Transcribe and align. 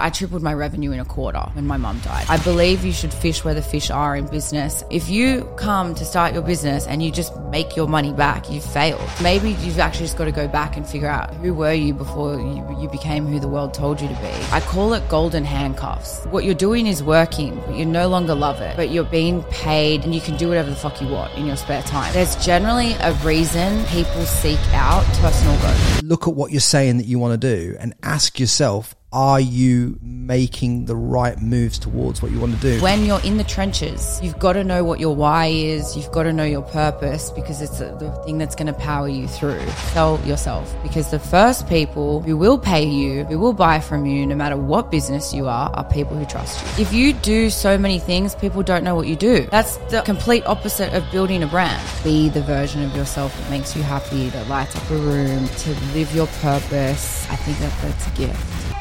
I 0.00 0.10
tripled 0.10 0.42
my 0.42 0.54
revenue 0.54 0.92
in 0.92 1.00
a 1.00 1.04
quarter 1.04 1.40
when 1.52 1.66
my 1.66 1.76
mum 1.76 2.00
died. 2.00 2.26
I 2.28 2.38
believe 2.38 2.84
you 2.84 2.92
should 2.92 3.12
fish 3.12 3.44
where 3.44 3.54
the 3.54 3.62
fish 3.62 3.90
are 3.90 4.16
in 4.16 4.26
business. 4.26 4.82
If 4.90 5.08
you 5.08 5.48
come 5.56 5.94
to 5.94 6.04
start 6.04 6.32
your 6.34 6.42
business 6.42 6.86
and 6.86 7.02
you 7.02 7.10
just 7.10 7.36
make 7.50 7.76
your 7.76 7.88
money 7.88 8.12
back, 8.12 8.50
you've 8.50 8.64
failed. 8.64 9.08
Maybe 9.22 9.52
you've 9.52 9.78
actually 9.78 10.06
just 10.06 10.16
got 10.16 10.24
to 10.24 10.32
go 10.32 10.48
back 10.48 10.76
and 10.76 10.86
figure 10.86 11.08
out 11.08 11.34
who 11.34 11.54
were 11.54 11.72
you 11.72 11.94
before 11.94 12.36
you, 12.36 12.76
you 12.80 12.88
became 12.88 13.26
who 13.26 13.38
the 13.38 13.48
world 13.48 13.74
told 13.74 14.00
you 14.00 14.08
to 14.08 14.14
be. 14.14 14.32
I 14.52 14.60
call 14.60 14.94
it 14.94 15.08
golden 15.08 15.44
handcuffs. 15.44 16.24
What 16.26 16.44
you're 16.44 16.54
doing 16.54 16.86
is 16.86 17.02
working, 17.02 17.60
but 17.66 17.74
you 17.74 17.84
no 17.84 18.08
longer 18.08 18.34
love 18.34 18.60
it, 18.60 18.76
but 18.76 18.90
you're 18.90 19.04
being 19.04 19.42
paid 19.44 20.04
and 20.04 20.14
you 20.14 20.20
can 20.20 20.36
do 20.36 20.48
whatever 20.48 20.70
the 20.70 20.76
fuck 20.76 21.00
you 21.00 21.08
want 21.08 21.34
in 21.34 21.46
your 21.46 21.56
spare 21.56 21.82
time. 21.82 22.12
There's 22.12 22.36
generally 22.44 22.92
a 22.94 23.12
reason 23.24 23.84
people 23.86 24.22
seek 24.24 24.60
out 24.72 25.04
personal 25.20 25.58
growth. 25.60 26.02
Look 26.02 26.26
at 26.26 26.34
what 26.34 26.50
you're 26.50 26.60
saying 26.60 26.96
that 26.98 27.06
you 27.06 27.18
want 27.18 27.40
to 27.40 27.56
do 27.56 27.76
and 27.78 27.94
ask 28.02 28.38
yourself, 28.40 28.94
are 29.12 29.40
you 29.40 29.98
making 30.02 30.84
the 30.84 30.94
right 30.94 31.40
moves 31.40 31.78
towards 31.78 32.22
what 32.22 32.30
you 32.30 32.38
want 32.38 32.54
to 32.54 32.60
do? 32.60 32.80
When 32.80 33.04
you're 33.04 33.20
in 33.22 33.38
the 33.38 33.44
trenches, 33.44 34.20
you've 34.22 34.38
got 34.38 34.52
to 34.52 34.62
know 34.62 34.84
what 34.84 35.00
your 35.00 35.16
why 35.16 35.46
is. 35.46 35.96
You've 35.96 36.12
got 36.12 36.24
to 36.24 36.32
know 36.32 36.44
your 36.44 36.62
purpose 36.62 37.30
because 37.30 37.60
it's 37.60 37.78
the 37.78 38.12
thing 38.24 38.38
that's 38.38 38.54
going 38.54 38.68
to 38.68 38.72
power 38.72 39.08
you 39.08 39.26
through. 39.26 39.60
Sell 39.92 40.20
yourself 40.24 40.72
because 40.84 41.10
the 41.10 41.18
first 41.18 41.66
people 41.68 42.20
who 42.20 42.36
will 42.36 42.58
pay 42.58 42.86
you, 42.86 43.24
who 43.24 43.38
will 43.40 43.52
buy 43.52 43.80
from 43.80 44.06
you, 44.06 44.24
no 44.26 44.36
matter 44.36 44.56
what 44.56 44.92
business 44.92 45.34
you 45.34 45.48
are, 45.48 45.70
are 45.74 45.84
people 45.84 46.16
who 46.16 46.24
trust 46.24 46.62
you. 46.78 46.82
If 46.82 46.92
you 46.92 47.12
do 47.12 47.50
so 47.50 47.76
many 47.76 47.98
things, 47.98 48.36
people 48.36 48.62
don't 48.62 48.84
know 48.84 48.94
what 48.94 49.08
you 49.08 49.16
do. 49.16 49.48
That's 49.50 49.76
the 49.90 50.02
complete 50.02 50.46
opposite 50.46 50.94
of 50.94 51.10
building 51.10 51.42
a 51.42 51.48
brand. 51.48 51.82
Be 52.04 52.28
the 52.28 52.42
version 52.42 52.84
of 52.84 52.94
yourself 52.94 53.36
that 53.36 53.50
makes 53.50 53.74
you 53.74 53.82
happy, 53.82 54.28
that 54.30 54.46
lights 54.46 54.76
up 54.76 54.88
a 54.90 54.96
room, 54.96 55.48
to 55.48 55.70
live 55.94 56.14
your 56.14 56.28
purpose. 56.40 57.28
I 57.28 57.34
think 57.36 57.58
that 57.58 57.76
that's 57.82 58.06
a 58.06 58.10
gift. 58.10 58.79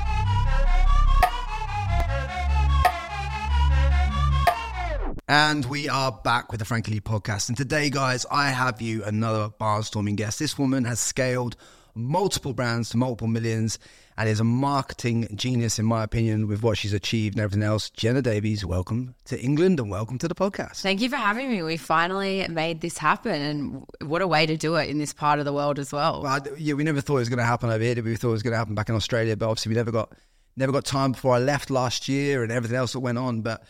And 5.30 5.64
we 5.66 5.88
are 5.88 6.12
back 6.12 6.52
with 6.52 6.58
the 6.58 6.66
Frankie 6.66 6.90
Lee 6.90 7.02
podcast. 7.02 7.50
And 7.50 7.56
today, 7.56 7.92
guys, 7.92 8.26
I 8.32 8.50
have 8.50 8.82
you 8.82 9.04
another 9.04 9.50
barnstorming 9.62 10.16
guest. 10.16 10.40
This 10.40 10.58
woman 10.58 10.86
has 10.86 11.00
scaled 11.00 11.56
multiple 11.94 12.52
brands 12.52 12.90
to 12.90 12.98
multiple 12.98 13.28
millions 13.28 13.78
and 14.18 14.28
is 14.28 14.40
a 14.40 14.44
marketing 14.44 15.28
genius, 15.36 15.78
in 15.78 15.86
my 15.86 16.04
opinion, 16.04 16.48
with 16.48 16.64
what 16.64 16.80
she's 16.80 16.94
achieved 16.94 17.36
and 17.36 17.44
everything 17.44 17.62
else. 17.62 17.92
Jenna 17.92 18.24
Davies, 18.24 18.66
welcome 18.66 19.14
to 19.26 19.40
England 19.40 19.80
and 19.80 19.92
welcome 19.92 20.18
to 20.18 20.28
the 20.28 20.34
podcast. 20.34 20.82
Thank 20.82 21.00
you 21.00 21.10
for 21.10 21.18
having 21.18 21.52
me. 21.52 21.62
We 21.62 21.78
finally 21.78 22.48
made 22.48 22.82
this 22.82 22.98
happen, 22.98 23.40
and 23.40 23.86
what 24.02 24.24
a 24.24 24.28
way 24.28 24.48
to 24.48 24.58
do 24.58 24.78
it 24.78 24.90
in 24.90 24.98
this 24.98 25.14
part 25.14 25.38
of 25.38 25.46
the 25.46 25.54
world 25.54 25.78
as 25.78 25.94
well. 25.94 26.24
well 26.24 26.42
I, 26.44 26.58
yeah, 26.58 26.74
we 26.74 26.84
never 26.84 27.02
thought 27.02 27.18
it 27.18 27.20
was 27.20 27.30
going 27.30 27.38
to 27.38 27.46
happen 27.46 27.70
over 27.70 27.84
here. 27.84 28.02
We 28.02 28.16
thought 28.16 28.30
it 28.30 28.32
was 28.32 28.42
going 28.42 28.54
to 28.54 28.58
happen 28.58 28.74
back 28.74 28.90
in 28.90 28.96
Australia, 28.96 29.38
but 29.38 29.48
obviously 29.48 29.70
we 29.70 29.76
never 29.76 29.92
got 29.92 30.12
never 30.58 30.72
got 30.72 30.86
time 30.86 31.12
before 31.12 31.36
I 31.36 31.38
left 31.40 31.70
last 31.70 32.10
year 32.10 32.42
and 32.42 32.52
everything 32.52 32.78
else 32.78 32.94
that 32.94 33.02
went 33.02 33.20
on. 33.20 33.42
But 33.42 33.64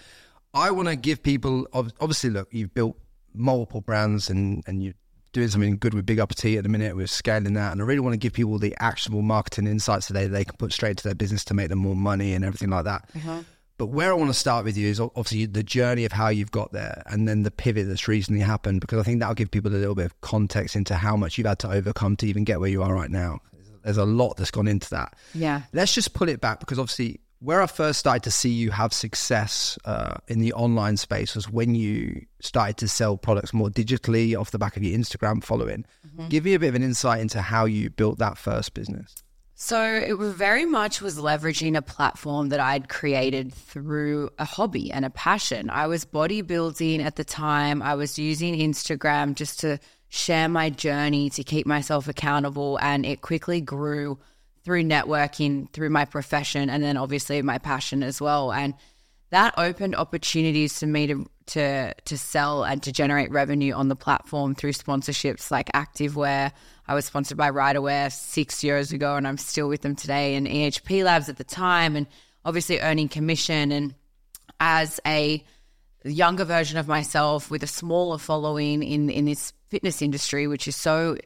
I 0.54 0.72
want 0.72 0.88
to 0.88 0.96
give 0.96 1.22
people 1.24 1.68
obviously 1.74 2.30
look, 2.30 2.50
you've 2.52 2.74
built 2.74 2.98
multiple 3.34 3.82
brands 3.82 4.30
and 4.30 4.64
and 4.66 4.84
you're 4.84 4.94
doing 5.32 5.48
something 5.48 5.78
good 5.78 5.94
with 5.94 6.06
Big 6.06 6.18
Uppetite 6.18 6.58
at 6.58 6.64
the 6.64 6.70
minute. 6.70 6.96
We're 6.96 7.08
scaling 7.08 7.54
that, 7.54 7.72
and 7.72 7.82
I 7.82 7.86
really 7.86 8.00
want 8.00 8.14
to 8.14 8.18
give 8.18 8.34
people 8.34 8.58
the 8.58 8.76
actionable 8.80 9.22
marketing 9.22 9.68
insights 9.68 10.08
today 10.08 10.24
that 10.24 10.32
they 10.32 10.44
can 10.44 10.56
put 10.58 10.74
straight 10.74 10.98
to 10.98 11.04
their 11.04 11.16
business 11.16 11.46
to 11.46 11.54
make 11.54 11.70
them 11.70 11.80
more 11.80 11.96
money 11.96 12.34
and 12.34 12.44
everything 12.44 12.70
like 12.70 12.86
that. 12.86 13.08
Mm-hmm. 13.14 13.42
But 13.78 13.88
where 13.88 14.12
I 14.12 14.16
want 14.16 14.30
to 14.30 14.34
start 14.34 14.66
with 14.66 14.76
you 14.76 14.90
is 14.90 15.00
obviously 15.00 15.46
the 15.46 15.64
journey 15.64 16.04
of 16.04 16.12
how 16.12 16.28
you've 16.30 16.52
got 16.52 16.74
there, 16.74 17.04
and 17.06 17.28
then 17.28 17.44
the 17.44 17.52
pivot 17.52 17.88
that's 17.88 18.08
recently 18.08 18.42
happened, 18.42 18.82
because 18.82 19.00
I 19.00 19.04
think 19.04 19.20
that'll 19.20 19.36
give 19.36 19.52
people 19.52 19.72
a 19.72 19.78
little 19.78 19.96
bit 19.96 20.08
of 20.08 20.20
context 20.22 20.76
into 20.76 20.96
how 20.96 21.16
much 21.16 21.38
you've 21.38 21.48
had 21.48 21.60
to 21.60 21.72
overcome 21.72 22.16
to 22.18 22.28
even 22.28 22.44
get 22.44 22.60
where 22.60 22.70
you 22.70 22.84
are 22.84 22.94
right 22.94 23.12
now. 23.12 23.40
There's 23.84 23.98
a 23.98 24.06
lot 24.06 24.36
that's 24.36 24.52
gone 24.52 24.68
into 24.68 24.90
that. 24.90 25.16
Yeah. 25.34 25.62
Let's 25.72 25.94
just 25.94 26.14
pull 26.14 26.28
it 26.28 26.42
back 26.42 26.60
because 26.60 26.80
obviously 26.80 27.22
where 27.40 27.62
I 27.62 27.68
first 27.68 28.00
started 28.00 28.24
to 28.24 28.32
see 28.32 28.50
you 28.50 28.72
have 28.72 28.92
success 28.94 29.78
uh, 29.86 30.16
in 30.28 30.40
the 30.40 30.54
online 30.54 30.98
space 30.98 31.36
was 31.36 31.50
when 31.50 31.74
you 31.74 32.26
started 32.42 32.78
to 32.78 32.88
sell 32.88 33.18
products 33.18 33.54
more 33.54 33.70
digitally 33.70 34.40
off 34.40 34.52
the 34.52 34.60
back 34.60 34.76
of 34.76 34.84
your 34.84 34.98
Instagram 34.98 35.44
following. 35.44 35.86
Mm-hmm. 36.06 36.28
Give 36.28 36.44
me 36.44 36.54
a 36.54 36.60
bit 36.60 36.70
of 36.70 36.76
an 36.76 36.84
insight 36.84 37.22
into 37.22 37.42
how 37.42 37.66
you 37.66 37.90
built 37.90 38.20
that 38.20 38.38
first 38.38 38.74
business. 38.74 39.16
So 39.56 39.84
it 39.84 40.18
was 40.18 40.34
very 40.34 40.66
much 40.66 41.02
was 41.02 41.18
leveraging 41.18 41.76
a 41.76 41.82
platform 41.82 42.50
that 42.50 42.62
I'd 42.62 42.88
created 42.88 43.54
through 43.54 44.30
a 44.40 44.46
hobby 44.46 44.90
and 44.90 45.04
a 45.04 45.10
passion. 45.10 45.70
I 45.70 45.88
was 45.88 46.06
bodybuilding 46.06 47.04
at 47.04 47.18
the 47.18 47.26
time. 47.26 47.82
I 47.82 47.96
was 47.96 48.18
using 48.18 48.58
Instagram 48.58 49.36
just 49.36 49.60
to 49.62 49.80
share 50.08 50.48
my 50.48 50.70
journey 50.70 51.30
to 51.32 51.44
keep 51.44 51.68
myself 51.68 52.08
accountable, 52.08 52.80
and 52.82 53.06
it 53.06 53.20
quickly 53.20 53.60
grew 53.60 54.18
through 54.70 54.84
networking, 54.84 55.68
through 55.74 55.90
my 55.90 56.06
profession, 56.06 56.70
and 56.70 56.84
then 56.84 56.96
obviously 56.96 57.42
my 57.42 57.58
passion 57.58 58.04
as 58.04 58.22
well. 58.22 58.52
And 58.52 58.76
that 59.32 59.56
opened 59.58 59.96
opportunities 59.96 60.78
for 60.78 60.86
me 60.86 61.08
to 61.08 61.26
to 61.48 61.96
to 61.96 62.18
sell 62.20 62.64
and 62.64 62.84
to 62.84 62.92
generate 62.92 63.32
revenue 63.32 63.74
on 63.74 63.88
the 63.88 63.96
platform 63.96 64.54
through 64.54 64.74
sponsorships 64.74 65.50
like 65.50 65.72
Activewear. 65.72 66.52
I 66.88 66.94
was 66.94 67.06
sponsored 67.06 67.36
by 67.36 67.50
Ryderwear 67.50 68.12
six 68.12 68.64
years 68.64 68.92
ago, 68.92 69.16
and 69.16 69.28
I'm 69.28 69.40
still 69.40 69.68
with 69.68 69.82
them 69.82 69.96
today. 69.96 70.36
And 70.36 70.46
EHP 70.46 71.04
Labs 71.04 71.30
at 71.30 71.38
the 71.38 71.44
time, 71.44 71.96
and 71.96 72.06
obviously 72.46 72.80
earning 72.80 73.10
commission. 73.10 73.72
And 73.72 73.96
as 74.60 75.00
a 75.04 75.44
younger 76.04 76.46
version 76.46 76.78
of 76.78 76.88
myself 76.88 77.50
with 77.50 77.64
a 77.64 77.68
smaller 77.68 78.20
following 78.20 78.84
in 78.84 79.10
in 79.10 79.26
this 79.26 79.52
fitness 79.70 80.04
industry, 80.04 80.46
which 80.46 80.68
is 80.68 80.76
so 80.76 81.18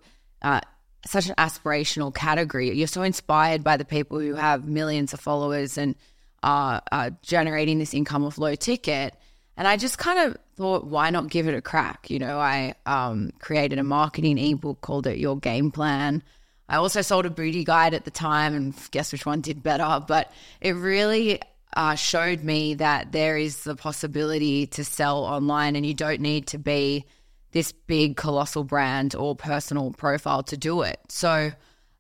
uh, 0.42 0.62
such 1.06 1.28
an 1.28 1.36
aspirational 1.38 2.14
category. 2.14 2.76
You're 2.76 2.88
so 2.88 3.02
inspired 3.04 3.64
by 3.64 3.78
the 3.78 3.86
people 3.86 4.20
who 4.20 4.36
have 4.36 4.68
millions 4.68 5.14
of 5.14 5.20
followers 5.20 5.78
and 5.78 5.96
are, 6.42 6.82
are 6.92 7.12
generating 7.22 7.80
this 7.80 7.94
income 7.94 8.24
of 8.24 8.38
low 8.38 8.56
ticket. 8.56 9.16
And 9.56 9.68
I 9.68 9.78
just 9.78 9.98
kind 9.98 10.20
of 10.20 10.38
thought, 10.56 10.86
why 10.86 11.10
not 11.10 11.30
give 11.30 11.48
it 11.48 11.56
a 11.56 11.62
crack? 11.62 12.10
You 12.10 12.20
know, 12.20 12.40
I 12.40 12.76
um, 12.86 13.32
created 13.40 13.80
a 13.80 13.84
marketing 13.84 14.38
ebook 14.38 14.82
called 14.82 15.08
it 15.08 15.18
Your 15.18 15.38
Game 15.38 15.72
Plan. 15.72 16.24
I 16.70 16.78
also 16.78 17.02
sold 17.02 17.26
a 17.26 17.30
booty 17.30 17.64
guide 17.64 17.94
at 17.94 18.06
the 18.06 18.12
time, 18.12 18.56
and 18.56 18.74
guess 18.92 19.12
which 19.12 19.26
one 19.26 19.42
did 19.42 19.62
better. 19.62 20.04
But 20.08 20.32
it 20.62 20.72
really 20.72 21.42
uh, 21.76 21.96
showed 21.96 22.44
me 22.44 22.76
that 22.76 23.12
there 23.12 23.38
is 23.38 23.64
the 23.64 23.76
possibility 23.76 24.68
to 24.68 24.84
sell 24.84 25.24
online, 25.26 25.76
and 25.76 25.86
you 25.86 25.94
don't 25.94 26.22
need 26.22 26.48
to 26.48 26.58
be 26.58 27.06
this 27.54 27.72
big 27.72 28.18
colossal 28.18 28.64
brand 28.64 29.16
or 29.16 29.36
personal 29.36 29.92
profile 29.92 30.44
to 30.44 30.58
do 30.58 30.82
it. 30.82 31.00
So 31.10 31.52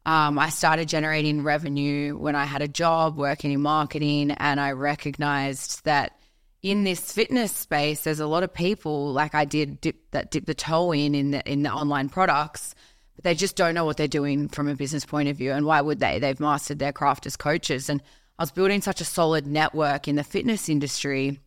um, 0.05 0.37
I 0.37 0.49
started 0.49 0.89
generating 0.89 1.43
revenue 1.43 2.17
when 2.17 2.35
I 2.35 2.43
had 2.43 2.61
a 2.61 2.67
job 2.67 3.15
working 3.15 3.51
in 3.51 3.61
marketing, 3.61 4.31
and 4.31 4.59
I 4.59 4.71
recognized 4.71 5.85
that 5.85 6.19
in 6.61 6.83
this 6.83 7.11
fitness 7.11 7.51
space, 7.51 8.01
there's 8.01 8.19
a 8.19 8.27
lot 8.27 8.43
of 8.43 8.53
people 8.53 9.13
like 9.13 9.35
I 9.35 9.45
did 9.45 9.79
dip 9.79 10.11
that 10.11 10.31
dip 10.31 10.45
the 10.45 10.53
toe 10.53 10.91
in 10.91 11.15
in 11.15 11.31
the 11.31 11.49
in 11.49 11.63
the 11.63 11.71
online 11.71 12.09
products, 12.09 12.73
but 13.15 13.23
they 13.23 13.35
just 13.35 13.55
don't 13.55 13.75
know 13.75 13.85
what 13.85 13.97
they're 13.97 14.07
doing 14.07 14.49
from 14.49 14.67
a 14.67 14.75
business 14.75 15.05
point 15.05 15.29
of 15.29 15.37
view. 15.37 15.51
And 15.51 15.65
why 15.65 15.79
would 15.81 15.99
they? 15.99 16.19
They've 16.19 16.39
mastered 16.39 16.79
their 16.79 16.93
craft 16.93 17.25
as 17.25 17.37
coaches. 17.37 17.89
And 17.89 18.01
I 18.39 18.43
was 18.43 18.51
building 18.51 18.81
such 18.81 19.01
a 19.01 19.05
solid 19.05 19.45
network 19.45 20.07
in 20.07 20.15
the 20.15 20.23
fitness 20.23 20.67
industry 20.67 21.39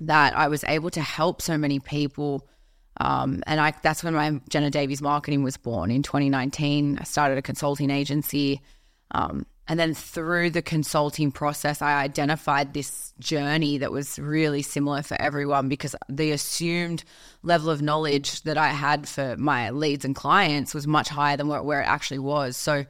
that 0.00 0.36
I 0.36 0.48
was 0.48 0.64
able 0.64 0.90
to 0.90 1.00
help 1.00 1.42
so 1.42 1.58
many 1.58 1.78
people 1.78 2.48
um, 2.98 3.42
and 3.46 3.60
I, 3.60 3.72
that's 3.82 4.04
when 4.04 4.14
my 4.14 4.40
Jenna 4.48 4.70
Davies 4.70 5.00
marketing 5.00 5.42
was 5.42 5.56
born 5.56 5.90
in 5.90 6.02
2019. 6.02 6.98
I 7.00 7.04
started 7.04 7.38
a 7.38 7.42
consulting 7.42 7.90
agency. 7.90 8.60
Um, 9.12 9.46
and 9.68 9.78
then 9.78 9.94
through 9.94 10.50
the 10.50 10.60
consulting 10.60 11.30
process, 11.30 11.80
I 11.80 12.02
identified 12.02 12.74
this 12.74 13.14
journey 13.20 13.78
that 13.78 13.92
was 13.92 14.18
really 14.18 14.60
similar 14.62 15.02
for 15.02 15.20
everyone 15.20 15.68
because 15.68 15.94
the 16.08 16.32
assumed 16.32 17.04
level 17.42 17.70
of 17.70 17.80
knowledge 17.80 18.42
that 18.42 18.58
I 18.58 18.68
had 18.68 19.08
for 19.08 19.36
my 19.36 19.70
leads 19.70 20.04
and 20.04 20.16
clients 20.16 20.74
was 20.74 20.86
much 20.86 21.08
higher 21.08 21.36
than 21.36 21.48
where, 21.48 21.62
where 21.62 21.80
it 21.80 21.86
actually 21.86 22.18
was. 22.18 22.56
So 22.56 22.84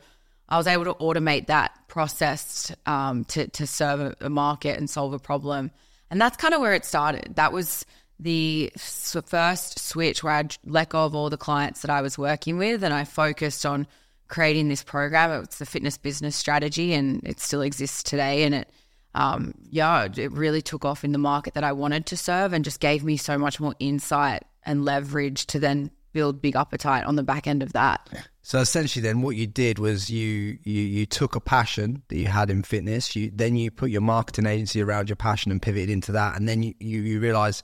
I 0.48 0.56
was 0.56 0.66
able 0.66 0.84
to 0.84 0.94
automate 0.94 1.46
that 1.46 1.72
process 1.88 2.74
um, 2.86 3.24
to, 3.26 3.48
to 3.48 3.66
serve 3.66 4.00
a, 4.00 4.26
a 4.26 4.30
market 4.30 4.78
and 4.78 4.88
solve 4.88 5.12
a 5.12 5.18
problem. 5.18 5.70
And 6.10 6.20
that's 6.20 6.36
kind 6.36 6.54
of 6.54 6.60
where 6.60 6.74
it 6.74 6.84
started. 6.84 7.36
That 7.36 7.52
was 7.52 7.84
the 8.18 8.72
first 8.76 9.78
switch 9.78 10.22
where 10.22 10.34
I 10.34 10.48
let 10.64 10.90
go 10.90 11.04
of 11.04 11.14
all 11.14 11.30
the 11.30 11.36
clients 11.36 11.82
that 11.82 11.90
I 11.90 12.02
was 12.02 12.16
working 12.16 12.58
with 12.58 12.84
and 12.84 12.94
I 12.94 13.04
focused 13.04 13.66
on 13.66 13.86
creating 14.28 14.68
this 14.68 14.82
program. 14.82 15.42
It's 15.42 15.58
the 15.58 15.66
fitness 15.66 15.98
business 15.98 16.36
strategy 16.36 16.94
and 16.94 17.20
it 17.26 17.40
still 17.40 17.62
exists 17.62 18.02
today. 18.02 18.44
And 18.44 18.54
it, 18.54 18.70
um, 19.14 19.54
yeah, 19.70 20.08
it 20.16 20.32
really 20.32 20.62
took 20.62 20.84
off 20.84 21.04
in 21.04 21.12
the 21.12 21.18
market 21.18 21.54
that 21.54 21.64
I 21.64 21.72
wanted 21.72 22.06
to 22.06 22.16
serve 22.16 22.52
and 22.52 22.64
just 22.64 22.80
gave 22.80 23.04
me 23.04 23.16
so 23.16 23.36
much 23.36 23.60
more 23.60 23.74
insight 23.78 24.44
and 24.64 24.84
leverage 24.84 25.46
to 25.48 25.58
then 25.58 25.90
build 26.12 26.40
Big 26.40 26.54
Uppetite 26.54 27.06
on 27.06 27.16
the 27.16 27.22
back 27.22 27.46
end 27.46 27.62
of 27.62 27.72
that. 27.72 28.08
So 28.42 28.58
essentially, 28.58 29.02
then 29.02 29.22
what 29.22 29.36
you 29.36 29.46
did 29.46 29.78
was 29.78 30.10
you 30.10 30.58
you 30.64 30.82
you 30.82 31.06
took 31.06 31.36
a 31.36 31.40
passion 31.40 32.02
that 32.08 32.16
you 32.16 32.26
had 32.26 32.50
in 32.50 32.62
fitness. 32.62 33.14
You 33.14 33.30
then 33.32 33.56
you 33.56 33.70
put 33.70 33.90
your 33.90 34.00
marketing 34.00 34.46
agency 34.46 34.82
around 34.82 35.08
your 35.08 35.16
passion 35.16 35.52
and 35.52 35.62
pivoted 35.62 35.90
into 35.90 36.12
that, 36.12 36.36
and 36.36 36.48
then 36.48 36.62
you 36.62 36.74
you, 36.80 37.02
you 37.02 37.20
realize 37.20 37.62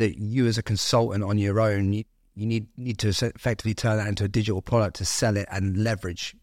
that 0.00 0.18
you 0.18 0.46
as 0.46 0.58
a 0.58 0.62
consultant 0.62 1.22
on 1.22 1.38
your 1.38 1.60
own, 1.60 1.92
you, 1.92 2.04
you 2.34 2.46
need 2.46 2.66
need 2.76 2.98
to 2.98 3.08
effectively 3.08 3.74
turn 3.74 3.98
that 3.98 4.08
into 4.08 4.24
a 4.24 4.28
digital 4.28 4.62
product 4.62 4.96
to 4.96 5.04
sell 5.04 5.36
it 5.36 5.46
and 5.52 5.84
leverage. 5.84 6.34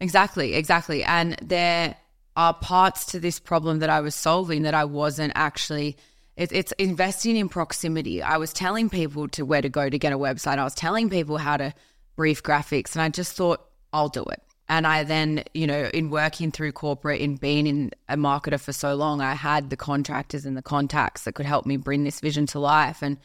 Exactly, 0.00 0.54
exactly. 0.54 1.02
And 1.02 1.36
there 1.42 1.96
are 2.36 2.52
parts 2.52 3.06
to 3.06 3.18
this 3.18 3.40
problem 3.40 3.78
that 3.78 3.90
I 3.90 4.00
was 4.00 4.14
solving 4.14 4.62
that 4.62 4.74
I 4.74 4.84
wasn't 4.84 5.32
actually. 5.34 5.96
It, 6.36 6.52
it's 6.52 6.72
investing 6.72 7.36
in 7.36 7.48
proximity. 7.48 8.20
I 8.20 8.38
was 8.38 8.52
telling 8.52 8.90
people 8.90 9.28
to 9.28 9.44
where 9.44 9.62
to 9.62 9.68
go 9.68 9.88
to 9.88 9.98
get 9.98 10.12
a 10.12 10.18
website. 10.18 10.58
I 10.58 10.64
was 10.64 10.74
telling 10.74 11.08
people 11.08 11.38
how 11.38 11.56
to 11.56 11.72
brief 12.16 12.42
graphics, 12.42 12.94
and 12.94 13.02
I 13.02 13.08
just 13.08 13.36
thought 13.36 13.64
I'll 13.92 14.08
do 14.08 14.24
it. 14.24 14.42
And 14.74 14.88
I 14.88 15.04
then, 15.04 15.44
you 15.54 15.68
know, 15.68 15.88
in 15.94 16.10
working 16.10 16.50
through 16.50 16.72
corporate, 16.72 17.20
in 17.20 17.36
being 17.36 17.68
in 17.68 17.92
a 18.08 18.16
marketer 18.16 18.58
for 18.58 18.72
so 18.72 18.96
long, 18.96 19.20
I 19.20 19.34
had 19.34 19.70
the 19.70 19.76
contractors 19.76 20.44
and 20.44 20.56
the 20.56 20.62
contacts 20.62 21.22
that 21.22 21.36
could 21.36 21.46
help 21.46 21.64
me 21.64 21.76
bring 21.76 22.02
this 22.02 22.18
vision 22.18 22.44
to 22.46 22.58
life. 22.58 23.00
And 23.00 23.18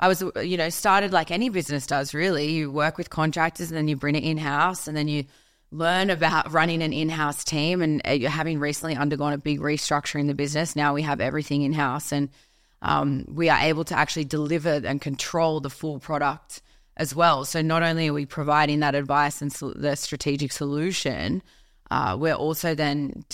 I 0.00 0.08
was, 0.08 0.22
you 0.42 0.58
know, 0.58 0.68
started 0.68 1.10
like 1.10 1.30
any 1.30 1.48
business 1.48 1.86
does 1.86 2.12
really. 2.12 2.50
You 2.50 2.70
work 2.70 2.98
with 2.98 3.08
contractors 3.08 3.70
and 3.70 3.78
then 3.78 3.88
you 3.88 3.96
bring 3.96 4.16
it 4.16 4.22
in 4.22 4.36
house 4.36 4.86
and 4.86 4.94
then 4.94 5.08
you 5.08 5.24
learn 5.70 6.10
about 6.10 6.52
running 6.52 6.82
an 6.82 6.92
in 6.92 7.08
house 7.08 7.42
team. 7.42 7.80
And 7.80 8.02
uh, 8.04 8.28
having 8.28 8.58
recently 8.58 8.94
undergone 8.94 9.32
a 9.32 9.38
big 9.38 9.60
restructure 9.60 10.20
in 10.20 10.26
the 10.26 10.34
business, 10.34 10.76
now 10.76 10.92
we 10.92 11.00
have 11.00 11.22
everything 11.22 11.62
in 11.62 11.72
house 11.72 12.12
and 12.12 12.28
um, 12.82 13.24
we 13.30 13.48
are 13.48 13.60
able 13.60 13.84
to 13.84 13.96
actually 13.96 14.26
deliver 14.26 14.82
and 14.84 15.00
control 15.00 15.60
the 15.60 15.70
full 15.70 16.00
product 16.00 16.60
as 16.96 17.14
well. 17.14 17.44
So 17.44 17.62
not 17.62 17.82
only 17.82 18.08
are 18.08 18.12
we 18.12 18.26
providing 18.26 18.80
that 18.80 18.94
advice 18.94 19.42
and 19.42 19.50
the 19.50 19.96
strategic 19.96 20.52
solution, 20.52 21.42
uh, 21.90 22.16
we're 22.18 22.34
also 22.34 22.74
then 22.74 23.24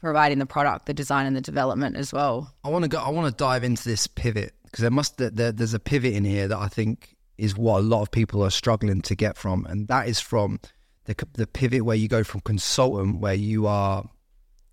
providing 0.00 0.38
the 0.38 0.46
product, 0.46 0.86
the 0.86 0.94
design, 0.94 1.26
and 1.26 1.36
the 1.36 1.40
development 1.40 1.96
as 1.96 2.12
well. 2.12 2.54
I 2.64 2.68
want 2.68 2.84
to 2.84 2.88
go. 2.88 2.98
I 2.98 3.10
want 3.10 3.32
to 3.32 3.36
dive 3.36 3.64
into 3.64 3.84
this 3.84 4.06
pivot 4.06 4.54
because 4.64 4.82
there 4.82 4.90
must 4.90 5.18
there, 5.18 5.52
there's 5.52 5.74
a 5.74 5.80
pivot 5.80 6.14
in 6.14 6.24
here 6.24 6.48
that 6.48 6.58
I 6.58 6.68
think 6.68 7.16
is 7.38 7.56
what 7.56 7.80
a 7.80 7.82
lot 7.82 8.02
of 8.02 8.10
people 8.10 8.42
are 8.42 8.50
struggling 8.50 9.02
to 9.02 9.14
get 9.14 9.36
from, 9.36 9.66
and 9.66 9.88
that 9.88 10.08
is 10.08 10.20
from 10.20 10.60
the 11.04 11.16
the 11.34 11.46
pivot 11.46 11.84
where 11.84 11.96
you 11.96 12.08
go 12.08 12.22
from 12.22 12.40
consultant, 12.40 13.20
where 13.20 13.34
you 13.34 13.66
are 13.66 14.08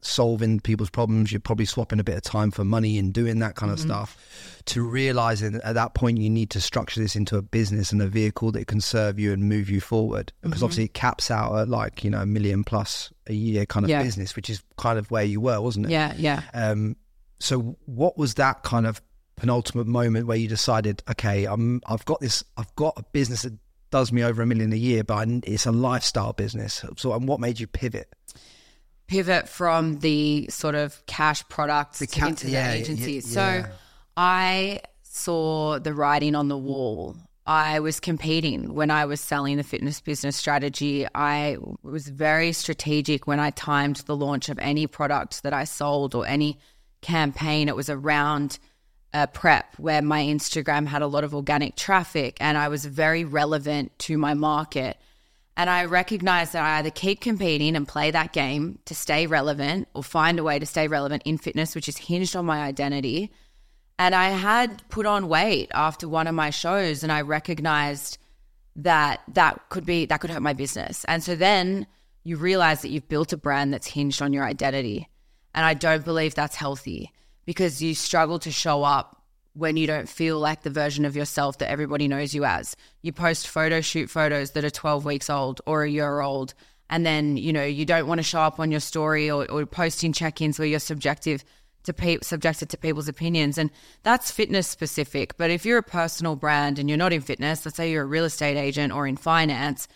solving 0.04 0.60
people's 0.60 0.90
problems. 0.90 1.32
You're 1.32 1.42
probably 1.42 1.66
swapping 1.66 2.00
a 2.00 2.04
bit 2.04 2.16
of 2.16 2.22
time 2.22 2.52
for 2.52 2.64
money 2.64 2.98
and 2.98 3.14
doing 3.14 3.40
that 3.40 3.56
kind 3.56 3.72
of 3.72 3.80
mm-hmm. 3.80 3.90
stuff 3.90 4.18
to 4.66 4.84
realizing 4.84 5.60
at 5.64 5.76
that 5.76 5.94
point 5.94 6.20
you 6.20 6.30
need 6.30 6.50
to 6.52 6.62
structure 6.62 7.02
this 7.02 7.16
into 7.16 7.38
a 7.38 7.42
business 7.42 7.92
and 7.92 8.02
a 8.02 8.08
vehicle 8.08 8.52
that 8.52 8.68
can 8.68 8.80
serve 8.80 9.20
you 9.20 9.34
and 9.34 9.50
move 9.50 9.70
you 9.70 9.82
forward. 9.82 10.32
Because 10.42 10.58
mm-hmm. 10.58 10.66
obviously 10.66 10.84
it 10.86 10.94
caps 10.94 11.32
out 11.32 11.56
at 11.58 11.70
like, 11.70 12.04
you 12.04 12.10
know, 12.10 12.22
a 12.22 12.26
million 12.26 12.64
plus 12.64 13.12
a 13.28 13.34
year 13.34 13.66
kind 13.66 13.86
of 13.86 13.90
yeah. 13.90 14.04
business, 14.04 14.36
which 14.36 14.50
is 14.50 14.64
kind 14.78 15.00
of 15.00 15.10
where 15.12 15.24
you 15.24 15.42
were, 15.42 15.60
wasn't 15.60 15.88
it? 15.88 15.92
Yeah, 15.92 16.14
yeah. 16.18 16.44
Um, 16.54 16.96
so 17.40 17.78
what 17.86 18.18
was 18.18 18.36
that 18.36 18.64
kind 18.64 18.86
of 18.86 19.02
penultimate 19.36 19.88
moment 19.88 20.28
where 20.28 20.38
you 20.38 20.48
decided, 20.48 21.04
okay, 21.10 21.46
I'm, 21.46 21.82
I've 21.86 22.06
got 22.06 22.22
this, 22.22 22.44
I've 22.56 22.74
got 22.76 22.94
a 22.98 23.04
business 23.12 23.42
that 23.42 23.54
does 23.90 24.12
me 24.12 24.24
over 24.24 24.42
a 24.42 24.46
million 24.46 24.74
a 24.74 24.78
year, 24.78 25.04
but 25.04 25.28
it's 25.44 25.66
a 25.66 25.72
lifestyle 25.72 26.34
business. 26.34 26.84
So, 26.98 27.14
and 27.14 27.28
what 27.28 27.40
made 27.40 27.60
you 27.60 27.68
pivot? 27.68 28.14
Pivot 29.08 29.48
from 29.50 30.00
the 30.00 30.48
sort 30.50 30.76
of 30.76 31.06
cash 31.06 31.48
products 31.50 32.00
the 32.00 32.08
ca- 32.08 32.28
into 32.28 32.50
yeah, 32.50 32.72
the 32.72 32.78
agencies. 32.78 33.36
Yeah. 33.36 33.64
So 33.64 33.70
I 34.18 34.82
saw 35.04 35.80
the 35.80 35.94
writing 35.94 36.36
on 36.36 36.48
the 36.48 36.58
wall. 36.58 37.16
I 37.46 37.82
was 37.82 38.00
competing 38.00 38.74
when 38.74 38.90
I 38.90 39.06
was 39.06 39.20
selling 39.20 39.58
the 39.58 39.64
fitness 39.64 40.00
business 40.00 40.38
strategy. 40.38 41.06
I 41.14 41.58
was 41.84 42.08
very 42.08 42.54
strategic 42.54 43.28
when 43.28 43.40
I 43.40 43.50
timed 43.50 43.98
the 43.98 44.16
launch 44.16 44.48
of 44.48 44.58
any 44.60 44.88
product 44.88 45.44
that 45.44 45.54
I 45.54 45.66
sold 45.66 46.16
or 46.16 46.26
any 46.26 46.58
campaign. 47.02 47.68
It 47.68 47.76
was 47.76 47.90
around 47.90 48.60
a 49.14 49.28
prep 49.28 49.76
where 49.78 50.02
my 50.02 50.24
Instagram 50.24 50.88
had 50.88 51.02
a 51.02 51.08
lot 51.08 51.24
of 51.24 51.36
organic 51.36 51.76
traffic 51.76 52.38
and 52.40 52.58
I 52.58 52.70
was 52.70 52.86
very 52.86 53.26
relevant 53.26 53.98
to 54.00 54.18
my 54.18 54.34
market. 54.34 54.98
And 55.56 55.70
I 55.70 55.86
recognize 55.86 56.52
that 56.52 56.64
I 56.64 56.80
either 56.80 56.90
keep 56.90 57.22
competing 57.22 57.76
and 57.76 57.88
play 57.88 58.10
that 58.12 58.34
game 58.34 58.80
to 58.86 58.96
stay 58.96 59.28
relevant 59.28 59.88
or 59.94 60.04
find 60.04 60.40
a 60.40 60.44
way 60.44 60.58
to 60.58 60.66
stay 60.66 60.88
relevant 60.88 61.24
in 61.26 61.38
fitness, 61.38 61.76
which 61.76 61.88
is 61.88 61.98
hinged 61.98 62.36
on 62.36 62.46
my 62.46 62.62
identity. 62.62 63.32
And 64.00 64.16
I 64.16 64.30
had 64.30 64.82
put 64.90 65.06
on 65.06 65.28
weight 65.28 65.70
after 65.74 66.10
one 66.10 66.26
of 66.26 66.34
my 66.34 66.50
shows 66.50 67.04
and 67.04 67.12
I 67.12 67.22
recognized 67.22 68.18
that 68.78 69.22
that 69.34 69.70
could 69.70 69.86
be, 69.86 70.08
that 70.08 70.20
could 70.20 70.32
hurt 70.32 70.42
my 70.42 70.54
business. 70.54 71.06
And 71.06 71.24
so 71.24 71.36
then 71.36 71.86
you 72.24 72.38
realize 72.38 72.82
that 72.82 72.90
you've 72.90 73.08
built 73.08 73.34
a 73.34 73.38
brand 73.38 73.74
that's 73.74 73.88
hinged 73.88 74.24
on 74.24 74.34
your 74.34 74.46
identity. 74.46 75.08
And 75.54 75.64
I 75.64 75.76
don't 75.76 76.04
believe 76.04 76.34
that's 76.34 76.56
healthy 76.56 77.12
because 77.46 77.82
you 77.82 77.94
struggle 77.94 78.40
to 78.40 78.52
show 78.52 78.84
up 78.84 79.23
when 79.54 79.78
you 79.78 79.86
don't 79.86 80.10
feel 80.10 80.40
like 80.40 80.64
the 80.64 80.70
version 80.70 81.06
of 81.06 81.16
yourself 81.16 81.60
that 81.60 81.70
everybody 81.70 82.08
knows 82.08 82.34
you 82.34 82.44
as. 82.44 82.76
You 83.02 83.14
post 83.14 83.48
photo 83.48 83.82
shoot 83.82 84.10
photos 84.10 84.52
that 84.52 84.66
are 84.66 84.70
12 84.70 85.06
weeks 85.06 85.30
old 85.30 85.62
or 85.66 85.84
a 85.84 85.90
year 85.90 86.22
old. 86.22 86.54
And 86.90 87.06
then, 87.06 87.38
you 87.38 87.54
know, 87.54 87.64
you 87.64 87.86
don't 87.86 88.08
want 88.08 88.20
to 88.20 88.24
show 88.24 88.42
up 88.42 88.60
on 88.60 88.72
your 88.72 88.80
story 88.80 89.30
or, 89.30 89.50
or 89.50 89.66
posting 89.66 90.14
check 90.14 90.42
ins 90.42 90.58
where 90.58 90.68
you're 90.68 90.80
subjective 90.80 91.44
to 91.84 91.94
pe- 91.94 92.20
subjected 92.22 92.70
to 92.70 92.78
people's 92.78 93.08
opinions. 93.08 93.58
And 93.58 93.70
that's 94.04 94.32
fitness 94.32 94.68
specific. 94.68 95.38
But 95.38 95.52
if 95.52 95.66
you're 95.66 95.78
a 95.78 95.84
personal 95.84 96.36
brand 96.36 96.80
and 96.80 96.90
you're 96.90 96.98
not 96.98 97.14
in 97.14 97.22
fitness, 97.22 97.66
let's 97.66 97.78
say 97.78 97.92
you're 97.92 98.04
a 98.04 98.08
real 98.08 98.26
estate 98.26 98.58
agent 98.58 98.94
or 98.94 99.06
in 99.06 99.18
finance, 99.18 99.88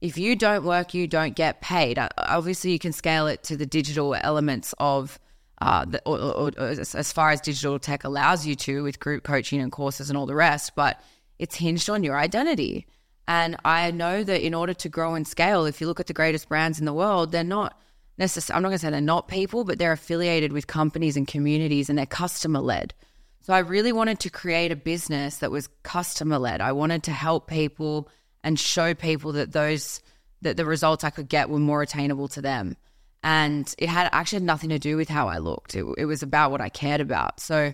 if 0.00 0.18
you 0.18 0.36
don't 0.36 0.64
work, 0.64 0.94
you 0.94 1.06
don't 1.06 1.34
get 1.34 1.60
paid. 1.60 1.98
Obviously, 2.18 2.72
you 2.72 2.78
can 2.78 2.92
scale 2.92 3.26
it 3.28 3.42
to 3.44 3.56
the 3.56 3.66
digital 3.66 4.14
elements 4.14 4.74
of 4.78 5.18
uh, 5.62 5.84
the, 5.84 6.02
or, 6.04 6.18
or, 6.18 6.50
or, 6.58 6.68
as 6.70 7.12
far 7.12 7.30
as 7.30 7.40
digital 7.40 7.78
tech 7.78 8.02
allows 8.02 8.44
you 8.44 8.56
to 8.56 8.82
with 8.82 8.98
group 8.98 9.22
coaching 9.22 9.60
and 9.60 9.70
courses 9.70 10.10
and 10.10 10.18
all 10.18 10.26
the 10.26 10.34
rest, 10.34 10.72
but 10.74 11.00
it's 11.38 11.54
hinged 11.54 11.88
on 11.88 12.02
your 12.02 12.18
identity. 12.18 12.84
And 13.28 13.56
I 13.64 13.92
know 13.92 14.24
that 14.24 14.44
in 14.44 14.54
order 14.54 14.74
to 14.74 14.88
grow 14.88 15.14
and 15.14 15.26
scale, 15.26 15.64
if 15.64 15.80
you 15.80 15.86
look 15.86 16.00
at 16.00 16.08
the 16.08 16.12
greatest 16.12 16.48
brands 16.48 16.80
in 16.80 16.84
the 16.84 16.92
world, 16.92 17.30
they're 17.30 17.44
not 17.44 17.78
necessarily, 18.18 18.56
I'm 18.56 18.62
not 18.64 18.68
going 18.70 18.78
to 18.78 18.86
say 18.86 18.90
they're 18.90 19.00
not 19.00 19.28
people, 19.28 19.62
but 19.62 19.78
they're 19.78 19.92
affiliated 19.92 20.52
with 20.52 20.66
companies 20.66 21.16
and 21.16 21.28
communities 21.28 21.88
and 21.88 21.96
they're 21.96 22.06
customer 22.06 22.58
led. 22.58 22.92
So 23.42 23.52
I 23.52 23.60
really 23.60 23.92
wanted 23.92 24.18
to 24.20 24.30
create 24.30 24.72
a 24.72 24.76
business 24.76 25.36
that 25.38 25.52
was 25.52 25.68
customer 25.84 26.38
led. 26.38 26.60
I 26.60 26.72
wanted 26.72 27.04
to 27.04 27.12
help 27.12 27.46
people 27.46 28.08
and 28.42 28.58
show 28.58 28.94
people 28.94 29.30
that 29.32 29.52
those, 29.52 30.02
that 30.40 30.56
the 30.56 30.66
results 30.66 31.04
I 31.04 31.10
could 31.10 31.28
get 31.28 31.50
were 31.50 31.60
more 31.60 31.82
attainable 31.82 32.26
to 32.28 32.42
them 32.42 32.76
and 33.22 33.74
it 33.78 33.88
had 33.88 34.08
actually 34.12 34.36
had 34.36 34.42
nothing 34.44 34.70
to 34.70 34.78
do 34.78 34.96
with 34.96 35.08
how 35.08 35.28
I 35.28 35.38
looked. 35.38 35.74
It, 35.74 35.84
it 35.96 36.06
was 36.06 36.22
about 36.22 36.50
what 36.50 36.60
I 36.60 36.68
cared 36.68 37.00
about. 37.00 37.40
So 37.40 37.72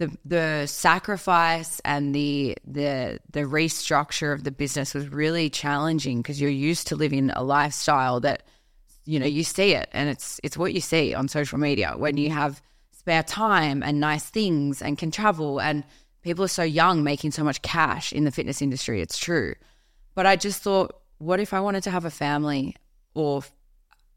the 0.00 0.16
the 0.24 0.66
sacrifice 0.66 1.80
and 1.84 2.14
the 2.14 2.56
the 2.66 3.20
the 3.30 3.42
restructure 3.42 4.32
of 4.32 4.44
the 4.44 4.50
business 4.50 4.94
was 4.94 5.08
really 5.08 5.50
challenging 5.50 6.22
because 6.22 6.40
you're 6.40 6.50
used 6.50 6.86
to 6.88 6.96
living 6.96 7.30
a 7.30 7.42
lifestyle 7.42 8.18
that 8.20 8.42
you 9.04 9.20
know 9.20 9.26
you 9.26 9.44
see 9.44 9.74
it 9.74 9.88
and 9.92 10.08
it's 10.08 10.40
it's 10.42 10.56
what 10.56 10.72
you 10.72 10.80
see 10.80 11.14
on 11.14 11.28
social 11.28 11.58
media 11.58 11.94
when 11.96 12.16
you 12.16 12.30
have 12.30 12.62
spare 12.92 13.22
time 13.22 13.82
and 13.82 14.00
nice 14.00 14.24
things 14.24 14.80
and 14.80 14.96
can 14.96 15.10
travel 15.10 15.60
and 15.60 15.84
people 16.22 16.44
are 16.44 16.48
so 16.48 16.62
young 16.62 17.04
making 17.04 17.30
so 17.30 17.44
much 17.44 17.60
cash 17.60 18.12
in 18.12 18.24
the 18.24 18.30
fitness 18.30 18.62
industry 18.62 19.02
it's 19.02 19.18
true 19.18 19.54
but 20.14 20.24
i 20.24 20.34
just 20.34 20.62
thought 20.62 20.98
what 21.18 21.40
if 21.40 21.52
i 21.52 21.60
wanted 21.60 21.82
to 21.82 21.90
have 21.90 22.06
a 22.06 22.10
family 22.10 22.74
or 23.12 23.42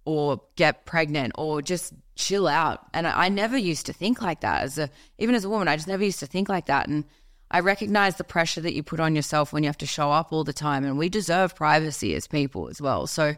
or 0.05 0.41
get 0.55 0.85
pregnant 0.85 1.33
or 1.37 1.61
just 1.61 1.93
chill 2.15 2.47
out. 2.47 2.85
And 2.93 3.07
I, 3.07 3.25
I, 3.25 3.29
never 3.29 3.57
used 3.57 3.85
to 3.87 3.93
think 3.93 4.21
like 4.21 4.41
that 4.41 4.63
as 4.63 4.77
a 4.77 4.89
even 5.17 5.35
as 5.35 5.45
a 5.45 5.49
woman, 5.49 5.67
I 5.67 5.75
just 5.75 5.87
never 5.87 6.03
used 6.03 6.19
to 6.19 6.27
think 6.27 6.49
like 6.49 6.67
that. 6.67 6.87
And 6.87 7.05
I 7.49 7.59
recognize 7.61 8.15
the 8.15 8.23
pressure 8.23 8.61
that 8.61 8.73
you 8.73 8.83
put 8.83 8.99
on 8.99 9.15
yourself 9.15 9.53
when 9.53 9.63
you 9.63 9.69
have 9.69 9.77
to 9.79 9.85
show 9.85 10.11
up 10.11 10.31
all 10.31 10.43
the 10.43 10.53
time. 10.53 10.83
And 10.83 10.97
we 10.97 11.09
deserve 11.09 11.55
privacy 11.55 12.15
as 12.15 12.27
people 12.27 12.69
as 12.69 12.81
well. 12.81 13.07
So 13.07 13.35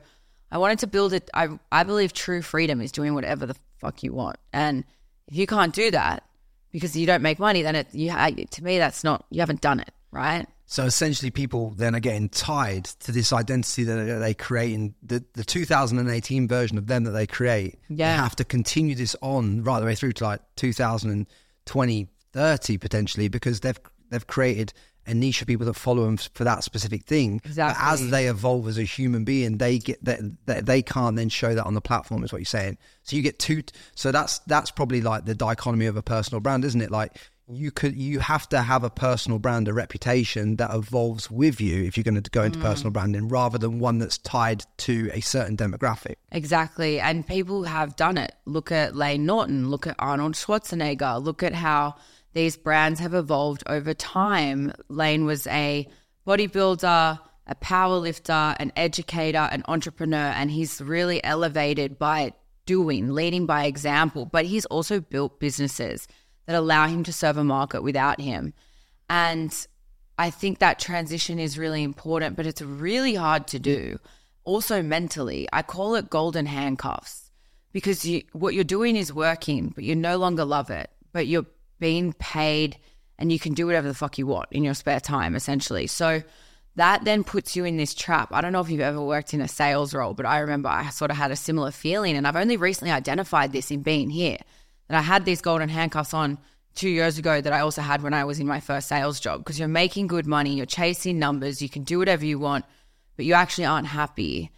I 0.51 0.57
wanted 0.57 0.79
to 0.79 0.87
build 0.87 1.13
it. 1.13 1.29
I 1.33 1.49
I 1.71 1.83
believe 1.83 2.13
true 2.13 2.41
freedom 2.41 2.81
is 2.81 2.91
doing 2.91 3.13
whatever 3.13 3.45
the 3.45 3.55
fuck 3.79 4.03
you 4.03 4.13
want. 4.13 4.37
And 4.51 4.83
if 5.27 5.37
you 5.37 5.47
can't 5.47 5.73
do 5.73 5.91
that 5.91 6.23
because 6.71 6.95
you 6.95 7.05
don't 7.05 7.21
make 7.21 7.39
money, 7.39 7.61
then 7.61 7.75
it 7.75 7.93
you 7.93 8.11
to 8.11 8.63
me 8.63 8.77
that's 8.77 9.03
not 9.03 9.25
you 9.29 9.39
haven't 9.39 9.61
done 9.61 9.79
it 9.79 9.91
right. 10.11 10.47
So 10.67 10.83
essentially, 10.83 11.29
people 11.29 11.71
then 11.71 11.95
are 11.95 11.99
getting 11.99 12.29
tied 12.29 12.85
to 12.85 13.11
this 13.11 13.31
identity 13.31 13.83
that 13.83 14.19
they 14.19 14.33
create 14.33 14.73
in 14.73 14.95
the, 15.03 15.23
the 15.33 15.43
2018 15.43 16.47
version 16.47 16.77
of 16.77 16.87
them 16.87 17.03
that 17.03 17.11
they 17.11 17.27
create. 17.27 17.79
Yeah. 17.87 18.15
They 18.15 18.21
have 18.21 18.35
to 18.37 18.45
continue 18.45 18.95
this 18.95 19.15
on 19.21 19.63
right 19.63 19.79
the 19.79 19.85
way 19.85 19.95
through 19.95 20.13
to 20.13 20.23
like 20.23 20.41
2020, 20.55 22.07
30 22.33 22.77
potentially, 22.77 23.27
because 23.27 23.59
they've 23.59 23.79
they've 24.09 24.25
created 24.25 24.73
a 25.07 25.13
niche 25.13 25.41
of 25.41 25.47
people 25.47 25.65
that 25.67 25.75
follow 25.75 26.05
them 26.05 26.17
for 26.17 26.43
that 26.43 26.63
specific 26.63 27.03
thing. 27.03 27.41
Exactly. 27.45 27.79
But 27.79 27.93
as 27.93 28.09
they 28.09 28.27
evolve 28.27 28.67
as 28.67 28.77
a 28.77 28.83
human 28.83 29.23
being, 29.23 29.57
they 29.57 29.77
get 29.77 30.03
that 30.03 30.19
they, 30.45 30.61
they 30.61 30.81
can't 30.81 31.15
then 31.15 31.29
show 31.29 31.53
that 31.53 31.65
on 31.65 31.75
the 31.75 31.81
platform. 31.81 32.23
Is 32.23 32.31
what 32.31 32.39
you're 32.39 32.45
saying. 32.45 32.77
So 33.03 33.15
you 33.15 33.21
get 33.21 33.37
two. 33.37 33.63
So 33.93 34.11
that's 34.11 34.39
that's 34.39 34.71
probably 34.71 35.01
like 35.01 35.25
the 35.25 35.35
dichotomy 35.35 35.85
of 35.85 35.95
a 35.95 36.01
personal 36.01 36.39
brand, 36.41 36.65
isn't 36.65 36.81
it? 36.81 36.91
Like 36.91 37.17
you 37.47 37.71
could 37.71 37.95
you 37.95 38.19
have 38.19 38.49
to 38.49 38.61
have 38.61 38.83
a 38.83 38.89
personal 38.89 39.37
brand 39.37 39.67
a 39.67 39.73
reputation 39.73 40.55
that 40.55 40.73
evolves 40.73 41.29
with 41.29 41.61
you 41.61 41.83
if 41.83 41.95
you're 41.95 42.03
going 42.03 42.21
to 42.21 42.29
go 42.31 42.43
into 42.43 42.57
mm. 42.57 42.63
personal 42.63 42.91
branding 42.91 43.27
rather 43.27 43.57
than 43.57 43.79
one 43.79 43.99
that's 43.99 44.17
tied 44.17 44.63
to 44.77 45.09
a 45.13 45.21
certain 45.21 45.55
demographic. 45.55 46.15
Exactly 46.31 46.99
and 46.99 47.27
people 47.27 47.63
have 47.63 47.95
done 47.95 48.17
it. 48.17 48.33
Look 48.45 48.71
at 48.71 48.95
Lane 48.95 49.25
norton 49.25 49.69
look 49.69 49.85
at 49.85 49.95
arnold 49.99 50.33
schwarzenegger 50.33 51.23
look 51.23 51.43
at 51.43 51.53
how 51.53 51.95
these 52.33 52.57
brands 52.57 52.99
have 52.99 53.13
evolved 53.13 53.63
over 53.67 53.93
time. 53.93 54.73
Lane 54.89 55.25
was 55.25 55.45
a 55.47 55.87
bodybuilder 56.27 57.19
a 57.47 57.55
power 57.55 57.97
lifter 57.97 58.55
an 58.59 58.71
educator 58.75 59.47
an 59.51 59.63
entrepreneur 59.67 60.17
and 60.17 60.49
he's 60.49 60.81
really 60.81 61.23
elevated 61.23 61.99
by 61.99 62.33
doing, 62.65 63.09
leading 63.09 63.45
by 63.45 63.65
example, 63.65 64.25
but 64.25 64.45
he's 64.45 64.65
also 64.65 64.99
built 64.99 65.39
businesses 65.39 66.07
that 66.45 66.55
allow 66.55 66.87
him 66.87 67.03
to 67.03 67.13
serve 67.13 67.37
a 67.37 67.43
market 67.43 67.81
without 67.81 68.21
him. 68.21 68.53
And 69.09 69.67
I 70.17 70.29
think 70.29 70.59
that 70.59 70.79
transition 70.79 71.39
is 71.39 71.57
really 71.57 71.83
important, 71.83 72.35
but 72.35 72.45
it's 72.45 72.61
really 72.61 73.15
hard 73.15 73.47
to 73.47 73.59
do. 73.59 73.99
Also, 74.43 74.81
mentally, 74.81 75.47
I 75.51 75.61
call 75.61 75.95
it 75.95 76.09
golden 76.09 76.45
handcuffs 76.45 77.31
because 77.71 78.05
you, 78.05 78.23
what 78.31 78.53
you're 78.53 78.63
doing 78.63 78.95
is 78.95 79.11
working, 79.11 79.69
but 79.69 79.83
you 79.83 79.95
no 79.95 80.17
longer 80.17 80.45
love 80.45 80.69
it, 80.69 80.89
but 81.11 81.27
you're 81.27 81.47
being 81.79 82.13
paid 82.13 82.77
and 83.17 83.31
you 83.31 83.39
can 83.39 83.53
do 83.53 83.65
whatever 83.65 83.87
the 83.87 83.93
fuck 83.93 84.17
you 84.17 84.27
want 84.27 84.47
in 84.51 84.63
your 84.63 84.73
spare 84.73 84.99
time, 84.99 85.35
essentially. 85.35 85.87
So, 85.87 86.21
that 86.77 87.05
then 87.05 87.23
puts 87.23 87.55
you 87.55 87.63
in 87.63 87.77
this 87.77 87.93
trap. 87.93 88.29
I 88.33 88.41
don't 88.41 88.51
know 88.51 88.59
if 88.59 88.69
you've 88.69 88.81
ever 88.81 89.01
worked 89.01 89.33
in 89.33 89.39
a 89.39 89.47
sales 89.47 89.93
role, 89.93 90.13
but 90.13 90.25
I 90.25 90.39
remember 90.39 90.67
I 90.67 90.89
sort 90.89 91.09
of 91.09 91.15
had 91.17 91.31
a 91.31 91.35
similar 91.35 91.71
feeling. 91.71 92.17
And 92.17 92.27
I've 92.27 92.35
only 92.35 92.57
recently 92.57 92.91
identified 92.91 93.53
this 93.53 93.71
in 93.71 93.81
being 93.81 94.09
here 94.09 94.39
that 94.87 94.97
I 94.97 95.01
had 95.01 95.25
these 95.25 95.41
golden 95.41 95.69
handcuffs 95.69 96.13
on 96.13 96.37
two 96.75 96.89
years 96.89 97.17
ago 97.17 97.41
that 97.41 97.53
I 97.53 97.61
also 97.61 97.81
had 97.81 98.03
when 98.03 98.13
I 98.13 98.25
was 98.25 98.39
in 98.39 98.47
my 98.47 98.59
first 98.59 98.87
sales 98.87 99.19
job 99.19 99.39
because 99.39 99.57
you're 99.57 99.67
making 99.67 100.07
good 100.07 100.27
money, 100.27 100.55
you're 100.55 100.65
chasing 100.65 101.17
numbers, 101.17 101.61
you 101.61 101.69
can 101.69 101.83
do 101.83 101.97
whatever 101.97 102.25
you 102.25 102.37
want, 102.37 102.65
but 103.15 103.25
you 103.25 103.33
actually 103.33 103.65
aren't 103.65 103.87
happy. 103.87 104.51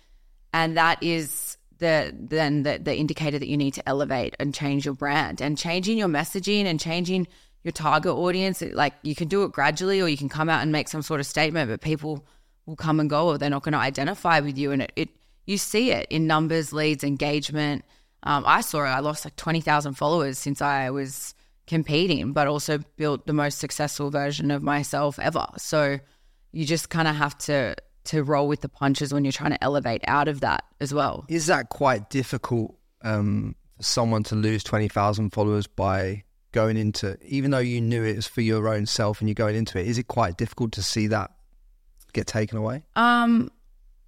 And 0.53 0.77
that 0.77 1.01
is 1.03 1.57
the 1.77 2.13
then 2.17 2.63
the, 2.63 2.79
the 2.81 2.95
indicator 2.95 3.37
that 3.37 3.47
you 3.47 3.57
need 3.57 3.75
to 3.75 3.87
elevate 3.87 4.35
and 4.39 4.53
change 4.53 4.85
your 4.85 4.95
brand 4.95 5.41
and 5.41 5.57
changing 5.57 5.97
your 5.97 6.07
messaging 6.07 6.65
and 6.65 6.79
changing 6.79 7.27
your 7.63 7.71
target 7.71 8.13
audience. 8.13 8.61
Like 8.61 8.93
you 9.03 9.13
can 9.13 9.27
do 9.27 9.43
it 9.43 9.51
gradually 9.51 10.01
or 10.01 10.07
you 10.07 10.17
can 10.17 10.29
come 10.29 10.49
out 10.49 10.63
and 10.63 10.71
make 10.71 10.87
some 10.87 11.03
sort 11.03 11.19
of 11.19 11.27
statement, 11.27 11.69
but 11.69 11.81
people 11.81 12.25
will 12.65 12.75
come 12.75 12.99
and 12.99 13.09
go 13.09 13.27
or 13.27 13.37
they're 13.37 13.49
not 13.49 13.63
going 13.63 13.73
to 13.73 13.79
identify 13.79 14.39
with 14.39 14.57
you. 14.57 14.71
And 14.71 14.81
it, 14.81 14.91
it 14.95 15.09
you 15.45 15.57
see 15.57 15.91
it 15.91 16.07
in 16.09 16.27
numbers, 16.27 16.73
leads, 16.73 17.03
engagement. 17.03 17.85
Um, 18.27 18.43
I 18.45 18.59
saw 18.59 18.83
it. 18.83 18.89
I 18.89 18.99
lost 18.99 19.25
like 19.25 19.37
20,000 19.37 19.93
followers 19.93 20.37
since 20.37 20.61
I 20.61 20.89
was 20.89 21.33
competing, 21.65 22.33
but 22.33 22.45
also 22.45 22.79
built 22.97 23.25
the 23.25 23.31
most 23.31 23.57
successful 23.57 24.11
version 24.11 24.51
of 24.51 24.61
myself 24.61 25.17
ever. 25.17 25.47
So 25.57 25.99
you 26.51 26.65
just 26.65 26.89
kind 26.89 27.07
of 27.07 27.15
have 27.15 27.37
to 27.39 27.75
to 28.05 28.23
roll 28.23 28.47
with 28.47 28.61
the 28.61 28.69
punches 28.69 29.13
when 29.13 29.25
you're 29.25 29.33
trying 29.33 29.51
to 29.51 29.61
elevate 29.61 30.01
out 30.07 30.29
of 30.29 30.39
that 30.39 30.63
as 30.79 30.93
well. 30.93 31.25
Is 31.27 31.47
that 31.47 31.69
quite 31.69 32.09
difficult 32.09 32.77
um, 33.01 33.55
for 33.77 33.83
someone 33.83 34.23
to 34.23 34.35
lose 34.35 34.63
twenty 34.63 34.89
thousand 34.89 35.31
followers 35.31 35.65
by 35.65 36.23
going 36.51 36.75
into, 36.75 37.17
even 37.21 37.51
though 37.51 37.59
you 37.59 37.79
knew 37.79 38.03
it 38.03 38.17
was 38.17 38.27
for 38.27 38.41
your 38.41 38.67
own 38.67 38.85
self 38.85 39.21
and 39.21 39.29
you're 39.29 39.35
going 39.35 39.55
into 39.55 39.79
it? 39.79 39.87
Is 39.87 39.97
it 39.97 40.07
quite 40.07 40.37
difficult 40.37 40.73
to 40.73 40.83
see 40.83 41.07
that 41.07 41.31
get 42.11 42.27
taken 42.27 42.57
away? 42.57 42.83
Um, 42.97 43.51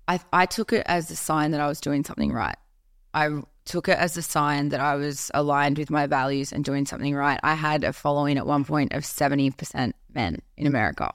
I 0.09 0.19
I 0.33 0.45
took 0.45 0.73
it 0.73 0.83
as 0.87 1.09
a 1.09 1.15
sign 1.15 1.51
that 1.51 1.61
I 1.61 1.67
was 1.67 1.79
doing 1.79 2.03
something 2.03 2.33
right. 2.33 2.57
I 3.13 3.41
took 3.69 3.87
it 3.87 3.97
as 3.99 4.17
a 4.17 4.21
sign 4.23 4.69
that 4.69 4.79
I 4.79 4.95
was 4.95 5.29
aligned 5.35 5.77
with 5.77 5.91
my 5.91 6.07
values 6.07 6.51
and 6.51 6.65
doing 6.65 6.87
something 6.87 7.13
right. 7.13 7.39
I 7.43 7.53
had 7.53 7.83
a 7.83 7.93
following 7.93 8.37
at 8.37 8.47
one 8.47 8.65
point 8.65 8.93
of 8.93 9.03
70% 9.03 9.93
men 10.13 10.41
in 10.57 10.65
America. 10.65 11.13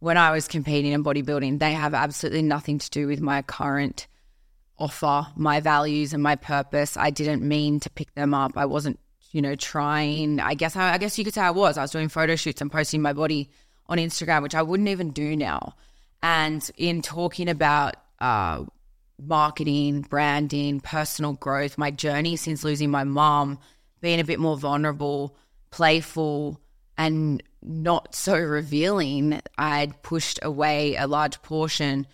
When 0.00 0.16
I 0.16 0.32
was 0.32 0.48
competing 0.48 0.92
in 0.92 1.04
bodybuilding, 1.04 1.60
they 1.60 1.72
have 1.72 1.94
absolutely 1.94 2.42
nothing 2.42 2.78
to 2.80 2.90
do 2.90 3.06
with 3.06 3.20
my 3.20 3.42
current 3.42 4.08
offer, 4.76 5.28
my 5.36 5.60
values, 5.60 6.12
and 6.12 6.22
my 6.22 6.34
purpose. 6.34 6.96
I 6.96 7.10
didn't 7.10 7.42
mean 7.42 7.78
to 7.80 7.90
pick 7.90 8.12
them 8.14 8.34
up. 8.34 8.52
I 8.56 8.66
wasn't, 8.66 8.98
you 9.30 9.40
know, 9.40 9.54
trying. 9.54 10.40
I 10.40 10.54
guess 10.54 10.74
I, 10.74 10.94
I 10.94 10.98
guess 10.98 11.16
you 11.16 11.24
could 11.24 11.34
say 11.34 11.42
I 11.42 11.52
was. 11.52 11.78
I 11.78 11.82
was 11.82 11.92
doing 11.92 12.08
photo 12.08 12.34
shoots 12.34 12.60
and 12.60 12.72
posting 12.72 13.02
my 13.02 13.12
body 13.12 13.50
on 13.86 13.98
Instagram, 13.98 14.42
which 14.42 14.56
I 14.56 14.62
wouldn't 14.62 14.88
even 14.88 15.10
do 15.10 15.36
now. 15.36 15.76
And 16.24 16.68
in 16.76 17.02
talking 17.02 17.48
about 17.48 17.94
uh, 18.18 18.64
marketing, 19.20 20.02
branding, 20.02 20.80
personal 20.80 21.34
growth, 21.34 21.78
my 21.78 21.90
journey 21.90 22.36
since 22.36 22.64
losing 22.64 22.90
my 22.90 23.04
mom, 23.04 23.58
being 24.00 24.20
a 24.20 24.24
bit 24.24 24.40
more 24.40 24.56
vulnerable, 24.56 25.36
playful, 25.70 26.60
and 26.96 27.42
not 27.62 28.14
so 28.14 28.38
revealing, 28.38 29.40
I'd 29.56 30.02
pushed 30.02 30.38
away 30.42 30.96
a 30.96 31.06
large 31.06 31.40
portion 31.42 32.06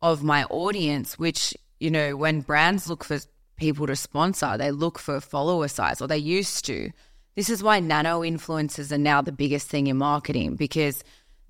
of 0.00 0.22
my 0.22 0.44
audience, 0.44 1.18
which, 1.18 1.54
you 1.80 1.90
know, 1.90 2.16
when 2.16 2.40
brands 2.40 2.88
look 2.88 3.04
for 3.04 3.18
people 3.56 3.86
to 3.86 3.96
sponsor, 3.96 4.56
they 4.56 4.70
look 4.70 4.98
for 4.98 5.20
follower 5.20 5.68
size, 5.68 6.00
or 6.00 6.08
they 6.08 6.18
used 6.18 6.64
to. 6.66 6.90
This 7.34 7.48
is 7.48 7.62
why 7.62 7.80
nano 7.80 8.20
influencers 8.20 8.92
are 8.92 8.98
now 8.98 9.22
the 9.22 9.32
biggest 9.32 9.68
thing 9.68 9.86
in 9.86 9.96
marketing 9.96 10.56
because 10.56 11.02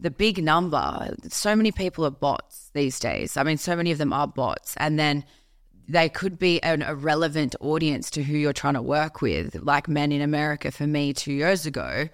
the 0.02 0.10
big 0.10 0.42
number, 0.42 1.14
so 1.28 1.54
many 1.54 1.70
people 1.70 2.04
are 2.04 2.10
bots 2.10 2.70
these 2.74 2.98
days. 2.98 3.36
I 3.36 3.44
mean, 3.44 3.56
so 3.56 3.76
many 3.76 3.92
of 3.92 3.98
them 3.98 4.12
are 4.12 4.26
bots. 4.26 4.74
And 4.78 4.98
then 4.98 5.24
they 5.88 6.08
could 6.08 6.38
be 6.38 6.60
an 6.64 6.82
irrelevant 6.82 7.54
audience 7.60 8.10
to 8.12 8.22
who 8.24 8.36
you're 8.36 8.52
trying 8.52 8.74
to 8.74 8.82
work 8.82 9.22
with, 9.22 9.54
like 9.62 9.86
men 9.86 10.10
in 10.10 10.20
America 10.20 10.72
for 10.72 10.88
me 10.88 11.12
two 11.12 11.32
years 11.32 11.66
ago. 11.66 12.08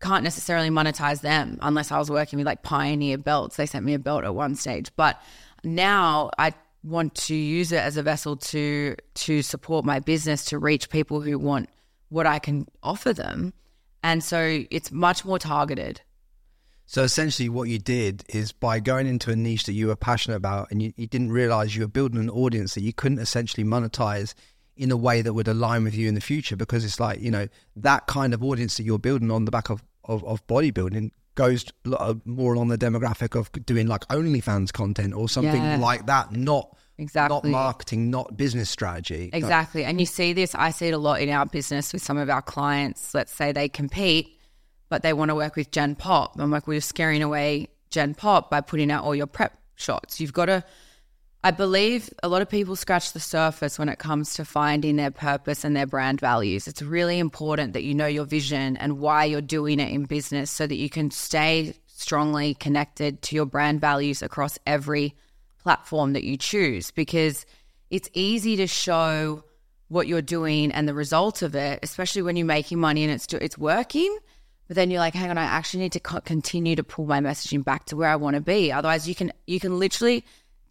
Can't 0.00 0.22
necessarily 0.22 0.70
monetize 0.70 1.22
them 1.22 1.58
unless 1.60 1.90
I 1.90 1.98
was 1.98 2.08
working 2.08 2.36
with 2.38 2.46
like 2.46 2.62
Pioneer 2.62 3.18
belts. 3.18 3.56
They 3.56 3.66
sent 3.66 3.84
me 3.84 3.94
a 3.94 3.98
belt 3.98 4.22
at 4.22 4.34
one 4.34 4.54
stage. 4.54 4.90
But 4.94 5.20
now 5.64 6.30
I 6.38 6.54
want 6.84 7.16
to 7.16 7.34
use 7.34 7.72
it 7.72 7.78
as 7.78 7.96
a 7.96 8.02
vessel 8.02 8.36
to 8.36 8.94
to 9.14 9.42
support 9.42 9.84
my 9.84 9.98
business 9.98 10.44
to 10.46 10.58
reach 10.58 10.90
people 10.90 11.20
who 11.20 11.38
want 11.38 11.68
what 12.10 12.26
I 12.26 12.38
can 12.38 12.68
offer 12.82 13.12
them. 13.12 13.54
And 14.04 14.22
so 14.22 14.62
it's 14.70 14.92
much 14.92 15.24
more 15.24 15.38
targeted. 15.38 16.00
So 16.86 17.02
essentially, 17.02 17.48
what 17.48 17.68
you 17.68 17.78
did 17.78 18.24
is 18.28 18.52
by 18.52 18.78
going 18.78 19.06
into 19.06 19.30
a 19.30 19.36
niche 19.36 19.64
that 19.64 19.72
you 19.72 19.86
were 19.86 19.96
passionate 19.96 20.36
about, 20.36 20.70
and 20.70 20.82
you, 20.82 20.92
you, 20.96 21.06
didn't 21.06 21.32
realize 21.32 21.74
you 21.74 21.82
were 21.82 21.88
building 21.88 22.20
an 22.20 22.28
audience 22.28 22.74
that 22.74 22.82
you 22.82 22.92
couldn't 22.92 23.18
essentially 23.18 23.64
monetize 23.64 24.34
in 24.76 24.90
a 24.90 24.96
way 24.96 25.22
that 25.22 25.32
would 25.32 25.48
align 25.48 25.84
with 25.84 25.94
you 25.94 26.08
in 26.08 26.14
the 26.14 26.20
future. 26.20 26.56
Because 26.56 26.84
it's 26.84 27.00
like 27.00 27.20
you 27.20 27.30
know 27.30 27.48
that 27.76 28.06
kind 28.06 28.34
of 28.34 28.44
audience 28.44 28.76
that 28.76 28.82
you're 28.84 28.98
building 28.98 29.30
on 29.30 29.44
the 29.44 29.50
back 29.50 29.70
of 29.70 29.82
of, 30.04 30.22
of 30.24 30.46
bodybuilding 30.46 31.10
goes 31.34 31.64
more 32.24 32.54
along 32.54 32.68
the 32.68 32.78
demographic 32.78 33.38
of 33.38 33.50
doing 33.66 33.86
like 33.86 34.06
OnlyFans 34.08 34.72
content 34.72 35.14
or 35.14 35.28
something 35.28 35.62
yeah. 35.62 35.78
like 35.78 36.06
that, 36.06 36.32
not 36.32 36.76
exactly 36.98 37.50
not 37.50 37.58
marketing, 37.58 38.10
not 38.10 38.36
business 38.36 38.70
strategy. 38.70 39.30
Exactly, 39.32 39.84
and 39.84 40.00
you 40.00 40.06
see 40.06 40.32
this. 40.32 40.54
I 40.54 40.70
see 40.70 40.88
it 40.88 40.94
a 40.94 40.98
lot 40.98 41.20
in 41.20 41.30
our 41.30 41.46
business 41.46 41.92
with 41.92 42.02
some 42.02 42.18
of 42.18 42.30
our 42.30 42.42
clients. 42.42 43.14
Let's 43.14 43.32
say 43.32 43.52
they 43.52 43.68
compete 43.68 44.33
but 44.94 45.02
they 45.02 45.12
want 45.12 45.28
to 45.28 45.34
work 45.34 45.56
with 45.56 45.72
Gen 45.72 45.96
Pop. 45.96 46.38
I'm 46.38 46.52
like, 46.52 46.68
we're 46.68 46.80
scaring 46.80 47.20
away 47.20 47.66
Gen 47.90 48.14
Pop 48.14 48.48
by 48.48 48.60
putting 48.60 48.92
out 48.92 49.02
all 49.02 49.12
your 49.12 49.26
prep 49.26 49.58
shots. 49.74 50.20
You've 50.20 50.32
got 50.32 50.46
to, 50.46 50.62
I 51.42 51.50
believe 51.50 52.10
a 52.22 52.28
lot 52.28 52.42
of 52.42 52.48
people 52.48 52.76
scratch 52.76 53.12
the 53.12 53.18
surface 53.18 53.76
when 53.76 53.88
it 53.88 53.98
comes 53.98 54.34
to 54.34 54.44
finding 54.44 54.94
their 54.94 55.10
purpose 55.10 55.64
and 55.64 55.74
their 55.74 55.88
brand 55.88 56.20
values. 56.20 56.68
It's 56.68 56.80
really 56.80 57.18
important 57.18 57.72
that 57.72 57.82
you 57.82 57.92
know 57.92 58.06
your 58.06 58.24
vision 58.24 58.76
and 58.76 59.00
why 59.00 59.24
you're 59.24 59.40
doing 59.40 59.80
it 59.80 59.90
in 59.90 60.04
business 60.04 60.48
so 60.48 60.64
that 60.64 60.76
you 60.76 60.88
can 60.88 61.10
stay 61.10 61.74
strongly 61.88 62.54
connected 62.54 63.20
to 63.22 63.34
your 63.34 63.46
brand 63.46 63.80
values 63.80 64.22
across 64.22 64.60
every 64.64 65.16
platform 65.60 66.12
that 66.12 66.22
you 66.22 66.36
choose 66.36 66.92
because 66.92 67.46
it's 67.90 68.08
easy 68.12 68.54
to 68.58 68.68
show 68.68 69.42
what 69.88 70.06
you're 70.06 70.22
doing 70.22 70.70
and 70.70 70.86
the 70.86 70.94
result 70.94 71.42
of 71.42 71.56
it, 71.56 71.80
especially 71.82 72.22
when 72.22 72.36
you're 72.36 72.46
making 72.46 72.78
money 72.78 73.02
and 73.02 73.12
it's 73.12 73.26
it's 73.34 73.58
working. 73.58 74.16
But 74.66 74.76
then 74.76 74.90
you're 74.90 75.00
like, 75.00 75.14
hang 75.14 75.30
on, 75.30 75.38
I 75.38 75.44
actually 75.44 75.80
need 75.80 75.92
to 75.92 76.00
co- 76.00 76.20
continue 76.20 76.74
to 76.76 76.84
pull 76.84 77.06
my 77.06 77.20
messaging 77.20 77.64
back 77.64 77.84
to 77.86 77.96
where 77.96 78.08
I 78.08 78.16
want 78.16 78.34
to 78.34 78.40
be. 78.40 78.72
Otherwise, 78.72 79.08
you 79.08 79.14
can 79.14 79.32
you 79.46 79.60
can 79.60 79.78
literally 79.78 80.24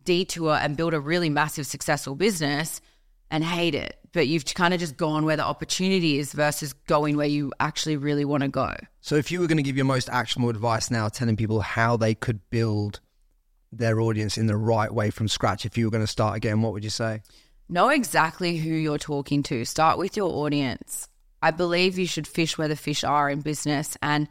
detour 0.03 0.55
and 0.55 0.75
build 0.75 0.93
a 0.93 0.99
really 0.99 1.29
massive 1.29 1.65
successful 1.65 2.15
business 2.15 2.81
and 3.29 3.43
hate 3.43 3.75
it. 3.75 3.97
But 4.11 4.27
you've 4.27 4.45
kind 4.53 4.73
of 4.73 4.79
just 4.79 4.95
gone 4.95 5.25
where 5.25 5.37
the 5.37 5.45
opportunity 5.45 6.19
is 6.19 6.33
versus 6.33 6.73
going 6.73 7.17
where 7.17 7.27
you 7.27 7.51
actually 7.59 7.97
really 7.97 8.25
want 8.25 8.43
to 8.43 8.49
go. 8.49 8.75
So, 9.01 9.15
if 9.15 9.31
you 9.31 9.39
were 9.39 9.47
going 9.47 9.57
to 9.57 9.63
give 9.63 9.75
your 9.75 9.85
most 9.85 10.09
actionable 10.09 10.49
advice 10.49 10.91
now, 10.91 11.09
telling 11.09 11.35
people 11.35 11.61
how 11.61 11.97
they 11.97 12.13
could 12.13 12.47
build 12.49 12.99
their 13.71 13.99
audience 13.99 14.37
in 14.37 14.45
the 14.45 14.55
right 14.55 14.93
way 14.93 15.09
from 15.09 15.27
scratch, 15.27 15.65
if 15.65 15.77
you 15.77 15.85
were 15.85 15.91
going 15.91 16.03
to 16.03 16.07
start 16.11 16.37
again, 16.37 16.61
what 16.61 16.73
would 16.73 16.83
you 16.83 16.91
say? 16.91 17.21
Know 17.69 17.89
exactly 17.89 18.57
who 18.57 18.69
you're 18.69 18.99
talking 18.99 19.41
to. 19.43 19.65
Start 19.65 19.97
with 19.97 20.15
your 20.15 20.29
audience. 20.31 21.09
I 21.43 21.51
believe 21.51 21.99
you 21.99 22.07
should 22.07 22.25
fish 22.25 22.57
where 22.57 22.69
the 22.69 22.77
fish 22.77 23.03
are 23.03 23.29
in 23.29 23.41
business 23.41 23.97
and 24.01 24.29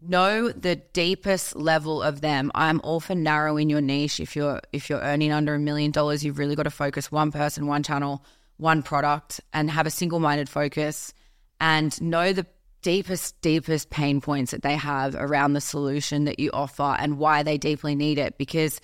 know 0.00 0.50
the 0.50 0.76
deepest 0.76 1.56
level 1.56 2.00
of 2.00 2.20
them. 2.20 2.52
I'm 2.54 2.80
all 2.84 3.00
for 3.00 3.16
narrowing 3.16 3.68
your 3.68 3.80
niche. 3.80 4.20
If 4.20 4.36
you're 4.36 4.60
if 4.72 4.88
you're 4.88 5.00
earning 5.00 5.32
under 5.32 5.56
a 5.56 5.58
million 5.58 5.90
dollars, 5.90 6.24
you've 6.24 6.38
really 6.38 6.54
got 6.54 6.62
to 6.62 6.70
focus 6.70 7.10
one 7.10 7.32
person, 7.32 7.66
one 7.66 7.82
channel, 7.82 8.24
one 8.56 8.84
product, 8.84 9.40
and 9.52 9.68
have 9.68 9.86
a 9.86 9.90
single-minded 9.90 10.48
focus 10.48 11.12
and 11.60 12.00
know 12.00 12.32
the 12.32 12.46
deepest, 12.82 13.40
deepest 13.40 13.90
pain 13.90 14.20
points 14.20 14.52
that 14.52 14.62
they 14.62 14.76
have 14.76 15.16
around 15.16 15.54
the 15.54 15.60
solution 15.60 16.24
that 16.24 16.38
you 16.38 16.50
offer 16.52 16.96
and 17.00 17.18
why 17.18 17.42
they 17.42 17.58
deeply 17.58 17.96
need 17.96 18.18
it. 18.18 18.38
Because 18.38 18.80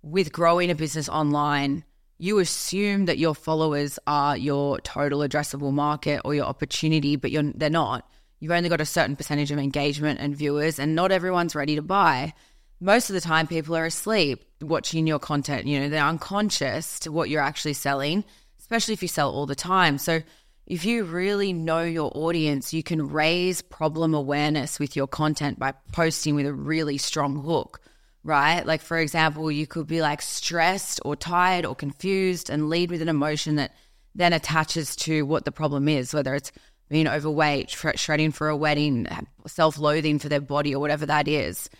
with 0.00 0.32
growing 0.32 0.70
a 0.70 0.74
business 0.74 1.10
online, 1.10 1.84
you 2.22 2.38
assume 2.38 3.06
that 3.06 3.18
your 3.18 3.34
followers 3.34 3.98
are 4.06 4.36
your 4.36 4.78
total 4.82 5.22
addressable 5.22 5.72
market 5.72 6.20
or 6.24 6.36
your 6.36 6.44
opportunity, 6.44 7.16
but 7.16 7.32
they're 7.56 7.68
not. 7.68 8.08
You've 8.38 8.52
only 8.52 8.68
got 8.68 8.80
a 8.80 8.86
certain 8.86 9.16
percentage 9.16 9.50
of 9.50 9.58
engagement 9.58 10.20
and 10.20 10.36
viewers, 10.36 10.78
and 10.78 10.94
not 10.94 11.10
everyone's 11.10 11.56
ready 11.56 11.74
to 11.74 11.82
buy. 11.82 12.32
Most 12.78 13.10
of 13.10 13.14
the 13.14 13.20
time, 13.20 13.48
people 13.48 13.74
are 13.74 13.86
asleep 13.86 14.44
watching 14.60 15.08
your 15.08 15.18
content. 15.18 15.66
You 15.66 15.80
know, 15.80 15.88
they're 15.88 16.04
unconscious 16.04 17.00
to 17.00 17.10
what 17.10 17.28
you're 17.28 17.42
actually 17.42 17.72
selling, 17.72 18.22
especially 18.60 18.94
if 18.94 19.02
you 19.02 19.08
sell 19.08 19.32
all 19.32 19.46
the 19.46 19.56
time. 19.56 19.98
So 19.98 20.22
if 20.64 20.84
you 20.84 21.02
really 21.02 21.52
know 21.52 21.82
your 21.82 22.12
audience, 22.14 22.72
you 22.72 22.84
can 22.84 23.08
raise 23.08 23.62
problem 23.62 24.14
awareness 24.14 24.78
with 24.78 24.94
your 24.94 25.08
content 25.08 25.58
by 25.58 25.72
posting 25.90 26.36
with 26.36 26.46
a 26.46 26.54
really 26.54 26.98
strong 26.98 27.42
hook, 27.42 27.80
right? 28.24 28.64
Like, 28.64 28.80
for 28.80 28.98
example, 28.98 29.50
you 29.50 29.66
could 29.66 29.86
be 29.86 30.00
like 30.00 30.22
stressed 30.22 31.00
or 31.04 31.16
tired 31.16 31.66
or 31.66 31.74
confused 31.74 32.50
and 32.50 32.68
lead 32.68 32.90
with 32.90 33.02
an 33.02 33.08
emotion 33.08 33.56
that 33.56 33.72
then 34.14 34.32
attaches 34.32 34.94
to 34.96 35.22
what 35.22 35.44
the 35.44 35.52
problem 35.52 35.88
is, 35.88 36.14
whether 36.14 36.34
it's 36.34 36.52
being 36.88 37.08
overweight, 37.08 37.70
shredding 37.70 38.32
for 38.32 38.48
a 38.48 38.56
wedding, 38.56 39.06
self 39.46 39.78
loathing 39.78 40.18
for 40.18 40.28
their 40.28 40.40
body, 40.40 40.74
or 40.74 40.80
whatever 40.80 41.06
that 41.06 41.26
is. 41.26 41.70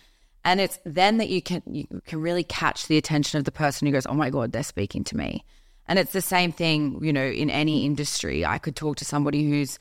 And 0.43 0.59
it's 0.59 0.79
then 0.85 1.17
that 1.19 1.29
you 1.29 1.41
can 1.41 1.61
you 1.67 1.85
can 2.05 2.19
really 2.19 2.43
catch 2.43 2.87
the 2.87 2.97
attention 2.97 3.37
of 3.37 3.45
the 3.45 3.51
person 3.51 3.85
who 3.85 3.93
goes, 3.93 4.07
"Oh 4.07 4.15
my 4.15 4.29
god, 4.29 4.51
they're 4.51 4.63
speaking 4.63 5.03
to 5.05 5.17
me." 5.17 5.45
And 5.87 5.99
it's 5.99 6.13
the 6.13 6.21
same 6.21 6.51
thing, 6.51 6.99
you 7.03 7.13
know, 7.13 7.25
in 7.25 7.49
any 7.49 7.85
industry. 7.85 8.45
I 8.45 8.57
could 8.57 8.75
talk 8.75 8.97
to 8.97 9.05
somebody 9.05 9.47
who's 9.47 9.77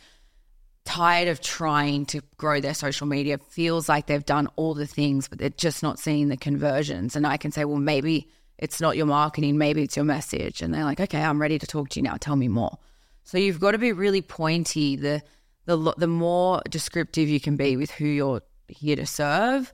tired 0.84 1.28
of 1.28 1.40
trying 1.40 2.06
to 2.06 2.20
grow 2.36 2.60
their 2.60 2.74
social 2.74 3.06
media, 3.06 3.38
feels 3.38 3.88
like 3.88 4.06
they've 4.06 4.24
done 4.24 4.48
all 4.56 4.74
the 4.74 4.86
things, 4.86 5.28
but 5.28 5.38
they're 5.38 5.50
just 5.50 5.82
not 5.82 5.98
seeing 5.98 6.28
the 6.28 6.36
conversions. 6.36 7.16
And 7.16 7.26
I 7.26 7.36
can 7.36 7.52
say, 7.52 7.64
well, 7.64 7.78
maybe 7.78 8.28
it's 8.58 8.80
not 8.80 8.96
your 8.96 9.06
marketing, 9.06 9.58
maybe 9.58 9.82
it's 9.82 9.96
your 9.96 10.04
message. 10.04 10.62
And 10.62 10.72
they're 10.72 10.84
like, 10.84 11.00
okay, 11.00 11.22
I'm 11.22 11.40
ready 11.40 11.58
to 11.58 11.66
talk 11.66 11.90
to 11.90 12.00
you 12.00 12.04
now. 12.04 12.16
Tell 12.18 12.36
me 12.36 12.48
more. 12.48 12.78
So 13.24 13.38
you've 13.38 13.60
got 13.60 13.72
to 13.72 13.78
be 13.78 13.92
really 13.92 14.22
pointy. 14.22 14.96
The 14.96 15.22
the 15.64 15.94
the 15.96 16.08
more 16.08 16.60
descriptive 16.68 17.28
you 17.28 17.40
can 17.40 17.56
be 17.56 17.76
with 17.76 17.90
who 17.90 18.06
you're 18.06 18.42
here 18.68 18.96
to 18.96 19.06
serve, 19.06 19.72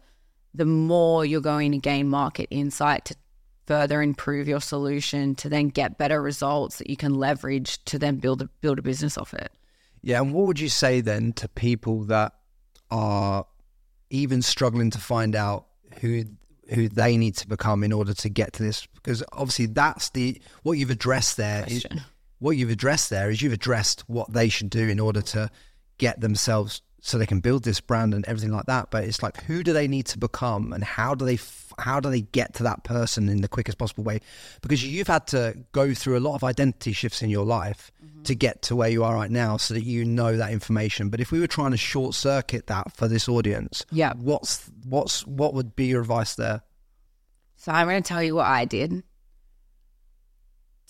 the 0.55 0.67
more 0.67 1.25
you're 1.25 1.41
going 1.41 1.73
to 1.73 1.79
gain 1.79 2.09
market 2.09 2.49
insight 2.50 3.07
to 3.07 3.17
further 3.67 4.00
improve 4.00 4.49
your 4.49 4.61
solution 4.61 5.35
to 5.35 5.49
then 5.49 5.69
get 5.69 5.99
better 5.99 6.23
results 6.23 6.79
that 6.79 6.88
you 6.88 6.97
can 6.97 7.15
leverage 7.15 7.85
to 7.85 7.99
then 7.99 8.17
build 8.17 8.41
a, 8.41 8.49
build 8.62 8.79
a 8.79 8.83
business 8.83 9.19
off 9.19 9.35
it. 9.35 9.53
Yeah, 10.02 10.21
and 10.21 10.33
what 10.33 10.47
would 10.47 10.61
you 10.61 10.69
say 10.69 11.00
then 11.00 11.33
to 11.35 11.49
people 11.49 12.05
that 12.05 12.33
are 12.90 13.47
even 14.11 14.43
struggling 14.43 14.90
to 14.90 14.99
find 14.99 15.37
out 15.37 15.67
who 16.00 16.25
who 16.71 16.88
they 16.88 17.17
need 17.17 17.35
to 17.35 17.49
become 17.49 17.83
in 17.83 17.93
order 17.93 18.14
to 18.14 18.28
get 18.28 18.52
to 18.55 18.62
this? 18.62 18.87
Because 18.95 19.23
obviously 19.33 19.67
that's 19.67 20.11
the 20.11 20.40
what 20.62 20.73
you've 20.73 20.90
addressed 20.90 21.37
there. 21.37 21.64
Is, 21.67 21.87
what 22.38 22.57
you've 22.57 22.71
addressed 22.71 23.11
there 23.11 23.31
is 23.31 23.43
you've 23.43 23.52
addressed 23.52 24.09
what 24.09 24.33
they 24.33 24.49
should 24.49 24.71
do 24.71 24.88
in 24.88 25.00
order 25.00 25.21
to 25.21 25.50
get 25.99 26.21
themselves 26.21 26.83
so 27.00 27.17
they 27.17 27.26
can 27.26 27.40
build 27.40 27.64
this 27.64 27.81
brand 27.81 28.14
and 28.14 28.25
everything 28.26 28.52
like 28.52 28.67
that. 28.67 28.90
But 28.90 29.05
it's 29.05 29.23
like, 29.23 29.43
who 29.45 29.62
do 29.62 29.73
they 29.73 29.88
need 29.88 30.07
to 30.07 30.19
become, 30.19 30.73
and 30.73 30.85
how 30.85 31.14
do 31.14 31.25
they 31.25 31.38
how 31.78 32.00
do 32.00 32.11
they 32.11 32.23
get 32.23 32.55
to 32.55 32.64
that 32.64 32.83
person 32.83 33.28
in 33.28 33.40
the 33.40 33.49
quickest 33.49 33.78
possible 33.78 34.05
way? 34.05 34.21
Because 34.62 34.85
you've 34.85 35.07
had 35.07 35.26
to 35.28 35.57
go 35.73 35.95
through 35.95 36.19
a 36.19 36.21
lot 36.21 36.35
of 36.35 36.43
identity 36.43 36.93
shifts 36.93 37.23
in 37.23 37.31
your 37.31 37.47
life. 37.47 37.93
To 38.28 38.35
get 38.35 38.62
to 38.62 38.76
where 38.76 38.88
you 38.88 39.04
are 39.04 39.14
right 39.14 39.30
now, 39.30 39.56
so 39.56 39.75
that 39.75 39.82
you 39.82 40.04
know 40.04 40.37
that 40.37 40.52
information. 40.52 41.11
But 41.11 41.20
if 41.20 41.32
we 41.32 41.40
were 41.40 41.47
trying 41.47 41.73
to 41.73 41.76
short 41.76 42.14
circuit 42.14 42.68
that 42.68 42.92
for 42.92 43.08
this 43.08 43.28
audience, 43.28 43.85
yeah, 43.90 44.12
what's 44.16 44.70
what's 44.85 45.26
what 45.26 45.54
would 45.54 45.75
be 45.75 45.87
your 45.87 46.00
advice 46.00 46.35
there? 46.35 46.62
So 47.56 47.73
I'm 47.73 47.88
going 47.88 48.02
to 48.02 48.08
tell 48.08 48.23
you 48.23 48.35
what 48.35 48.47
I 48.47 48.64
did. 48.64 49.02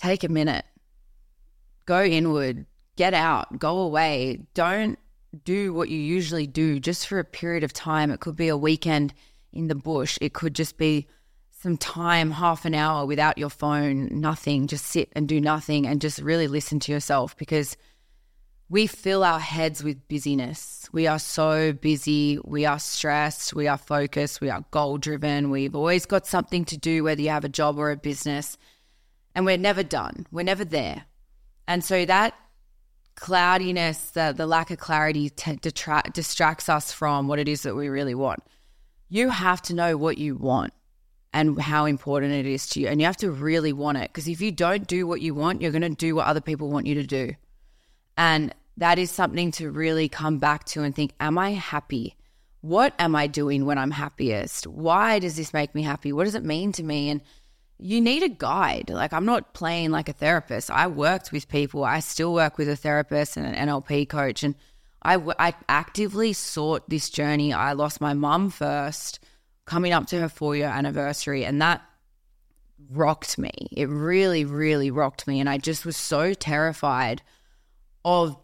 Take 0.00 0.22
a 0.22 0.28
minute, 0.28 0.64
go 1.86 2.04
inward, 2.04 2.66
get 2.96 3.14
out, 3.14 3.58
go 3.58 3.78
away. 3.78 4.46
Don't 4.54 4.98
do 5.44 5.72
what 5.72 5.88
you 5.88 5.98
usually 5.98 6.46
do 6.46 6.78
just 6.78 7.06
for 7.06 7.18
a 7.18 7.24
period 7.24 7.64
of 7.64 7.72
time. 7.72 8.10
It 8.10 8.20
could 8.20 8.36
be 8.36 8.48
a 8.48 8.56
weekend 8.56 9.12
in 9.52 9.68
the 9.68 9.74
bush, 9.74 10.18
it 10.20 10.34
could 10.34 10.54
just 10.54 10.76
be 10.76 11.08
some 11.60 11.76
time, 11.76 12.30
half 12.30 12.64
an 12.64 12.74
hour 12.74 13.04
without 13.04 13.36
your 13.36 13.50
phone, 13.50 14.08
nothing, 14.12 14.68
just 14.68 14.86
sit 14.86 15.08
and 15.14 15.26
do 15.26 15.40
nothing 15.40 15.86
and 15.86 16.00
just 16.00 16.20
really 16.20 16.46
listen 16.46 16.78
to 16.78 16.92
yourself 16.92 17.36
because 17.36 17.76
we 18.68 18.86
fill 18.86 19.24
our 19.24 19.40
heads 19.40 19.82
with 19.82 20.06
busyness. 20.06 20.88
We 20.92 21.08
are 21.08 21.18
so 21.18 21.72
busy. 21.72 22.38
We 22.44 22.64
are 22.64 22.78
stressed. 22.78 23.54
We 23.54 23.66
are 23.66 23.78
focused. 23.78 24.40
We 24.40 24.50
are 24.50 24.64
goal 24.70 24.98
driven. 24.98 25.50
We've 25.50 25.74
always 25.74 26.06
got 26.06 26.28
something 26.28 26.64
to 26.66 26.76
do, 26.76 27.02
whether 27.02 27.20
you 27.20 27.30
have 27.30 27.44
a 27.44 27.48
job 27.48 27.76
or 27.76 27.90
a 27.90 27.96
business, 27.96 28.56
and 29.34 29.44
we're 29.44 29.56
never 29.56 29.82
done. 29.82 30.26
We're 30.30 30.44
never 30.44 30.64
there. 30.64 31.06
And 31.66 31.82
so 31.82 32.04
that 32.04 32.34
cloudiness, 33.16 34.10
the, 34.10 34.32
the 34.36 34.46
lack 34.46 34.70
of 34.70 34.78
clarity 34.78 35.30
t- 35.30 35.58
distracts 35.60 36.68
us 36.68 36.92
from 36.92 37.26
what 37.26 37.40
it 37.40 37.48
is 37.48 37.62
that 37.62 37.74
we 37.74 37.88
really 37.88 38.14
want. 38.14 38.44
You 39.08 39.30
have 39.30 39.60
to 39.62 39.74
know 39.74 39.96
what 39.96 40.18
you 40.18 40.36
want 40.36 40.72
and 41.32 41.60
how 41.60 41.84
important 41.84 42.32
it 42.32 42.46
is 42.46 42.68
to 42.70 42.80
you. 42.80 42.88
And 42.88 43.00
you 43.00 43.06
have 43.06 43.16
to 43.18 43.30
really 43.30 43.72
want 43.72 43.98
it. 43.98 44.10
Because 44.10 44.28
if 44.28 44.40
you 44.40 44.50
don't 44.50 44.86
do 44.86 45.06
what 45.06 45.20
you 45.20 45.34
want, 45.34 45.60
you're 45.60 45.70
going 45.70 45.82
to 45.82 45.90
do 45.90 46.14
what 46.14 46.26
other 46.26 46.40
people 46.40 46.70
want 46.70 46.86
you 46.86 46.94
to 46.94 47.06
do. 47.06 47.34
And 48.16 48.54
that 48.78 48.98
is 48.98 49.10
something 49.10 49.50
to 49.52 49.70
really 49.70 50.08
come 50.08 50.38
back 50.38 50.64
to 50.66 50.82
and 50.82 50.94
think 50.94 51.12
Am 51.20 51.38
I 51.38 51.52
happy? 51.52 52.16
What 52.60 52.94
am 52.98 53.14
I 53.14 53.28
doing 53.28 53.66
when 53.66 53.78
I'm 53.78 53.92
happiest? 53.92 54.66
Why 54.66 55.20
does 55.20 55.36
this 55.36 55.52
make 55.52 55.74
me 55.74 55.82
happy? 55.82 56.12
What 56.12 56.24
does 56.24 56.34
it 56.34 56.44
mean 56.44 56.72
to 56.72 56.82
me? 56.82 57.08
And 57.10 57.20
you 57.78 58.00
need 58.00 58.24
a 58.24 58.28
guide. 58.28 58.90
Like, 58.90 59.12
I'm 59.12 59.24
not 59.24 59.54
playing 59.54 59.90
like 59.90 60.08
a 60.08 60.12
therapist. 60.12 60.70
I 60.70 60.88
worked 60.88 61.30
with 61.30 61.48
people. 61.48 61.84
I 61.84 62.00
still 62.00 62.34
work 62.34 62.58
with 62.58 62.68
a 62.68 62.74
therapist 62.74 63.36
and 63.36 63.46
an 63.46 63.68
NLP 63.68 64.08
coach. 64.08 64.42
And 64.42 64.56
I, 65.02 65.16
I 65.38 65.54
actively 65.68 66.32
sought 66.32 66.88
this 66.90 67.10
journey. 67.10 67.52
I 67.52 67.74
lost 67.74 68.00
my 68.00 68.14
mum 68.14 68.50
first, 68.50 69.20
coming 69.68 69.92
up 69.92 70.06
to 70.08 70.20
her 70.20 70.28
four 70.28 70.56
year 70.56 70.68
anniversary. 70.68 71.44
And 71.44 71.60
that 71.62 71.82
rocked 72.90 73.38
me. 73.38 73.52
It 73.70 73.88
really, 73.88 74.44
really 74.44 74.90
rocked 74.90 75.26
me. 75.26 75.40
And 75.40 75.48
I 75.48 75.58
just 75.58 75.84
was 75.84 75.96
so 75.96 76.34
terrified 76.34 77.22
of 78.04 78.36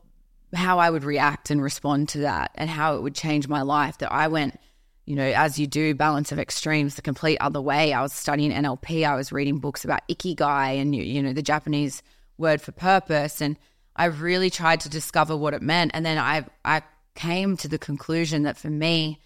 how 0.55 0.79
I 0.79 0.91
would 0.91 1.05
react 1.05 1.51
and 1.51 1.63
respond 1.63 2.09
to 2.11 2.19
that 2.19 2.53
and 2.55 2.71
how 2.71 2.97
it 2.97 3.03
would 3.03 3.15
change 3.15 3.49
my 3.49 3.63
life 3.63 3.99
that 3.99 4.13
I 4.13 4.29
went 4.29 4.59
you 5.07 5.17
know, 5.17 5.25
as 5.25 5.59
you 5.59 5.67
do, 5.67 5.95
balance 5.95 6.33
of 6.33 6.39
extremes, 6.39 6.95
the 6.95 7.03
complete 7.03 7.37
other 7.41 7.61
way. 7.61 7.93
I 7.93 8.01
was 8.01 8.13
studying 8.13 8.53
NLP. 8.53 9.07
I 9.07 9.17
was 9.17 9.33
reading 9.33 9.59
books 9.59 9.85
about 9.85 10.07
ikigai 10.09 10.81
and, 10.81 10.95
you 10.95 11.23
know, 11.23 11.33
the 11.33 11.43
Japanese 11.43 12.03
word 12.39 12.63
for 12.63 12.73
purpose. 12.73 13.43
And 13.43 13.59
I 13.95 14.07
really 14.07 14.49
tried 14.49 14.81
to 14.81 14.89
discover 14.89 15.37
what 15.37 15.53
it 15.53 15.63
meant. 15.63 15.91
And 15.95 16.07
then 16.07 16.17
I, 16.17 16.47
I 16.65 16.83
came 17.15 17.57
to 17.59 17.69
the 17.69 17.79
conclusion 17.79 18.45
that 18.45 18.57
for 18.57 18.71
me, 18.71 19.21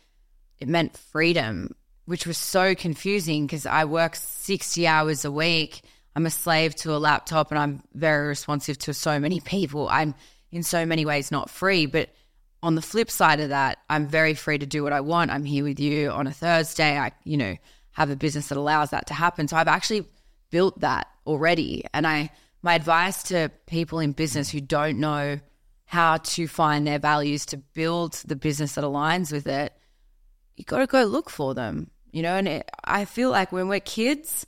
it 0.59 0.69
meant 0.69 0.97
freedom, 0.97 1.77
which 2.09 2.27
was 2.27 2.39
so 2.39 2.75
confusing 2.75 3.45
because 3.47 3.67
I 3.67 3.85
work 3.85 4.17
60 4.17 4.87
hours 4.87 5.27
a 5.27 5.31
week. 5.31 5.83
I'm 6.17 6.25
a 6.25 6.31
slave 6.31 6.75
to 6.77 6.95
a 6.95 6.97
laptop 6.97 7.51
and 7.51 7.59
I'm 7.59 7.83
very 7.93 8.29
responsive 8.29 8.79
to 8.79 8.95
so 8.95 9.21
many 9.21 9.41
people. 9.45 9.91
I'm 9.91 10.15
in 10.51 10.63
so 10.63 10.87
many 10.87 11.05
ways 11.05 11.31
not 11.31 11.51
free, 11.51 11.85
but 11.85 12.09
on 12.63 12.77
the 12.77 12.81
flip 12.81 13.11
side 13.11 13.41
of 13.41 13.51
that, 13.51 13.81
I'm 13.91 14.07
very 14.07 14.33
free 14.33 14.57
to 14.57 14.65
do 14.65 14.83
what 14.83 14.95
I 14.95 15.03
want. 15.03 15.31
I'm 15.31 15.45
here 15.45 15.65
with 15.65 15.79
you 15.79 16.11
on 16.11 16.27
a 16.27 16.33
Thursday. 16.33 16.99
I, 16.99 17.13
you 17.25 17.37
know, 17.37 17.57
have 17.93 18.09
a 18.09 18.17
business 18.17 18.49
that 18.49 18.57
allows 18.57 18.89
that 18.89 19.09
to 19.09 19.15
happen. 19.15 19.47
So 19.47 19.59
I've 19.59 19.69
actually 19.69 20.07
built 20.49 20.81
that 20.81 21.09
already. 21.27 21.85
And 21.93 22.07
I, 22.07 22.31
my 22.63 22.75
advice 22.75 23.23
to 23.25 23.51
people 23.67 23.99
in 23.99 24.13
business 24.13 24.49
who 24.49 24.63
don't 24.63 24.99
know 24.99 25.41
how 25.85 26.17
to 26.17 26.49
find 26.49 26.87
their 26.87 26.99
values 26.99 27.45
to 27.47 27.59
build 27.59 28.15
the 28.25 28.37
business 28.37 28.77
that 28.77 28.85
aligns 28.85 29.31
with 29.31 29.47
it, 29.47 29.75
you 30.57 30.65
got 30.65 30.79
to 30.79 30.87
go 30.87 31.05
look 31.05 31.29
for 31.29 31.55
them, 31.55 31.91
you 32.13 32.23
know. 32.23 32.35
And 32.35 32.49
it, 32.49 32.71
I 32.85 33.05
feel 33.05 33.31
like 33.31 33.53
when 33.53 33.69
we're 33.69 33.81
kids, 33.81 34.47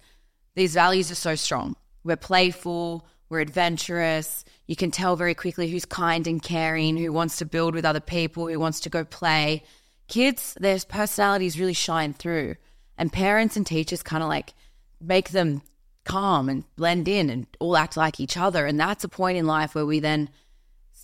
these 0.54 0.74
values 0.74 1.10
are 1.10 1.16
so 1.16 1.34
strong. 1.34 1.76
We're 2.04 2.16
playful, 2.16 3.06
we're 3.28 3.40
adventurous, 3.40 4.44
you 4.66 4.76
can 4.76 4.92
tell 4.92 5.16
very 5.16 5.34
quickly 5.34 5.68
who's 5.68 5.84
kind 5.84 6.26
and 6.26 6.40
caring, 6.40 6.96
who 6.96 7.12
wants 7.12 7.38
to 7.38 7.44
build 7.44 7.74
with 7.74 7.84
other 7.84 8.00
people, 8.00 8.46
who 8.46 8.60
wants 8.60 8.80
to 8.80 8.88
go 8.88 9.04
play. 9.04 9.64
Kids, 10.06 10.56
their 10.60 10.78
personalities 10.88 11.58
really 11.58 11.72
shine 11.72 12.12
through. 12.12 12.54
And 12.96 13.12
parents 13.12 13.56
and 13.56 13.66
teachers 13.66 14.02
kind 14.02 14.22
of 14.22 14.28
like 14.28 14.54
make 15.00 15.30
them 15.30 15.62
calm 16.04 16.48
and 16.48 16.64
blend 16.76 17.08
in 17.08 17.30
and 17.30 17.46
all 17.58 17.76
act 17.76 17.96
like 17.96 18.20
each 18.20 18.36
other. 18.36 18.64
And 18.64 18.78
that's 18.78 19.02
a 19.02 19.08
point 19.08 19.38
in 19.38 19.46
life 19.46 19.74
where 19.74 19.86
we 19.86 20.00
then 20.00 20.30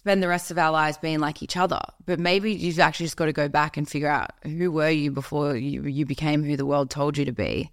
spend 0.07 0.23
the 0.23 0.29
rest 0.29 0.53
of 0.53 0.59
our 0.59 0.71
lives 0.71 0.97
being 0.99 1.19
like 1.19 1.42
each 1.42 1.57
other. 1.57 1.81
But 2.05 2.21
maybe 2.21 2.53
you've 2.53 2.79
actually 2.79 3.07
just 3.07 3.16
got 3.16 3.25
to 3.25 3.33
go 3.33 3.49
back 3.49 3.77
and 3.77 3.88
figure 3.88 4.09
out 4.09 4.31
who 4.45 4.71
were 4.71 4.88
you 4.88 5.11
before 5.11 5.57
you, 5.57 5.83
you 5.83 6.07
became 6.07 6.45
who 6.45 6.57
the 6.57 6.64
world 6.64 6.90
told 6.90 7.19
you 7.19 7.25
to 7.25 7.33
be. 7.33 7.73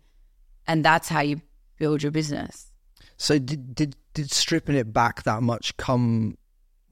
And 0.66 0.84
that's 0.84 1.08
how 1.08 1.20
you 1.20 1.44
build 1.78 2.02
your 2.02 2.12
business. 2.12 2.72
So 3.18 3.38
did 3.38 3.76
did 3.76 3.96
did 4.16 4.32
stripping 4.32 4.76
it 4.76 4.92
back 4.92 5.22
that 5.24 5.44
much 5.44 5.78
come 5.78 6.36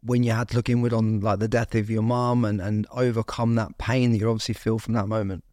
when 0.04 0.22
you 0.22 0.32
had 0.32 0.50
to 0.50 0.58
look 0.58 0.70
inward 0.70 0.94
on 0.94 1.22
like 1.22 1.40
the 1.40 1.48
death 1.48 1.74
of 1.74 1.90
your 1.90 2.04
mom 2.04 2.46
and 2.46 2.62
and 2.62 2.86
overcome 2.92 3.56
that 3.56 3.80
pain 3.80 4.12
that 4.12 4.20
you 4.20 4.30
obviously 4.30 4.54
feel 4.54 4.78
from 4.78 4.94
that 4.94 5.08
moment? 5.08 5.44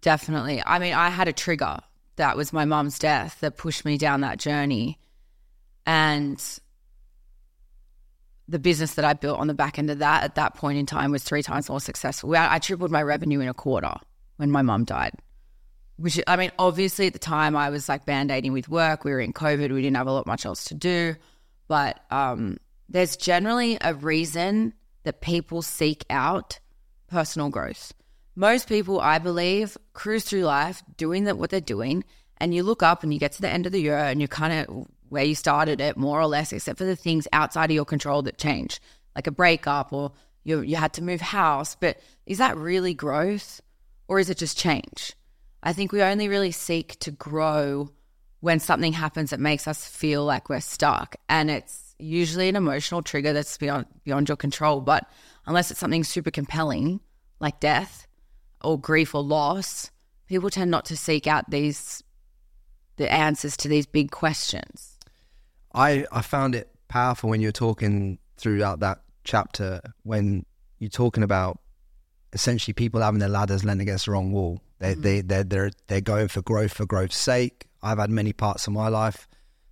Definitely. 0.00 0.64
I 0.66 0.80
mean, 0.80 0.94
I 0.94 1.10
had 1.10 1.28
a 1.28 1.32
trigger. 1.32 1.78
That 2.16 2.36
was 2.36 2.52
my 2.52 2.64
mom's 2.64 2.98
death 2.98 3.38
that 3.38 3.56
pushed 3.56 3.84
me 3.84 3.98
down 3.98 4.22
that 4.22 4.38
journey. 4.40 4.98
And 5.86 6.42
the 8.48 8.58
business 8.58 8.94
that 8.94 9.04
I 9.04 9.12
built 9.12 9.38
on 9.38 9.48
the 9.48 9.54
back 9.54 9.78
end 9.78 9.90
of 9.90 9.98
that 9.98 10.22
at 10.22 10.36
that 10.36 10.54
point 10.54 10.78
in 10.78 10.86
time 10.86 11.10
was 11.10 11.24
three 11.24 11.42
times 11.42 11.68
more 11.68 11.80
successful. 11.80 12.34
I 12.36 12.58
tripled 12.58 12.90
my 12.90 13.02
revenue 13.02 13.40
in 13.40 13.48
a 13.48 13.54
quarter 13.54 13.94
when 14.36 14.50
my 14.50 14.62
mom 14.62 14.84
died 14.84 15.14
which 15.96 16.20
I 16.26 16.36
mean, 16.36 16.52
obviously 16.58 17.06
at 17.06 17.12
the 17.12 17.18
time 17.18 17.56
I 17.56 17.70
was 17.70 17.88
like 17.88 18.04
band 18.04 18.30
aiding 18.30 18.52
with 18.52 18.68
work. 18.68 19.04
We 19.04 19.10
were 19.12 19.20
in 19.20 19.32
COVID. 19.32 19.72
We 19.72 19.82
didn't 19.82 19.96
have 19.96 20.06
a 20.06 20.12
lot 20.12 20.26
much 20.26 20.44
else 20.44 20.64
to 20.64 20.74
do. 20.74 21.16
but 21.68 22.00
um, 22.10 22.58
there's 22.88 23.16
generally 23.16 23.78
a 23.80 23.94
reason 23.94 24.72
that 25.02 25.20
people 25.20 25.62
seek 25.62 26.04
out 26.10 26.60
personal 27.08 27.48
growth. 27.48 27.92
Most 28.36 28.68
people, 28.68 29.00
I 29.00 29.18
believe, 29.18 29.76
cruise 29.92 30.24
through 30.24 30.42
life 30.42 30.82
doing 30.96 31.24
that 31.24 31.38
what 31.38 31.50
they're 31.50 31.60
doing, 31.60 32.04
and 32.36 32.54
you 32.54 32.62
look 32.62 32.82
up 32.82 33.02
and 33.02 33.12
you 33.12 33.18
get 33.18 33.32
to 33.32 33.40
the 33.40 33.48
end 33.48 33.66
of 33.66 33.72
the 33.72 33.80
year 33.80 33.96
and 33.96 34.20
you're 34.20 34.28
kind 34.28 34.52
of 34.68 34.86
where 35.08 35.24
you 35.24 35.34
started 35.34 35.80
it, 35.80 35.96
more 35.96 36.20
or 36.20 36.26
less, 36.26 36.52
except 36.52 36.78
for 36.78 36.84
the 36.84 36.96
things 36.96 37.28
outside 37.32 37.70
of 37.70 37.74
your 37.74 37.84
control 37.84 38.22
that 38.22 38.38
change, 38.38 38.80
like 39.14 39.26
a 39.26 39.32
breakup 39.32 39.92
or 39.92 40.12
you 40.44 40.60
you 40.60 40.76
had 40.76 40.92
to 40.94 41.02
move 41.02 41.20
house. 41.20 41.76
But 41.78 42.00
is 42.24 42.38
that 42.38 42.56
really 42.56 42.94
growth, 42.94 43.60
or 44.08 44.18
is 44.18 44.30
it 44.30 44.38
just 44.38 44.56
change? 44.56 45.14
I 45.62 45.72
think 45.72 45.92
we 45.92 46.02
only 46.02 46.28
really 46.28 46.52
seek 46.52 46.98
to 47.00 47.10
grow 47.10 47.90
when 48.40 48.60
something 48.60 48.92
happens 48.92 49.30
that 49.30 49.40
makes 49.40 49.66
us 49.66 49.86
feel 49.86 50.24
like 50.24 50.48
we're 50.48 50.60
stuck, 50.60 51.16
and 51.28 51.50
it's 51.50 51.94
usually 51.98 52.48
an 52.48 52.56
emotional 52.56 53.02
trigger 53.02 53.32
that's 53.32 53.58
beyond 53.58 53.86
beyond 54.04 54.28
your 54.28 54.36
control. 54.36 54.80
But 54.80 55.10
unless 55.46 55.70
it's 55.70 55.80
something 55.80 56.04
super 56.04 56.30
compelling, 56.30 57.00
like 57.40 57.60
death 57.60 58.06
or 58.62 58.78
grief 58.78 59.14
or 59.14 59.22
loss, 59.22 59.90
people 60.28 60.50
tend 60.50 60.70
not 60.70 60.86
to 60.86 60.96
seek 60.96 61.26
out 61.26 61.50
these 61.50 62.02
the 62.96 63.12
answers 63.12 63.56
to 63.58 63.68
these 63.68 63.86
big 63.86 64.10
questions. 64.10 64.95
I 65.76 66.06
I 66.10 66.22
found 66.22 66.54
it 66.54 66.70
powerful 66.88 67.30
when 67.30 67.40
you 67.40 67.48
were 67.48 67.52
talking 67.52 68.18
throughout 68.38 68.80
that 68.80 69.02
chapter 69.24 69.80
when 70.02 70.46
you're 70.78 70.90
talking 70.90 71.22
about 71.22 71.58
essentially 72.32 72.72
people 72.72 73.00
having 73.00 73.20
their 73.20 73.28
ladders 73.28 73.64
leaning 73.64 73.82
against 73.82 74.06
the 74.06 74.12
wrong 74.12 74.32
wall. 74.32 74.60
They 74.78 74.92
mm-hmm. 74.92 75.02
they 75.02 75.20
they 75.20 75.42
they're 75.42 75.70
they're 75.86 76.00
going 76.00 76.28
for 76.28 76.42
growth 76.42 76.72
for 76.72 76.86
growth's 76.86 77.16
sake. 77.16 77.66
I've 77.82 77.98
had 77.98 78.10
many 78.10 78.32
parts 78.32 78.66
of 78.66 78.72
my 78.72 78.88
life 78.88 79.28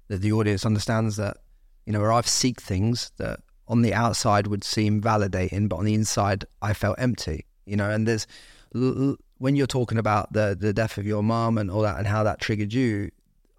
that 0.09 0.21
the 0.21 0.33
audience 0.33 0.67
understands 0.67 1.17
that 1.17 1.38
you 1.87 1.93
know 1.93 2.01
where 2.01 2.12
I've 2.12 2.29
seek 2.29 2.61
things 2.61 3.11
that 3.17 3.40
on 3.67 3.81
the 3.81 3.95
outside 3.95 4.47
would 4.47 4.62
seem 4.62 5.01
validating, 5.01 5.69
but 5.69 5.77
on 5.77 5.87
the 5.87 5.95
inside 5.95 6.45
I 6.61 6.75
felt 6.75 6.99
empty. 6.99 7.47
You 7.64 7.77
know, 7.77 7.90
and 7.90 8.07
there's 8.07 8.27
when 8.73 9.57
you're 9.57 9.67
talking 9.67 9.99
about 9.99 10.33
the 10.33 10.57
the 10.59 10.73
death 10.75 10.99
of 10.99 11.07
your 11.07 11.23
mom 11.23 11.57
and 11.57 11.71
all 11.71 11.83
that 11.83 11.97
and 11.97 12.07
how 12.07 12.23
that 12.25 12.40
triggered 12.40 12.73
you, 12.73 13.11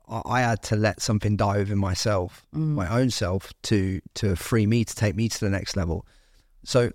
I, 0.07 0.21
I 0.25 0.41
had 0.41 0.61
to 0.63 0.75
let 0.75 1.01
something 1.01 1.35
die 1.35 1.57
within 1.57 1.77
myself, 1.77 2.45
mm. 2.53 2.73
my 2.73 2.87
own 2.87 3.09
self, 3.09 3.53
to 3.63 4.01
to 4.15 4.35
free 4.35 4.65
me 4.65 4.85
to 4.85 4.95
take 4.95 5.15
me 5.15 5.29
to 5.29 5.39
the 5.39 5.49
next 5.49 5.75
level. 5.75 6.05
So 6.63 6.91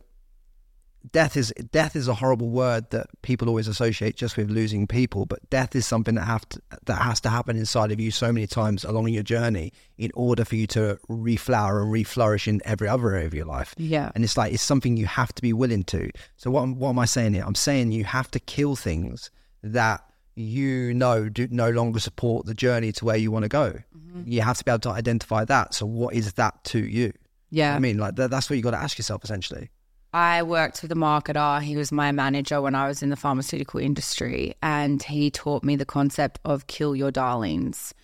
death 1.13 1.37
is 1.37 1.53
death 1.73 1.97
is 1.97 2.09
a 2.09 2.15
horrible 2.15 2.51
word 2.51 2.91
that 2.91 3.07
people 3.23 3.49
always 3.49 3.69
associate 3.69 4.17
just 4.17 4.37
with 4.37 4.51
losing 4.51 4.87
people 4.87 5.25
but 5.25 5.49
death 5.49 5.75
is 5.75 5.87
something 5.87 6.15
that 6.15 6.25
have 6.25 6.47
to, 6.49 6.61
that 6.85 7.01
has 7.01 7.21
to 7.21 7.31
happen 7.31 7.57
inside 7.57 7.91
of 7.91 7.99
you 7.99 8.11
so 8.11 8.31
many 8.33 8.47
times 8.47 8.85
along 8.85 9.09
your 9.09 9.23
journey 9.23 9.73
in 9.97 10.11
order 10.15 10.45
for 10.45 10.57
you 10.57 10.67
to 10.67 10.99
reflower 11.09 11.83
and 11.83 11.93
reflourish 11.93 12.47
in 12.47 12.61
every 12.65 12.87
other 12.87 13.13
area 13.13 13.27
of 13.27 13.35
your 13.35 13.47
life 13.47 13.75
yeah 13.79 14.11
and 14.15 14.25
it's 14.25 14.37
like 14.37 14.53
it's 14.53 14.63
something 14.63 14.97
you 14.97 15.07
have 15.07 15.33
to 15.35 15.41
be 15.41 15.53
willing 15.53 15.83
to 15.83 16.11
so 16.37 16.51
what, 16.51 16.69
what 16.69 16.91
am 16.91 16.99
i 16.99 17.07
saying 17.07 17.33
here 17.33 17.45
i'm 17.47 17.55
saying 17.55 17.93
you 17.93 18.05
have 18.05 18.31
to 18.31 18.39
kill 18.39 18.77
things 18.77 19.31
that 19.63 20.03
you 20.35 20.95
know 20.95 21.29
do 21.29 21.49
no 21.51 21.71
longer 21.71 22.01
support 22.01 22.47
the 22.47 22.55
journey 22.55 22.93
to 22.93 23.05
where 23.05 23.17
you 23.17 23.31
want 23.31 23.43
to 23.43 23.49
go 23.49 23.73
mm-hmm. 23.97 24.23
you 24.25 24.41
have 24.41 24.57
to 24.59 24.65
be 24.65 24.71
able 24.71 24.79
to 24.79 24.91
identify 24.91 25.45
that 25.45 25.75
so 25.75 25.85
what 25.85 26.15
is 26.15 26.33
that 26.35 26.63
to 26.65 26.79
you 26.79 27.13
yeah 27.51 27.75
i 27.75 27.79
mean 27.79 27.99
like 27.99 28.17
that, 28.17 28.31
that's 28.31 28.49
what 28.49 28.57
you 28.57 28.63
got 28.63 28.71
to 28.71 28.79
ask 28.79 28.99
yourself 28.99 29.25
essentially 29.25 29.71
I 30.13 30.43
worked 30.43 30.83
with 30.83 30.91
a 30.91 30.97
marketer. 30.97 31.63
He 31.63 31.77
was 31.77 31.93
my 31.93 32.11
manager 32.11 32.61
when 32.61 32.75
I 32.75 32.89
was 32.89 33.01
in 33.01 33.11
the 33.11 33.17
pharmaceutical 33.17 33.79
industry, 33.79 34.55
and 34.61 35.01
he 35.01 35.31
taught 35.31 35.63
me 35.63 35.77
the 35.77 35.85
concept 35.85 36.41
of 36.45 36.67
kill 36.67 36.97
your 36.97 37.13
darlings. 37.13 37.95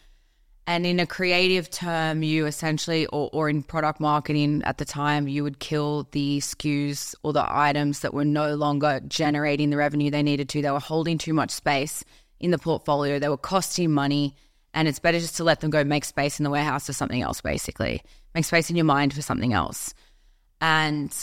And 0.68 0.84
in 0.84 0.98
a 0.98 1.06
creative 1.06 1.70
term, 1.70 2.24
you 2.24 2.46
essentially, 2.46 3.06
or, 3.06 3.30
or 3.32 3.48
in 3.48 3.62
product 3.62 4.00
marketing 4.00 4.62
at 4.64 4.78
the 4.78 4.84
time, 4.84 5.28
you 5.28 5.44
would 5.44 5.60
kill 5.60 6.08
the 6.10 6.38
SKUs 6.38 7.14
or 7.22 7.32
the 7.32 7.46
items 7.48 8.00
that 8.00 8.12
were 8.12 8.24
no 8.24 8.56
longer 8.56 9.00
generating 9.06 9.70
the 9.70 9.76
revenue 9.76 10.10
they 10.10 10.24
needed 10.24 10.48
to. 10.48 10.62
They 10.62 10.70
were 10.70 10.80
holding 10.80 11.18
too 11.18 11.34
much 11.34 11.52
space 11.52 12.04
in 12.40 12.50
the 12.50 12.58
portfolio, 12.58 13.18
they 13.18 13.28
were 13.28 13.36
costing 13.36 13.92
money. 13.92 14.34
And 14.74 14.88
it's 14.88 14.98
better 14.98 15.18
just 15.18 15.36
to 15.38 15.44
let 15.44 15.60
them 15.60 15.70
go 15.70 15.84
make 15.84 16.04
space 16.04 16.38
in 16.38 16.44
the 16.44 16.50
warehouse 16.50 16.86
for 16.86 16.92
something 16.92 17.22
else, 17.22 17.40
basically. 17.40 18.02
Make 18.34 18.44
space 18.44 18.68
in 18.68 18.76
your 18.76 18.84
mind 18.84 19.14
for 19.14 19.22
something 19.22 19.54
else. 19.54 19.94
And 20.60 21.14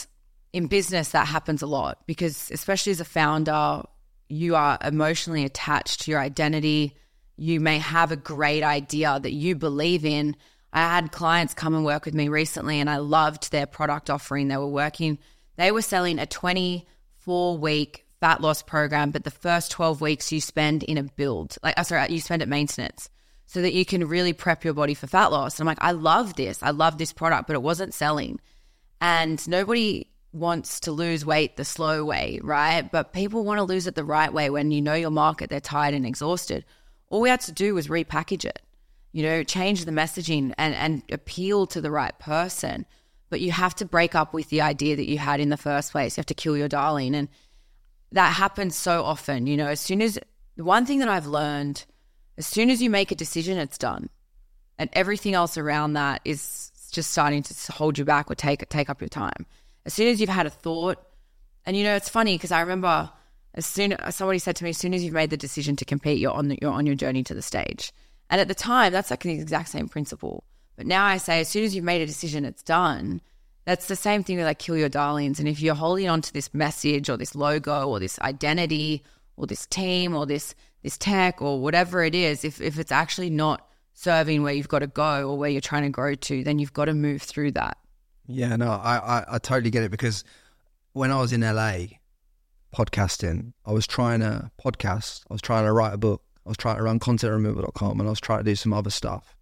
in 0.52 0.66
business, 0.66 1.10
that 1.10 1.28
happens 1.28 1.62
a 1.62 1.66
lot 1.66 1.98
because, 2.06 2.50
especially 2.50 2.90
as 2.90 3.00
a 3.00 3.04
founder, 3.04 3.82
you 4.28 4.56
are 4.56 4.78
emotionally 4.82 5.44
attached 5.44 6.00
to 6.02 6.10
your 6.10 6.20
identity. 6.20 6.96
You 7.36 7.60
may 7.60 7.78
have 7.78 8.12
a 8.12 8.16
great 8.16 8.62
idea 8.62 9.18
that 9.20 9.32
you 9.32 9.56
believe 9.56 10.04
in. 10.04 10.36
I 10.72 10.80
had 10.80 11.12
clients 11.12 11.54
come 11.54 11.74
and 11.74 11.84
work 11.84 12.04
with 12.04 12.14
me 12.14 12.28
recently, 12.28 12.80
and 12.80 12.90
I 12.90 12.98
loved 12.98 13.50
their 13.50 13.66
product 13.66 14.10
offering. 14.10 14.48
They 14.48 14.56
were 14.56 14.66
working, 14.66 15.18
they 15.56 15.72
were 15.72 15.82
selling 15.82 16.18
a 16.18 16.26
24 16.26 17.58
week 17.58 18.06
fat 18.20 18.40
loss 18.40 18.62
program, 18.62 19.10
but 19.10 19.24
the 19.24 19.30
first 19.30 19.70
12 19.70 20.00
weeks 20.00 20.32
you 20.32 20.40
spend 20.40 20.82
in 20.82 20.98
a 20.98 21.02
build, 21.02 21.56
like, 21.62 21.74
oh, 21.76 21.82
sorry, 21.82 22.10
you 22.10 22.20
spend 22.20 22.42
at 22.42 22.48
maintenance 22.48 23.10
so 23.46 23.60
that 23.62 23.74
you 23.74 23.84
can 23.84 24.08
really 24.08 24.32
prep 24.32 24.64
your 24.64 24.74
body 24.74 24.94
for 24.94 25.06
fat 25.06 25.26
loss. 25.26 25.58
And 25.58 25.68
I'm 25.68 25.70
like, 25.70 25.82
I 25.82 25.92
love 25.92 26.34
this. 26.34 26.62
I 26.62 26.70
love 26.70 26.98
this 26.98 27.12
product, 27.12 27.46
but 27.46 27.54
it 27.54 27.62
wasn't 27.62 27.94
selling. 27.94 28.40
And 29.00 29.46
nobody 29.46 30.08
wants 30.32 30.80
to 30.80 30.92
lose 30.92 31.24
weight 31.24 31.56
the 31.56 31.64
slow 31.64 32.04
way, 32.04 32.40
right? 32.42 32.90
But 32.90 33.12
people 33.12 33.44
want 33.44 33.58
to 33.58 33.64
lose 33.64 33.86
it 33.86 33.94
the 33.94 34.04
right 34.04 34.32
way 34.32 34.50
when 34.50 34.70
you 34.70 34.82
know 34.82 34.94
your 34.94 35.10
market, 35.10 35.50
they're 35.50 35.60
tired 35.60 35.94
and 35.94 36.06
exhausted. 36.06 36.64
All 37.14 37.20
we 37.20 37.28
had 37.28 37.42
to 37.42 37.52
do 37.52 37.74
was 37.74 37.86
repackage 37.86 38.44
it, 38.44 38.60
you 39.12 39.22
know, 39.22 39.44
change 39.44 39.84
the 39.84 39.92
messaging 39.92 40.52
and, 40.58 40.74
and 40.74 41.02
appeal 41.12 41.66
to 41.68 41.80
the 41.80 41.92
right 41.92 42.18
person. 42.18 42.86
But 43.30 43.40
you 43.40 43.52
have 43.52 43.76
to 43.76 43.84
break 43.84 44.16
up 44.16 44.34
with 44.34 44.48
the 44.48 44.62
idea 44.62 44.96
that 44.96 45.08
you 45.08 45.18
had 45.18 45.38
in 45.38 45.48
the 45.48 45.56
first 45.56 45.92
place. 45.92 46.16
You 46.16 46.22
have 46.22 46.26
to 46.26 46.34
kill 46.34 46.56
your 46.56 46.66
darling. 46.66 47.14
And 47.14 47.28
that 48.10 48.34
happens 48.34 48.74
so 48.74 49.04
often, 49.04 49.46
you 49.46 49.56
know, 49.56 49.68
as 49.68 49.80
soon 49.80 50.02
as 50.02 50.18
the 50.56 50.64
one 50.64 50.86
thing 50.86 50.98
that 50.98 51.08
I've 51.08 51.26
learned, 51.26 51.84
as 52.36 52.46
soon 52.46 52.68
as 52.68 52.82
you 52.82 52.90
make 52.90 53.12
a 53.12 53.14
decision, 53.14 53.58
it's 53.58 53.78
done. 53.78 54.10
And 54.76 54.90
everything 54.92 55.34
else 55.34 55.56
around 55.56 55.92
that 55.92 56.20
is 56.24 56.72
just 56.90 57.12
starting 57.12 57.44
to 57.44 57.72
hold 57.72 57.96
you 57.96 58.04
back 58.04 58.28
or 58.28 58.34
take 58.34 58.68
take 58.68 58.90
up 58.90 59.00
your 59.00 59.08
time 59.08 59.46
as 59.86 59.94
soon 59.94 60.08
as 60.08 60.20
you've 60.20 60.30
had 60.30 60.46
a 60.46 60.50
thought, 60.50 60.98
and 61.66 61.76
you 61.76 61.84
know, 61.84 61.94
it's 61.94 62.08
funny 62.08 62.36
because 62.36 62.52
I 62.52 62.60
remember 62.60 63.10
as 63.54 63.66
soon 63.66 63.92
as 63.92 64.16
somebody 64.16 64.38
said 64.38 64.56
to 64.56 64.64
me, 64.64 64.70
as 64.70 64.78
soon 64.78 64.94
as 64.94 65.04
you've 65.04 65.14
made 65.14 65.30
the 65.30 65.36
decision 65.36 65.76
to 65.76 65.84
compete, 65.84 66.18
you're 66.18 66.32
on 66.32 66.48
the, 66.48 66.58
you're 66.60 66.72
on 66.72 66.86
your 66.86 66.96
journey 66.96 67.22
to 67.24 67.34
the 67.34 67.42
stage. 67.42 67.92
And 68.28 68.40
at 68.40 68.48
the 68.48 68.54
time, 68.54 68.92
that's 68.92 69.10
like 69.10 69.22
the 69.22 69.32
exact 69.32 69.68
same 69.68 69.88
principle. 69.88 70.44
But 70.76 70.86
now 70.86 71.04
I 71.04 71.18
say, 71.18 71.40
as 71.40 71.48
soon 71.48 71.64
as 71.64 71.74
you've 71.74 71.84
made 71.84 72.02
a 72.02 72.06
decision, 72.06 72.44
it's 72.44 72.62
done. 72.62 73.20
That's 73.64 73.86
the 73.86 73.96
same 73.96 74.24
thing 74.24 74.36
with 74.36 74.44
like 74.44 74.58
kill 74.58 74.76
your 74.76 74.88
darlings. 74.88 75.38
And 75.38 75.48
if 75.48 75.60
you're 75.60 75.74
holding 75.74 76.08
on 76.08 76.20
to 76.22 76.32
this 76.32 76.52
message 76.52 77.08
or 77.08 77.16
this 77.16 77.34
logo 77.34 77.88
or 77.88 78.00
this 78.00 78.18
identity 78.20 79.04
or 79.36 79.46
this 79.46 79.66
team 79.66 80.14
or 80.14 80.26
this 80.26 80.54
this 80.82 80.98
tech 80.98 81.40
or 81.40 81.60
whatever 81.60 82.02
it 82.02 82.14
is, 82.14 82.44
if 82.44 82.60
if 82.60 82.78
it's 82.78 82.92
actually 82.92 83.30
not 83.30 83.66
serving 83.94 84.42
where 84.42 84.52
you've 84.52 84.68
got 84.68 84.80
to 84.80 84.86
go 84.86 85.30
or 85.30 85.38
where 85.38 85.48
you're 85.48 85.60
trying 85.60 85.84
to 85.84 85.88
grow 85.88 86.14
to, 86.14 86.42
then 86.42 86.58
you've 86.58 86.72
got 86.72 86.86
to 86.86 86.94
move 86.94 87.22
through 87.22 87.52
that. 87.52 87.78
Yeah, 88.26 88.56
no, 88.56 88.70
I, 88.70 88.96
I, 88.96 89.24
I 89.34 89.38
totally 89.38 89.70
get 89.70 89.84
it 89.84 89.90
because 89.90 90.24
when 90.92 91.10
I 91.10 91.20
was 91.20 91.32
in 91.32 91.40
LA 91.42 91.86
podcasting, 92.74 93.52
I 93.64 93.72
was 93.72 93.86
trying 93.86 94.20
to 94.20 94.50
podcast, 94.62 95.22
I 95.30 95.34
was 95.34 95.42
trying 95.42 95.64
to 95.64 95.72
write 95.72 95.94
a 95.94 95.98
book, 95.98 96.22
I 96.44 96.50
was 96.50 96.56
trying 96.56 96.76
to 96.76 96.82
run 96.82 96.98
contentremoval.com 96.98 98.00
and 98.00 98.08
I 98.08 98.10
was 98.10 98.20
trying 98.20 98.40
to 98.40 98.44
do 98.44 98.56
some 98.56 98.72
other 98.72 98.90
stuff. 98.90 99.36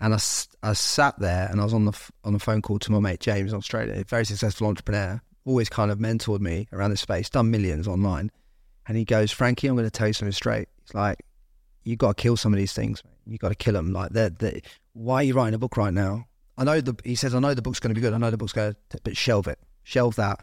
And 0.00 0.14
I, 0.14 0.18
I 0.62 0.72
sat 0.74 1.18
there 1.18 1.48
and 1.50 1.60
I 1.60 1.64
was 1.64 1.74
on 1.74 1.84
the 1.84 1.98
on 2.24 2.34
a 2.34 2.38
phone 2.38 2.62
call 2.62 2.78
to 2.80 2.92
my 2.92 3.00
mate 3.00 3.20
James 3.20 3.52
in 3.52 3.58
Australia, 3.58 3.94
a 3.94 4.04
very 4.04 4.24
successful 4.24 4.68
entrepreneur, 4.68 5.20
always 5.44 5.68
kind 5.68 5.90
of 5.90 5.98
mentored 5.98 6.40
me 6.40 6.68
around 6.72 6.90
this 6.90 7.00
space, 7.00 7.28
done 7.28 7.50
millions 7.50 7.88
online. 7.88 8.30
And 8.86 8.96
he 8.96 9.04
goes, 9.04 9.30
Frankie, 9.30 9.66
I'm 9.66 9.74
going 9.74 9.86
to 9.86 9.90
tell 9.90 10.06
you 10.06 10.12
something 10.12 10.32
straight. 10.32 10.68
It's 10.82 10.94
like, 10.94 11.18
you 11.84 11.96
got 11.96 12.16
to 12.16 12.22
kill 12.22 12.36
some 12.36 12.52
of 12.52 12.58
these 12.58 12.72
things. 12.72 13.02
You 13.26 13.38
got 13.38 13.50
to 13.50 13.54
kill 13.54 13.74
them. 13.74 13.92
Like, 13.92 14.10
they're, 14.12 14.30
they're, 14.30 14.60
why 14.94 15.16
are 15.16 15.22
you 15.24 15.34
writing 15.34 15.54
a 15.54 15.58
book 15.58 15.76
right 15.76 15.92
now? 15.92 16.26
I 16.56 16.64
know 16.64 16.80
the 16.80 16.96
he 17.04 17.14
says 17.14 17.34
I 17.34 17.38
know 17.38 17.54
the 17.54 17.62
book's 17.62 17.78
going 17.78 17.90
to 17.90 17.94
be 17.94 18.00
good. 18.00 18.12
I 18.12 18.18
know 18.18 18.30
the 18.30 18.36
book's 18.36 18.52
going 18.52 18.74
to, 18.90 18.98
but 19.04 19.16
shelve 19.16 19.46
it, 19.46 19.60
shelve 19.84 20.16
that, 20.16 20.40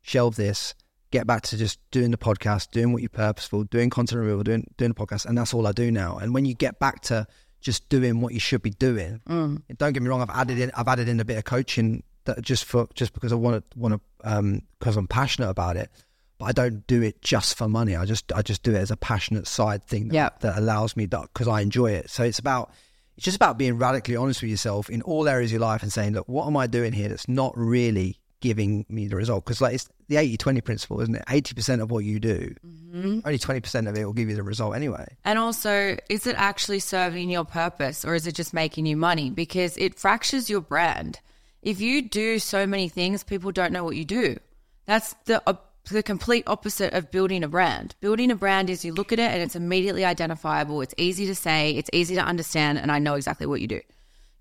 shelve 0.00 0.36
this. 0.36 0.74
Get 1.10 1.26
back 1.26 1.42
to 1.42 1.56
just 1.56 1.78
doing 1.90 2.10
the 2.10 2.18
podcast, 2.18 2.70
doing 2.70 2.92
what 2.92 3.02
you're 3.02 3.08
purposeful, 3.08 3.64
doing 3.64 3.88
content 3.90 4.20
removal, 4.20 4.44
doing 4.44 4.66
doing 4.76 4.92
the 4.92 4.94
podcast, 4.94 5.26
and 5.26 5.38
that's 5.38 5.54
all 5.54 5.66
I 5.66 5.72
do 5.72 5.90
now. 5.90 6.18
And 6.18 6.34
when 6.34 6.44
you 6.44 6.54
get 6.54 6.78
back 6.78 7.00
to 7.02 7.26
just 7.60 7.88
doing 7.88 8.20
what 8.20 8.34
you 8.34 8.40
should 8.40 8.62
be 8.62 8.70
doing, 8.70 9.20
mm. 9.28 9.62
don't 9.78 9.92
get 9.92 10.02
me 10.02 10.08
wrong. 10.08 10.20
I've 10.20 10.30
added 10.30 10.58
in 10.58 10.70
I've 10.76 10.88
added 10.88 11.08
in 11.08 11.18
a 11.20 11.24
bit 11.24 11.38
of 11.38 11.44
coaching 11.44 12.02
that 12.24 12.42
just 12.42 12.64
for 12.64 12.86
just 12.94 13.14
because 13.14 13.32
I 13.32 13.36
want 13.36 13.70
to 13.70 13.78
want 13.78 13.94
to 13.94 14.30
um 14.30 14.62
because 14.78 14.96
I'm 14.96 15.08
passionate 15.08 15.48
about 15.48 15.76
it. 15.76 15.90
But 16.38 16.46
I 16.46 16.52
don't 16.52 16.86
do 16.86 17.02
it 17.02 17.20
just 17.20 17.56
for 17.56 17.68
money. 17.68 17.96
I 17.96 18.04
just 18.04 18.32
I 18.32 18.42
just 18.42 18.62
do 18.62 18.74
it 18.74 18.78
as 18.78 18.90
a 18.90 18.96
passionate 18.96 19.46
side 19.46 19.86
thing 19.86 20.08
that, 20.08 20.14
yep. 20.14 20.40
that 20.40 20.58
allows 20.58 20.96
me 20.96 21.06
that 21.06 21.22
because 21.32 21.48
I 21.48 21.62
enjoy 21.62 21.92
it. 21.92 22.10
So 22.10 22.22
it's 22.22 22.38
about 22.38 22.70
it's 23.16 23.24
just 23.24 23.36
about 23.36 23.58
being 23.58 23.78
radically 23.78 24.14
honest 24.14 24.42
with 24.42 24.50
yourself 24.50 24.88
in 24.88 25.02
all 25.02 25.28
areas 25.28 25.50
of 25.50 25.54
your 25.54 25.60
life 25.62 25.82
and 25.82 25.92
saying, 25.92 26.12
look, 26.12 26.28
what 26.28 26.46
am 26.46 26.56
I 26.56 26.68
doing 26.68 26.92
here 26.92 27.08
that's 27.08 27.26
not 27.26 27.52
really 27.56 28.20
giving 28.40 28.86
me 28.88 29.06
the 29.08 29.16
result 29.16 29.44
because 29.44 29.60
like 29.60 29.74
it's 29.74 29.88
the 30.08 30.16
80-20 30.16 30.64
principle 30.64 31.00
isn't 31.00 31.16
it 31.16 31.24
80% 31.26 31.82
of 31.82 31.90
what 31.90 32.04
you 32.04 32.20
do 32.20 32.54
Mm-hmm. 32.64 33.20
only 33.24 33.38
20% 33.38 33.88
of 33.88 33.96
it 33.96 34.04
will 34.04 34.12
give 34.14 34.28
you 34.30 34.36
the 34.36 34.42
result 34.42 34.74
anyway 34.74 35.06
And 35.24 35.38
also, 35.38 35.96
is 36.08 36.26
it 36.26 36.36
actually 36.38 36.78
serving 36.78 37.28
your 37.30 37.44
purpose 37.44 38.04
or 38.04 38.14
is 38.14 38.26
it 38.26 38.34
just 38.34 38.54
making 38.54 38.86
you 38.86 38.96
money? 38.96 39.28
Because 39.30 39.76
it 39.76 39.98
fractures 39.98 40.48
your 40.48 40.62
brand. 40.62 41.20
If 41.62 41.80
you 41.80 42.02
do 42.02 42.38
so 42.38 42.66
many 42.66 42.88
things, 42.88 43.24
people 43.24 43.52
don't 43.52 43.72
know 43.72 43.84
what 43.84 43.96
you 43.96 44.04
do. 44.06 44.38
That's 44.86 45.14
the 45.26 45.42
uh, 45.46 45.54
the 45.90 46.02
complete 46.02 46.44
opposite 46.46 46.92
of 46.94 47.10
building 47.10 47.42
a 47.44 47.48
brand. 47.48 47.94
Building 48.00 48.30
a 48.30 48.36
brand 48.36 48.70
is 48.70 48.84
you 48.84 48.92
look 48.94 49.12
at 49.12 49.18
it 49.18 49.30
and 49.32 49.42
it's 49.42 49.56
immediately 49.56 50.04
identifiable. 50.04 50.80
It's 50.80 50.94
easy 50.96 51.26
to 51.26 51.34
say, 51.34 51.72
it's 51.72 51.90
easy 51.92 52.14
to 52.14 52.22
understand, 52.22 52.78
and 52.78 52.90
I 52.92 52.98
know 52.98 53.14
exactly 53.14 53.46
what 53.46 53.60
you 53.60 53.66
do. 53.66 53.80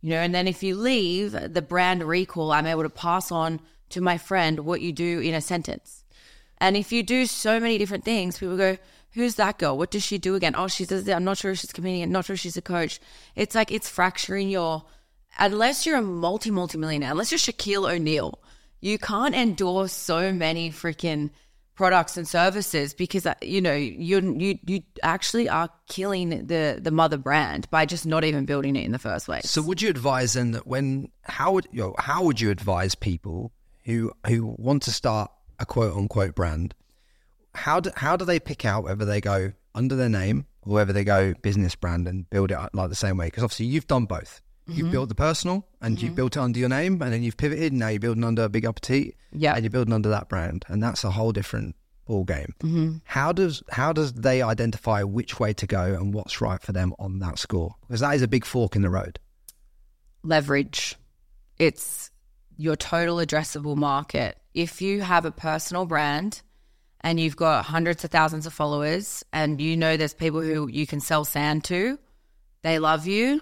You 0.02 0.12
know, 0.12 0.20
and 0.22 0.34
then 0.36 0.48
if 0.48 0.62
you 0.64 0.76
leave 0.76 1.32
the 1.32 1.62
brand 1.62 2.04
recall, 2.04 2.52
I'm 2.52 2.66
able 2.68 2.84
to 2.84 2.90
pass 2.90 3.32
on 3.32 3.60
to 3.90 4.02
my 4.02 4.18
friend 4.18 4.62
what 4.62 4.82
you 4.82 4.92
do 4.92 5.20
in 5.20 5.34
a 5.34 5.42
sentence. 5.42 6.04
And 6.60 6.76
if 6.76 6.92
you 6.92 7.04
do 7.04 7.26
so 7.26 7.60
many 7.60 7.78
different 7.78 8.04
things, 8.04 8.38
people 8.38 8.58
go, 8.58 8.78
Who's 9.12 9.36
that 9.36 9.58
girl? 9.58 9.78
What 9.78 9.90
does 9.90 10.04
she 10.04 10.20
do 10.20 10.36
again? 10.36 10.54
Oh, 10.56 10.68
she 10.68 10.86
does 10.86 11.06
that. 11.06 11.16
I'm 11.16 11.24
not 11.24 11.38
sure 11.38 11.52
if 11.52 11.60
she's 11.60 11.72
a 11.72 11.74
comedian, 11.74 12.12
not 12.12 12.26
sure 12.26 12.36
if 12.36 12.40
she's 12.40 12.58
a 12.58 12.62
coach. 12.62 13.00
It's 13.36 13.56
like 13.56 13.72
it's 13.72 13.90
fracturing 13.90 14.50
your 14.50 14.84
unless 15.40 15.86
you're 15.86 15.98
a 15.98 16.02
multi 16.02 16.52
multi 16.52 16.78
millionaire, 16.78 17.12
unless 17.12 17.32
you're 17.32 17.40
Shaquille 17.40 17.92
O'Neal, 17.92 18.40
you 18.80 18.98
can't 18.98 19.34
endorse 19.34 19.94
so 19.94 20.32
many 20.32 20.70
freaking 20.70 21.32
products 21.76 22.18
and 22.18 22.28
services 22.28 22.94
because 22.94 23.26
uh, 23.26 23.36
you 23.42 23.62
know 23.62 23.74
you 23.74 24.36
you 24.38 24.60
you 24.66 24.82
actually 25.04 25.48
are 25.48 25.70
killing 25.88 26.48
the 26.48 26.80
the 26.82 26.92
mother 26.92 27.18
brand 27.18 27.70
by 27.70 27.86
just 27.86 28.06
not 28.06 28.24
even 28.24 28.46
building 28.46 28.76
it 28.76 28.84
in 28.84 28.92
the 28.92 29.00
first 29.00 29.28
place. 29.28 29.50
So 29.50 29.62
would 29.62 29.82
you 29.82 29.90
advise 29.90 30.34
then 30.34 30.52
that 30.52 30.68
when 30.68 31.10
how 31.24 31.54
would 31.54 31.68
you 31.72 31.82
know, 31.82 31.96
how 31.98 32.24
would 32.24 32.42
you 32.42 32.50
advise 32.50 32.96
people 32.96 33.52
who 33.88 34.12
who 34.28 34.56
want 34.60 34.84
to 34.84 34.92
start 34.92 35.32
a 35.58 35.66
quote 35.66 35.98
unquote 35.98 36.36
brand? 36.36 36.76
How 37.56 37.80
do 37.80 37.90
how 37.96 38.16
do 38.16 38.26
they 38.26 38.40
pick 38.40 38.66
out 38.66 38.84
whether 38.84 39.06
they 39.06 39.20
go 39.20 39.54
under 39.74 39.96
their 39.96 40.10
name 40.10 40.46
or 40.62 40.74
whether 40.74 40.94
they 40.94 41.04
go 41.04 41.34
business 41.42 41.74
brand 41.74 42.08
and 42.08 42.30
build 42.30 42.52
it 42.52 42.56
up 42.56 42.70
like 42.74 42.90
the 42.90 42.96
same 42.96 43.18
way? 43.18 43.28
Because 43.28 43.44
obviously 43.44 43.66
you've 43.66 43.88
done 43.88 44.06
both. 44.06 44.42
You've 44.70 44.78
mm-hmm. 44.80 44.92
built 44.92 45.10
the 45.10 45.16
personal 45.16 45.66
and 45.82 46.00
you've 46.00 46.10
mm-hmm. 46.10 46.16
built 46.18 46.36
it 46.36 46.42
under 46.42 46.60
your 46.60 46.68
name, 46.68 47.02
and 47.02 47.14
then 47.14 47.24
you've 47.24 47.38
pivoted. 47.38 47.72
And 47.72 47.80
now 47.80 47.88
you're 47.88 48.02
building 48.02 48.26
under 48.26 48.44
a 48.44 48.50
Big 48.50 48.66
Uppetite, 48.66 49.14
Yeah. 49.32 49.54
and 49.54 49.64
you're 49.64 49.72
building 49.72 49.94
under 49.94 50.10
that 50.10 50.28
brand, 50.28 50.66
and 50.68 50.84
that's 50.84 51.06
a 51.06 51.12
whole 51.12 51.32
different 51.32 51.78
ball 52.06 52.26
game. 52.26 52.54
Mm-hmm. 52.60 52.98
How 53.06 53.32
does 53.32 53.64
how 53.70 53.94
does 53.94 54.12
they 54.12 54.42
identify 54.42 55.04
which 55.04 55.40
way 55.40 55.54
to 55.54 55.66
go 55.66 55.82
and 55.82 56.14
what's 56.14 56.42
right 56.42 56.62
for 56.62 56.74
them 56.74 56.94
on 57.00 57.20
that 57.20 57.40
score? 57.40 57.76
Because 57.88 58.02
that 58.02 58.16
is 58.16 58.22
a 58.22 58.28
big 58.28 58.44
fork 58.44 58.76
in 58.76 58.82
the 58.82 58.90
road. 58.90 59.20
leverage. 60.24 60.98
It's 61.60 62.12
your 62.58 62.76
total 62.76 63.18
addressable 63.18 63.76
market. 63.76 64.38
If 64.54 64.82
you 64.82 65.02
have 65.02 65.26
a 65.26 65.32
personal 65.32 65.86
brand 65.86 66.42
and 67.02 67.20
you've 67.20 67.36
got 67.36 67.66
hundreds 67.66 68.04
of 68.04 68.12
thousands 68.12 68.46
of 68.46 68.54
followers 68.54 69.24
and 69.32 69.62
you 69.62 69.78
know 69.78 69.96
there's 69.96 70.14
people 70.14 70.42
who 70.42 70.68
you 70.68 70.88
can 70.88 71.00
sell 71.00 71.24
sand 71.24 71.64
to, 71.66 72.00
they 72.64 72.80
love 72.80 73.06
you, 73.06 73.42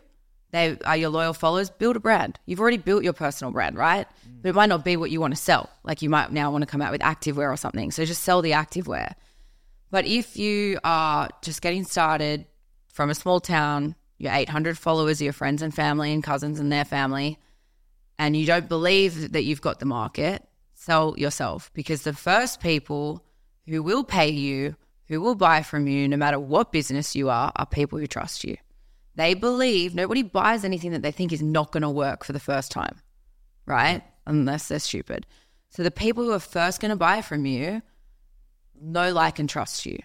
they 0.52 0.78
are 0.86 0.98
your 0.98 1.10
loyal 1.10 1.34
followers, 1.34 1.70
build 1.70 1.96
a 1.96 2.00
brand. 2.00 2.40
You've 2.46 2.60
already 2.60 2.78
built 2.78 3.04
your 3.04 3.14
personal 3.14 3.52
brand, 3.52 3.78
right? 3.78 4.08
Mm. 4.28 4.42
But 4.42 4.50
it 4.50 4.56
might 4.56 4.70
not 4.70 4.86
be 4.86 4.98
what 4.98 5.12
you 5.12 5.20
want 5.20 5.36
to 5.36 5.42
sell. 5.42 5.70
Like 5.84 6.02
you 6.02 6.10
might 6.10 6.32
now 6.32 6.52
want 6.52 6.64
to 6.64 6.68
come 6.68 6.82
out 6.82 6.92
with 6.92 7.02
activewear 7.02 7.52
or 7.52 7.58
something. 7.58 7.92
So 7.92 8.06
just 8.06 8.24
sell 8.24 8.42
the 8.42 8.52
activewear. 8.52 9.14
But 9.92 10.06
if 10.06 10.38
you 10.38 10.80
are 10.84 11.30
just 11.42 11.62
getting 11.62 11.86
started 11.86 12.46
from 12.88 13.10
a 13.10 13.16
small 13.16 13.40
town, 13.40 13.96
your 14.18 14.34
800 14.34 14.78
followers 14.78 15.22
are 15.22 15.26
your 15.26 15.34
friends 15.34 15.62
and 15.62 15.74
family 15.74 16.14
and 16.14 16.24
cousins 16.24 16.60
and 16.60 16.72
their 16.72 16.86
family, 16.86 17.38
and 18.18 18.36
you 18.36 18.46
don't 18.46 18.70
believe 18.70 19.34
that 19.34 19.44
you've 19.44 19.62
got 19.62 19.80
the 19.80 19.86
market, 19.86 20.48
sell 20.74 21.16
yourself 21.18 21.72
because 21.74 22.04
the 22.04 22.14
first 22.14 22.60
people 22.60 23.24
who 23.68 23.82
will 23.82 24.04
pay 24.04 24.30
you, 24.30 24.76
who 25.08 25.22
will 25.22 25.36
buy 25.36 25.64
from 25.64 25.88
you, 25.88 26.08
no 26.08 26.18
matter 26.18 26.40
what 26.40 26.72
business 26.72 27.16
you 27.16 27.30
are, 27.30 27.52
are 27.56 27.66
people 27.66 28.00
who 28.00 28.08
trust 28.08 28.44
you. 28.44 28.58
They 29.16 29.34
believe 29.34 29.96
nobody 29.96 30.24
buys 30.24 30.66
anything 30.66 30.92
that 30.92 31.02
they 31.02 31.12
think 31.12 31.32
is 31.32 31.42
not 31.42 31.72
going 31.72 31.84
to 31.84 31.90
work 31.90 32.24
for 32.24 32.34
the 32.34 32.40
first 32.40 32.72
time, 32.72 32.98
right? 33.66 34.02
Unless 34.26 34.68
they're 34.68 34.80
stupid. 34.80 35.26
So 35.70 35.84
the 35.84 35.92
people 35.92 36.24
who 36.24 36.32
are 36.32 36.40
first 36.40 36.82
going 36.82 36.90
to 36.90 36.96
buy 36.96 37.22
from 37.22 37.46
you 37.46 37.82
know, 38.80 39.12
like, 39.12 39.40
and 39.40 39.50
trust 39.50 39.86
you. 39.86 40.00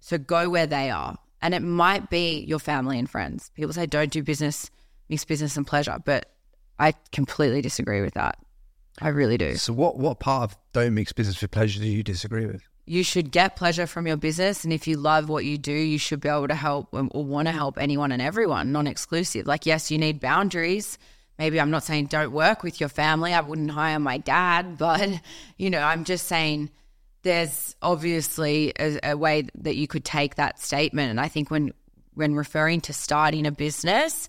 So 0.00 0.18
go 0.18 0.48
where 0.48 0.66
they 0.66 0.90
are. 0.90 1.16
And 1.42 1.54
it 1.54 1.60
might 1.60 2.10
be 2.10 2.44
your 2.48 2.58
family 2.58 2.98
and 2.98 3.08
friends. 3.08 3.50
People 3.54 3.72
say 3.72 3.86
don't 3.86 4.10
do 4.10 4.22
business, 4.22 4.70
mix 5.08 5.24
business 5.24 5.56
and 5.56 5.66
pleasure. 5.66 5.98
But 6.02 6.33
I 6.78 6.94
completely 7.12 7.62
disagree 7.62 8.00
with 8.00 8.14
that. 8.14 8.38
I 9.00 9.08
really 9.08 9.38
do. 9.38 9.56
So 9.56 9.72
what 9.72 9.96
what 9.98 10.20
part 10.20 10.50
of 10.50 10.58
don't 10.72 10.94
mix 10.94 11.12
business 11.12 11.40
with 11.40 11.50
pleasure 11.50 11.80
do 11.80 11.86
you 11.86 12.02
disagree 12.02 12.46
with? 12.46 12.62
You 12.86 13.02
should 13.02 13.30
get 13.30 13.56
pleasure 13.56 13.86
from 13.86 14.06
your 14.06 14.16
business. 14.16 14.62
And 14.62 14.72
if 14.72 14.86
you 14.86 14.98
love 14.98 15.28
what 15.28 15.44
you 15.44 15.56
do, 15.56 15.72
you 15.72 15.98
should 15.98 16.20
be 16.20 16.28
able 16.28 16.48
to 16.48 16.54
help 16.54 16.88
or 16.92 17.24
want 17.24 17.48
to 17.48 17.52
help 17.52 17.78
anyone 17.78 18.12
and 18.12 18.20
everyone, 18.20 18.72
non 18.72 18.86
exclusive. 18.86 19.46
Like, 19.46 19.66
yes, 19.66 19.90
you 19.90 19.98
need 19.98 20.20
boundaries. 20.20 20.98
Maybe 21.38 21.60
I'm 21.60 21.70
not 21.70 21.82
saying 21.82 22.06
don't 22.06 22.30
work 22.30 22.62
with 22.62 22.78
your 22.78 22.88
family. 22.88 23.32
I 23.32 23.40
wouldn't 23.40 23.70
hire 23.70 23.98
my 23.98 24.18
dad, 24.18 24.78
but, 24.78 25.08
you 25.56 25.70
know, 25.70 25.80
I'm 25.80 26.04
just 26.04 26.26
saying 26.26 26.70
there's 27.22 27.74
obviously 27.82 28.72
a, 28.78 28.98
a 29.02 29.16
way 29.16 29.48
that 29.56 29.76
you 29.76 29.88
could 29.88 30.04
take 30.04 30.36
that 30.36 30.60
statement. 30.60 31.10
And 31.10 31.20
I 31.20 31.28
think 31.28 31.50
when 31.50 31.72
when 32.12 32.36
referring 32.36 32.80
to 32.82 32.92
starting 32.92 33.44
a 33.44 33.50
business, 33.50 34.28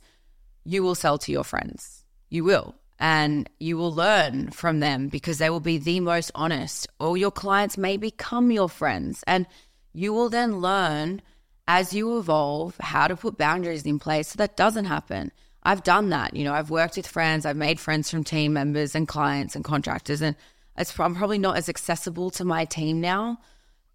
you 0.63 0.81
will 0.81 0.95
sell 0.95 1.19
to 1.19 1.31
your 1.31 1.43
friends. 1.43 1.94
You 2.35 2.43
will. 2.43 2.75
And 2.99 3.49
you 3.59 3.77
will 3.77 3.93
learn 3.93 4.51
from 4.51 4.81
them 4.81 5.07
because 5.07 5.37
they 5.37 5.49
will 5.49 5.61
be 5.61 5.77
the 5.77 6.01
most 6.01 6.31
honest. 6.35 6.85
All 6.99 7.15
your 7.15 7.31
clients 7.31 7.77
may 7.77 7.95
become 7.95 8.51
your 8.51 8.67
friends. 8.67 9.23
And 9.25 9.47
you 9.93 10.11
will 10.11 10.29
then 10.29 10.59
learn 10.59 11.21
as 11.65 11.93
you 11.93 12.17
evolve 12.17 12.75
how 12.81 13.07
to 13.07 13.15
put 13.15 13.37
boundaries 13.37 13.85
in 13.85 13.99
place 13.99 14.27
so 14.27 14.37
that 14.37 14.57
doesn't 14.57 14.83
happen. 14.83 15.31
I've 15.63 15.83
done 15.83 16.09
that. 16.09 16.35
You 16.35 16.43
know, 16.43 16.53
I've 16.53 16.69
worked 16.69 16.97
with 16.97 17.07
friends, 17.07 17.45
I've 17.45 17.55
made 17.55 17.79
friends 17.79 18.11
from 18.11 18.25
team 18.25 18.51
members 18.51 18.95
and 18.95 19.07
clients 19.07 19.55
and 19.55 19.63
contractors. 19.63 20.21
And 20.21 20.35
it's, 20.77 20.97
I'm 20.99 21.15
probably 21.15 21.39
not 21.39 21.55
as 21.55 21.69
accessible 21.69 22.31
to 22.31 22.43
my 22.43 22.65
team 22.65 22.99
now. 22.99 23.39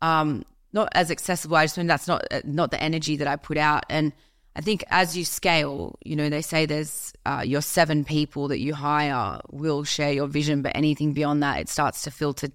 Um, 0.00 0.44
not 0.72 0.88
as 0.92 1.10
accessible. 1.10 1.56
I 1.56 1.64
just 1.64 1.76
mean 1.76 1.88
that's 1.88 2.08
not 2.08 2.24
not 2.44 2.70
the 2.70 2.82
energy 2.82 3.16
that 3.16 3.28
I 3.28 3.36
put 3.36 3.58
out. 3.58 3.84
And 3.90 4.12
I 4.56 4.60
think 4.62 4.84
as 4.88 5.16
you 5.16 5.24
scale, 5.24 5.96
you 6.04 6.16
know, 6.16 6.28
they 6.28 6.42
say 6.42 6.66
there's 6.66 7.12
uh, 7.24 7.42
your 7.44 7.62
seven 7.62 8.04
people 8.04 8.48
that 8.48 8.58
you 8.58 8.74
hire 8.74 9.40
will 9.50 9.84
share 9.84 10.12
your 10.12 10.26
vision, 10.26 10.62
but 10.62 10.72
anything 10.74 11.12
beyond 11.12 11.42
that, 11.42 11.60
it 11.60 11.68
starts 11.68 12.02
to 12.02 12.10
filter, 12.10 12.48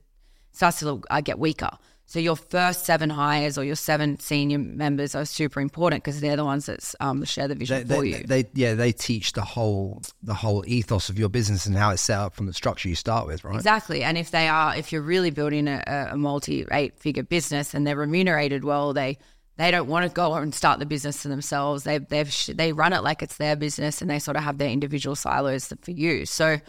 starts 0.51 0.79
to 0.79 1.01
uh, 1.09 1.21
get 1.21 1.39
weaker. 1.39 1.71
So 2.07 2.19
your 2.19 2.35
first 2.35 2.85
seven 2.85 3.09
hires 3.09 3.57
or 3.57 3.63
your 3.63 3.75
seven 3.75 4.19
senior 4.19 4.59
members 4.59 5.15
are 5.15 5.25
super 5.25 5.59
important 5.59 6.03
because 6.03 6.21
they're 6.21 6.35
the 6.35 6.45
ones 6.45 6.67
that 6.67 6.93
um, 6.99 7.23
share 7.23 7.47
the 7.47 7.55
vision 7.55 7.87
They, 7.87 7.95
for 7.95 8.01
they, 8.01 8.07
you. 8.09 8.23
they 8.27 8.45
yeah 8.53 8.75
they 8.75 8.91
teach 8.91 9.33
the 9.33 9.41
whole 9.41 10.03
the 10.21 10.35
whole 10.35 10.63
ethos 10.67 11.09
of 11.09 11.17
your 11.17 11.29
business 11.29 11.65
and 11.65 11.75
how 11.75 11.89
it's 11.89 12.03
set 12.03 12.19
up 12.19 12.35
from 12.35 12.45
the 12.45 12.53
structure 12.53 12.89
you 12.89 12.95
start 12.95 13.25
with, 13.25 13.43
right? 13.43 13.55
Exactly. 13.55 14.03
And 14.03 14.19
if 14.19 14.29
they 14.29 14.47
are, 14.47 14.75
if 14.77 14.91
you're 14.91 15.01
really 15.01 15.31
building 15.31 15.67
a, 15.67 16.09
a 16.11 16.15
multi 16.15 16.63
eight 16.71 16.99
figure 16.99 17.23
business 17.23 17.73
and 17.73 17.87
they're 17.87 17.95
remunerated 17.95 18.63
well, 18.63 18.93
they 18.93 19.17
they 19.57 19.71
don't 19.71 19.87
want 19.87 20.03
to 20.03 20.13
go 20.13 20.33
and 20.33 20.53
start 20.53 20.79
the 20.79 20.85
business 20.85 21.21
for 21.21 21.29
themselves. 21.29 21.83
They 21.83 21.97
they've 21.97 22.33
they 22.53 22.73
run 22.73 22.93
it 22.93 23.03
like 23.03 23.21
it's 23.21 23.37
their 23.37 23.55
business 23.55 24.01
and 24.01 24.09
they 24.09 24.19
sort 24.19 24.37
of 24.37 24.43
have 24.43 24.57
their 24.57 24.69
individual 24.69 25.15
silos 25.15 25.73
for 25.81 25.91
you. 25.91 26.25
So 26.25 26.59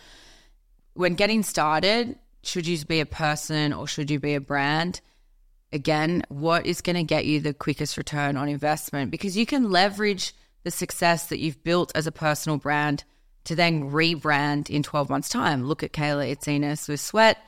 when 0.95 1.15
getting 1.15 1.43
started, 1.43 2.17
should 2.43 2.67
you 2.67 2.83
be 2.85 3.01
a 3.01 3.07
person 3.07 3.73
or 3.73 3.87
should 3.87 4.11
you 4.11 4.21
be 4.21 4.35
a 4.35 4.41
brand? 4.41 5.01
Again, 5.73 6.23
what 6.29 6.65
is 6.65 6.81
going 6.81 6.97
to 6.97 7.03
get 7.03 7.27
you 7.27 7.41
the 7.41 7.53
quickest 7.53 7.97
return 7.97 8.37
on 8.37 8.49
investment? 8.49 9.11
Because 9.11 9.37
you 9.37 9.47
can 9.47 9.71
leverage 9.71 10.33
the 10.63 10.71
success 10.71 11.27
that 11.27 11.39
you've 11.39 11.63
built 11.65 11.93
as 11.95 12.07
a 12.07 12.13
personal 12.13 12.57
brand 12.57 13.05
to 13.45 13.55
then 13.55 13.91
rebrand 13.91 14.71
in 14.71 14.83
12 14.83 15.11
months' 15.11 15.29
time. 15.29 15.65
Look 15.65 15.83
at 15.83 15.93
Kayla 15.93 16.35
Itsines 16.37 16.89
with 16.89 17.01
Sweat, 17.01 17.39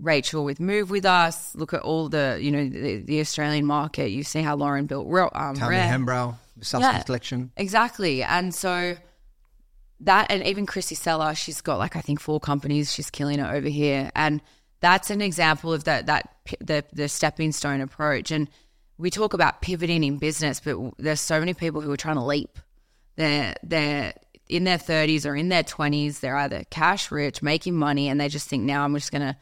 Rachel 0.00 0.44
with 0.44 0.60
Move 0.60 0.90
with 0.90 1.04
Us. 1.04 1.54
Look 1.54 1.72
at 1.74 1.82
all 1.82 2.08
the, 2.08 2.38
you 2.40 2.50
know, 2.50 2.68
the, 2.68 2.96
the 3.02 3.20
Australian 3.20 3.66
market. 3.66 4.10
You 4.10 4.22
see 4.24 4.42
how 4.42 4.56
Lauren 4.56 4.86
built 4.86 5.06
Real- 5.08 5.30
um, 5.34 5.54
Tammy 5.54 5.76
Rare. 5.76 5.88
Hembrow, 5.88 6.34
Saski 6.60 6.80
Yeah. 6.80 7.02
collection. 7.02 7.50
Exactly. 7.56 8.22
And 8.22 8.54
so 8.54 8.96
that, 10.00 10.30
and 10.30 10.42
even 10.44 10.66
Krissy 10.66 10.96
Cela, 10.96 11.34
she's 11.34 11.60
got 11.60 11.78
like, 11.78 11.96
I 11.96 12.00
think 12.00 12.20
four 12.20 12.40
companies. 12.40 12.92
She's 12.92 13.10
killing 13.10 13.38
it 13.38 13.46
over 13.46 13.68
here. 13.68 14.10
And 14.14 14.40
that's 14.80 15.10
an 15.10 15.20
example 15.20 15.72
of 15.72 15.84
that, 15.84 16.06
that 16.06 16.34
the, 16.60 16.84
the 16.92 17.08
stepping 17.08 17.52
stone 17.52 17.80
approach. 17.80 18.30
And 18.30 18.48
we 18.96 19.10
talk 19.10 19.34
about 19.34 19.60
pivoting 19.62 20.02
in 20.04 20.16
business, 20.18 20.60
but 20.60 20.76
there's 20.98 21.20
so 21.20 21.38
many 21.38 21.54
people 21.54 21.80
who 21.80 21.90
are 21.92 21.96
trying 21.96 22.16
to 22.16 22.24
leap. 22.24 22.58
They're, 23.16 23.54
they're 23.62 24.14
in 24.48 24.64
their 24.64 24.78
30s 24.78 25.26
or 25.26 25.36
in 25.36 25.48
their 25.50 25.62
20s. 25.62 26.20
They're 26.20 26.36
either 26.36 26.64
cash 26.70 27.10
rich, 27.10 27.42
making 27.42 27.74
money, 27.74 28.08
and 28.08 28.20
they 28.20 28.28
just 28.28 28.48
think, 28.48 28.64
now 28.64 28.84
I'm 28.84 28.94
just 28.94 29.12
going 29.12 29.22
to 29.22 29.36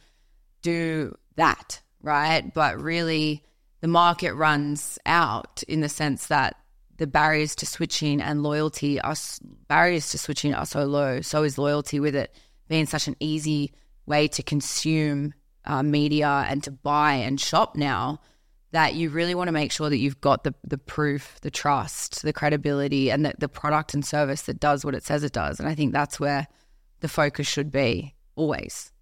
do 0.68 1.16
that, 1.36 1.80
right? 2.02 2.52
But 2.52 2.80
really, 2.80 3.42
the 3.80 3.88
market 3.88 4.34
runs 4.34 4.98
out 5.06 5.62
in 5.68 5.80
the 5.80 5.88
sense 5.88 6.26
that 6.26 6.56
the 6.96 7.06
barriers 7.06 7.54
to 7.56 7.66
switching 7.66 8.20
and 8.20 8.42
loyalty 8.42 9.00
are 9.00 9.14
barriers 9.68 10.10
to 10.10 10.18
switching 10.18 10.52
are 10.54 10.66
so 10.66 10.84
low. 10.84 11.20
So 11.20 11.44
is 11.44 11.58
loyalty 11.58 12.00
with 12.00 12.14
it 12.14 12.34
being 12.68 12.86
such 12.86 13.08
an 13.08 13.16
easy 13.20 13.72
way 14.04 14.28
to 14.28 14.42
consume 14.42 15.32
uh, 15.64 15.82
media 15.82 16.44
and 16.48 16.62
to 16.64 16.70
buy 16.70 17.14
and 17.14 17.40
shop 17.40 17.76
now 17.76 18.20
that 18.72 18.94
you 18.94 19.08
really 19.10 19.34
want 19.34 19.48
to 19.48 19.52
make 19.52 19.72
sure 19.72 19.88
that 19.88 19.96
you've 19.98 20.20
got 20.20 20.44
the 20.44 20.54
the 20.64 20.76
proof, 20.76 21.38
the 21.42 21.50
trust, 21.50 22.22
the 22.22 22.32
credibility, 22.32 23.10
and 23.10 23.24
the, 23.24 23.32
the 23.38 23.48
product 23.48 23.94
and 23.94 24.04
service 24.04 24.42
that 24.42 24.60
does 24.60 24.84
what 24.84 24.94
it 24.94 25.04
says 25.04 25.22
it 25.22 25.32
does. 25.32 25.60
And 25.60 25.68
I 25.68 25.74
think 25.74 25.92
that's 25.92 26.20
where 26.20 26.46
the 27.00 27.08
focus 27.08 27.46
should 27.46 27.70
be 27.70 28.14
always. 28.34 28.92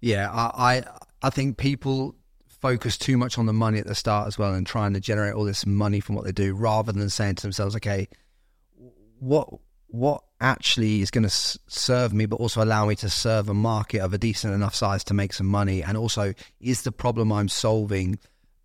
Yeah, 0.00 0.30
I, 0.30 0.82
I 1.22 1.30
think 1.30 1.56
people 1.56 2.14
focus 2.48 2.96
too 2.96 3.16
much 3.16 3.38
on 3.38 3.46
the 3.46 3.52
money 3.52 3.78
at 3.78 3.86
the 3.86 3.94
start 3.94 4.26
as 4.26 4.38
well 4.38 4.54
and 4.54 4.66
trying 4.66 4.94
to 4.94 5.00
generate 5.00 5.34
all 5.34 5.44
this 5.44 5.66
money 5.66 6.00
from 6.00 6.14
what 6.14 6.24
they 6.24 6.32
do 6.32 6.54
rather 6.54 6.92
than 6.92 7.10
saying 7.10 7.36
to 7.36 7.42
themselves, 7.42 7.76
okay, 7.76 8.08
what 9.18 9.48
what 9.88 10.24
actually 10.40 11.00
is 11.00 11.10
going 11.10 11.22
to 11.22 11.30
serve 11.30 12.12
me, 12.12 12.26
but 12.26 12.36
also 12.36 12.62
allow 12.62 12.86
me 12.86 12.96
to 12.96 13.08
serve 13.08 13.48
a 13.48 13.54
market 13.54 14.00
of 14.00 14.12
a 14.12 14.18
decent 14.18 14.52
enough 14.52 14.74
size 14.74 15.04
to 15.04 15.14
make 15.14 15.32
some 15.32 15.46
money, 15.46 15.82
and 15.82 15.96
also 15.96 16.34
is 16.60 16.82
the 16.82 16.92
problem 16.92 17.32
I'm 17.32 17.48
solving 17.48 18.18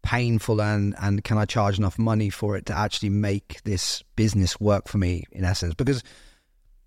painful 0.03 0.59
and 0.59 0.95
and 0.99 1.23
can 1.23 1.37
I 1.37 1.45
charge 1.45 1.77
enough 1.77 1.99
money 1.99 2.31
for 2.31 2.57
it 2.57 2.65
to 2.65 2.77
actually 2.77 3.09
make 3.09 3.61
this 3.63 4.03
business 4.15 4.59
work 4.59 4.87
for 4.87 4.97
me 4.97 5.25
in 5.31 5.45
essence? 5.45 5.75
Because 5.75 6.03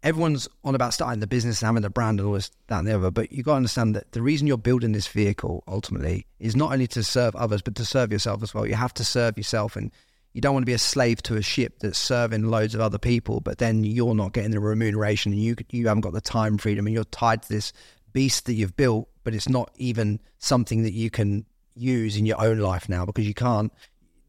everyone's 0.05 0.47
on 0.63 0.75
about 0.75 0.95
starting 0.95 1.19
the 1.19 1.27
business 1.27 1.61
and 1.61 1.67
having 1.67 1.85
a 1.85 1.91
brand 1.91 2.21
and 2.21 2.29
all 2.29 2.35
this 2.35 2.51
that 2.69 2.79
and 2.79 2.87
the 2.87 2.95
other 2.95 3.11
but 3.11 3.33
you've 3.33 3.47
got 3.47 3.53
to 3.53 3.57
understand 3.57 3.97
that 3.97 4.13
the 4.13 4.23
reason 4.23 4.47
you're 4.47 4.57
building 4.57 4.93
this 4.93 5.09
vehicle 5.09 5.65
ultimately 5.67 6.27
is 6.39 6.55
not 6.55 6.73
only 6.73 6.87
to 6.87 7.03
serve 7.03 7.35
others 7.35 7.63
but 7.63 7.75
to 7.75 7.85
serve 7.85 8.13
yourself 8.13 8.43
as 8.43 8.55
well 8.55 8.67
you 8.67 8.75
have 8.75 8.95
to 8.95 9.05
serve 9.05 9.37
yourself 9.37 9.75
and 9.75 9.91
you 10.35 10.41
don't 10.41 10.53
want 10.53 10.63
to 10.63 10.67
be 10.67 10.75
a 10.75 10.79
slave 10.79 11.23
to 11.23 11.37
a 11.37 11.43
ship 11.43 11.79
that's 11.81 11.99
serving 11.99 12.45
loads 12.45 12.75
of 12.75 12.81
other 12.81 12.99
people 12.99 13.41
but 13.41 13.59
then 13.59 13.83
you're 13.83 14.15
not 14.15 14.33
getting 14.33 14.51
the 14.51 14.61
remuneration 14.61 15.33
and 15.33 15.41
you 15.41 15.57
you 15.71 15.89
haven't 15.89 16.03
got 16.03 16.13
the 16.13 16.21
time 16.21 16.59
freedom 16.59 16.87
and 16.87 16.95
you're 16.95 17.05
tied 17.05 17.43
to 17.43 17.49
this 17.49 17.73
beast 18.13 18.47
that 18.47 18.55
you've 18.55 18.77
built 18.77 19.09
but 19.25 19.35
it's 19.35 19.49
not 19.49 19.71
even 19.77 20.21
something 20.39 20.83
that 20.83 20.93
you 20.93 21.09
can 21.11 21.47
use 21.77 22.17
in 22.17 22.27
your 22.27 22.41
own 22.41 22.59
life 22.59 22.89
now 22.89 23.05
because 23.05 23.27
you 23.27 23.35
can't. 23.35 23.73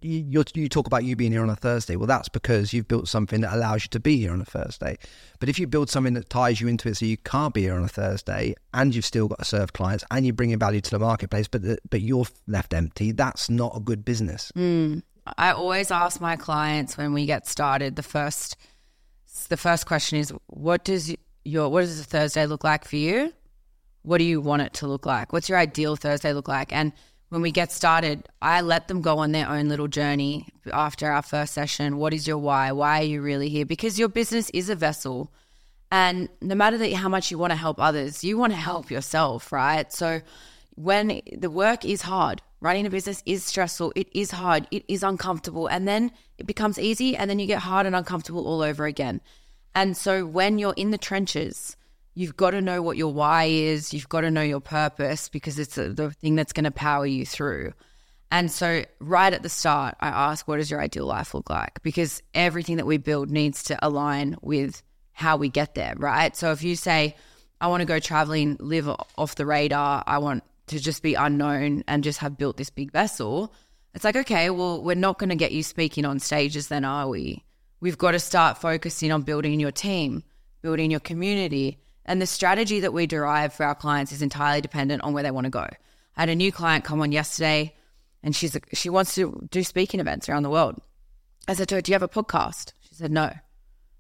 You, 0.06 0.44
you 0.54 0.70
talk 0.70 0.86
about 0.86 1.04
you 1.04 1.16
being 1.16 1.32
here 1.32 1.42
on 1.42 1.50
a 1.50 1.56
Thursday. 1.56 1.96
Well, 1.96 2.08
that's 2.08 2.30
because 2.30 2.74
you've 2.74 2.88
built 2.88 3.08
something 3.08 3.42
that 3.42 3.54
allows 3.54 3.86
you 3.86 3.90
to 3.90 4.00
be 4.00 4.18
here 4.18 4.32
on 4.32 4.42
a 4.42 4.46
Thursday. 4.46 4.98
But 5.40 5.50
if 5.50 5.58
you 5.58 5.66
build 5.66 5.90
something 5.90 6.14
that 6.14 6.30
ties 6.30 6.62
you 6.62 6.68
into 6.68 6.90
it 6.90 6.98
so 6.98 7.06
you 7.06 7.18
can't 7.18 7.54
be 7.54 7.64
here 7.64 7.74
on 7.74 7.84
a 7.84 7.88
Thursday 7.88 8.56
and 8.74 8.94
you've 8.94 9.06
still 9.06 9.28
got 9.28 9.40
to 9.40 9.46
serve 9.46 9.74
clients 9.74 10.04
and 10.12 10.26
you're 10.26 10.34
bringing 10.34 10.60
value 10.60 10.82
to 10.82 10.92
the 10.92 11.00
marketplace, 11.00 11.48
but 11.48 11.64
the, 11.64 11.80
but 11.90 12.02
you're 12.02 12.26
left 12.48 12.74
empty, 12.74 13.12
that's 13.12 13.50
not 13.50 13.76
a 13.76 13.80
good 13.80 14.06
business. 14.06 14.52
Mm. 14.56 15.02
I 15.38 15.52
always 15.52 15.90
ask 15.90 16.22
my 16.22 16.36
clients 16.36 16.98
when 16.98 17.14
we 17.14 17.26
get 17.26 17.48
started. 17.48 17.96
The 17.96 18.04
first, 18.04 18.58
the 19.50 19.58
first 19.58 19.88
question 19.88 20.20
is, 20.20 20.32
"What 20.46 20.84
does 20.84 21.16
your 21.44 21.70
what 21.70 21.82
does 21.82 22.00
a 22.00 22.04
Thursday 22.04 22.46
look 22.46 22.64
like 22.64 22.86
for 22.86 22.96
you? 22.96 23.34
What 24.04 24.20
do 24.20 24.24
you 24.24 24.40
want 24.40 24.62
it 24.62 24.74
to 24.76 24.88
look 24.88 25.08
like? 25.08 25.34
What's 25.34 25.50
your 25.50 25.58
ideal 25.58 25.96
Thursday 25.96 26.32
look 26.32 26.48
like?" 26.48 26.72
And 26.72 26.94
when 27.30 27.42
we 27.42 27.52
get 27.52 27.72
started, 27.72 28.28
I 28.42 28.62
let 28.62 28.88
them 28.88 29.02
go 29.02 29.18
on 29.18 29.32
their 29.32 29.50
own 29.50 29.68
little 29.68 29.88
journey 29.88 30.48
after 30.72 31.12
our 31.12 31.22
first 31.22 31.54
session. 31.54 31.98
What 31.98 32.14
is 32.14 32.28
your 32.28 32.38
why? 32.38 32.72
Why 32.72 33.00
are 33.00 33.04
you 33.04 33.22
really 33.22 33.50
here? 33.50 33.66
Because 33.66 33.98
your 33.98 34.10
business 34.10 34.50
is 34.52 34.70
a 34.70 34.76
vessel. 34.76 35.32
And 35.92 36.30
no 36.42 36.56
matter 36.56 36.78
that 36.78 36.94
how 36.94 37.10
much 37.10 37.32
you 37.32 37.38
want 37.38 37.52
to 37.52 37.58
help 37.58 37.80
others, 37.80 38.24
you 38.24 38.38
want 38.38 38.54
to 38.54 38.58
help 38.58 38.92
yourself, 38.92 39.52
right? 39.52 39.92
So 39.92 40.22
when 40.76 41.22
the 41.36 41.50
work 41.50 41.84
is 41.86 42.04
hard, 42.04 42.42
running 42.62 42.86
a 42.86 42.90
business 42.90 43.24
is 43.26 43.44
stressful, 43.44 43.94
it 43.96 44.08
is 44.14 44.32
hard, 44.32 44.68
it 44.72 44.84
is 44.88 45.04
uncomfortable, 45.04 45.68
and 45.68 45.88
then 45.88 46.12
it 46.38 46.46
becomes 46.46 46.78
easy, 46.80 47.16
and 47.16 47.30
then 47.30 47.40
you 47.40 47.48
get 47.48 47.60
hard 47.60 47.86
and 47.86 47.96
uncomfortable 47.96 48.48
all 48.48 48.62
over 48.62 48.86
again. 48.86 49.22
And 49.74 49.96
so 49.96 50.26
when 50.26 50.58
you're 50.58 50.74
in 50.76 50.92
the 50.92 50.98
trenches, 50.98 51.76
you've 52.16 52.38
got 52.38 52.52
to 52.52 52.62
know 52.62 52.82
what 52.82 52.98
your 52.98 53.14
why 53.14 53.44
is. 53.46 53.94
You've 53.94 54.10
got 54.10 54.22
to 54.22 54.32
know 54.32 54.42
your 54.42 54.62
purpose 54.62 55.30
because 55.30 55.60
it's 55.60 55.76
the 55.76 56.16
thing 56.22 56.36
that's 56.36 56.54
going 56.54 56.64
to 56.64 56.72
power 56.72 57.06
you 57.06 57.26
through. 57.26 57.74
And 58.32 58.52
so, 58.52 58.84
right 59.00 59.32
at 59.32 59.44
the 59.44 59.50
start, 59.50 59.96
I 60.00 60.08
ask, 60.08 60.48
what 60.48 60.58
does 60.58 60.72
your 60.72 60.82
ideal 60.82 61.06
life 61.06 61.36
look 61.36 61.50
like? 61.50 61.82
Because 61.84 62.24
everything 62.34 62.78
that 62.78 62.88
we 62.88 62.98
build 62.98 63.30
needs 63.30 63.64
to 63.66 63.78
align 63.86 64.36
with 64.42 64.82
how 65.14 65.38
we 65.38 65.48
get 65.48 65.76
there, 65.76 65.94
right? 65.98 66.36
So, 66.36 66.52
if 66.52 66.64
you 66.64 66.76
say, 66.76 67.16
I 67.62 67.68
want 67.68 67.82
to 67.82 67.86
go 67.86 68.00
traveling, 68.00 68.58
live 68.60 68.90
off 68.90 69.36
the 69.36 69.46
radar, 69.46 70.04
I 70.08 70.18
want 70.18 70.44
to 70.68 70.80
just 70.80 71.04
be 71.04 71.14
unknown 71.14 71.84
and 71.88 72.04
just 72.04 72.20
have 72.20 72.38
built 72.38 72.58
this 72.58 72.72
big 72.72 72.92
vessel, 72.92 73.54
it's 73.94 74.04
like, 74.04 74.16
okay, 74.16 74.50
well, 74.50 74.82
we're 74.82 74.96
not 74.96 75.20
going 75.20 75.30
to 75.30 75.36
get 75.36 75.52
you 75.52 75.64
speaking 75.64 76.04
on 76.04 76.20
stages, 76.20 76.68
then 76.68 76.84
are 76.84 77.08
we? 77.08 77.44
We've 77.80 77.98
got 77.98 78.12
to 78.12 78.20
start 78.20 78.58
focusing 78.58 79.12
on 79.12 79.22
building 79.22 79.60
your 79.60 79.72
team, 79.72 80.24
building 80.62 80.92
your 80.92 81.00
community, 81.00 81.80
and 82.06 82.22
the 82.22 82.28
strategy 82.28 82.82
that 82.82 82.94
we 82.94 83.08
derive 83.08 83.54
for 83.54 83.66
our 83.66 83.76
clients 83.76 84.12
is 84.12 84.22
entirely 84.22 84.62
dependent 84.62 85.02
on 85.04 85.14
where 85.14 85.24
they 85.24 85.32
want 85.32 85.46
to 85.46 85.52
go. 85.52 85.68
I 86.16 86.22
had 86.22 86.30
a 86.30 86.36
new 86.36 86.52
client 86.52 86.86
come 86.86 87.02
on 87.02 87.12
yesterday 87.12 87.74
and 88.24 88.36
she's 88.36 88.58
she 88.74 88.90
wants 88.90 89.16
to 89.16 89.48
do 89.52 89.64
speaking 89.64 90.00
events 90.00 90.30
around 90.30 90.44
the 90.44 90.50
world. 90.50 90.80
I 91.48 91.54
said 91.54 91.68
to 91.70 91.76
her, 91.76 91.82
Do 91.82 91.92
you 91.92 91.96
have 91.96 92.04
a 92.04 92.08
podcast? 92.08 92.74
She 92.82 92.96
said, 92.96 93.12
No. 93.12 93.32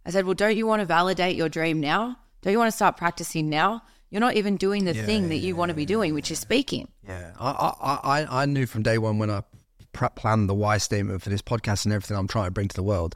I 0.05 0.11
said, 0.11 0.25
Well, 0.25 0.33
don't 0.33 0.55
you 0.55 0.67
want 0.67 0.81
to 0.81 0.85
validate 0.85 1.35
your 1.35 1.49
dream 1.49 1.79
now? 1.79 2.17
Don't 2.41 2.53
you 2.53 2.59
want 2.59 2.71
to 2.71 2.75
start 2.75 2.97
practicing 2.97 3.49
now? 3.49 3.81
You're 4.09 4.21
not 4.21 4.35
even 4.35 4.57
doing 4.57 4.85
the 4.85 4.95
yeah, 4.95 5.05
thing 5.05 5.29
that 5.29 5.37
you 5.37 5.53
yeah, 5.53 5.59
want 5.59 5.69
to 5.69 5.75
be 5.75 5.85
doing, 5.85 6.13
which 6.13 6.31
is 6.31 6.39
speaking. 6.39 6.87
Yeah. 7.07 7.31
I, 7.39 7.97
I, 8.03 8.43
I 8.43 8.45
knew 8.45 8.65
from 8.65 8.83
day 8.83 8.97
one 8.97 9.17
when 9.17 9.31
I 9.31 9.43
planned 9.93 10.47
the 10.47 10.53
why 10.53 10.77
statement 10.77 11.21
for 11.21 11.29
this 11.29 11.41
podcast 11.41 11.85
and 11.85 11.93
everything 11.93 12.15
I'm 12.15 12.27
trying 12.27 12.45
to 12.45 12.51
bring 12.51 12.67
to 12.67 12.75
the 12.75 12.83
world 12.83 13.15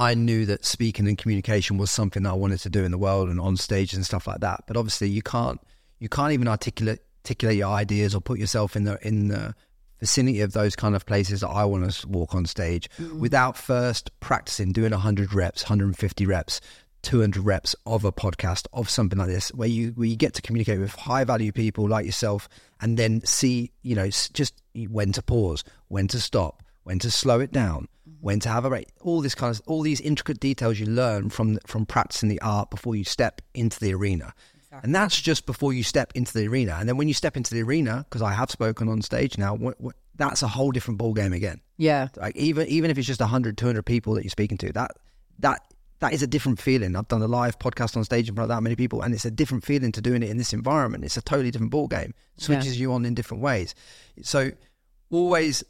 I 0.00 0.14
knew 0.14 0.46
that 0.46 0.64
speaking 0.64 1.06
and 1.06 1.18
communication 1.18 1.76
was 1.76 1.90
something 1.90 2.22
that 2.22 2.30
I 2.30 2.34
wanted 2.34 2.60
to 2.60 2.70
do 2.70 2.84
in 2.84 2.90
the 2.90 2.96
world 2.96 3.28
and 3.28 3.38
on 3.38 3.58
stages 3.58 3.98
and 3.98 4.06
stuff 4.06 4.26
like 4.26 4.40
that. 4.40 4.64
But 4.66 4.78
obviously, 4.78 5.10
you 5.10 5.20
can't 5.20 5.60
you 5.98 6.08
can't 6.08 6.32
even 6.32 6.48
articulate 6.48 7.02
articulate 7.22 7.58
your 7.58 7.68
ideas 7.68 8.14
or 8.14 8.22
put 8.22 8.38
yourself 8.38 8.76
in 8.76 8.84
the 8.84 8.98
in 9.06 9.28
the 9.28 9.54
vicinity 10.00 10.40
of 10.40 10.54
those 10.54 10.74
kind 10.74 10.96
of 10.96 11.04
places 11.04 11.42
that 11.42 11.48
I 11.48 11.66
want 11.66 11.92
to 11.92 12.08
walk 12.08 12.34
on 12.34 12.46
stage 12.46 12.88
mm. 12.98 13.18
without 13.18 13.58
first 13.58 14.10
practicing 14.20 14.72
doing 14.72 14.92
100 14.92 15.34
reps, 15.34 15.64
150 15.64 16.24
reps, 16.24 16.62
200 17.02 17.44
reps 17.44 17.76
of 17.84 18.06
a 18.06 18.10
podcast 18.10 18.66
of 18.72 18.88
something 18.88 19.18
like 19.18 19.28
this 19.28 19.52
where 19.52 19.68
you 19.68 19.90
where 19.90 20.08
you 20.08 20.16
get 20.16 20.32
to 20.32 20.40
communicate 20.40 20.80
with 20.80 20.94
high 20.94 21.24
value 21.24 21.52
people 21.52 21.86
like 21.86 22.06
yourself 22.06 22.48
and 22.80 22.96
then 22.96 23.22
see, 23.26 23.70
you 23.82 23.94
know, 23.94 24.08
just 24.08 24.54
when 24.88 25.12
to 25.12 25.22
pause, 25.22 25.62
when 25.88 26.08
to 26.08 26.18
stop, 26.18 26.62
when 26.84 26.98
to 27.00 27.10
slow 27.10 27.40
it 27.40 27.52
down 27.52 27.86
when 28.20 28.40
to 28.40 28.48
have 28.48 28.64
a 28.64 28.70
rate, 28.70 28.90
all 29.00 29.20
this 29.20 29.34
kind 29.34 29.54
of 29.54 29.62
all 29.66 29.82
these 29.82 30.00
intricate 30.00 30.40
details 30.40 30.78
you 30.78 30.86
learn 30.86 31.30
from 31.30 31.58
from 31.66 31.86
practicing 31.86 32.28
the 32.28 32.40
art 32.40 32.70
before 32.70 32.96
you 32.96 33.04
step 33.04 33.40
into 33.54 33.78
the 33.80 33.94
arena. 33.94 34.34
Exactly. 34.54 34.86
And 34.86 34.94
that's 34.94 35.20
just 35.20 35.46
before 35.46 35.72
you 35.72 35.82
step 35.82 36.12
into 36.14 36.32
the 36.32 36.46
arena. 36.46 36.76
And 36.78 36.88
then 36.88 36.96
when 36.96 37.08
you 37.08 37.14
step 37.14 37.36
into 37.36 37.54
the 37.54 37.62
arena, 37.62 38.06
because 38.08 38.22
I 38.22 38.32
have 38.32 38.50
spoken 38.50 38.88
on 38.88 39.02
stage 39.02 39.36
now, 39.36 39.54
what, 39.54 39.80
what, 39.80 39.96
that's 40.14 40.42
a 40.42 40.48
whole 40.48 40.70
different 40.70 40.98
ball 40.98 41.12
game 41.12 41.32
again. 41.32 41.60
Yeah. 41.76 42.08
Like 42.16 42.36
even 42.36 42.68
even 42.68 42.90
if 42.90 42.98
it's 42.98 43.06
just 43.06 43.20
100, 43.20 43.58
200 43.58 43.82
people 43.82 44.14
that 44.14 44.22
you're 44.22 44.30
speaking 44.30 44.58
to, 44.58 44.72
that 44.74 44.92
that 45.40 45.62
that 46.00 46.12
is 46.12 46.22
a 46.22 46.26
different 46.26 46.60
feeling. 46.60 46.96
I've 46.96 47.08
done 47.08 47.22
a 47.22 47.28
live 47.28 47.58
podcast 47.58 47.96
on 47.96 48.04
stage 48.04 48.28
in 48.28 48.34
front 48.34 48.50
of 48.50 48.56
that 48.56 48.62
many 48.62 48.76
people, 48.76 49.02
and 49.02 49.14
it's 49.14 49.24
a 49.24 49.30
different 49.30 49.64
feeling 49.64 49.92
to 49.92 50.00
doing 50.00 50.22
it 50.22 50.30
in 50.30 50.36
this 50.36 50.52
environment. 50.52 51.04
It's 51.04 51.16
a 51.16 51.22
totally 51.22 51.50
different 51.50 51.72
ball 51.72 51.88
game. 51.88 52.14
Switches 52.36 52.76
yeah. 52.76 52.82
you 52.82 52.92
on 52.92 53.04
in 53.04 53.14
different 53.14 53.42
ways. 53.42 53.74
So 54.22 54.50
always 55.10 55.64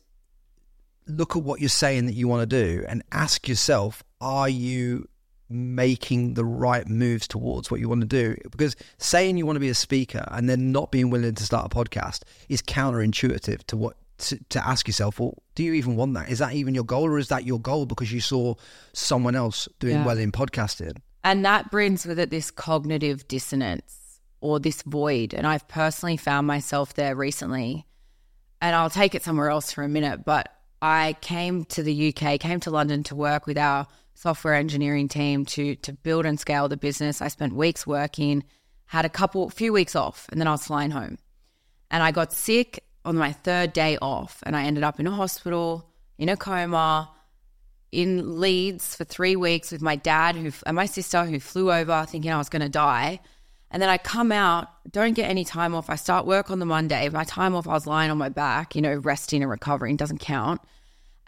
look 1.10 1.36
at 1.36 1.42
what 1.42 1.60
you're 1.60 1.68
saying 1.68 2.06
that 2.06 2.14
you 2.14 2.28
want 2.28 2.48
to 2.48 2.64
do 2.64 2.84
and 2.88 3.02
ask 3.12 3.48
yourself, 3.48 4.02
are 4.20 4.48
you 4.48 5.08
making 5.48 6.34
the 6.34 6.44
right 6.44 6.88
moves 6.88 7.26
towards 7.26 7.70
what 7.70 7.80
you 7.80 7.88
want 7.88 8.02
to 8.02 8.06
do? 8.06 8.36
Because 8.50 8.76
saying 8.98 9.36
you 9.36 9.46
want 9.46 9.56
to 9.56 9.60
be 9.60 9.68
a 9.68 9.74
speaker 9.74 10.24
and 10.30 10.48
then 10.48 10.72
not 10.72 10.92
being 10.92 11.10
willing 11.10 11.34
to 11.34 11.44
start 11.44 11.72
a 11.72 11.76
podcast 11.76 12.22
is 12.48 12.62
counterintuitive 12.62 13.64
to 13.64 13.76
what 13.76 13.96
to, 14.18 14.38
to 14.50 14.66
ask 14.66 14.86
yourself, 14.86 15.18
well, 15.18 15.42
do 15.54 15.62
you 15.64 15.72
even 15.74 15.96
want 15.96 16.14
that? 16.14 16.28
Is 16.28 16.38
that 16.38 16.52
even 16.52 16.74
your 16.74 16.84
goal 16.84 17.06
or 17.06 17.18
is 17.18 17.28
that 17.28 17.44
your 17.44 17.58
goal 17.58 17.86
because 17.86 18.12
you 18.12 18.20
saw 18.20 18.54
someone 18.92 19.34
else 19.34 19.68
doing 19.78 19.96
yeah. 19.96 20.06
well 20.06 20.18
in 20.18 20.30
podcasting? 20.30 20.98
And 21.24 21.44
that 21.44 21.70
brings 21.70 22.06
with 22.06 22.18
it 22.18 22.30
this 22.30 22.50
cognitive 22.50 23.26
dissonance 23.28 24.20
or 24.40 24.58
this 24.58 24.82
void. 24.82 25.34
And 25.34 25.46
I've 25.46 25.66
personally 25.68 26.16
found 26.16 26.46
myself 26.46 26.94
there 26.94 27.14
recently. 27.14 27.86
And 28.62 28.76
I'll 28.76 28.90
take 28.90 29.14
it 29.14 29.22
somewhere 29.22 29.48
else 29.48 29.72
for 29.72 29.82
a 29.82 29.88
minute, 29.88 30.24
but 30.24 30.54
I 30.82 31.16
came 31.20 31.64
to 31.66 31.82
the 31.82 32.08
UK, 32.14 32.40
came 32.40 32.60
to 32.60 32.70
London 32.70 33.02
to 33.04 33.14
work 33.14 33.46
with 33.46 33.58
our 33.58 33.86
software 34.14 34.54
engineering 34.54 35.08
team 35.08 35.44
to 35.46 35.76
to 35.76 35.92
build 35.92 36.26
and 36.26 36.38
scale 36.38 36.68
the 36.68 36.76
business. 36.76 37.22
I 37.22 37.28
spent 37.28 37.54
weeks 37.54 37.86
working, 37.86 38.44
had 38.86 39.04
a 39.04 39.10
couple 39.10 39.48
few 39.50 39.72
weeks 39.72 39.94
off, 39.94 40.26
and 40.30 40.40
then 40.40 40.48
I 40.48 40.52
was 40.52 40.66
flying 40.66 40.90
home. 40.90 41.18
And 41.90 42.02
I 42.02 42.12
got 42.12 42.32
sick 42.32 42.84
on 43.04 43.16
my 43.16 43.32
third 43.32 43.72
day 43.72 43.98
off, 44.00 44.42
and 44.44 44.56
I 44.56 44.64
ended 44.64 44.84
up 44.84 45.00
in 45.00 45.06
a 45.06 45.10
hospital 45.10 45.90
in 46.18 46.28
a 46.28 46.36
coma 46.36 47.10
in 47.92 48.40
Leeds 48.40 48.94
for 48.94 49.04
three 49.04 49.36
weeks 49.36 49.72
with 49.72 49.82
my 49.82 49.96
dad 49.96 50.36
who 50.36 50.52
and 50.66 50.76
my 50.76 50.86
sister 50.86 51.24
who 51.24 51.40
flew 51.40 51.72
over 51.72 52.06
thinking 52.06 52.30
I 52.30 52.38
was 52.38 52.48
going 52.48 52.62
to 52.62 52.68
die. 52.68 53.20
And 53.70 53.80
then 53.80 53.88
I 53.88 53.98
come 53.98 54.32
out, 54.32 54.68
don't 54.90 55.14
get 55.14 55.30
any 55.30 55.44
time 55.44 55.74
off. 55.74 55.90
I 55.90 55.94
start 55.94 56.26
work 56.26 56.50
on 56.50 56.58
the 56.58 56.66
Monday. 56.66 57.08
My 57.08 57.24
time 57.24 57.54
off, 57.54 57.68
I 57.68 57.72
was 57.72 57.86
lying 57.86 58.10
on 58.10 58.18
my 58.18 58.28
back, 58.28 58.74
you 58.74 58.82
know, 58.82 58.96
resting 58.96 59.42
and 59.42 59.50
recovering, 59.50 59.96
doesn't 59.96 60.18
count. 60.18 60.60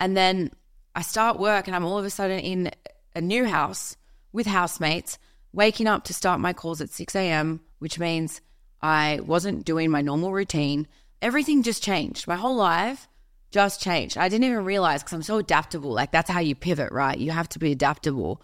And 0.01 0.17
then 0.17 0.51
I 0.95 1.03
start 1.03 1.39
work 1.39 1.67
and 1.69 1.77
I'm 1.77 1.85
all 1.85 1.99
of 1.99 2.05
a 2.05 2.11
sudden 2.11 2.41
in 2.41 2.71
a 3.15 3.21
new 3.21 3.45
house 3.45 3.97
with 4.33 4.47
housemates, 4.47 5.19
waking 5.53 5.87
up 5.87 6.05
to 6.05 6.15
start 6.15 6.41
my 6.41 6.53
calls 6.53 6.81
at 6.81 6.91
6 6.91 7.15
a.m., 7.15 7.61
which 7.79 7.99
means 7.99 8.41
I 8.81 9.21
wasn't 9.25 9.65
doing 9.65 9.91
my 9.91 10.03
normal 10.03 10.33
routine. 10.33 10.89
Everything 11.21 11.63
just 11.63 11.83
changed. 11.83 12.27
My 12.27 12.37
whole 12.37 12.57
life 12.57 13.07
just 13.53 13.81
changed. 13.81 14.19
I 14.19 14.29
didn't 14.29 14.45
even 14.45 14.65
realize 14.65 15.03
because 15.03 15.13
I'm 15.13 15.23
so 15.23 15.39
adaptable. 15.39 15.93
Like 15.93 16.11
that's 16.11 16.31
how 16.31 16.41
you 16.41 16.57
pivot, 16.57 16.91
right? 16.91 17.17
You 17.17 17.31
have 17.31 17.49
to 17.51 17.61
be 17.61 17.71
adaptable. 17.71 18.43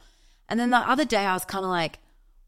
And 0.49 0.61
then 0.61 0.71
the 0.71 0.77
other 0.77 1.05
day 1.05 1.25
I 1.25 1.33
was 1.33 1.45
kind 1.45 1.65
of 1.65 1.71
like, 1.71 1.99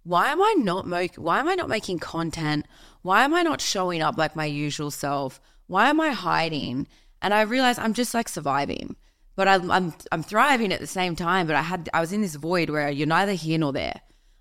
why 0.03 0.33
am 0.33 0.43
I 0.43 0.55
not 0.59 0.87
mo- 0.87 1.07
why 1.17 1.41
am 1.41 1.49
I 1.49 1.55
not 1.55 1.69
making 1.69 1.99
content? 1.99 2.67
Why 3.03 3.25
am 3.25 3.35
I 3.35 3.43
not 3.43 3.61
showing 3.61 4.03
up 4.03 4.17
like 4.17 4.37
my 4.37 4.47
usual 4.47 4.91
self? 4.91 5.41
Why 5.67 5.89
am 5.89 6.01
I 6.01 6.11
hiding? 6.11 6.89
And 7.23 7.35
I 7.35 7.43
realized 7.43 7.79
I'm 7.79 7.95
just 7.95 8.15
like 8.15 8.29
surviving, 8.29 8.97
but 9.37 9.47
I'm 9.47 9.71
I'm, 9.71 9.95
I'm 10.11 10.23
thriving 10.23 10.73
at 10.73 10.81
the 10.81 10.87
same 10.87 11.17
time. 11.17 11.47
But 11.47 11.57
I 11.57 11.63
had 11.63 11.89
I 11.93 12.01
was 12.01 12.13
in 12.13 12.23
this 12.23 12.35
void 12.35 12.71
where 12.71 12.91
you're 12.91 13.07
neither 13.07 13.33
here 13.33 13.59
nor 13.59 13.73
there. 13.73 14.01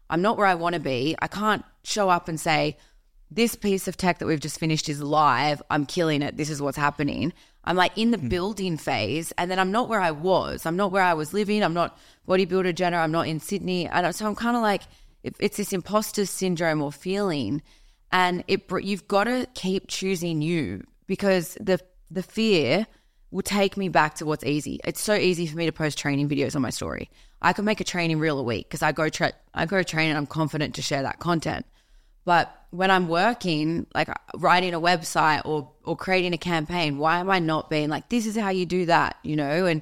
I'm 0.09 0.21
not 0.21 0.37
where 0.37 0.47
I 0.47 0.55
want 0.55 0.73
to 0.73 0.79
be. 0.79 1.15
I 1.19 1.27
can't 1.27 1.63
show 1.83 2.09
up 2.09 2.27
and 2.27 2.39
say 2.39 2.77
this 3.29 3.55
piece 3.55 3.87
of 3.87 3.95
tech 3.95 4.17
that 4.19 4.25
we've 4.25 4.39
just 4.39 4.59
finished 4.59 4.89
is 4.89 5.01
live. 5.01 5.61
I'm 5.69 5.85
killing 5.85 6.21
it. 6.21 6.37
This 6.37 6.49
is 6.49 6.61
what's 6.61 6.77
happening. 6.77 7.31
I'm 7.63 7.75
like 7.75 7.95
in 7.97 8.11
the 8.11 8.17
mm. 8.17 8.29
building 8.29 8.77
phase, 8.77 9.31
and 9.37 9.51
then 9.51 9.59
I'm 9.59 9.71
not 9.71 9.89
where 9.89 10.01
I 10.01 10.11
was. 10.11 10.65
I'm 10.65 10.77
not 10.77 10.91
where 10.91 11.03
I 11.03 11.13
was 11.13 11.33
living. 11.33 11.63
I'm 11.63 11.73
not 11.73 11.97
bodybuilder 12.27 12.73
Jenna. 12.73 12.97
I'm 12.97 13.11
not 13.11 13.27
in 13.27 13.39
Sydney. 13.39 13.87
And 13.87 14.15
so 14.15 14.25
I'm 14.25 14.35
kind 14.35 14.55
of 14.55 14.63
like 14.63 14.83
it's 15.23 15.57
this 15.57 15.73
imposter 15.73 16.25
syndrome 16.25 16.81
or 16.81 16.91
feeling, 16.91 17.61
and 18.11 18.43
it 18.47 18.63
you've 18.81 19.07
got 19.07 19.25
to 19.25 19.47
keep 19.53 19.87
choosing 19.87 20.41
you 20.41 20.83
because 21.07 21.57
the 21.59 21.79
the 22.09 22.23
fear 22.23 22.87
will 23.31 23.43
take 23.43 23.77
me 23.77 23.89
back 23.89 24.15
to 24.15 24.25
what's 24.25 24.43
easy. 24.43 24.79
It's 24.83 25.01
so 25.01 25.13
easy 25.13 25.45
for 25.45 25.55
me 25.55 25.65
to 25.65 25.71
post 25.71 25.97
training 25.97 26.29
videos 26.29 26.55
on 26.55 26.61
my 26.61 26.71
story. 26.71 27.09
I 27.41 27.53
can 27.53 27.65
make 27.65 27.79
a 27.79 27.83
training 27.83 28.19
reel 28.19 28.39
a 28.39 28.43
week 28.43 28.67
because 28.67 28.81
I 28.81 28.91
go 28.91 29.09
tra- 29.09 29.33
I 29.53 29.65
go 29.65 29.83
train 29.83 30.09
and 30.09 30.17
I'm 30.17 30.27
confident 30.27 30.75
to 30.75 30.81
share 30.81 31.03
that 31.03 31.19
content. 31.19 31.65
But 32.25 32.53
when 32.71 32.91
I'm 32.91 33.07
working, 33.07 33.87
like 33.95 34.09
writing 34.35 34.73
a 34.73 34.81
website 34.81 35.41
or 35.45 35.71
or 35.83 35.95
creating 35.95 36.33
a 36.33 36.37
campaign, 36.37 36.97
why 36.97 37.19
am 37.19 37.29
I 37.29 37.39
not 37.39 37.69
being 37.69 37.89
like 37.89 38.09
this 38.09 38.25
is 38.25 38.35
how 38.35 38.49
you 38.49 38.65
do 38.65 38.85
that, 38.87 39.17
you 39.23 39.35
know? 39.35 39.65
And 39.65 39.81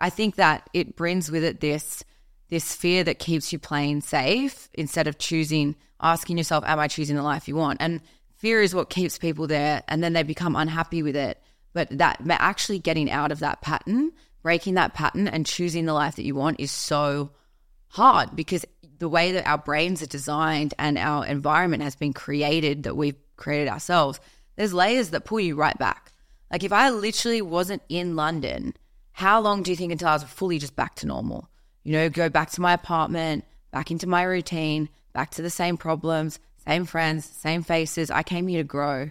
I 0.00 0.10
think 0.10 0.36
that 0.36 0.68
it 0.72 0.96
brings 0.96 1.30
with 1.30 1.44
it 1.44 1.60
this 1.60 2.04
this 2.48 2.74
fear 2.74 3.04
that 3.04 3.18
keeps 3.18 3.52
you 3.52 3.58
playing 3.58 4.00
safe 4.00 4.68
instead 4.74 5.06
of 5.06 5.18
choosing 5.18 5.76
asking 6.00 6.38
yourself 6.38 6.64
am 6.66 6.78
I 6.78 6.88
choosing 6.88 7.16
the 7.16 7.22
life 7.22 7.48
you 7.48 7.56
want? 7.56 7.80
And 7.80 8.00
fear 8.36 8.62
is 8.62 8.74
what 8.74 8.90
keeps 8.90 9.18
people 9.18 9.46
there 9.46 9.82
and 9.88 10.02
then 10.02 10.12
they 10.12 10.22
become 10.22 10.56
unhappy 10.56 11.02
with 11.02 11.16
it. 11.16 11.42
But 11.72 11.98
that 11.98 12.20
actually 12.28 12.78
getting 12.78 13.10
out 13.10 13.32
of 13.32 13.40
that 13.40 13.60
pattern, 13.60 14.12
breaking 14.42 14.74
that 14.74 14.94
pattern 14.94 15.28
and 15.28 15.44
choosing 15.44 15.84
the 15.84 15.92
life 15.92 16.16
that 16.16 16.24
you 16.24 16.34
want 16.34 16.60
is 16.60 16.70
so 16.70 17.30
hard 17.88 18.34
because 18.34 18.64
the 18.98 19.08
way 19.08 19.32
that 19.32 19.46
our 19.46 19.58
brains 19.58 20.02
are 20.02 20.06
designed 20.06 20.74
and 20.78 20.98
our 20.98 21.24
environment 21.26 21.82
has 21.82 21.94
been 21.94 22.12
created 22.12 22.84
that 22.84 22.96
we've 22.96 23.16
created 23.36 23.68
ourselves, 23.68 24.20
there's 24.56 24.74
layers 24.74 25.10
that 25.10 25.24
pull 25.24 25.40
you 25.40 25.54
right 25.54 25.78
back. 25.78 26.12
Like 26.50 26.64
if 26.64 26.72
I 26.72 26.90
literally 26.90 27.42
wasn't 27.42 27.82
in 27.88 28.16
London, 28.16 28.74
how 29.12 29.40
long 29.40 29.62
do 29.62 29.70
you 29.70 29.76
think 29.76 29.92
until 29.92 30.08
I 30.08 30.14
was 30.14 30.24
fully 30.24 30.58
just 30.58 30.74
back 30.74 30.94
to 30.96 31.06
normal? 31.06 31.48
You 31.88 31.94
know, 31.94 32.10
go 32.10 32.28
back 32.28 32.50
to 32.50 32.60
my 32.60 32.74
apartment, 32.74 33.46
back 33.70 33.90
into 33.90 34.06
my 34.06 34.22
routine, 34.22 34.90
back 35.14 35.30
to 35.30 35.40
the 35.40 35.48
same 35.48 35.78
problems, 35.78 36.38
same 36.66 36.84
friends, 36.84 37.24
same 37.24 37.62
faces. 37.62 38.10
I 38.10 38.22
came 38.22 38.46
here 38.46 38.60
to 38.60 38.64
grow. 38.64 39.10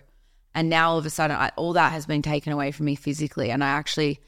And 0.53 0.69
now 0.69 0.91
all 0.91 0.99
of 0.99 1.05
a 1.07 1.09
sudden, 1.09 1.35
I, 1.35 1.49
all 1.55 1.73
that 1.73 1.91
has 1.91 2.05
been 2.05 2.21
taken 2.21 2.53
away 2.53 2.71
from 2.71 2.85
me 2.85 2.93
physically. 2.93 3.49
And 3.49 3.63
I 3.63 3.69
actually 3.69 4.19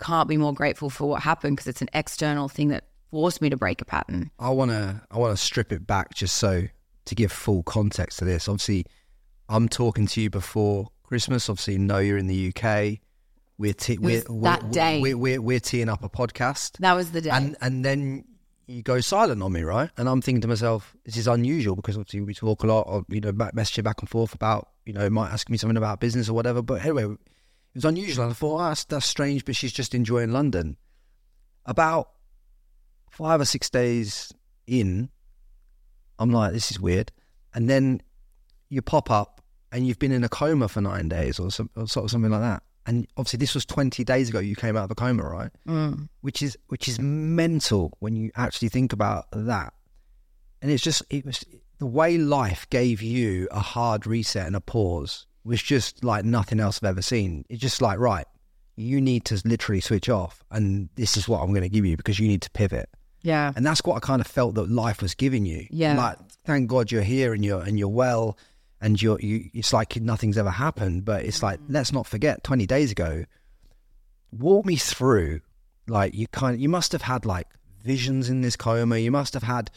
can't 0.00 0.26
be 0.26 0.38
more 0.38 0.54
grateful 0.54 0.88
for 0.88 1.06
what 1.06 1.20
happened 1.20 1.58
because 1.58 1.66
it's 1.66 1.82
an 1.82 1.90
external 1.92 2.48
thing 2.48 2.68
that 2.68 2.84
forced 3.10 3.42
me 3.42 3.50
to 3.50 3.58
break 3.58 3.82
a 3.82 3.84
pattern. 3.84 4.30
I 4.38 4.48
want 4.48 4.70
to 4.70 5.02
I 5.10 5.18
want 5.18 5.36
to 5.36 5.44
strip 5.44 5.70
it 5.70 5.86
back 5.86 6.14
just 6.14 6.36
so 6.36 6.62
to 7.04 7.14
give 7.14 7.30
full 7.30 7.62
context 7.62 8.20
to 8.20 8.24
this. 8.24 8.48
Obviously, 8.48 8.86
I'm 9.50 9.68
talking 9.68 10.06
to 10.06 10.22
you 10.22 10.30
before 10.30 10.88
Christmas. 11.02 11.50
Obviously, 11.50 11.76
know 11.76 11.98
you're 11.98 12.16
in 12.16 12.26
the 12.26 12.54
UK. 12.56 13.00
We're 13.58 13.74
te- 13.74 13.98
we're, 13.98 14.22
that 14.22 14.62
we're, 14.62 14.70
day. 14.70 15.00
We're, 15.00 15.18
we're, 15.18 15.42
we're 15.42 15.60
teeing 15.60 15.88
up 15.88 16.04
a 16.04 16.08
podcast. 16.08 16.78
That 16.78 16.94
was 16.94 17.10
the 17.10 17.20
day. 17.20 17.30
And 17.30 17.56
and 17.60 17.84
then 17.84 18.24
you 18.68 18.82
go 18.82 19.00
silent 19.00 19.42
on 19.42 19.52
me, 19.52 19.62
right? 19.62 19.90
And 19.96 20.08
I'm 20.08 20.20
thinking 20.20 20.42
to 20.42 20.48
myself, 20.48 20.94
this 21.04 21.16
is 21.16 21.26
unusual 21.26 21.74
because 21.74 21.96
obviously 21.96 22.20
we 22.20 22.34
talk 22.34 22.62
a 22.62 22.66
lot, 22.66 22.82
or 22.82 23.04
you 23.08 23.20
know, 23.20 23.32
message 23.54 23.82
back 23.82 24.00
and 24.00 24.08
forth 24.08 24.34
about, 24.34 24.68
you 24.84 24.92
know, 24.92 25.10
might 25.10 25.32
ask 25.32 25.48
me 25.48 25.56
something 25.56 25.76
about 25.76 26.00
business 26.00 26.28
or 26.28 26.34
whatever. 26.34 26.62
But 26.62 26.82
anyway, 26.82 27.04
it 27.04 27.18
was 27.74 27.84
unusual. 27.84 28.24
And 28.24 28.30
I 28.30 28.34
thought, 28.34 28.60
oh, 28.60 28.68
that's, 28.68 28.84
that's 28.84 29.06
strange, 29.06 29.44
but 29.44 29.56
she's 29.56 29.72
just 29.72 29.94
enjoying 29.94 30.32
London. 30.32 30.76
About 31.66 32.10
five 33.10 33.40
or 33.40 33.44
six 33.44 33.68
days 33.70 34.32
in, 34.66 35.08
I'm 36.18 36.30
like, 36.30 36.52
this 36.52 36.70
is 36.70 36.78
weird. 36.78 37.10
And 37.54 37.68
then 37.68 38.02
you 38.68 38.82
pop 38.82 39.10
up 39.10 39.42
and 39.72 39.86
you've 39.86 39.98
been 39.98 40.12
in 40.12 40.24
a 40.24 40.28
coma 40.28 40.68
for 40.68 40.80
nine 40.80 41.08
days 41.08 41.38
or, 41.40 41.50
some, 41.50 41.70
or 41.74 41.88
sort 41.88 42.04
of 42.04 42.10
something 42.10 42.30
like 42.30 42.42
that. 42.42 42.62
And 42.88 43.06
obviously, 43.18 43.36
this 43.36 43.54
was 43.54 43.66
20 43.66 44.02
days 44.02 44.30
ago. 44.30 44.38
You 44.38 44.56
came 44.56 44.74
out 44.74 44.84
of 44.84 44.90
a 44.90 44.94
coma, 44.94 45.22
right? 45.22 45.50
Mm. 45.68 46.08
Which 46.22 46.42
is 46.42 46.56
which 46.68 46.88
is 46.88 46.98
mental 46.98 47.92
when 48.00 48.16
you 48.16 48.30
actually 48.34 48.70
think 48.70 48.94
about 48.94 49.26
that. 49.32 49.74
And 50.62 50.70
it's 50.70 50.82
just 50.82 51.02
it 51.10 51.26
was 51.26 51.44
the 51.78 51.86
way 51.86 52.16
life 52.16 52.66
gave 52.70 53.02
you 53.02 53.46
a 53.50 53.60
hard 53.60 54.06
reset 54.06 54.46
and 54.46 54.56
a 54.56 54.60
pause 54.60 55.26
was 55.44 55.62
just 55.62 56.02
like 56.02 56.24
nothing 56.24 56.60
else 56.60 56.80
I've 56.82 56.88
ever 56.88 57.02
seen. 57.02 57.44
It's 57.50 57.60
just 57.60 57.82
like 57.82 57.98
right, 57.98 58.26
you 58.76 59.02
need 59.02 59.26
to 59.26 59.40
literally 59.44 59.82
switch 59.82 60.08
off, 60.08 60.42
and 60.50 60.88
this 60.94 61.18
is 61.18 61.28
what 61.28 61.42
I'm 61.42 61.50
going 61.50 61.62
to 61.62 61.68
give 61.68 61.84
you 61.84 61.96
because 61.98 62.18
you 62.18 62.26
need 62.26 62.40
to 62.42 62.50
pivot. 62.50 62.88
Yeah. 63.20 63.52
And 63.54 63.66
that's 63.66 63.82
what 63.84 63.96
I 63.96 64.00
kind 64.00 64.22
of 64.22 64.26
felt 64.26 64.54
that 64.54 64.70
life 64.70 65.02
was 65.02 65.14
giving 65.14 65.44
you. 65.44 65.66
Yeah. 65.70 65.94
Like, 65.94 66.16
thank 66.46 66.70
God 66.70 66.90
you're 66.90 67.02
here 67.02 67.34
and 67.34 67.44
you're 67.44 67.60
and 67.60 67.78
you're 67.78 67.88
well 67.88 68.38
and 68.80 69.00
you're 69.00 69.20
you 69.20 69.50
it's 69.54 69.72
like 69.72 69.96
nothing's 69.96 70.38
ever 70.38 70.50
happened. 70.50 71.04
But 71.04 71.24
it's 71.24 71.42
like, 71.42 71.60
mm-hmm. 71.60 71.74
let's 71.74 71.92
not 71.92 72.06
forget, 72.06 72.44
twenty 72.44 72.66
days 72.66 72.90
ago, 72.90 73.24
walk 74.32 74.66
me 74.66 74.76
through 74.76 75.40
like 75.86 76.14
you 76.14 76.26
kind 76.28 76.54
of 76.54 76.60
you 76.60 76.68
must 76.68 76.92
have 76.92 77.02
had 77.02 77.24
like 77.24 77.48
visions 77.84 78.28
in 78.28 78.40
this 78.40 78.56
coma. 78.56 78.98
You 78.98 79.10
must 79.10 79.34
have 79.34 79.42
had 79.42 79.70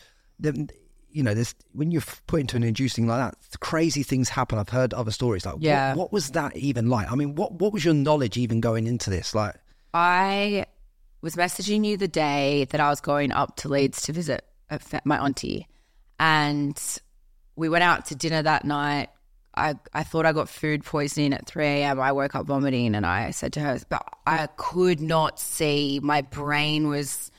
you 1.13 1.23
know, 1.23 1.33
this 1.33 1.53
when 1.73 1.91
you're 1.91 2.03
put 2.27 2.41
into 2.41 2.55
an 2.55 2.63
inducing 2.63 3.07
like 3.07 3.19
that, 3.19 3.59
crazy 3.59 4.03
things 4.03 4.29
happen. 4.29 4.57
I've 4.57 4.69
heard 4.69 4.93
other 4.93 5.11
stories. 5.11 5.45
Like, 5.45 5.55
yeah. 5.59 5.89
what, 5.89 5.97
what 5.97 6.13
was 6.13 6.31
that 6.31 6.55
even 6.55 6.89
like? 6.89 7.11
I 7.11 7.15
mean, 7.15 7.35
what 7.35 7.53
what 7.53 7.73
was 7.73 7.83
your 7.83 7.93
knowledge 7.93 8.37
even 8.37 8.61
going 8.61 8.87
into 8.87 9.09
this? 9.09 9.35
Like, 9.35 9.55
I 9.93 10.65
was 11.21 11.35
messaging 11.35 11.85
you 11.85 11.97
the 11.97 12.07
day 12.07 12.65
that 12.65 12.79
I 12.79 12.89
was 12.89 13.01
going 13.01 13.31
up 13.31 13.55
to 13.57 13.69
Leeds 13.69 14.01
to 14.03 14.13
visit 14.13 14.45
my 15.03 15.17
auntie. 15.17 15.67
And 16.19 16.81
we 17.55 17.69
went 17.69 17.83
out 17.83 18.05
to 18.07 18.15
dinner 18.15 18.41
that 18.41 18.65
night. 18.65 19.09
I, 19.53 19.75
I 19.93 20.03
thought 20.03 20.25
I 20.25 20.31
got 20.31 20.47
food 20.47 20.85
poisoning 20.85 21.33
at 21.33 21.45
3 21.45 21.65
a.m. 21.65 21.99
I 21.99 22.13
woke 22.13 22.35
up 22.35 22.45
vomiting 22.45 22.95
and 22.95 23.05
I 23.05 23.31
said 23.31 23.53
to 23.53 23.59
her, 23.59 23.79
but 23.89 24.03
I 24.25 24.47
could 24.55 25.01
not 25.01 25.39
see. 25.39 25.99
My 26.01 26.21
brain 26.21 26.87
was 26.87 27.31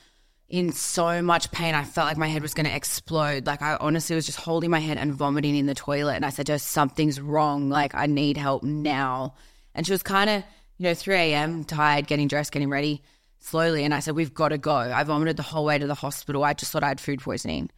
in 0.47 0.71
so 0.71 1.23
much 1.23 1.51
pain. 1.51 1.73
I 1.73 1.83
felt 1.83 2.07
like 2.07 2.17
my 2.17 2.27
head 2.27 2.43
was 2.43 2.53
going 2.53 2.67
to 2.67 2.75
explode. 2.75 3.47
Like 3.47 3.63
I 3.63 3.77
honestly 3.77 4.15
was 4.15 4.27
just 4.27 4.37
holding 4.37 4.69
my 4.69 4.79
head 4.79 4.97
and 4.97 5.13
vomiting 5.13 5.55
in 5.55 5.65
the 5.65 5.73
toilet. 5.73 6.15
And 6.15 6.25
I 6.25 6.29
said 6.29 6.45
to 6.45 6.51
her, 6.51 6.59
something's 6.59 7.19
wrong. 7.19 7.69
Like 7.69 7.95
I 7.95 8.05
need 8.05 8.37
help 8.37 8.61
now. 8.61 9.33
And 9.73 9.85
she 9.85 9.91
was 9.91 10.03
kind 10.03 10.29
of, 10.29 10.43
you 10.77 10.83
know, 10.83 10.93
3 10.93 11.15
a.m., 11.15 11.63
tired, 11.63 12.05
getting 12.05 12.27
dressed, 12.27 12.51
getting 12.51 12.69
ready 12.69 13.01
slowly. 13.39 13.83
And 13.83 13.93
I 13.93 13.99
said, 13.99 14.15
We've 14.15 14.33
got 14.33 14.49
to 14.49 14.59
go. 14.59 14.75
I 14.75 15.03
vomited 15.03 15.37
the 15.37 15.43
whole 15.43 15.65
way 15.65 15.79
to 15.79 15.87
the 15.87 15.95
hospital. 15.95 16.43
I 16.43 16.53
just 16.53 16.71
thought 16.71 16.83
I 16.83 16.89
had 16.89 17.01
food 17.01 17.21
poisoning. 17.21 17.71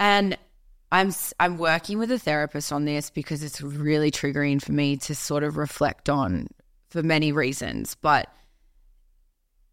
And 0.00 0.38
I'm 0.92 1.12
I'm 1.40 1.58
working 1.58 1.98
with 1.98 2.10
a 2.12 2.18
therapist 2.18 2.72
on 2.72 2.84
this 2.84 3.10
because 3.10 3.42
it's 3.42 3.60
really 3.60 4.10
triggering 4.10 4.62
for 4.62 4.72
me 4.72 4.96
to 4.98 5.14
sort 5.14 5.42
of 5.42 5.56
reflect 5.56 6.08
on 6.08 6.48
for 6.90 7.02
many 7.02 7.32
reasons, 7.32 7.96
but 8.00 8.32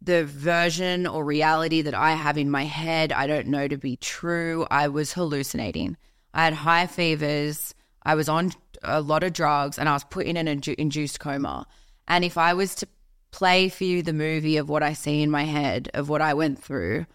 the 0.01 0.25
version 0.25 1.07
or 1.07 1.23
reality 1.23 1.81
that 1.81 1.93
I 1.93 2.11
have 2.13 2.37
in 2.37 2.51
my 2.51 2.65
head, 2.65 3.13
I 3.13 3.25
don't 3.25 3.47
know 3.47 3.67
to 3.67 3.77
be 3.77 3.95
true. 3.95 4.67
I 4.69 4.89
was 4.89 5.13
hallucinating. 5.13 5.95
I 6.33 6.43
had 6.43 6.53
high 6.53 6.87
fevers. 6.87 7.73
I 8.03 8.15
was 8.15 8.27
on 8.27 8.51
a 8.83 8.99
lot 8.99 9.23
of 9.23 9.31
drugs 9.31 9.79
and 9.79 9.87
I 9.87 9.93
was 9.93 10.03
put 10.03 10.25
in 10.25 10.35
an 10.35 10.47
induced 10.47 11.19
coma. 11.19 11.65
And 12.07 12.25
if 12.25 12.37
I 12.37 12.53
was 12.53 12.75
to 12.75 12.87
play 13.31 13.69
for 13.69 13.85
you 13.85 14.03
the 14.03 14.13
movie 14.13 14.57
of 14.57 14.67
what 14.67 14.83
I 14.83 14.93
see 14.93 15.21
in 15.21 15.31
my 15.31 15.43
head, 15.43 15.89
of 15.93 16.09
what 16.09 16.21
I 16.21 16.33
went 16.33 16.61
through, 16.61 17.05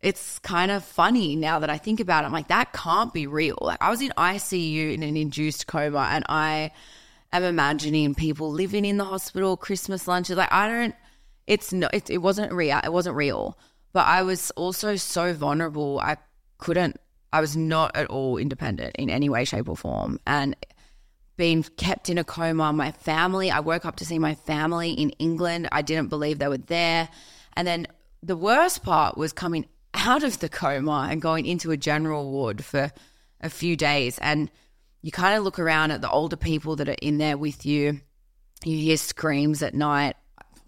it's 0.00 0.38
kind 0.40 0.70
of 0.70 0.84
funny 0.84 1.36
now 1.36 1.58
that 1.58 1.70
I 1.70 1.78
think 1.78 2.00
about 2.00 2.24
it. 2.24 2.26
I'm 2.26 2.32
like, 2.32 2.48
that 2.48 2.72
can't 2.72 3.12
be 3.12 3.26
real. 3.26 3.58
Like, 3.60 3.78
I 3.80 3.90
was 3.90 4.00
in 4.00 4.12
ICU 4.16 4.94
in 4.94 5.02
an 5.02 5.16
induced 5.16 5.66
coma, 5.66 6.08
and 6.10 6.24
I 6.28 6.70
am 7.32 7.42
imagining 7.42 8.14
people 8.14 8.50
living 8.50 8.84
in 8.84 8.98
the 8.98 9.04
hospital, 9.04 9.56
Christmas 9.56 10.06
lunches. 10.06 10.36
Like, 10.36 10.52
I 10.52 10.68
don't, 10.68 10.94
it's 11.46 11.72
no, 11.72 11.88
it, 11.92 12.10
it 12.10 12.18
wasn't 12.18 12.52
real. 12.52 12.80
It 12.84 12.92
wasn't 12.92 13.16
real. 13.16 13.58
But 13.92 14.06
I 14.06 14.22
was 14.22 14.50
also 14.52 14.96
so 14.96 15.32
vulnerable. 15.32 15.98
I 16.00 16.18
couldn't, 16.58 17.00
I 17.32 17.40
was 17.40 17.56
not 17.56 17.96
at 17.96 18.08
all 18.08 18.36
independent 18.36 18.96
in 18.96 19.08
any 19.08 19.28
way, 19.28 19.44
shape, 19.44 19.68
or 19.68 19.76
form. 19.76 20.20
And 20.26 20.54
being 21.36 21.62
kept 21.62 22.08
in 22.08 22.18
a 22.18 22.24
coma. 22.24 22.72
My 22.72 22.92
family, 22.92 23.50
I 23.50 23.60
woke 23.60 23.84
up 23.84 23.96
to 23.96 24.04
see 24.04 24.18
my 24.18 24.34
family 24.34 24.90
in 24.92 25.10
England. 25.10 25.68
I 25.72 25.82
didn't 25.82 26.08
believe 26.08 26.38
they 26.38 26.48
were 26.48 26.58
there. 26.58 27.08
And 27.54 27.66
then 27.66 27.86
the 28.22 28.36
worst 28.36 28.82
part 28.82 29.16
was 29.16 29.32
coming 29.32 29.66
out 29.96 30.22
of 30.22 30.38
the 30.38 30.48
coma 30.48 31.08
and 31.10 31.20
going 31.20 31.46
into 31.46 31.70
a 31.70 31.76
general 31.76 32.30
ward 32.30 32.64
for 32.64 32.92
a 33.40 33.50
few 33.50 33.76
days. 33.76 34.18
And 34.18 34.50
you 35.02 35.10
kind 35.10 35.36
of 35.36 35.44
look 35.44 35.58
around 35.58 35.90
at 35.90 36.00
the 36.00 36.10
older 36.10 36.36
people 36.36 36.76
that 36.76 36.88
are 36.88 36.96
in 37.02 37.18
there 37.18 37.36
with 37.36 37.64
you. 37.66 38.00
You 38.64 38.76
hear 38.78 38.96
screams 38.96 39.62
at 39.62 39.74
night, 39.74 40.16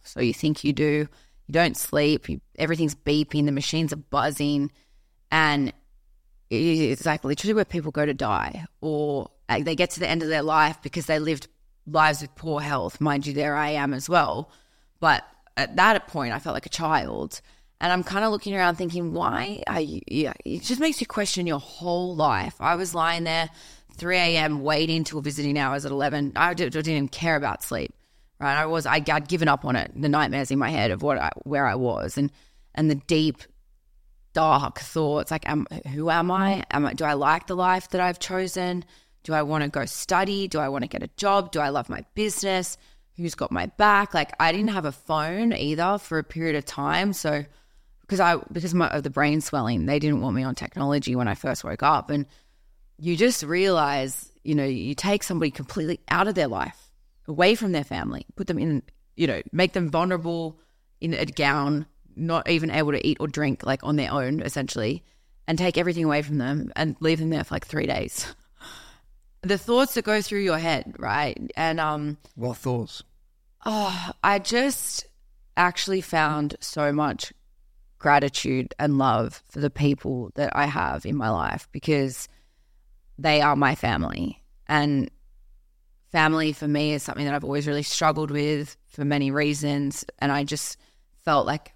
so 0.04 0.20
you 0.20 0.34
think 0.34 0.64
you 0.64 0.72
do. 0.72 1.08
You 1.46 1.52
don't 1.52 1.76
sleep. 1.76 2.28
You, 2.28 2.40
everything's 2.58 2.94
beeping. 2.94 3.46
The 3.46 3.52
machines 3.52 3.92
are 3.92 3.96
buzzing, 3.96 4.70
and 5.30 5.72
it's 6.50 7.06
like 7.06 7.24
literally 7.24 7.54
where 7.54 7.64
people 7.64 7.90
go 7.90 8.04
to 8.04 8.14
die, 8.14 8.66
or 8.80 9.30
they 9.48 9.74
get 9.74 9.90
to 9.90 10.00
the 10.00 10.08
end 10.08 10.22
of 10.22 10.28
their 10.28 10.42
life 10.42 10.78
because 10.82 11.06
they 11.06 11.18
lived 11.18 11.48
lives 11.86 12.20
with 12.20 12.34
poor 12.34 12.60
health. 12.60 13.00
Mind 13.00 13.26
you, 13.26 13.32
there 13.32 13.56
I 13.56 13.70
am 13.70 13.94
as 13.94 14.08
well. 14.08 14.50
But 15.00 15.24
at 15.56 15.76
that 15.76 16.06
point, 16.06 16.34
I 16.34 16.38
felt 16.38 16.54
like 16.54 16.66
a 16.66 16.70
child. 16.70 17.40
And 17.80 17.92
I'm 17.92 18.02
kind 18.02 18.24
of 18.24 18.32
looking 18.32 18.56
around 18.56 18.76
thinking, 18.76 19.12
why 19.12 19.62
are 19.66 19.80
you? 19.80 20.00
Yeah, 20.08 20.32
it 20.44 20.62
just 20.62 20.80
makes 20.80 21.00
you 21.00 21.06
question 21.06 21.46
your 21.46 21.60
whole 21.60 22.16
life. 22.16 22.56
I 22.60 22.74
was 22.74 22.94
lying 22.94 23.24
there 23.24 23.50
3 23.96 24.16
a.m. 24.16 24.62
waiting 24.62 25.04
till 25.04 25.20
visiting 25.20 25.58
hours 25.58 25.84
at 25.84 25.92
11. 25.92 26.32
I 26.36 26.54
didn't 26.54 26.88
even 26.88 27.08
care 27.08 27.36
about 27.36 27.62
sleep, 27.62 27.94
right? 28.40 28.56
I 28.56 28.66
was, 28.66 28.84
I, 28.84 28.98
would 28.98 29.28
given 29.28 29.48
up 29.48 29.64
on 29.64 29.76
it. 29.76 29.92
The 29.94 30.08
nightmares 30.08 30.50
in 30.50 30.58
my 30.58 30.70
head 30.70 30.90
of 30.90 31.02
what 31.02 31.18
I, 31.18 31.30
where 31.44 31.66
I 31.66 31.76
was 31.76 32.18
and, 32.18 32.32
and 32.74 32.90
the 32.90 32.96
deep, 32.96 33.42
dark 34.32 34.78
thoughts 34.78 35.30
like, 35.30 35.48
am, 35.48 35.66
who 35.92 36.10
am 36.10 36.30
I? 36.30 36.52
Mm-hmm. 36.52 36.62
Am 36.70 36.86
I? 36.86 36.92
Do 36.94 37.04
I 37.04 37.14
like 37.14 37.46
the 37.46 37.56
life 37.56 37.88
that 37.90 38.00
I've 38.00 38.18
chosen? 38.18 38.84
Do 39.24 39.34
I 39.34 39.42
want 39.42 39.64
to 39.64 39.70
go 39.70 39.84
study? 39.84 40.48
Do 40.48 40.58
I 40.58 40.68
want 40.68 40.82
to 40.82 40.88
get 40.88 41.02
a 41.02 41.10
job? 41.16 41.52
Do 41.52 41.60
I 41.60 41.70
love 41.70 41.88
my 41.88 42.04
business? 42.14 42.76
Who's 43.16 43.34
got 43.34 43.50
my 43.50 43.66
back? 43.66 44.14
Like 44.14 44.32
I 44.38 44.52
didn't 44.52 44.68
have 44.68 44.84
a 44.84 44.92
phone 44.92 45.52
either 45.52 45.98
for 45.98 46.18
a 46.18 46.24
period 46.24 46.56
of 46.56 46.64
time. 46.64 47.12
So 47.12 47.44
because 48.09 48.20
I 48.20 48.36
because 48.52 48.72
my, 48.72 48.88
of 48.88 49.02
the 49.02 49.11
brain 49.11 49.42
swelling, 49.42 49.84
they 49.84 49.98
didn't 49.98 50.22
want 50.22 50.34
me 50.34 50.42
on 50.42 50.54
technology 50.54 51.14
when 51.14 51.28
I 51.28 51.34
first 51.34 51.62
woke 51.62 51.82
up. 51.82 52.09
And 52.09 52.24
you 52.98 53.16
just 53.16 53.42
realize, 53.42 54.32
you 54.42 54.54
know, 54.54 54.64
you 54.64 54.94
take 54.94 55.22
somebody 55.22 55.50
completely 55.50 56.00
out 56.09 56.26
of 56.26 56.34
their 56.34 56.48
life, 56.48 56.90
away 57.26 57.54
from 57.54 57.72
their 57.72 57.84
family, 57.84 58.24
put 58.34 58.46
them 58.46 58.59
in, 58.59 58.82
you 59.14 59.26
know, 59.26 59.42
make 59.52 59.74
them 59.74 59.90
vulnerable 59.90 60.59
in 61.02 61.12
a 61.12 61.26
gown, 61.26 61.84
not 62.16 62.48
even 62.48 62.70
able 62.70 62.92
to 62.92 63.06
eat 63.06 63.18
or 63.20 63.28
drink 63.28 63.64
like 63.64 63.84
on 63.84 63.96
their 63.96 64.11
own, 64.11 64.40
essentially, 64.40 65.04
and 65.46 65.59
take 65.59 65.76
everything 65.76 66.04
away 66.04 66.22
from 66.22 66.38
them 66.38 66.72
and 66.76 66.96
leave 67.00 67.18
them 67.18 67.28
there 67.28 67.44
for 67.44 67.54
like 67.54 67.66
three 67.66 67.86
days. 67.86 68.34
the 69.42 69.59
thoughts 69.59 69.94
that 69.94 70.04
go 70.04 70.22
through 70.22 70.40
your 70.40 70.59
head, 70.59 70.94
right? 70.98 71.38
And 71.56 71.78
um 71.78 72.16
what 72.36 72.56
thoughts? 72.56 73.02
Oh, 73.66 74.12
I 74.24 74.38
just 74.38 75.06
actually 75.59 76.00
found 76.00 76.56
so 76.61 76.90
much 76.90 77.34
gratitude 77.99 78.74
and 78.78 78.99
love 78.99 79.42
for 79.49 79.61
the 79.61 79.70
people 79.70 80.30
that 80.34 80.55
I 80.55 80.66
have 80.66 81.05
in 81.05 81.16
my 81.16 81.30
life 81.30 81.68
because 81.72 82.28
they 83.18 83.40
are 83.40 83.57
my 83.57 83.74
family. 83.74 84.42
And 84.66 85.11
family 86.12 86.53
for 86.53 86.68
me 86.68 86.92
is 86.92 87.03
something 87.03 87.24
that 87.24 87.34
I've 87.34 87.44
always 87.44 87.66
really 87.66 87.82
struggled 87.82 88.30
with 88.30 88.76
for 88.86 89.05
many 89.05 89.30
reasons. 89.30 90.05
And 90.18 90.30
I 90.30 90.44
just 90.44 90.78
felt 91.24 91.46
like 91.46 91.72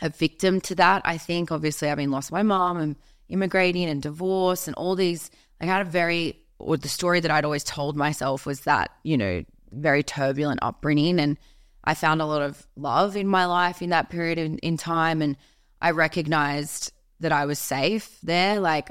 a 0.00 0.08
victim 0.08 0.60
to 0.62 0.74
that. 0.76 1.02
I 1.04 1.18
think, 1.18 1.52
obviously, 1.52 1.88
having 1.88 2.10
lost 2.10 2.32
my 2.32 2.42
mom 2.42 2.78
and 2.78 2.96
immigrating 3.28 3.88
and 3.88 4.02
divorce 4.02 4.66
and 4.66 4.76
all 4.76 4.94
these, 4.94 5.30
I 5.60 5.66
had 5.66 5.86
a 5.86 5.90
very, 5.90 6.38
or 6.58 6.76
the 6.76 6.88
story 6.88 7.20
that 7.20 7.30
I'd 7.30 7.44
always 7.44 7.64
told 7.64 7.96
myself 7.96 8.46
was 8.46 8.60
that, 8.62 8.90
you 9.02 9.16
know, 9.16 9.44
very 9.72 10.02
turbulent 10.02 10.60
upbringing. 10.62 11.20
And 11.20 11.36
I 11.84 11.94
found 11.94 12.20
a 12.20 12.26
lot 12.26 12.42
of 12.42 12.66
love 12.76 13.16
in 13.16 13.26
my 13.26 13.46
life 13.46 13.82
in 13.82 13.90
that 13.90 14.10
period 14.10 14.38
in, 14.38 14.58
in 14.58 14.76
time. 14.76 15.22
And 15.22 15.36
I 15.80 15.92
recognized 15.92 16.92
that 17.20 17.32
I 17.32 17.46
was 17.46 17.58
safe 17.58 18.18
there. 18.22 18.60
Like 18.60 18.90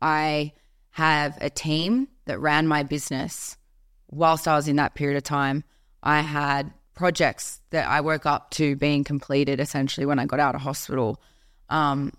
I 0.00 0.52
have 0.90 1.38
a 1.40 1.50
team 1.50 2.08
that 2.26 2.40
ran 2.40 2.66
my 2.66 2.82
business 2.82 3.56
whilst 4.08 4.48
I 4.48 4.56
was 4.56 4.68
in 4.68 4.76
that 4.76 4.94
period 4.94 5.16
of 5.16 5.22
time. 5.22 5.64
I 6.02 6.20
had 6.20 6.72
projects 6.94 7.60
that 7.70 7.88
I 7.88 8.00
woke 8.00 8.26
up 8.26 8.50
to 8.52 8.76
being 8.76 9.04
completed 9.04 9.60
essentially 9.60 10.06
when 10.06 10.18
I 10.18 10.26
got 10.26 10.40
out 10.40 10.54
of 10.54 10.60
hospital. 10.62 11.20
Um, 11.68 12.12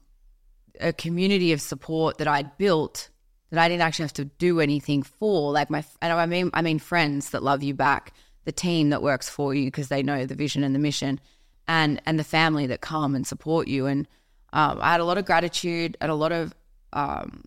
a 0.80 0.94
community 0.94 1.52
of 1.52 1.62
support 1.62 2.18
that 2.20 2.28
I'd 2.28 2.58
built 2.58 3.10
that 3.52 3.60
I 3.60 3.68
didn't 3.68 3.82
actually 3.82 4.04
have 4.04 4.14
to 4.14 4.26
do 4.26 4.60
anything 4.60 5.04
for. 5.04 5.52
Like 5.52 5.70
my, 5.70 5.84
and 6.02 6.14
I 6.14 6.26
mean, 6.26 6.50
I 6.54 6.62
mean 6.62 6.80
friends 6.80 7.32
that 7.32 7.44
love 7.44 7.64
you 7.64 7.74
back, 7.74 8.14
the 8.46 8.52
team 8.52 8.90
that 8.90 9.02
works 9.02 9.30
for 9.30 9.54
you 9.54 9.66
because 9.66 9.90
they 9.90 10.04
know 10.04 10.26
the 10.26 10.36
vision 10.36 10.64
and 10.64 10.74
the 10.74 10.80
mission, 10.80 11.20
and 11.68 12.02
and 12.06 12.20
the 12.20 12.24
family 12.24 12.68
that 12.68 12.82
come 12.82 13.16
and 13.16 13.26
support 13.26 13.68
you. 13.68 13.86
And 13.86 14.08
um, 14.54 14.80
I 14.82 14.92
had 14.92 15.00
a 15.00 15.06
lot 15.06 15.18
of 15.18 15.26
gratitude 15.26 15.98
and 16.02 16.12
a 16.12 16.16
lot 16.16 16.32
of, 16.32 16.54
um, 16.94 17.44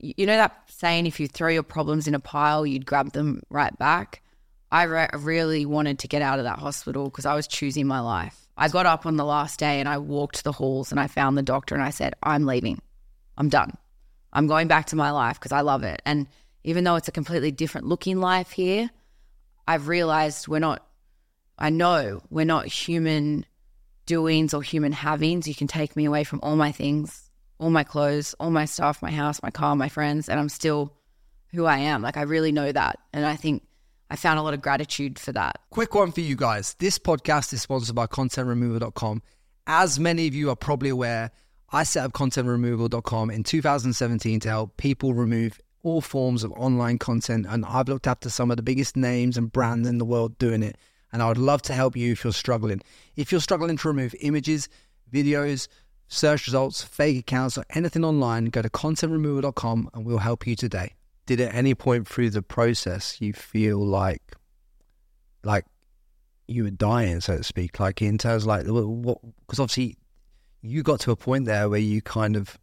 you 0.00 0.26
know, 0.26 0.36
that 0.36 0.56
saying, 0.68 1.06
if 1.06 1.20
you 1.20 1.28
throw 1.28 1.48
your 1.48 1.62
problems 1.62 2.06
in 2.06 2.14
a 2.14 2.20
pile, 2.20 2.66
you'd 2.66 2.86
grab 2.86 3.12
them 3.12 3.42
right 3.50 3.76
back. 3.78 4.22
I 4.72 4.84
re- 4.84 5.08
really 5.18 5.66
wanted 5.66 5.98
to 6.00 6.08
get 6.08 6.22
out 6.22 6.38
of 6.38 6.44
that 6.44 6.58
hospital 6.58 7.04
because 7.04 7.26
I 7.26 7.34
was 7.34 7.46
choosing 7.46 7.86
my 7.86 8.00
life. 8.00 8.48
I 8.56 8.68
got 8.68 8.86
up 8.86 9.06
on 9.06 9.16
the 9.16 9.24
last 9.24 9.58
day 9.58 9.80
and 9.80 9.88
I 9.88 9.98
walked 9.98 10.44
the 10.44 10.52
halls 10.52 10.90
and 10.90 11.00
I 11.00 11.06
found 11.06 11.36
the 11.36 11.42
doctor 11.42 11.74
and 11.74 11.82
I 11.82 11.90
said, 11.90 12.14
I'm 12.22 12.44
leaving. 12.44 12.80
I'm 13.36 13.48
done. 13.48 13.76
I'm 14.32 14.46
going 14.46 14.68
back 14.68 14.86
to 14.86 14.96
my 14.96 15.10
life 15.10 15.40
because 15.40 15.52
I 15.52 15.62
love 15.62 15.82
it. 15.82 16.02
And 16.04 16.28
even 16.62 16.84
though 16.84 16.96
it's 16.96 17.08
a 17.08 17.12
completely 17.12 17.50
different 17.50 17.86
looking 17.86 18.20
life 18.20 18.50
here, 18.50 18.90
I've 19.70 19.86
realized 19.86 20.48
we're 20.48 20.58
not, 20.58 20.84
I 21.56 21.70
know 21.70 22.22
we're 22.28 22.44
not 22.44 22.66
human 22.66 23.46
doings 24.04 24.52
or 24.52 24.62
human 24.62 24.90
havings. 24.90 25.46
You 25.46 25.54
can 25.54 25.68
take 25.68 25.94
me 25.94 26.06
away 26.06 26.24
from 26.24 26.40
all 26.42 26.56
my 26.56 26.72
things, 26.72 27.30
all 27.60 27.70
my 27.70 27.84
clothes, 27.84 28.34
all 28.40 28.50
my 28.50 28.64
stuff, 28.64 29.00
my 29.00 29.12
house, 29.12 29.40
my 29.44 29.52
car, 29.52 29.76
my 29.76 29.88
friends, 29.88 30.28
and 30.28 30.40
I'm 30.40 30.48
still 30.48 30.92
who 31.52 31.66
I 31.66 31.78
am. 31.78 32.02
Like 32.02 32.16
I 32.16 32.22
really 32.22 32.50
know 32.50 32.72
that. 32.72 32.98
And 33.12 33.24
I 33.24 33.36
think 33.36 33.62
I 34.10 34.16
found 34.16 34.40
a 34.40 34.42
lot 34.42 34.54
of 34.54 34.60
gratitude 34.60 35.20
for 35.20 35.30
that. 35.34 35.60
Quick 35.70 35.94
one 35.94 36.10
for 36.10 36.20
you 36.20 36.34
guys. 36.34 36.74
This 36.80 36.98
podcast 36.98 37.52
is 37.52 37.62
sponsored 37.62 37.94
by 37.94 38.08
contentremoval.com. 38.08 39.22
As 39.68 40.00
many 40.00 40.26
of 40.26 40.34
you 40.34 40.50
are 40.50 40.56
probably 40.56 40.88
aware, 40.88 41.30
I 41.70 41.84
set 41.84 42.04
up 42.04 42.12
contentremoval.com 42.12 43.30
in 43.30 43.44
2017 43.44 44.40
to 44.40 44.48
help 44.48 44.76
people 44.78 45.14
remove 45.14 45.60
all 45.82 46.00
forms 46.00 46.44
of 46.44 46.52
online 46.52 46.98
content. 46.98 47.46
And 47.48 47.64
I've 47.64 47.88
looked 47.88 48.06
after 48.06 48.30
some 48.30 48.50
of 48.50 48.56
the 48.56 48.62
biggest 48.62 48.96
names 48.96 49.36
and 49.36 49.50
brands 49.50 49.88
in 49.88 49.98
the 49.98 50.04
world 50.04 50.38
doing 50.38 50.62
it. 50.62 50.76
And 51.12 51.22
I 51.22 51.28
would 51.28 51.38
love 51.38 51.62
to 51.62 51.72
help 51.72 51.96
you 51.96 52.12
if 52.12 52.24
you're 52.24 52.32
struggling. 52.32 52.80
If 53.16 53.32
you're 53.32 53.40
struggling 53.40 53.76
to 53.76 53.88
remove 53.88 54.14
images, 54.20 54.68
videos, 55.12 55.66
search 56.08 56.46
results, 56.46 56.82
fake 56.82 57.18
accounts, 57.18 57.58
or 57.58 57.64
anything 57.70 58.04
online, 58.04 58.46
go 58.46 58.62
to 58.62 58.70
contentremoval.com 58.70 59.90
and 59.92 60.04
we'll 60.04 60.18
help 60.18 60.46
you 60.46 60.54
today. 60.54 60.94
Did 61.26 61.40
at 61.40 61.54
any 61.54 61.74
point 61.74 62.08
through 62.08 62.30
the 62.30 62.42
process 62.42 63.20
you 63.20 63.32
feel 63.32 63.78
like, 63.78 64.36
like 65.44 65.64
you 66.46 66.64
were 66.64 66.70
dying, 66.70 67.20
so 67.20 67.38
to 67.38 67.44
speak? 67.44 67.78
Like 67.78 68.02
in 68.02 68.18
terms 68.18 68.46
like 68.46 68.66
what? 68.66 69.18
Because 69.40 69.60
obviously 69.60 69.96
you 70.62 70.82
got 70.82 71.00
to 71.00 71.12
a 71.12 71.16
point 71.16 71.46
there 71.46 71.68
where 71.68 71.80
you 71.80 72.02
kind 72.02 72.36
of 72.36 72.58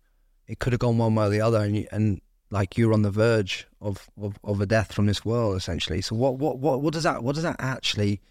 it 0.47 0.59
could 0.59 0.74
have 0.74 0.80
gone 0.80 0.97
one 0.97 1.15
way 1.15 1.26
or 1.26 1.30
the 1.30 1.41
other, 1.41 1.61
and 1.61 1.76
you, 1.76 1.88
and 1.91 2.22
like 2.50 2.78
you're 2.78 2.93
on 2.93 3.02
the 3.02 3.12
verge 3.12 3.68
of, 3.82 4.10
of, 4.22 4.39
of 4.43 4.62
a 4.62 4.66
death 4.66 4.93
from 4.93 5.06
this 5.06 5.26
world, 5.26 5.58
essentially. 5.58 6.02
So 6.02 6.16
what 6.16 6.38
what 6.38 6.60
what 6.60 6.82
what 6.82 6.93
does 6.93 7.04
that 7.04 7.24
what 7.24 7.36
does 7.36 7.43
that 7.43 7.58
actually 7.60 8.22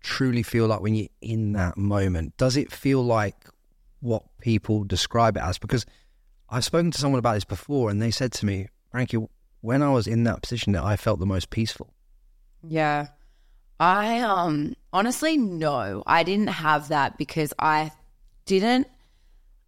truly 0.00 0.42
feel 0.42 0.66
like 0.66 0.80
when 0.80 0.94
you're 0.94 1.08
in 1.20 1.52
that 1.52 1.76
moment? 1.76 2.36
Does 2.36 2.56
it 2.56 2.70
feel 2.70 3.02
like 3.02 3.36
what 4.00 4.24
people 4.40 4.84
describe 4.84 5.36
it 5.36 5.42
as? 5.42 5.58
Because 5.58 5.86
I've 6.50 6.64
spoken 6.64 6.90
to 6.90 6.98
someone 6.98 7.18
about 7.18 7.34
this 7.34 7.44
before, 7.44 7.90
and 7.90 8.00
they 8.00 8.10
said 8.10 8.32
to 8.32 8.46
me, 8.46 8.68
Frankie, 8.90 9.18
when 9.60 9.82
I 9.82 9.90
was 9.90 10.06
in 10.06 10.24
that 10.24 10.42
position, 10.42 10.74
that 10.74 10.84
I 10.84 10.96
felt 10.96 11.18
the 11.18 11.26
most 11.26 11.50
peaceful. 11.50 11.92
Yeah, 12.62 13.08
I 13.80 14.20
um 14.20 14.74
honestly 14.92 15.36
no, 15.36 16.02
I 16.06 16.22
didn't 16.22 16.48
have 16.48 16.88
that 16.88 17.16
because 17.16 17.52
I 17.58 17.92
didn't 18.44 18.86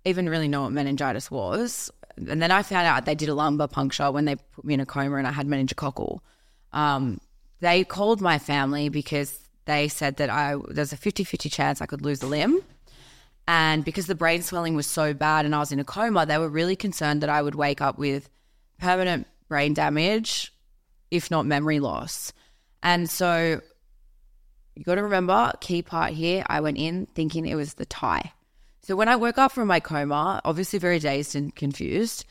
even 0.04 0.28
really 0.28 0.48
know 0.48 0.62
what 0.62 0.72
meningitis 0.72 1.30
was. 1.30 1.90
And 2.16 2.40
then 2.40 2.50
I 2.50 2.62
found 2.62 2.86
out 2.86 3.04
they 3.04 3.14
did 3.14 3.28
a 3.28 3.34
lumbar 3.34 3.68
puncture 3.68 4.10
when 4.10 4.24
they 4.24 4.36
put 4.36 4.64
me 4.64 4.74
in 4.74 4.80
a 4.80 4.86
coma 4.86 5.16
and 5.16 5.26
I 5.26 5.32
had 5.32 5.46
meningococcal. 5.46 6.20
Um, 6.72 7.20
they 7.60 7.84
called 7.84 8.20
my 8.20 8.38
family 8.38 8.88
because 8.88 9.38
they 9.66 9.88
said 9.88 10.16
that 10.16 10.30
I 10.30 10.56
there's 10.68 10.92
a 10.92 10.96
50-50 10.96 11.50
chance 11.50 11.80
I 11.80 11.86
could 11.86 12.02
lose 12.02 12.22
a 12.22 12.26
limb. 12.26 12.60
And 13.48 13.84
because 13.84 14.06
the 14.06 14.14
brain 14.14 14.42
swelling 14.42 14.74
was 14.74 14.86
so 14.86 15.14
bad 15.14 15.44
and 15.44 15.54
I 15.54 15.58
was 15.58 15.72
in 15.72 15.78
a 15.78 15.84
coma, 15.84 16.26
they 16.26 16.38
were 16.38 16.48
really 16.48 16.74
concerned 16.74 17.22
that 17.22 17.30
I 17.30 17.42
would 17.42 17.54
wake 17.54 17.80
up 17.80 17.98
with 17.98 18.28
permanent 18.78 19.26
brain 19.48 19.72
damage, 19.72 20.52
if 21.10 21.30
not 21.30 21.46
memory 21.46 21.78
loss. 21.78 22.32
And 22.82 23.08
so 23.08 23.60
you 24.74 24.84
got 24.84 24.96
to 24.96 25.02
remember, 25.02 25.52
key 25.60 25.82
part 25.82 26.12
here, 26.12 26.44
I 26.48 26.60
went 26.60 26.76
in 26.76 27.06
thinking 27.14 27.46
it 27.46 27.54
was 27.54 27.74
the 27.74 27.86
tie. 27.86 28.32
So 28.86 28.94
when 28.94 29.08
I 29.08 29.16
woke 29.16 29.36
up 29.36 29.50
from 29.50 29.66
my 29.66 29.80
coma, 29.80 30.40
obviously 30.44 30.78
very 30.78 31.00
dazed 31.00 31.34
and 31.34 31.52
confused, 31.52 32.24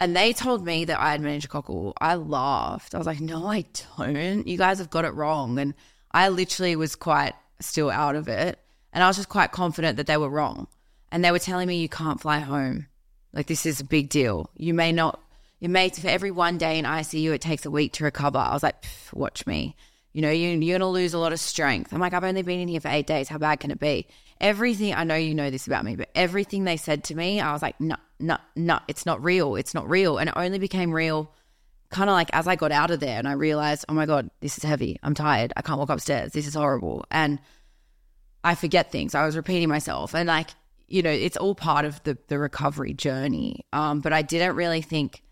and 0.00 0.16
they 0.16 0.32
told 0.32 0.66
me 0.66 0.84
that 0.86 0.98
I 0.98 1.12
had 1.12 1.20
meningococcal, 1.20 1.92
I 2.00 2.16
laughed. 2.16 2.96
I 2.96 2.98
was 2.98 3.06
like, 3.06 3.20
no, 3.20 3.46
I 3.46 3.64
don't. 3.96 4.44
You 4.48 4.58
guys 4.58 4.78
have 4.78 4.90
got 4.90 5.04
it 5.04 5.14
wrong. 5.14 5.56
And 5.56 5.74
I 6.10 6.30
literally 6.30 6.74
was 6.74 6.96
quite 6.96 7.34
still 7.60 7.92
out 7.92 8.16
of 8.16 8.26
it. 8.26 8.58
And 8.92 9.04
I 9.04 9.06
was 9.06 9.18
just 9.18 9.28
quite 9.28 9.52
confident 9.52 9.98
that 9.98 10.08
they 10.08 10.16
were 10.16 10.28
wrong. 10.28 10.66
And 11.12 11.24
they 11.24 11.30
were 11.30 11.38
telling 11.38 11.68
me, 11.68 11.76
you 11.76 11.88
can't 11.88 12.20
fly 12.20 12.40
home. 12.40 12.88
Like, 13.32 13.46
this 13.46 13.64
is 13.64 13.78
a 13.78 13.84
big 13.84 14.08
deal. 14.08 14.50
You 14.56 14.74
may 14.74 14.90
not, 14.90 15.22
it 15.60 15.70
may, 15.70 15.90
for 15.90 16.08
every 16.08 16.32
one 16.32 16.58
day 16.58 16.80
in 16.80 16.86
ICU, 16.86 17.34
it 17.34 17.40
takes 17.40 17.64
a 17.64 17.70
week 17.70 17.92
to 17.92 18.04
recover. 18.04 18.38
I 18.38 18.52
was 18.52 18.64
like, 18.64 18.84
watch 19.12 19.46
me. 19.46 19.76
You 20.12 20.22
know, 20.22 20.30
you, 20.32 20.48
you're 20.48 20.76
going 20.76 20.80
to 20.80 20.86
lose 20.88 21.14
a 21.14 21.18
lot 21.20 21.32
of 21.32 21.38
strength. 21.38 21.92
I'm 21.92 22.00
like, 22.00 22.14
I've 22.14 22.24
only 22.24 22.42
been 22.42 22.58
in 22.58 22.66
here 22.66 22.80
for 22.80 22.88
eight 22.88 23.06
days. 23.06 23.28
How 23.28 23.38
bad 23.38 23.60
can 23.60 23.70
it 23.70 23.78
be? 23.78 24.08
Everything, 24.40 24.94
I 24.94 25.04
know 25.04 25.16
you 25.16 25.34
know 25.34 25.50
this 25.50 25.66
about 25.66 25.84
me, 25.84 25.96
but 25.96 26.10
everything 26.14 26.64
they 26.64 26.76
said 26.76 27.04
to 27.04 27.14
me, 27.14 27.40
I 27.40 27.52
was 27.52 27.62
like, 27.62 27.80
no, 27.80 27.96
no, 28.20 28.38
no, 28.54 28.78
it's 28.88 29.04
not 29.04 29.22
real. 29.22 29.56
It's 29.56 29.74
not 29.74 29.88
real. 29.88 30.18
And 30.18 30.28
it 30.28 30.34
only 30.36 30.58
became 30.58 30.92
real 30.92 31.32
kind 31.90 32.10
of 32.10 32.14
like 32.14 32.28
as 32.32 32.46
I 32.46 32.56
got 32.56 32.72
out 32.72 32.90
of 32.90 33.00
there 33.00 33.18
and 33.18 33.26
I 33.26 33.32
realized, 33.32 33.84
oh 33.88 33.94
my 33.94 34.06
God, 34.06 34.30
this 34.40 34.58
is 34.58 34.64
heavy. 34.64 34.98
I'm 35.02 35.14
tired. 35.14 35.52
I 35.56 35.62
can't 35.62 35.78
walk 35.78 35.88
upstairs. 35.88 36.32
This 36.32 36.46
is 36.46 36.54
horrible. 36.54 37.04
And 37.10 37.38
I 38.44 38.54
forget 38.54 38.92
things. 38.92 39.14
I 39.14 39.24
was 39.24 39.36
repeating 39.36 39.68
myself. 39.68 40.14
And 40.14 40.26
like, 40.26 40.50
you 40.86 41.02
know, 41.02 41.10
it's 41.10 41.36
all 41.36 41.54
part 41.54 41.84
of 41.84 42.02
the 42.04 42.16
the 42.28 42.38
recovery 42.38 42.94
journey. 42.94 43.64
Um, 43.72 44.00
but 44.00 44.12
I 44.12 44.22
didn't 44.22 44.56
really 44.56 44.82
think 44.82 45.22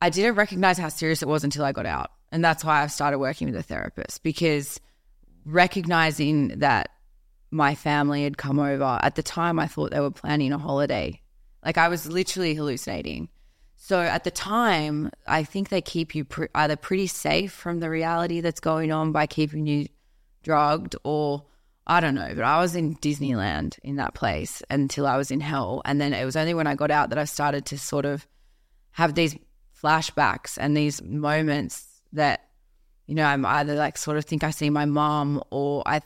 I 0.00 0.10
didn't 0.10 0.36
recognize 0.36 0.78
how 0.78 0.88
serious 0.88 1.22
it 1.22 1.28
was 1.28 1.44
until 1.44 1.64
I 1.64 1.72
got 1.72 1.86
out. 1.86 2.10
And 2.30 2.44
that's 2.44 2.64
why 2.64 2.82
I've 2.82 2.92
started 2.92 3.18
working 3.18 3.48
with 3.48 3.56
a 3.56 3.62
therapist 3.62 4.22
because 4.22 4.80
recognizing 5.44 6.58
that 6.58 6.90
my 7.50 7.74
family 7.74 8.24
had 8.24 8.36
come 8.36 8.58
over 8.58 8.98
at 9.02 9.14
the 9.14 9.22
time 9.22 9.58
I 9.58 9.66
thought 9.66 9.90
they 9.90 10.00
were 10.00 10.10
planning 10.10 10.52
a 10.52 10.58
holiday. 10.58 11.20
Like 11.64 11.78
I 11.78 11.88
was 11.88 12.06
literally 12.06 12.54
hallucinating. 12.54 13.28
So 13.76 14.00
at 14.00 14.24
the 14.24 14.30
time, 14.30 15.10
I 15.26 15.44
think 15.44 15.68
they 15.68 15.80
keep 15.80 16.14
you 16.14 16.24
pre- 16.24 16.48
either 16.54 16.76
pretty 16.76 17.06
safe 17.06 17.52
from 17.52 17.80
the 17.80 17.88
reality 17.88 18.40
that's 18.40 18.60
going 18.60 18.92
on 18.92 19.12
by 19.12 19.26
keeping 19.26 19.66
you 19.66 19.86
drugged, 20.42 20.96
or 21.04 21.44
I 21.86 22.00
don't 22.00 22.14
know. 22.14 22.32
But 22.34 22.44
I 22.44 22.60
was 22.60 22.74
in 22.74 22.96
Disneyland 22.96 23.78
in 23.82 23.96
that 23.96 24.14
place 24.14 24.62
until 24.68 25.06
I 25.06 25.16
was 25.16 25.30
in 25.30 25.40
hell, 25.40 25.80
and 25.84 26.00
then 26.00 26.12
it 26.12 26.24
was 26.24 26.36
only 26.36 26.54
when 26.54 26.66
I 26.66 26.74
got 26.74 26.90
out 26.90 27.10
that 27.10 27.18
I 27.18 27.24
started 27.24 27.66
to 27.66 27.78
sort 27.78 28.04
of 28.04 28.26
have 28.92 29.14
these 29.14 29.36
flashbacks 29.80 30.58
and 30.60 30.76
these 30.76 31.00
moments 31.00 31.86
that 32.12 32.48
you 33.06 33.14
know 33.14 33.24
I'm 33.24 33.46
either 33.46 33.74
like 33.76 33.96
sort 33.96 34.16
of 34.16 34.24
think 34.24 34.42
I 34.42 34.50
see 34.50 34.70
my 34.70 34.86
mom, 34.86 35.42
or 35.50 35.82
I 35.86 36.02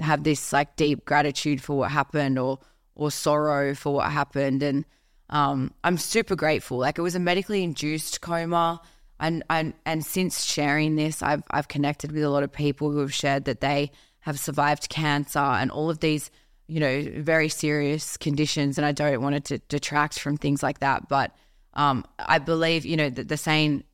have 0.00 0.24
this 0.24 0.52
like 0.52 0.76
deep 0.76 1.04
gratitude 1.04 1.62
for 1.62 1.76
what 1.76 1.90
happened, 1.90 2.38
or 2.38 2.58
or 2.94 3.10
sorrow 3.10 3.74
for 3.74 3.94
what 3.94 4.10
happened, 4.10 4.62
and 4.62 4.84
um, 5.30 5.72
I'm 5.82 5.98
super 5.98 6.36
grateful. 6.36 6.78
Like 6.78 6.98
it 6.98 7.02
was 7.02 7.14
a 7.14 7.20
medically 7.20 7.62
induced 7.62 8.20
coma. 8.20 8.80
And, 9.20 9.44
and 9.48 9.74
and 9.86 10.04
since 10.04 10.44
sharing 10.44 10.96
this, 10.96 11.22
I've 11.22 11.44
I've 11.48 11.68
connected 11.68 12.10
with 12.10 12.24
a 12.24 12.28
lot 12.28 12.42
of 12.42 12.52
people 12.52 12.90
who 12.90 12.98
have 12.98 13.14
shared 13.14 13.44
that 13.44 13.60
they 13.60 13.92
have 14.20 14.40
survived 14.40 14.88
cancer 14.88 15.38
and 15.38 15.70
all 15.70 15.88
of 15.88 16.00
these, 16.00 16.32
you 16.66 16.80
know, 16.80 17.00
very 17.18 17.48
serious 17.48 18.16
conditions. 18.16 18.76
And 18.76 18.84
I 18.84 18.90
don't 18.90 19.22
want 19.22 19.36
it 19.36 19.44
to 19.46 19.58
detract 19.68 20.18
from 20.18 20.36
things 20.36 20.64
like 20.64 20.80
that. 20.80 21.08
But 21.08 21.30
um, 21.74 22.04
I 22.18 22.38
believe, 22.38 22.84
you 22.84 22.96
know, 22.96 23.08
that 23.08 23.28
the 23.28 23.36
saying, 23.36 23.84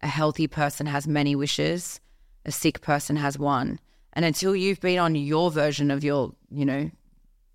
a 0.00 0.06
healthy 0.06 0.46
person 0.46 0.86
has 0.86 1.08
many 1.08 1.34
wishes, 1.34 2.00
a 2.44 2.52
sick 2.52 2.80
person 2.80 3.16
has 3.16 3.36
one. 3.36 3.80
And 4.18 4.24
until 4.24 4.56
you've 4.56 4.80
been 4.80 4.98
on 4.98 5.14
your 5.14 5.48
version 5.50 5.92
of 5.92 6.02
your, 6.02 6.34
you 6.50 6.64
know, 6.64 6.90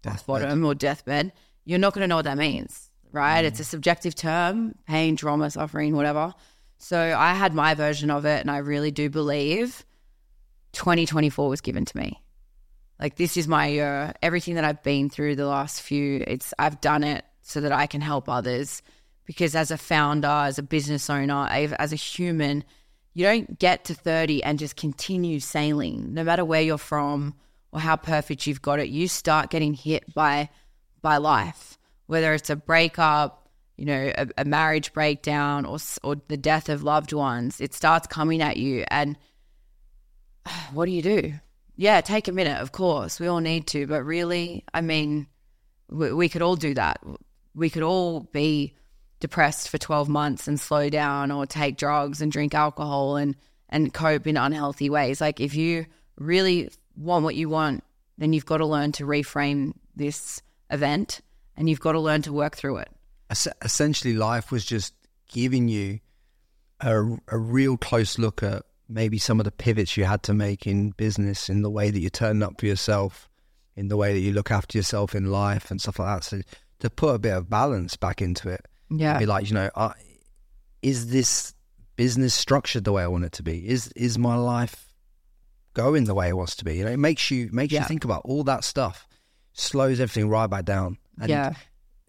deathbed. 0.01 0.26
bottom 0.26 0.64
or 0.64 0.74
deathbed, 0.74 1.34
you're 1.66 1.78
not 1.78 1.93
going 1.93 2.01
to 2.03 2.07
know 2.07 2.16
what 2.16 2.26
that 2.26 2.38
means 2.38 2.89
right? 3.14 3.45
Mm. 3.45 3.47
It's 3.47 3.61
a 3.61 3.64
subjective 3.64 4.16
term 4.16 4.76
pain, 4.86 5.16
trauma, 5.16 5.49
suffering, 5.49 5.95
whatever. 5.95 6.34
So 6.78 6.97
I 7.18 7.34
had 7.34 7.53
my 7.53 7.76
version 7.76 8.11
of 8.11 8.26
it, 8.26 8.41
and 8.41 8.51
I 8.51 8.57
really 8.57 8.91
do 8.91 9.09
believe 9.09 9.86
2024 10.74 11.47
was 11.47 11.61
given 11.61 11.86
to 11.86 11.97
me. 11.97 12.22
Like 12.99 13.16
this 13.16 13.38
is 13.38 13.47
my 13.47 13.68
year. 13.68 14.14
Everything 14.22 14.55
that 14.55 14.66
I've 14.66 14.84
been 14.84 15.09
through 15.09 15.38
the 15.38 15.47
last 15.47 15.82
few, 15.82 16.24
it's 16.28 16.53
I've 16.59 16.82
done 16.82 17.05
it 17.05 17.24
so 17.41 17.61
that 17.61 17.72
I 17.72 17.88
can 17.88 18.01
help 18.01 18.28
others. 18.28 18.82
Because 19.26 19.55
as 19.55 19.72
a 19.72 19.78
founder, 19.78 20.28
as 20.28 20.59
a 20.59 20.64
business 20.64 21.09
owner, 21.09 21.47
as 21.49 21.93
a 21.93 21.95
human, 21.95 22.66
you 23.14 23.24
don't 23.26 23.59
get 23.59 23.86
to 23.86 23.93
30 23.93 24.43
and 24.43 24.59
just 24.59 24.76
continue 24.76 25.39
sailing. 25.39 26.14
No 26.14 26.24
matter 26.24 26.43
where 26.43 26.61
you're 26.61 26.78
from 26.78 27.36
or 27.72 27.80
how 27.80 27.95
perfect 27.95 28.47
you've 28.47 28.61
got 28.61 28.80
it, 28.80 28.89
you 28.89 29.07
start 29.07 29.49
getting 29.49 29.74
hit 29.74 30.14
by 30.14 30.49
by 31.01 31.18
life 31.18 31.78
whether 32.07 32.34
it's 32.34 32.49
a 32.49 32.55
breakup, 32.55 33.49
you 33.78 33.86
know, 33.86 34.11
a, 34.16 34.28
a 34.38 34.45
marriage 34.45 34.93
breakdown 34.93 35.66
or 35.66 35.78
or 36.03 36.16
the 36.28 36.38
death 36.38 36.70
of 36.70 36.84
loved 36.84 37.14
ones, 37.14 37.59
it 37.61 37.74
starts 37.74 38.07
coming 38.07 38.41
at 38.41 38.57
you 38.57 38.86
and 38.89 39.18
what 40.74 40.86
do 40.86 40.91
you 40.91 41.01
do? 41.01 41.34
Yeah, 41.76 42.01
take 42.01 42.28
a 42.28 42.32
minute, 42.32 42.61
of 42.61 42.72
course. 42.72 43.20
We 43.20 43.28
all 43.28 43.39
need 43.39 43.66
to, 43.68 43.88
but 43.88 44.03
really, 44.03 44.64
I 44.74 44.82
mean, 44.82 45.26
we, 45.89 46.14
we 46.14 46.30
could 46.30 46.43
all 46.43 46.55
do 46.55 46.76
that. 46.76 47.01
We 47.55 47.72
could 47.72 47.82
all 47.82 48.30
be 48.32 48.76
depressed 49.24 49.69
for 49.69 49.78
12 49.78 50.09
months 50.09 50.49
and 50.49 50.59
slow 50.59 50.89
down 50.89 51.32
or 51.32 51.45
take 51.45 51.78
drugs 51.78 52.21
and 52.21 52.30
drink 52.30 52.53
alcohol 52.53 53.15
and 53.15 53.38
and 53.69 53.93
cope 53.93 54.28
in 54.28 54.36
unhealthy 54.36 54.89
ways. 54.89 55.21
Like 55.21 55.39
if 55.39 55.55
you 55.55 55.86
really 56.17 56.69
want 56.97 57.24
what 57.24 57.36
you 57.36 57.47
want, 57.47 57.86
then 58.17 58.34
you've 58.34 58.45
got 58.45 58.57
to 58.57 58.65
learn 58.65 58.91
to 58.91 59.05
reframe 59.05 59.76
this 59.95 60.41
event 60.69 61.21
and 61.55 61.69
you've 61.69 61.80
got 61.80 61.93
to 61.93 62.01
learn 62.01 62.21
to 62.24 62.34
work 62.34 62.57
through 62.57 62.80
it. 62.80 62.89
Essentially, 63.61 64.13
life 64.13 64.51
was 64.51 64.65
just 64.65 64.93
giving 65.32 65.69
you 65.69 66.01
a, 66.82 67.01
a 67.30 67.38
real 67.38 67.78
close 67.78 68.19
look 68.19 68.43
at 68.43 68.63
maybe 68.89 69.17
some 69.17 69.39
of 69.39 69.45
the 69.45 69.51
pivots 69.51 69.95
you 69.95 70.03
had 70.03 70.21
to 70.24 70.34
make 70.34 70.67
in 70.67 70.91
business, 70.91 71.47
in 71.47 71.61
the 71.61 71.69
way 71.69 71.91
that 71.91 71.99
you 71.99 72.09
turn 72.09 72.43
up 72.43 72.59
for 72.59 72.65
yourself, 72.65 73.30
in 73.78 73.88
the 73.88 73.95
way 73.95 74.11
that 74.11 74.19
you 74.19 74.34
look 74.34 74.51
after 74.51 74.78
yourself 74.78 75.15
in 75.15 75.32
life 75.32 75.71
and 75.71 75.80
stuff 75.80 75.97
like 75.97 76.17
that. 76.17 76.24
So 76.26 76.41
to 76.80 76.89
put 76.89 77.15
a 77.15 77.19
bit 77.19 77.32
of 77.32 77.49
balance 77.49 77.95
back 77.95 78.21
into 78.21 78.49
it, 78.49 78.65
yeah, 78.90 79.20
be 79.20 79.26
like, 79.26 79.50
you 79.50 79.56
know, 79.56 79.70
uh, 79.76 79.94
is 80.82 81.10
this 81.10 81.54
business 81.96 82.34
structured 82.34 82.84
the 82.84 82.92
way 82.92 83.04
I 83.04 83.08
want 83.08 83.26
it 83.26 83.34
to 83.34 83.44
be? 83.44 83.68
Is 83.68 83.88
is 83.90 84.18
my 84.18 84.36
life 84.36 84.88
going 85.74 86.06
the 86.06 86.14
way 86.14 86.30
it 86.30 86.38
wants 86.38 86.56
to 86.58 86.66
be? 86.66 86.78
You 86.78 86.86
know, 86.86 86.92
it 86.92 87.00
makes 87.00 87.32
you 87.32 87.50
makes 87.52 87.74
yeah. 87.74 87.82
you 87.82 87.88
think 87.88 88.04
about 88.04 88.24
all 88.26 88.44
that 88.46 88.64
stuff, 88.64 89.08
slows 89.54 90.00
everything 90.00 90.30
right 90.30 90.48
back 90.48 90.66
down. 90.66 90.98
And 91.20 91.30
yeah. 91.30 91.54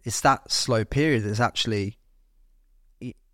It's 0.04 0.20
that 0.20 0.52
slow 0.52 0.84
period 0.84 1.24
that's 1.24 1.40
actually 1.40 1.98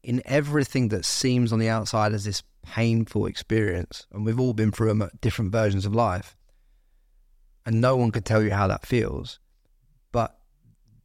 in 0.03 0.23
everything 0.25 0.89
that 0.89 1.05
seems 1.05 1.53
on 1.53 1.59
the 1.59 1.69
outside 1.69 2.13
as 2.13 2.25
this 2.25 2.43
painful 2.63 3.27
experience. 3.27 4.07
And 4.13 4.25
we've 4.25 4.41
all 4.41 4.55
been 4.55 4.73
through 4.73 5.11
different 5.21 5.53
versions 5.53 5.85
of 5.85 5.95
life. 5.95 6.37
And 7.67 7.81
no 7.81 7.97
one 7.97 8.11
could 8.11 8.25
tell 8.25 8.43
you 8.43 8.53
how 8.53 8.69
that 8.69 8.87
feels. 8.87 9.39
But 10.13 10.39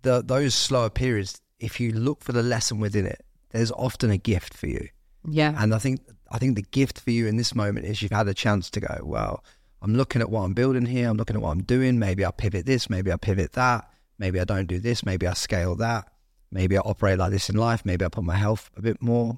the, 0.03 0.23
those 0.23 0.55
slower 0.55 0.89
periods, 0.89 1.41
if 1.65 1.79
you 1.79 1.91
look 1.91 2.23
for 2.23 2.31
the 2.31 2.43
lesson 2.43 2.79
within 2.79 3.05
it, 3.05 3.25
there's 3.51 3.71
often 3.71 4.11
a 4.11 4.17
gift 4.17 4.53
for 4.53 4.67
you. 4.67 4.87
Yeah. 5.27 5.55
And 5.57 5.73
I 5.73 5.79
think 5.79 6.01
I 6.31 6.37
think 6.37 6.55
the 6.55 6.61
gift 6.61 6.99
for 6.99 7.11
you 7.11 7.27
in 7.27 7.37
this 7.37 7.55
moment 7.55 7.85
is 7.85 8.01
you've 8.01 8.11
had 8.11 8.27
a 8.27 8.33
chance 8.33 8.69
to 8.71 8.79
go, 8.79 8.99
well, 9.03 9.43
I'm 9.81 9.95
looking 9.95 10.21
at 10.21 10.29
what 10.29 10.41
I'm 10.41 10.53
building 10.53 10.85
here, 10.85 11.09
I'm 11.09 11.17
looking 11.17 11.35
at 11.35 11.41
what 11.41 11.51
I'm 11.51 11.63
doing, 11.63 11.99
maybe 11.99 12.25
I 12.25 12.31
pivot 12.31 12.65
this, 12.65 12.89
maybe 12.89 13.11
I 13.11 13.17
pivot 13.17 13.53
that. 13.53 13.89
Maybe 14.17 14.39
I 14.39 14.45
don't 14.45 14.67
do 14.67 14.79
this. 14.79 15.05
Maybe 15.05 15.27
I 15.27 15.33
scale 15.33 15.75
that. 15.77 16.09
Maybe 16.51 16.77
I 16.77 16.81
operate 16.81 17.19
like 17.19 17.31
this 17.31 17.49
in 17.49 17.55
life. 17.55 17.83
Maybe 17.85 18.05
I 18.05 18.09
put 18.09 18.23
my 18.23 18.35
health 18.35 18.69
a 18.77 18.81
bit 18.81 19.01
more 19.01 19.37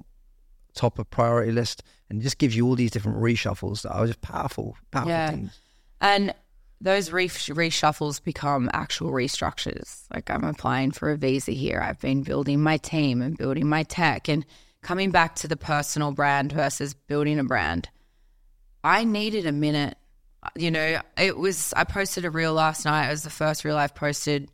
top 0.74 0.98
of 0.98 1.10
priority 1.10 1.52
list. 1.52 1.82
And 2.08 2.22
just 2.22 2.38
gives 2.38 2.56
you 2.56 2.66
all 2.66 2.74
these 2.74 2.90
different 2.90 3.18
reshuffles 3.18 3.82
that 3.82 3.92
are 3.92 4.06
just 4.06 4.20
powerful, 4.20 4.76
powerful 4.90 5.10
yeah. 5.10 5.30
things. 5.30 5.60
And 6.00 6.32
those 6.80 7.10
re- 7.10 7.28
reshuffles 7.28 8.22
become 8.22 8.70
actual 8.72 9.10
restructures. 9.10 10.04
Like 10.14 10.30
I'm 10.30 10.44
applying 10.44 10.92
for 10.92 11.10
a 11.10 11.16
visa 11.16 11.52
here. 11.52 11.80
I've 11.80 12.00
been 12.00 12.22
building 12.22 12.60
my 12.60 12.76
team 12.76 13.20
and 13.20 13.36
building 13.36 13.68
my 13.68 13.82
tech 13.82 14.28
and 14.28 14.44
coming 14.82 15.10
back 15.10 15.34
to 15.36 15.48
the 15.48 15.56
personal 15.56 16.12
brand 16.12 16.52
versus 16.52 16.94
building 16.94 17.38
a 17.38 17.44
brand. 17.44 17.88
I 18.84 19.04
needed 19.04 19.46
a 19.46 19.52
minute. 19.52 19.96
You 20.56 20.70
know, 20.70 21.00
it 21.16 21.36
was, 21.36 21.74
I 21.76 21.84
posted 21.84 22.24
a 22.24 22.30
reel 22.30 22.52
last 22.52 22.84
night. 22.84 23.08
It 23.08 23.10
was 23.10 23.24
the 23.24 23.30
first 23.30 23.64
reel 23.64 23.76
I've 23.76 23.94
posted 23.94 24.48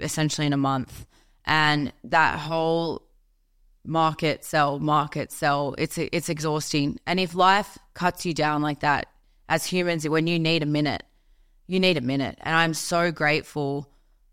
essentially 0.00 0.46
in 0.46 0.54
a 0.54 0.58
month. 0.58 1.06
And 1.44 1.92
that 2.04 2.38
whole 2.38 3.02
market, 3.84 4.44
sell, 4.44 4.78
market, 4.78 5.30
sell, 5.30 5.74
it's 5.78 5.96
it's 5.96 6.28
exhausting. 6.28 6.98
And 7.06 7.20
if 7.20 7.34
life 7.34 7.78
cuts 7.94 8.26
you 8.26 8.34
down 8.34 8.62
like 8.62 8.80
that, 8.80 9.06
as 9.48 9.64
humans, 9.64 10.08
when 10.08 10.26
you 10.26 10.38
need 10.38 10.62
a 10.62 10.66
minute, 10.66 11.04
you 11.66 11.80
need 11.80 11.96
a 11.96 12.02
minute. 12.02 12.38
And 12.40 12.54
I'm 12.54 12.74
so 12.74 13.10
grateful 13.10 13.90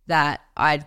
that 0.07 0.41
I 0.55 0.85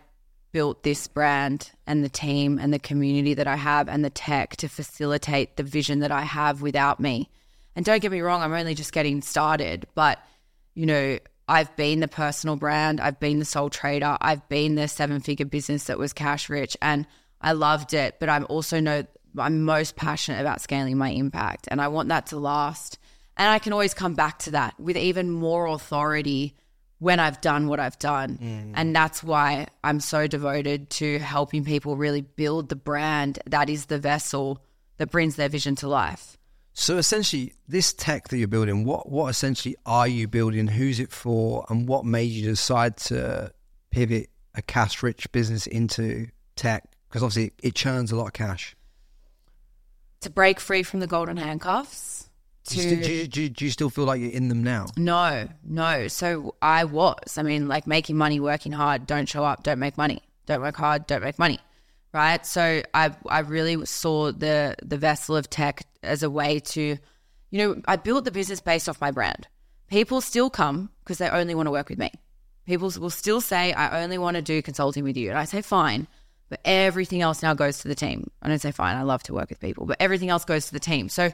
built 0.52 0.82
this 0.82 1.06
brand 1.06 1.70
and 1.86 2.02
the 2.02 2.08
team 2.08 2.58
and 2.58 2.72
the 2.72 2.78
community 2.78 3.34
that 3.34 3.46
I 3.46 3.56
have 3.56 3.88
and 3.88 4.04
the 4.04 4.10
tech 4.10 4.56
to 4.56 4.68
facilitate 4.68 5.56
the 5.56 5.62
vision 5.62 6.00
that 6.00 6.12
I 6.12 6.22
have 6.22 6.62
without 6.62 6.98
me. 6.98 7.28
And 7.74 7.84
don't 7.84 8.00
get 8.00 8.10
me 8.10 8.22
wrong, 8.22 8.40
I'm 8.40 8.54
only 8.54 8.74
just 8.74 8.92
getting 8.92 9.20
started, 9.20 9.86
but 9.94 10.18
you 10.74 10.86
know, 10.86 11.18
I've 11.48 11.74
been 11.76 12.00
the 12.00 12.08
personal 12.08 12.56
brand, 12.56 13.00
I've 13.00 13.20
been 13.20 13.38
the 13.38 13.44
sole 13.44 13.70
trader, 13.70 14.16
I've 14.20 14.48
been 14.48 14.74
the 14.76 14.88
seven 14.88 15.20
figure 15.20 15.46
business 15.46 15.84
that 15.84 15.98
was 15.98 16.12
cash 16.12 16.48
rich 16.48 16.76
and 16.80 17.06
I 17.40 17.52
loved 17.52 17.92
it, 17.92 18.16
but 18.18 18.28
I'm 18.28 18.46
also 18.48 18.80
know 18.80 19.04
I'm 19.38 19.62
most 19.62 19.94
passionate 19.94 20.40
about 20.40 20.62
scaling 20.62 20.96
my 20.96 21.10
impact 21.10 21.68
and 21.70 21.80
I 21.80 21.88
want 21.88 22.08
that 22.08 22.26
to 22.28 22.38
last. 22.38 22.98
And 23.36 23.48
I 23.50 23.58
can 23.58 23.72
always 23.72 23.94
come 23.94 24.14
back 24.14 24.38
to 24.40 24.52
that 24.52 24.78
with 24.78 24.96
even 24.96 25.30
more 25.30 25.66
authority 25.66 26.54
when 26.98 27.20
I've 27.20 27.40
done 27.40 27.68
what 27.68 27.80
I've 27.80 27.98
done. 27.98 28.38
Mm. 28.38 28.72
And 28.74 28.96
that's 28.96 29.22
why 29.22 29.66
I'm 29.84 30.00
so 30.00 30.26
devoted 30.26 30.90
to 30.90 31.18
helping 31.18 31.64
people 31.64 31.96
really 31.96 32.22
build 32.22 32.68
the 32.68 32.76
brand 32.76 33.38
that 33.46 33.68
is 33.68 33.86
the 33.86 33.98
vessel 33.98 34.62
that 34.96 35.10
brings 35.10 35.36
their 35.36 35.48
vision 35.48 35.74
to 35.76 35.88
life. 35.88 36.38
So 36.72 36.98
essentially, 36.98 37.52
this 37.68 37.92
tech 37.92 38.28
that 38.28 38.36
you're 38.36 38.48
building, 38.48 38.84
what 38.84 39.08
what 39.08 39.28
essentially 39.28 39.76
are 39.86 40.06
you 40.06 40.28
building? 40.28 40.66
Who's 40.66 41.00
it 41.00 41.10
for? 41.10 41.64
And 41.70 41.88
what 41.88 42.04
made 42.04 42.30
you 42.30 42.50
decide 42.50 42.98
to 42.98 43.50
pivot 43.90 44.28
a 44.54 44.60
cash 44.60 45.02
rich 45.02 45.30
business 45.32 45.66
into 45.66 46.28
tech? 46.54 46.84
Because 47.08 47.22
obviously, 47.22 47.52
it 47.62 47.74
churns 47.74 48.12
a 48.12 48.16
lot 48.16 48.26
of 48.26 48.32
cash. 48.34 48.76
To 50.20 50.30
break 50.30 50.60
free 50.60 50.82
from 50.82 51.00
the 51.00 51.06
golden 51.06 51.38
handcuffs. 51.38 52.15
Do 52.68 52.80
you, 52.80 52.96
do, 52.96 53.12
you, 53.12 53.26
do, 53.26 53.42
you, 53.42 53.48
do 53.48 53.64
you 53.64 53.70
still 53.70 53.90
feel 53.90 54.04
like 54.04 54.20
you're 54.20 54.30
in 54.30 54.48
them 54.48 54.62
now? 54.62 54.86
No, 54.96 55.48
no. 55.64 56.08
So 56.08 56.54
I 56.60 56.84
was. 56.84 57.38
I 57.38 57.42
mean, 57.42 57.68
like 57.68 57.86
making 57.86 58.16
money, 58.16 58.40
working 58.40 58.72
hard, 58.72 59.06
don't 59.06 59.28
show 59.28 59.44
up, 59.44 59.62
don't 59.62 59.78
make 59.78 59.96
money. 59.96 60.22
Don't 60.46 60.60
work 60.60 60.76
hard, 60.76 61.06
don't 61.06 61.22
make 61.22 61.38
money. 61.38 61.58
Right? 62.12 62.44
So 62.46 62.82
I 62.94 63.14
I 63.28 63.40
really 63.40 63.84
saw 63.86 64.32
the 64.32 64.76
the 64.82 64.96
vessel 64.96 65.36
of 65.36 65.50
tech 65.50 65.82
as 66.02 66.22
a 66.22 66.30
way 66.30 66.60
to 66.60 66.98
you 67.50 67.58
know, 67.58 67.80
I 67.86 67.96
built 67.96 68.24
the 68.24 68.30
business 68.30 68.60
based 68.60 68.88
off 68.88 69.00
my 69.00 69.10
brand. 69.10 69.46
People 69.88 70.20
still 70.20 70.50
come 70.50 70.90
because 71.04 71.18
they 71.18 71.28
only 71.28 71.54
want 71.54 71.66
to 71.66 71.70
work 71.70 71.88
with 71.88 71.98
me. 71.98 72.10
People 72.66 72.90
will 72.98 73.10
still 73.10 73.40
say, 73.40 73.72
I 73.72 74.02
only 74.02 74.18
want 74.18 74.34
to 74.36 74.42
do 74.42 74.60
consulting 74.60 75.04
with 75.04 75.16
you. 75.16 75.30
And 75.30 75.38
I 75.38 75.44
say, 75.44 75.62
fine. 75.62 76.08
But 76.48 76.60
everything 76.64 77.22
else 77.22 77.42
now 77.42 77.54
goes 77.54 77.78
to 77.78 77.88
the 77.88 77.94
team. 77.94 78.30
I 78.42 78.48
don't 78.48 78.60
say, 78.60 78.72
fine, 78.72 78.96
I 78.96 79.02
love 79.02 79.22
to 79.24 79.34
work 79.34 79.48
with 79.48 79.60
people, 79.60 79.86
but 79.86 79.96
everything 80.00 80.28
else 80.28 80.44
goes 80.44 80.66
to 80.66 80.72
the 80.72 80.80
team. 80.80 81.08
So 81.08 81.32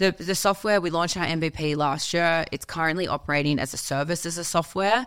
the, 0.00 0.12
the 0.12 0.34
software, 0.34 0.80
we 0.80 0.90
launched 0.90 1.16
our 1.16 1.26
MVP 1.26 1.76
last 1.76 2.12
year. 2.14 2.46
It's 2.50 2.64
currently 2.64 3.06
operating 3.06 3.58
as 3.58 3.74
a 3.74 3.76
service 3.76 4.24
as 4.24 4.38
a 4.38 4.44
software. 4.44 5.06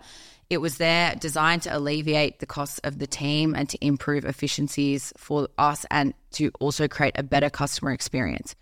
It 0.49 0.59
was 0.59 0.77
there 0.77 1.15
designed 1.15 1.63
to 1.63 1.75
alleviate 1.75 2.39
the 2.39 2.45
costs 2.45 2.79
of 2.83 2.99
the 2.99 3.07
team 3.07 3.55
and 3.55 3.67
to 3.69 3.85
improve 3.85 4.23
efficiencies 4.23 5.11
for 5.17 5.49
us 5.57 5.85
and 5.89 6.13
to 6.33 6.51
also 6.59 6.87
create 6.87 7.15
a 7.17 7.23
better 7.23 7.49
customer 7.49 7.91
experience 7.91 8.55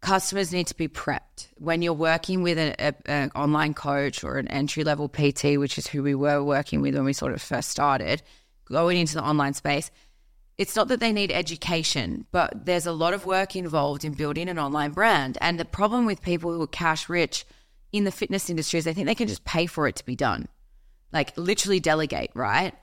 customers 0.00 0.52
need 0.52 0.66
to 0.68 0.76
be 0.76 0.88
prepped 0.88 1.48
when 1.56 1.82
you're 1.82 1.92
working 1.92 2.42
with 2.42 2.56
an 2.58 3.30
online 3.34 3.74
coach 3.74 4.22
or 4.22 4.36
an 4.36 4.48
entry 4.48 4.84
level 4.84 5.08
PT, 5.08 5.58
which 5.58 5.76
is 5.76 5.86
who 5.86 6.02
we 6.02 6.14
were 6.14 6.42
working 6.42 6.80
with 6.80 6.94
when 6.94 7.04
we 7.04 7.12
sort 7.12 7.32
of 7.32 7.42
first 7.42 7.68
started 7.68 8.22
going 8.66 8.98
into 8.98 9.14
the 9.14 9.24
online 9.24 9.54
space. 9.54 9.90
It's 10.58 10.74
not 10.74 10.88
that 10.88 11.00
they 11.00 11.12
need 11.12 11.30
education, 11.30 12.26
but 12.32 12.66
there's 12.66 12.86
a 12.86 12.92
lot 12.92 13.14
of 13.14 13.24
work 13.24 13.54
involved 13.54 14.04
in 14.04 14.12
building 14.12 14.48
an 14.48 14.58
online 14.58 14.90
brand. 14.90 15.38
And 15.40 15.58
the 15.58 15.64
problem 15.64 16.04
with 16.04 16.20
people 16.20 16.52
who 16.52 16.60
are 16.62 16.66
cash 16.66 17.08
rich 17.08 17.46
in 17.92 18.04
the 18.04 18.10
fitness 18.10 18.50
industry 18.50 18.78
is 18.78 18.84
they 18.84 18.92
think 18.92 19.06
they 19.06 19.14
can 19.14 19.28
just 19.28 19.44
pay 19.44 19.66
for 19.66 19.86
it 19.86 19.96
to 19.96 20.04
be 20.04 20.16
done, 20.16 20.48
like 21.12 21.36
literally 21.38 21.80
delegate, 21.80 22.32
right? 22.34 22.74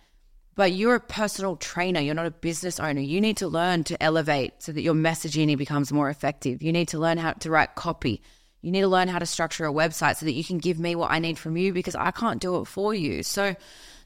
but 0.56 0.72
you're 0.72 0.96
a 0.96 1.00
personal 1.00 1.58
trainer. 1.58 2.00
You're 2.00 2.16
not 2.16 2.26
a 2.26 2.32
business 2.32 2.80
owner. 2.80 3.02
You 3.02 3.20
need 3.20 3.38
to 3.38 3.48
learn 3.48 3.84
to 3.86 4.02
elevate 4.02 4.54
so 4.60 4.72
that 4.72 4.82
your 4.82 4.94
messaging 4.94 5.56
becomes 5.58 5.92
more 5.92 6.10
effective. 6.10 6.64
You 6.64 6.72
need 6.72 6.88
to 6.90 7.00
learn 7.00 7.18
how 7.18 7.34
to 7.34 7.50
write 7.50 7.76
copy. 7.76 8.22
You 8.62 8.72
need 8.72 8.82
to 8.82 8.88
learn 8.88 9.10
how 9.10 9.20
to 9.20 9.26
structure 9.26 9.66
a 9.66 9.74
website 9.74 10.16
so 10.16 10.26
that 10.26 10.32
you 10.32 10.44
can 10.44 10.58
give 10.58 10.80
me 10.80 10.96
what 10.96 11.12
I 11.12 11.20
need 11.20 11.38
from 11.38 11.58
you 11.58 11.74
because 11.74 11.96
I 11.96 12.12
can't 12.12 12.42
do 12.42 12.56
it 12.62 12.66
for 12.66 12.94
you. 12.94 13.22
So 13.22 13.56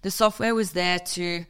the 0.02 0.12
software 0.12 0.56
was 0.56 0.72
there 0.72 1.00
to 1.00 1.46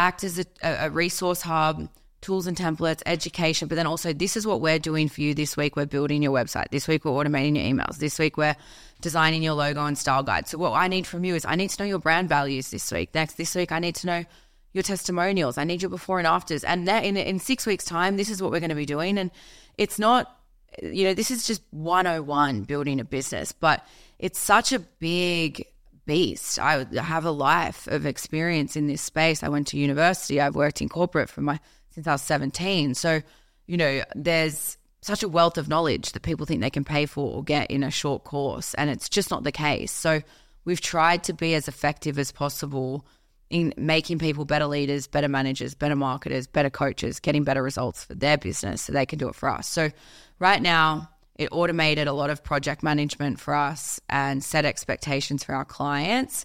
act 0.00 0.24
as 0.24 0.38
a, 0.38 0.46
a 0.62 0.90
resource 0.90 1.42
hub, 1.42 1.88
tools 2.20 2.46
and 2.46 2.56
templates, 2.56 3.02
education, 3.06 3.68
but 3.68 3.74
then 3.76 3.86
also 3.86 4.12
this 4.12 4.36
is 4.36 4.46
what 4.46 4.60
we're 4.60 4.78
doing 4.78 5.08
for 5.08 5.20
you 5.20 5.34
this 5.34 5.56
week. 5.56 5.76
We're 5.76 5.86
building 5.86 6.22
your 6.22 6.32
website. 6.32 6.70
This 6.70 6.88
week 6.88 7.04
we're 7.04 7.12
automating 7.12 7.56
your 7.56 7.64
emails. 7.64 7.98
This 7.98 8.18
week 8.18 8.36
we're 8.36 8.56
designing 9.00 9.42
your 9.42 9.54
logo 9.54 9.84
and 9.84 9.96
style 9.96 10.22
guide. 10.22 10.48
So 10.48 10.58
what 10.58 10.72
I 10.72 10.88
need 10.88 11.06
from 11.06 11.24
you 11.24 11.34
is 11.34 11.44
I 11.44 11.56
need 11.56 11.70
to 11.70 11.82
know 11.82 11.88
your 11.88 11.98
brand 11.98 12.28
values 12.28 12.70
this 12.70 12.90
week. 12.92 13.14
Next 13.14 13.34
this 13.34 13.54
week 13.54 13.72
I 13.72 13.78
need 13.78 13.94
to 13.96 14.06
know 14.06 14.24
your 14.72 14.82
testimonials. 14.82 15.58
I 15.58 15.64
need 15.64 15.82
your 15.82 15.90
before 15.90 16.18
and 16.18 16.26
afters. 16.26 16.64
And 16.64 16.86
that 16.88 17.04
in 17.04 17.16
in 17.16 17.38
6 17.38 17.66
weeks 17.66 17.84
time 17.84 18.16
this 18.16 18.30
is 18.30 18.42
what 18.42 18.50
we're 18.50 18.60
going 18.60 18.70
to 18.70 18.76
be 18.76 18.86
doing 18.86 19.18
and 19.18 19.30
it's 19.78 19.98
not 19.98 20.36
you 20.82 21.04
know 21.04 21.14
this 21.14 21.30
is 21.30 21.46
just 21.46 21.62
101 21.70 22.62
building 22.64 23.00
a 23.00 23.04
business, 23.04 23.52
but 23.52 23.84
it's 24.18 24.38
such 24.38 24.72
a 24.72 24.78
big 24.78 25.66
beast. 26.06 26.58
I 26.58 26.84
have 27.00 27.24
a 27.24 27.30
life 27.30 27.86
of 27.86 28.06
experience 28.06 28.76
in 28.76 28.86
this 28.86 29.02
space. 29.02 29.42
I 29.42 29.48
went 29.48 29.68
to 29.68 29.78
university. 29.78 30.40
I've 30.40 30.54
worked 30.54 30.80
in 30.80 30.88
corporate 30.88 31.28
for 31.28 31.40
my 31.40 31.60
since 31.90 32.06
I 32.06 32.12
was 32.12 32.22
17. 32.22 32.94
So, 32.94 33.20
you 33.66 33.76
know, 33.76 34.02
there's 34.14 34.78
such 35.02 35.22
a 35.22 35.28
wealth 35.28 35.58
of 35.58 35.68
knowledge 35.68 36.12
that 36.12 36.22
people 36.22 36.46
think 36.46 36.60
they 36.60 36.70
can 36.70 36.84
pay 36.84 37.06
for 37.06 37.36
or 37.36 37.42
get 37.42 37.70
in 37.70 37.82
a 37.82 37.90
short 37.90 38.24
course, 38.24 38.74
and 38.74 38.90
it's 38.90 39.08
just 39.08 39.30
not 39.30 39.44
the 39.44 39.52
case. 39.52 39.92
So, 39.92 40.22
we've 40.64 40.80
tried 40.80 41.24
to 41.24 41.32
be 41.32 41.54
as 41.54 41.68
effective 41.68 42.18
as 42.18 42.32
possible 42.32 43.06
in 43.48 43.74
making 43.76 44.18
people 44.18 44.44
better 44.44 44.66
leaders, 44.66 45.06
better 45.06 45.28
managers, 45.28 45.74
better 45.74 45.96
marketers, 45.96 46.46
better 46.46 46.70
coaches, 46.70 47.18
getting 47.18 47.42
better 47.42 47.62
results 47.62 48.04
for 48.04 48.14
their 48.14 48.38
business 48.38 48.82
so 48.82 48.92
they 48.92 49.06
can 49.06 49.18
do 49.18 49.28
it 49.28 49.34
for 49.34 49.48
us. 49.48 49.68
So, 49.68 49.90
right 50.38 50.62
now, 50.62 51.08
it 51.40 51.48
automated 51.52 52.06
a 52.06 52.12
lot 52.12 52.28
of 52.28 52.44
project 52.44 52.82
management 52.82 53.40
for 53.40 53.54
us 53.54 53.98
and 54.10 54.44
set 54.44 54.66
expectations 54.66 55.42
for 55.42 55.54
our 55.54 55.64
clients. 55.64 56.44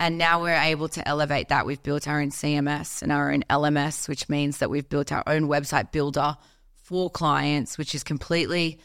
And 0.00 0.18
now 0.18 0.42
we're 0.42 0.60
able 0.60 0.88
to 0.88 1.08
elevate 1.08 1.50
that. 1.50 1.64
We've 1.64 1.80
built 1.80 2.08
our 2.08 2.20
own 2.20 2.30
CMS 2.30 3.02
and 3.02 3.12
our 3.12 3.30
own 3.30 3.44
LMS, 3.48 4.08
which 4.08 4.28
means 4.28 4.58
that 4.58 4.68
we've 4.68 4.88
built 4.88 5.12
our 5.12 5.22
own 5.28 5.44
website 5.44 5.92
builder 5.92 6.36
for 6.74 7.08
clients, 7.08 7.78
which 7.78 7.94
is 7.94 8.02
completely 8.02 8.80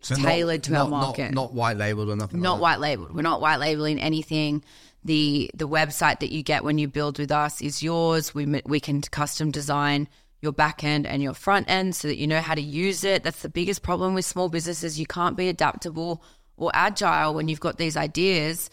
so 0.00 0.16
tailored 0.16 0.62
not, 0.62 0.64
to 0.64 0.72
not, 0.72 0.82
our 0.82 0.88
market. 0.88 1.22
Not, 1.22 1.34
not, 1.34 1.54
white 1.54 1.76
labeled 1.76 2.10
or 2.10 2.16
nothing. 2.16 2.40
Not 2.40 2.54
like 2.54 2.60
white 2.60 2.80
labeled. 2.80 3.14
We're 3.14 3.22
not 3.22 3.40
white 3.40 3.60
labeling 3.60 4.00
anything. 4.00 4.64
The 5.04 5.52
the 5.54 5.68
website 5.68 6.18
that 6.18 6.32
you 6.32 6.42
get 6.42 6.64
when 6.64 6.78
you 6.78 6.88
build 6.88 7.20
with 7.20 7.30
us 7.30 7.62
is 7.62 7.80
yours. 7.80 8.34
We 8.34 8.60
we 8.66 8.80
can 8.80 9.02
custom 9.02 9.52
design 9.52 10.08
your 10.40 10.52
back 10.52 10.84
end 10.84 11.06
and 11.06 11.22
your 11.22 11.34
front 11.34 11.68
end 11.68 11.94
so 11.94 12.08
that 12.08 12.16
you 12.16 12.26
know 12.26 12.40
how 12.40 12.54
to 12.54 12.62
use 12.62 13.04
it. 13.04 13.22
That's 13.22 13.42
the 13.42 13.48
biggest 13.48 13.82
problem 13.82 14.14
with 14.14 14.24
small 14.24 14.48
businesses. 14.48 14.98
You 14.98 15.06
can't 15.06 15.36
be 15.36 15.48
adaptable 15.48 16.22
or 16.56 16.70
agile 16.74 17.34
when 17.34 17.48
you've 17.48 17.60
got 17.60 17.78
these 17.78 17.96
ideas 17.96 18.70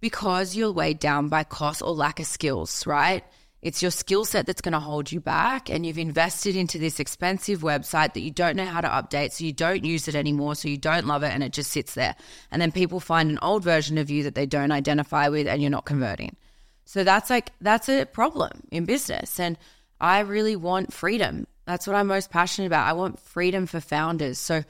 because 0.00 0.54
you're 0.54 0.72
weighed 0.72 0.98
down 0.98 1.28
by 1.28 1.44
cost 1.44 1.82
or 1.82 1.94
lack 1.94 2.20
of 2.20 2.26
skills, 2.26 2.86
right? 2.86 3.24
It's 3.62 3.82
your 3.82 3.90
skill 3.90 4.24
set 4.24 4.46
that's 4.46 4.60
going 4.60 4.74
to 4.74 4.78
hold 4.78 5.10
you 5.10 5.20
back. 5.20 5.70
And 5.70 5.84
you've 5.84 5.98
invested 5.98 6.54
into 6.54 6.78
this 6.78 7.00
expensive 7.00 7.62
website 7.62 8.14
that 8.14 8.20
you 8.20 8.30
don't 8.30 8.56
know 8.56 8.66
how 8.66 8.80
to 8.80 8.88
update. 8.88 9.32
So 9.32 9.44
you 9.44 9.52
don't 9.52 9.84
use 9.84 10.06
it 10.06 10.14
anymore. 10.14 10.54
So 10.54 10.68
you 10.68 10.76
don't 10.76 11.06
love 11.06 11.22
it 11.22 11.32
and 11.32 11.42
it 11.42 11.52
just 11.52 11.72
sits 11.72 11.94
there. 11.94 12.14
And 12.50 12.60
then 12.60 12.70
people 12.70 13.00
find 13.00 13.30
an 13.30 13.38
old 13.42 13.64
version 13.64 13.98
of 13.98 14.10
you 14.10 14.22
that 14.24 14.34
they 14.34 14.46
don't 14.46 14.70
identify 14.70 15.28
with 15.28 15.48
and 15.48 15.60
you're 15.60 15.70
not 15.70 15.86
converting. 15.86 16.36
So 16.84 17.02
that's 17.02 17.30
like, 17.30 17.50
that's 17.60 17.88
a 17.88 18.04
problem 18.04 18.62
in 18.70 18.84
business. 18.84 19.40
And 19.40 19.58
I 20.00 20.20
really 20.20 20.56
want 20.56 20.92
freedom. 20.92 21.46
That's 21.64 21.86
what 21.86 21.96
I'm 21.96 22.06
most 22.06 22.30
passionate 22.30 22.66
about. 22.66 22.86
I 22.86 22.92
want 22.92 23.18
freedom 23.18 23.66
for 23.66 23.80
founders. 23.80 24.38
So, 24.38 24.62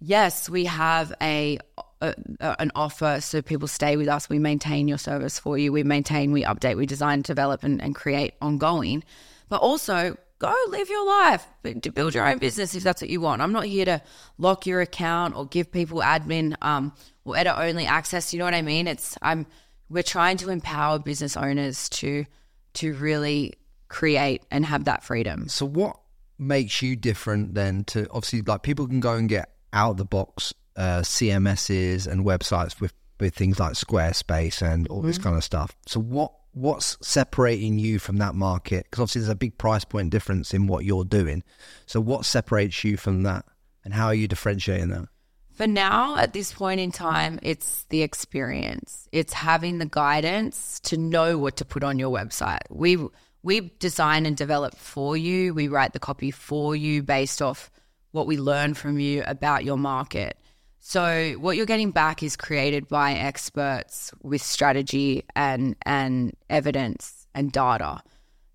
yes, 0.00 0.48
we 0.48 0.64
have 0.66 1.12
a 1.20 1.58
a, 2.00 2.14
an 2.40 2.70
offer 2.74 3.20
so 3.20 3.42
people 3.42 3.68
stay 3.68 3.96
with 3.96 4.08
us. 4.08 4.28
We 4.28 4.38
maintain 4.38 4.88
your 4.88 4.98
service 4.98 5.38
for 5.38 5.58
you. 5.58 5.72
We 5.72 5.82
maintain, 5.82 6.32
we 6.32 6.44
update, 6.44 6.76
we 6.76 6.86
design, 6.86 7.22
develop, 7.22 7.64
and, 7.64 7.82
and 7.82 7.94
create 7.94 8.34
ongoing. 8.40 9.02
But 9.48 9.62
also, 9.62 10.16
go 10.38 10.54
live 10.68 10.88
your 10.88 11.06
life 11.06 11.46
to 11.82 11.90
build 11.90 12.14
your 12.14 12.28
own 12.28 12.38
business 12.38 12.74
if 12.74 12.82
that's 12.82 13.02
what 13.02 13.10
you 13.10 13.20
want. 13.20 13.42
I'm 13.42 13.52
not 13.52 13.64
here 13.64 13.84
to 13.84 14.02
lock 14.38 14.66
your 14.66 14.80
account 14.80 15.34
or 15.34 15.46
give 15.46 15.72
people 15.72 16.00
admin 16.00 16.54
um, 16.62 16.92
or 17.24 17.36
edit 17.36 17.54
only 17.56 17.86
access. 17.86 18.32
You 18.32 18.38
know 18.38 18.44
what 18.44 18.54
I 18.54 18.62
mean? 18.62 18.86
It's 18.86 19.16
I'm 19.22 19.46
we're 19.90 20.02
trying 20.02 20.36
to 20.38 20.50
empower 20.50 20.98
business 20.98 21.36
owners 21.36 21.88
to 21.88 22.26
to 22.74 22.94
really 22.94 23.54
create 23.88 24.42
and 24.50 24.64
have 24.66 24.84
that 24.84 25.02
freedom. 25.02 25.48
So 25.48 25.66
what 25.66 25.98
makes 26.38 26.82
you 26.82 26.96
different 26.96 27.54
then 27.54 27.84
to 27.84 28.08
obviously 28.10 28.42
like 28.42 28.62
people 28.62 28.86
can 28.86 29.00
go 29.00 29.14
and 29.14 29.28
get 29.28 29.50
out 29.72 29.92
of 29.92 29.96
the 29.96 30.04
box 30.04 30.54
uh, 30.76 31.00
CMSs 31.00 32.06
and 32.06 32.24
websites 32.24 32.80
with, 32.80 32.92
with 33.18 33.34
things 33.34 33.58
like 33.58 33.72
Squarespace 33.72 34.62
and 34.62 34.86
all 34.88 34.98
mm-hmm. 34.98 35.08
this 35.08 35.18
kind 35.18 35.36
of 35.36 35.42
stuff. 35.42 35.76
So 35.86 36.00
what 36.00 36.32
what's 36.52 36.96
separating 37.00 37.78
you 37.78 37.98
from 37.98 38.18
that 38.18 38.34
market? 38.34 38.84
Because 38.84 39.02
obviously 39.02 39.20
there's 39.20 39.30
a 39.30 39.36
big 39.36 39.58
price 39.58 39.84
point 39.84 40.10
difference 40.10 40.54
in 40.54 40.66
what 40.66 40.84
you're 40.84 41.04
doing. 41.04 41.42
So 41.86 42.00
what 42.00 42.24
separates 42.24 42.82
you 42.84 42.96
from 42.96 43.22
that, 43.24 43.44
and 43.84 43.94
how 43.94 44.06
are 44.06 44.14
you 44.14 44.28
differentiating 44.28 44.88
that? 44.88 45.08
For 45.52 45.66
now, 45.66 46.16
at 46.16 46.32
this 46.32 46.52
point 46.52 46.80
in 46.80 46.92
time, 46.92 47.40
it's 47.42 47.84
the 47.88 48.02
experience. 48.02 49.08
It's 49.10 49.32
having 49.32 49.78
the 49.78 49.86
guidance 49.86 50.78
to 50.84 50.96
know 50.96 51.36
what 51.36 51.56
to 51.56 51.64
put 51.64 51.82
on 51.82 51.98
your 51.98 52.16
website. 52.16 52.60
We 52.70 52.96
we 53.42 53.72
design 53.78 54.26
and 54.26 54.36
develop 54.36 54.74
for 54.74 55.16
you. 55.16 55.54
We 55.54 55.68
write 55.68 55.92
the 55.92 55.98
copy 55.98 56.30
for 56.30 56.74
you 56.74 57.02
based 57.02 57.40
off 57.40 57.70
what 58.10 58.26
we 58.26 58.36
learn 58.38 58.74
from 58.74 58.98
you 58.98 59.22
about 59.26 59.64
your 59.64 59.78
market. 59.78 60.38
So 60.80 61.34
what 61.38 61.56
you're 61.56 61.66
getting 61.66 61.90
back 61.90 62.22
is 62.22 62.36
created 62.36 62.88
by 62.88 63.12
experts 63.14 64.12
with 64.22 64.42
strategy 64.42 65.24
and 65.36 65.76
and 65.82 66.34
evidence 66.48 67.26
and 67.34 67.52
data 67.52 68.02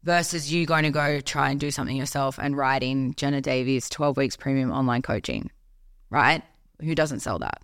versus 0.04 0.52
you 0.52 0.66
going 0.66 0.84
to 0.84 0.90
go 0.90 1.20
try 1.22 1.50
and 1.50 1.60
do 1.60 1.72
something 1.72 1.96
yourself 1.96 2.38
and 2.38 2.58
writing 2.58 3.14
Jenna 3.16 3.42
Davies 3.42 3.90
12 3.90 4.18
weeks 4.18 4.36
premium 4.36 4.72
online 4.72 5.02
coaching, 5.02 5.50
right? 6.10 6.44
Who 6.82 6.96
doesn't 6.96 7.22
sell 7.22 7.40
that? 7.40 7.62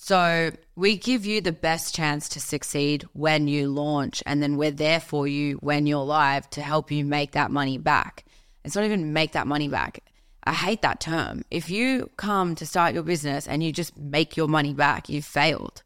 So 0.00 0.52
we 0.76 0.96
give 0.96 1.26
you 1.26 1.40
the 1.40 1.50
best 1.50 1.92
chance 1.92 2.28
to 2.30 2.40
succeed 2.40 3.04
when 3.14 3.48
you 3.48 3.68
launch, 3.68 4.22
and 4.24 4.40
then 4.40 4.56
we're 4.56 4.70
there 4.70 5.00
for 5.00 5.26
you 5.26 5.56
when 5.56 5.88
you're 5.88 6.04
live 6.04 6.48
to 6.50 6.62
help 6.62 6.92
you 6.92 7.04
make 7.04 7.32
that 7.32 7.50
money 7.50 7.78
back. 7.78 8.24
It's 8.64 8.76
not 8.76 8.84
even 8.84 9.12
make 9.12 9.32
that 9.32 9.48
money 9.48 9.66
back. 9.66 10.04
I 10.44 10.54
hate 10.54 10.82
that 10.82 11.00
term. 11.00 11.42
If 11.50 11.68
you 11.68 12.08
come 12.16 12.54
to 12.54 12.64
start 12.64 12.94
your 12.94 13.02
business 13.02 13.48
and 13.48 13.60
you 13.60 13.72
just 13.72 13.98
make 13.98 14.36
your 14.36 14.46
money 14.46 14.72
back, 14.72 15.08
you've 15.08 15.24
failed. 15.24 15.82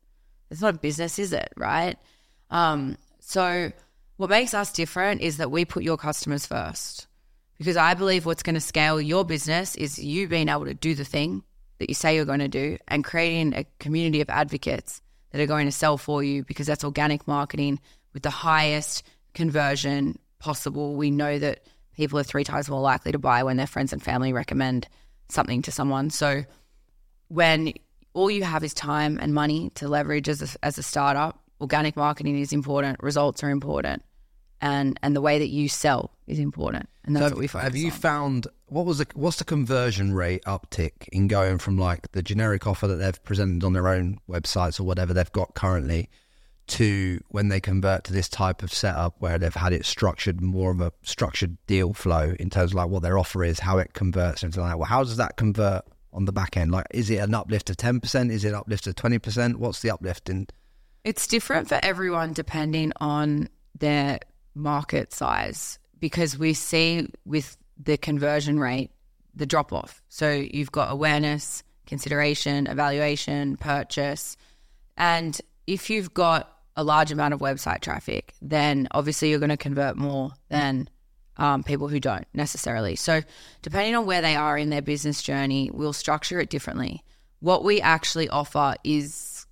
It's 0.51 0.61
not 0.61 0.75
a 0.75 0.79
business, 0.79 1.19
is 1.19 1.33
it? 1.33 1.51
Right? 1.57 1.97
Um, 2.51 2.99
so, 3.19 3.73
what 4.19 4.29
makes 4.29 4.53
us 4.53 4.73
different 4.73 5.23
is 5.23 5.39
that 5.39 5.51
we 5.51 5.65
put 5.65 5.85
your 5.85 5.97
customers 5.97 6.45
first 6.45 7.07
because 7.57 7.79
I 7.79 7.95
believe 7.95 8.27
what's 8.27 8.43
going 8.43 8.57
to 8.57 8.61
scale 8.61 9.01
your 9.01 9.25
business 9.25 9.75
is 9.75 9.99
you 9.99 10.29
being 10.29 10.51
able 10.51 10.67
to 10.67 10.75
do 10.75 10.95
the 10.95 11.05
thing 11.05 11.45
that 11.83 11.91
you 11.91 11.95
say 11.95 12.15
you're 12.15 12.25
going 12.25 12.39
to 12.39 12.49
do 12.49 12.79
and 12.89 13.05
creating 13.05 13.55
a 13.55 13.67
community 13.79 14.21
of 14.21 14.31
advocates 14.31 15.03
that 15.31 15.41
are 15.41 15.47
going 15.47 15.67
to 15.67 15.73
sell 15.73 15.99
for 15.99 16.23
you 16.23 16.45
because 16.45 16.67
that's 16.67 16.85
organic 16.85 17.27
marketing 17.27 17.81
with 18.15 18.23
the 18.23 18.31
highest 18.31 19.03
conversion 19.35 20.19
possible. 20.39 20.95
We 20.95 21.11
know 21.11 21.39
that 21.39 21.65
people 21.97 22.19
are 22.19 22.25
three 22.25 22.45
times 22.45 22.71
more 22.71 22.81
likely 22.81 23.13
to 23.13 23.19
buy 23.19 23.43
when 23.43 23.57
their 23.57 23.67
friends 23.67 23.93
and 23.93 24.03
family 24.03 24.33
recommend 24.33 24.89
something 25.29 25.63
to 25.63 25.73
someone. 25.73 26.11
So 26.11 26.45
when 27.29 27.73
all 28.15 28.31
you 28.31 28.45
have 28.45 28.63
is 28.63 28.75
time 28.75 29.19
and 29.21 29.35
money 29.35 29.71
to 29.75 29.89
leverage 29.89 30.29
as 30.29 30.43
a, 30.43 30.65
as 30.65 30.79
a 30.79 30.83
startup, 30.83 31.39
organic 31.61 31.97
marketing 31.97 32.39
is 32.39 32.53
important, 32.53 33.03
results 33.03 33.43
are 33.43 33.51
important 33.51 34.03
and 34.63 34.99
and 35.03 35.15
the 35.15 35.21
way 35.21 35.41
that 35.41 35.49
you 35.49 35.69
sell 35.69 36.13
is 36.27 36.39
important, 36.39 36.89
and 37.05 37.17
that's 37.17 37.23
so 37.23 37.25
have, 37.25 37.33
what 37.33 37.41
we 37.41 37.47
focus 37.47 37.65
Have 37.65 37.77
you 37.77 37.87
on. 37.87 37.91
found 37.93 38.47
what 38.67 38.87
was 38.87 38.99
the 38.99 39.07
what's 39.15 39.39
the 39.39 39.45
conversion 39.45 40.15
rate 40.15 40.43
uptick 40.45 41.09
in 41.11 41.29
going 41.29 41.59
from 41.59 41.77
like 41.79 42.13
the 42.13 42.23
generic 42.23 42.67
offer 42.67 42.87
that 42.87 42.97
they've 42.97 43.25
presented 43.25 43.65
on 43.65 43.73
their 43.73 43.89
own 43.89 44.19
websites 44.29 44.79
or 44.79 44.85
whatever 44.85 45.13
they've 45.13 45.33
got 45.33 45.55
currently 45.55 46.09
to 46.69 47.21
when 47.29 47.49
they 47.49 47.61
convert 47.61 48.05
to 48.05 48.13
this 48.13 48.29
type 48.29 48.63
of 48.63 48.73
setup 48.73 49.17
where 49.19 49.37
they've 49.37 49.55
had 49.55 49.73
it 49.73 49.85
structured 49.85 50.41
more 50.41 50.71
of 50.71 50.81
a 50.81 50.93
structured 51.03 51.57
deal 51.67 51.93
flow 51.93 52.35
in 52.39 52.49
terms 52.51 52.71
of 52.71 52.77
like 52.77 52.89
what 52.89 53.03
their 53.03 53.19
offer 53.19 53.45
is, 53.45 53.59
how 53.61 53.79
it 53.79 53.93
converts 53.95 54.43
and 54.43 54.57
like 54.57 54.71
that. 54.71 54.79
Well, 54.79 54.89
how 54.89 55.03
does 55.03 55.17
that 55.17 55.37
convert 55.37 55.85
on 56.13 56.25
the 56.25 56.33
back 56.33 56.57
end? 56.57 56.71
Like, 56.71 56.87
is 56.93 57.11
it 57.11 57.17
an 57.17 57.35
uplift 57.35 57.69
of 57.69 57.77
ten 57.77 58.01
percent? 58.01 58.31
Is 58.31 58.45
it 58.45 58.51
an 58.51 58.55
uplift 58.55 58.87
of 58.87 58.95
twenty 58.95 59.19
percent? 59.19 59.59
What's 59.59 59.83
the 59.83 59.91
uplift 59.91 60.31
in? 60.31 60.47
It's 61.05 61.27
different 61.27 61.69
for 61.69 61.81
everyone 61.83 62.33
depending 62.33 62.93
on 63.01 63.49
their 63.79 64.21
market 64.55 65.13
size 65.13 65.79
because 66.03 66.37
we 66.37 66.53
see 66.53 67.09
with 67.25 67.57
the 67.81 67.97
conversion 67.97 68.59
rate 68.59 68.91
the 69.37 69.47
drop 69.47 69.73
off. 69.73 70.03
So 70.09 70.33
you've 70.33 70.73
got 70.73 70.91
awareness, 70.91 71.63
consideration, 71.87 72.67
evaluation, 72.67 73.57
purchase. 73.57 74.37
And 74.97 75.41
if 75.69 75.91
you've 75.91 76.13
got 76.13 76.59
a 76.75 76.83
large 76.83 77.13
amount 77.13 77.35
of 77.35 77.41
website 77.41 77.83
traffic, 77.83 78.35
then 78.43 78.89
obviously 78.91 79.31
you're 79.31 79.39
going 79.39 79.51
to 79.51 79.57
convert 79.57 79.97
more 79.97 80.33
than 80.49 80.91
um, 81.37 81.63
people 81.63 81.87
who 81.87 82.01
don't 82.01 82.27
necessarily. 82.35 82.97
So, 82.97 83.23
depending 83.63 83.95
on 83.95 84.05
where 84.05 84.23
they 84.23 84.35
are 84.35 84.59
in 84.59 84.71
their 84.71 84.83
business 84.83 85.23
journey, 85.23 85.71
we'll 85.73 85.93
structure 85.93 86.41
it 86.41 86.51
differently. 86.51 87.05
What 87.39 87.63
we 87.63 87.81
actually 87.81 88.29
offer 88.29 88.75
is 88.83 89.47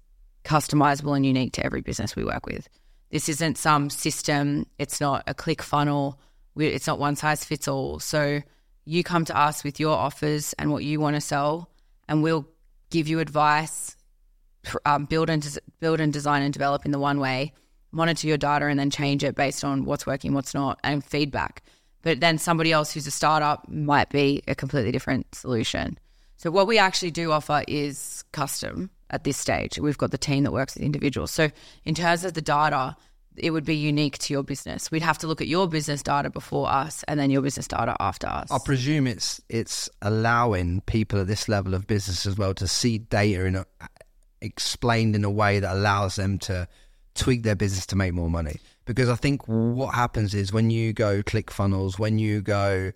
customizable 0.44 1.14
and 1.14 1.24
unique 1.24 1.52
to 1.52 1.64
every 1.64 1.80
business 1.80 2.16
we 2.16 2.24
work 2.24 2.44
with. 2.44 2.68
This 3.10 3.28
isn't 3.28 3.56
some 3.56 3.88
system. 3.88 4.66
It's 4.78 5.00
not 5.00 5.22
a 5.28 5.34
click 5.34 5.62
funnel. 5.62 6.18
It's 6.56 6.86
not 6.86 6.98
one 6.98 7.16
size 7.16 7.44
fits 7.44 7.68
all. 7.68 8.00
So 8.00 8.40
you 8.84 9.04
come 9.04 9.24
to 9.26 9.36
us 9.36 9.62
with 9.62 9.78
your 9.78 9.96
offers 9.96 10.52
and 10.54 10.70
what 10.70 10.84
you 10.84 11.00
want 11.00 11.16
to 11.16 11.20
sell, 11.20 11.70
and 12.08 12.22
we'll 12.22 12.46
give 12.90 13.08
you 13.08 13.20
advice, 13.20 13.96
um, 14.84 15.04
build 15.04 15.30
and 15.30 15.58
build 15.78 16.00
and 16.00 16.12
design 16.12 16.42
and 16.42 16.52
develop 16.52 16.84
in 16.84 16.90
the 16.90 16.98
one 16.98 17.20
way, 17.20 17.52
monitor 17.92 18.26
your 18.26 18.36
data, 18.36 18.66
and 18.66 18.78
then 18.78 18.90
change 18.90 19.22
it 19.22 19.34
based 19.34 19.64
on 19.64 19.84
what's 19.84 20.06
working, 20.06 20.34
what's 20.34 20.54
not, 20.54 20.78
and 20.82 21.04
feedback. 21.04 21.62
But 22.02 22.20
then 22.20 22.38
somebody 22.38 22.72
else 22.72 22.92
who's 22.92 23.06
a 23.06 23.10
startup 23.10 23.68
might 23.68 24.08
be 24.10 24.42
a 24.48 24.54
completely 24.54 24.90
different 24.90 25.34
solution. 25.34 25.98
So 26.36 26.50
what 26.50 26.66
we 26.66 26.78
actually 26.78 27.10
do 27.10 27.32
offer 27.32 27.62
is 27.68 28.24
custom 28.32 28.90
at 29.10 29.24
this 29.24 29.36
stage. 29.36 29.78
We've 29.78 29.98
got 29.98 30.10
the 30.10 30.18
team 30.18 30.44
that 30.44 30.52
works 30.52 30.74
with 30.74 30.82
individuals. 30.82 31.30
So 31.30 31.50
in 31.84 31.94
terms 31.94 32.24
of 32.24 32.32
the 32.32 32.40
data, 32.40 32.96
it 33.42 33.50
would 33.50 33.64
be 33.64 33.76
unique 33.76 34.18
to 34.18 34.32
your 34.32 34.42
business. 34.42 34.90
We'd 34.90 35.02
have 35.02 35.18
to 35.18 35.26
look 35.26 35.40
at 35.40 35.48
your 35.48 35.68
business 35.68 36.02
data 36.02 36.30
before 36.30 36.68
us 36.70 37.04
and 37.08 37.18
then 37.18 37.30
your 37.30 37.42
business 37.42 37.66
data 37.66 37.96
after 38.00 38.26
us. 38.26 38.50
I 38.50 38.58
presume 38.64 39.06
it's 39.06 39.40
it's 39.48 39.88
allowing 40.02 40.82
people 40.82 41.20
at 41.20 41.26
this 41.26 41.48
level 41.48 41.74
of 41.74 41.86
business 41.86 42.26
as 42.26 42.36
well 42.36 42.54
to 42.54 42.68
see 42.68 42.98
data 42.98 43.44
in 43.44 43.56
a, 43.56 43.66
explained 44.40 45.14
in 45.14 45.24
a 45.24 45.30
way 45.30 45.60
that 45.60 45.72
allows 45.72 46.16
them 46.16 46.38
to 46.38 46.68
tweak 47.14 47.42
their 47.42 47.56
business 47.56 47.86
to 47.86 47.96
make 47.96 48.14
more 48.14 48.30
money. 48.30 48.56
Because 48.84 49.08
I 49.08 49.16
think 49.16 49.46
what 49.46 49.94
happens 49.94 50.34
is 50.34 50.52
when 50.52 50.70
you 50.70 50.92
go 50.92 51.22
ClickFunnels, 51.22 51.98
when 51.98 52.18
you 52.18 52.40
go 52.40 52.92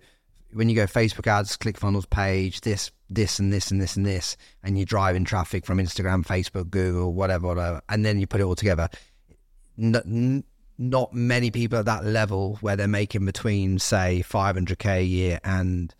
when 0.55 0.69
you 0.69 0.75
go 0.75 0.85
Facebook 0.85 1.27
ads, 1.27 1.57
ClickFunnels 1.57 2.09
page, 2.09 2.61
this, 2.61 2.89
this, 3.09 3.39
and 3.39 3.51
this, 3.51 3.71
and 3.71 3.81
this, 3.81 3.97
and 3.97 4.05
this, 4.05 4.37
and 4.63 4.77
you're 4.77 4.85
driving 4.85 5.25
traffic 5.25 5.65
from 5.65 5.79
Instagram, 5.79 6.25
Facebook, 6.25 6.69
Google, 6.69 7.13
whatever, 7.13 7.47
whatever, 7.47 7.81
and 7.89 8.05
then 8.05 8.19
you 8.19 8.27
put 8.27 8.39
it 8.39 8.45
all 8.45 8.55
together. 8.55 8.87
N- 9.77 10.43
not 10.77 11.13
many 11.13 11.51
people 11.51 11.79
at 11.79 11.85
that 11.85 12.05
level 12.05 12.57
where 12.61 12.75
they're 12.75 12.87
making 12.87 13.25
between, 13.25 13.79
say, 13.79 14.23
500k 14.27 14.97
a 14.97 15.03
year 15.03 15.39
and 15.43 15.93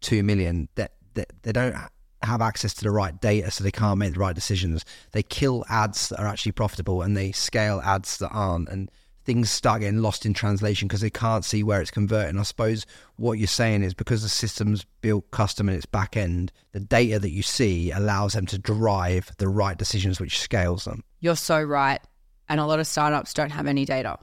two 0.00 0.22
million. 0.22 0.68
That 0.76 0.92
they, 1.14 1.22
they, 1.22 1.26
they 1.42 1.52
don't 1.52 1.76
have 2.22 2.40
access 2.40 2.74
to 2.74 2.84
the 2.84 2.90
right 2.90 3.18
data, 3.20 3.50
so 3.50 3.62
they 3.62 3.70
can't 3.70 3.98
make 3.98 4.14
the 4.14 4.20
right 4.20 4.34
decisions. 4.34 4.84
They 5.12 5.22
kill 5.22 5.64
ads 5.68 6.08
that 6.08 6.20
are 6.20 6.26
actually 6.26 6.52
profitable, 6.52 7.02
and 7.02 7.16
they 7.16 7.32
scale 7.32 7.80
ads 7.84 8.18
that 8.18 8.30
aren't, 8.30 8.68
and 8.68 8.90
things 9.26 9.50
start 9.50 9.80
getting 9.80 10.00
lost 10.00 10.24
in 10.24 10.32
translation 10.32 10.86
because 10.86 11.00
they 11.00 11.10
can't 11.10 11.44
see 11.44 11.62
where 11.62 11.80
it's 11.80 11.90
converting. 11.90 12.38
I 12.38 12.44
suppose 12.44 12.86
what 13.16 13.38
you're 13.38 13.48
saying 13.48 13.82
is 13.82 13.92
because 13.92 14.22
the 14.22 14.28
system's 14.28 14.86
built 15.00 15.30
custom 15.32 15.68
in 15.68 15.74
its 15.74 15.84
back 15.84 16.16
end, 16.16 16.52
the 16.72 16.80
data 16.80 17.18
that 17.18 17.30
you 17.30 17.42
see 17.42 17.90
allows 17.90 18.34
them 18.34 18.46
to 18.46 18.58
drive 18.58 19.32
the 19.38 19.48
right 19.48 19.76
decisions, 19.76 20.20
which 20.20 20.38
scales 20.38 20.84
them. 20.84 21.02
You're 21.18 21.36
so 21.36 21.60
right. 21.60 22.00
And 22.48 22.60
a 22.60 22.66
lot 22.66 22.80
of 22.80 22.86
startups 22.86 23.34
don't 23.34 23.50
have 23.50 23.66
any 23.66 23.84
data. 23.84 24.18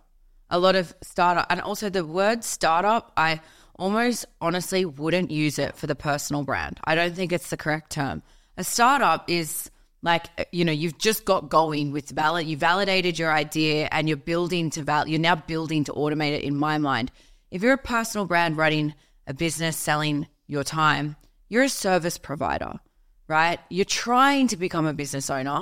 A 0.50 0.60
lot 0.60 0.76
of 0.76 0.94
startup, 1.02 1.48
and 1.50 1.62
also 1.62 1.90
the 1.90 2.06
word 2.06 2.44
startup, 2.44 3.12
I 3.18 3.42
almost 3.78 4.26
honestly 4.40 4.86
wouldn't 4.86 5.32
use 5.32 5.58
it 5.58 5.76
for 5.76 5.88
the 5.88 5.96
personal 5.96 6.44
brand. 6.44 6.80
I 6.84 6.96
don't 6.96 7.16
think 7.16 7.32
it's 7.32 7.50
the 7.50 7.58
correct 7.58 7.92
term. 7.92 8.22
A 8.58 8.64
startup 8.64 9.30
is 9.30 9.72
like 10.04 10.28
you 10.52 10.64
know 10.64 10.72
you've 10.72 10.98
just 10.98 11.26
got 11.26 11.50
going 11.50 11.92
with 11.92 12.10
valid 12.10 12.46
you 12.46 12.56
validated 12.58 13.18
your 13.18 13.32
idea 13.32 13.88
and 13.92 14.08
you're 14.08 14.18
building 14.18 14.70
to 14.70 14.84
val 14.84 15.08
you're 15.08 15.20
now 15.20 15.36
building 15.36 15.86
to 15.86 15.94
automate 15.94 16.34
it 16.34 16.44
in 16.44 16.56
my 16.56 16.78
mind 16.78 17.10
if 17.50 17.64
you're 17.64 17.74
a 17.74 17.78
personal 17.78 18.26
brand 18.26 18.58
running 18.58 18.94
a 19.26 19.34
business 19.34 19.78
selling 19.78 20.28
your 20.46 20.64
time 20.64 21.16
you're 21.50 21.64
a 21.64 21.70
service 21.70 22.18
provider 22.18 22.74
right 23.28 23.60
you're 23.70 23.86
trying 23.86 24.48
to 24.48 24.58
become 24.58 24.86
a 24.86 24.94
business 24.94 25.30
owner 25.30 25.62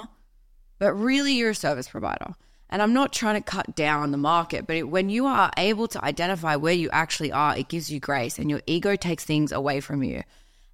but 0.80 0.94
really 0.94 1.34
you're 1.34 1.52
a 1.52 1.56
service 1.56 1.88
provider 1.88 2.34
and 2.72 2.82
i'm 2.82 2.94
not 2.94 3.14
trying 3.14 3.36
to 3.36 3.42
cut 3.42 3.76
down 3.76 4.12
the 4.12 4.18
market 4.18 4.66
but 4.66 4.76
it, 4.76 4.84
when 4.84 5.10
you 5.10 5.26
are 5.26 5.52
able 5.58 5.88
to 5.88 6.04
identify 6.04 6.56
where 6.56 6.74
you 6.74 6.90
actually 6.92 7.32
are 7.32 7.58
it 7.58 7.68
gives 7.68 7.92
you 7.92 8.00
grace 8.00 8.40
and 8.40 8.50
your 8.50 8.62
ego 8.66 8.96
takes 8.96 9.24
things 9.24 9.52
away 9.52 9.80
from 9.80 10.04
you 10.04 10.24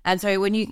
and 0.05 0.21
so 0.21 0.39
when 0.39 0.53
you 0.53 0.71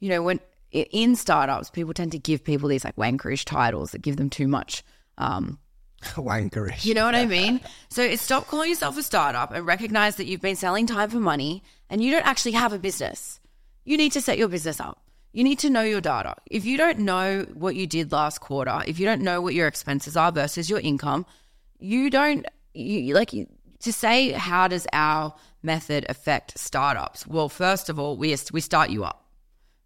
you 0.00 0.08
know 0.08 0.22
when 0.22 0.38
in 0.84 1.16
startups, 1.16 1.70
people 1.70 1.94
tend 1.94 2.12
to 2.12 2.18
give 2.18 2.44
people 2.44 2.68
these 2.68 2.84
like 2.84 2.96
wankerish 2.96 3.44
titles 3.44 3.92
that 3.92 4.02
give 4.02 4.16
them 4.16 4.30
too 4.30 4.48
much. 4.48 4.82
Um, 5.18 5.58
wankerish. 6.02 6.84
You 6.84 6.94
know 6.94 7.04
what 7.04 7.14
I 7.14 7.26
mean? 7.26 7.60
So 7.88 8.14
stop 8.16 8.46
calling 8.46 8.70
yourself 8.70 8.98
a 8.98 9.02
startup 9.02 9.52
and 9.52 9.66
recognize 9.66 10.16
that 10.16 10.26
you've 10.26 10.40
been 10.40 10.56
selling 10.56 10.86
time 10.86 11.10
for 11.10 11.18
money 11.18 11.62
and 11.88 12.02
you 12.02 12.10
don't 12.10 12.26
actually 12.26 12.52
have 12.52 12.72
a 12.72 12.78
business. 12.78 13.40
You 13.84 13.96
need 13.96 14.12
to 14.12 14.20
set 14.20 14.38
your 14.38 14.48
business 14.48 14.80
up. 14.80 15.00
You 15.36 15.44
need 15.44 15.58
to 15.58 15.68
know 15.68 15.82
your 15.82 16.00
data. 16.00 16.34
If 16.46 16.64
you 16.64 16.78
don't 16.78 17.00
know 17.00 17.42
what 17.52 17.76
you 17.76 17.86
did 17.86 18.10
last 18.10 18.40
quarter, 18.40 18.80
if 18.86 18.98
you 18.98 19.04
don't 19.04 19.20
know 19.20 19.42
what 19.42 19.52
your 19.52 19.68
expenses 19.68 20.16
are 20.16 20.32
versus 20.32 20.70
your 20.70 20.80
income, 20.80 21.26
you 21.78 22.08
don't 22.08 22.46
you 22.72 23.12
like 23.12 23.34
you, 23.34 23.46
to 23.80 23.92
say 23.92 24.30
how 24.30 24.66
does 24.66 24.86
our 24.94 25.34
method 25.62 26.06
affect 26.08 26.58
startups? 26.58 27.26
Well, 27.26 27.50
first 27.50 27.90
of 27.90 27.98
all, 27.98 28.16
we 28.16 28.34
we 28.50 28.62
start 28.62 28.88
you 28.88 29.04
up 29.04 29.24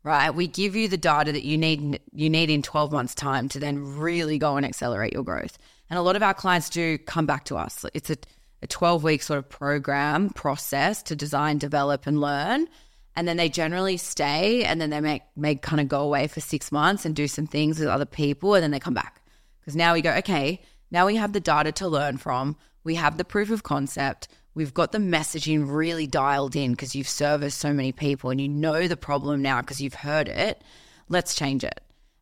right? 0.05 0.31
We 0.31 0.47
give 0.47 0.77
you 0.77 0.87
the 0.87 0.97
data 0.97 1.33
that 1.33 1.43
you 1.43 1.59
need 1.59 2.01
you 2.13 2.31
need 2.31 2.49
in 2.49 2.63
12 2.63 2.93
months 2.93 3.15
time 3.17 3.49
to 3.49 3.59
then 3.59 3.99
really 3.99 4.39
go 4.39 4.57
and 4.57 4.65
accelerate 4.65 5.13
your 5.13 5.25
growth. 5.25 5.59
And 5.91 5.99
a 5.99 6.03
lot 6.03 6.15
of 6.15 6.23
our 6.23 6.33
clients 6.33 6.71
do 6.71 6.97
come 6.97 7.27
back 7.27 7.45
to 7.47 7.57
us. 7.57 7.85
It's 7.93 8.09
a, 8.09 8.17
a 8.63 8.69
12 8.69 9.03
week 9.03 9.21
sort 9.21 9.39
of 9.39 9.49
program 9.49 10.31
process 10.31 11.03
to 11.03 11.17
design, 11.17 11.59
develop, 11.59 12.07
and 12.07 12.21
learn. 12.21 12.69
And 13.17 13.27
then 13.27 13.37
they 13.37 13.49
generally 13.49 13.97
stay 13.97 14.65
and 14.65 14.81
then 14.81 14.91
they 14.91 15.01
make, 15.01 15.23
make 15.37 15.63
kind 15.63 15.81
of 15.81 15.89
go 15.89 16.03
away 16.03 16.27
for 16.29 16.41
six 16.41 16.71
months 16.71 17.05
and 17.05 17.15
do 17.15 17.27
some 17.27 17.47
things 17.47 17.79
with 17.79 17.89
other 17.89 18.07
people 18.07 18.55
and 18.55 18.63
then 18.63 18.71
they 18.71 18.81
come 18.81 18.95
back. 18.95 19.21
Because 19.61 19.77
now 19.77 19.95
we 19.95 20.01
go, 20.01 20.13
okay, 20.15 20.63
now 20.91 21.07
we 21.07 21.17
have 21.17 21.33
the 21.33 21.41
data 21.41 21.73
to 21.73 21.89
learn 21.89 22.17
from. 22.17 22.57
We 22.85 22.95
have 22.95 23.19
the 23.19 23.25
proof 23.25 23.51
of 23.51 23.63
concept. 23.63 24.29
We've 24.55 24.75
got 24.75 24.93
the 24.93 24.99
messaging 24.99 25.71
really 25.71 26.07
dialed 26.07 26.57
in 26.57 26.73
because 26.73 26.95
you've 26.95 27.09
serviced 27.09 27.59
so 27.59 27.73
many 27.73 27.93
people 27.93 28.31
and 28.31 28.41
you 28.41 28.49
know 28.49 28.89
the 28.89 28.97
problem 28.97 29.43
now 29.43 29.61
because 29.61 29.81
you've 29.81 29.95
heard 29.95 30.29
it. 30.29 30.63
Let's 31.09 31.35
change 31.35 31.65
it. 31.65 31.81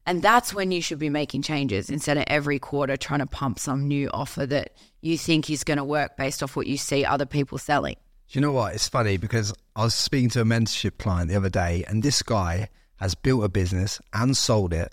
And 0.08 0.22
that's 0.22 0.54
when 0.54 0.70
you 0.70 0.80
should 0.80 0.98
be 0.98 1.10
making 1.10 1.42
changes 1.42 1.90
instead 1.90 2.16
of 2.16 2.24
every 2.28 2.58
quarter 2.58 2.96
trying 2.96 3.20
to 3.20 3.26
pump 3.26 3.58
some 3.58 3.86
new 3.86 4.08
offer 4.08 4.46
that 4.46 4.72
you 5.02 5.18
think 5.18 5.50
is 5.50 5.64
going 5.64 5.76
to 5.76 5.84
work 5.84 6.16
based 6.16 6.42
off 6.42 6.56
what 6.56 6.66
you 6.66 6.78
see 6.78 7.04
other 7.04 7.26
people 7.26 7.58
selling. 7.58 7.96
Do 8.28 8.38
you 8.38 8.42
know 8.42 8.52
what? 8.52 8.74
It's 8.74 8.88
funny 8.88 9.16
because 9.16 9.54
I 9.74 9.84
was 9.84 9.94
speaking 9.94 10.28
to 10.30 10.42
a 10.42 10.44
mentorship 10.44 10.98
client 10.98 11.30
the 11.30 11.36
other 11.36 11.48
day, 11.48 11.84
and 11.88 12.02
this 12.02 12.22
guy 12.22 12.68
has 12.96 13.14
built 13.14 13.42
a 13.42 13.48
business 13.48 14.00
and 14.12 14.36
sold 14.36 14.74
it 14.74 14.92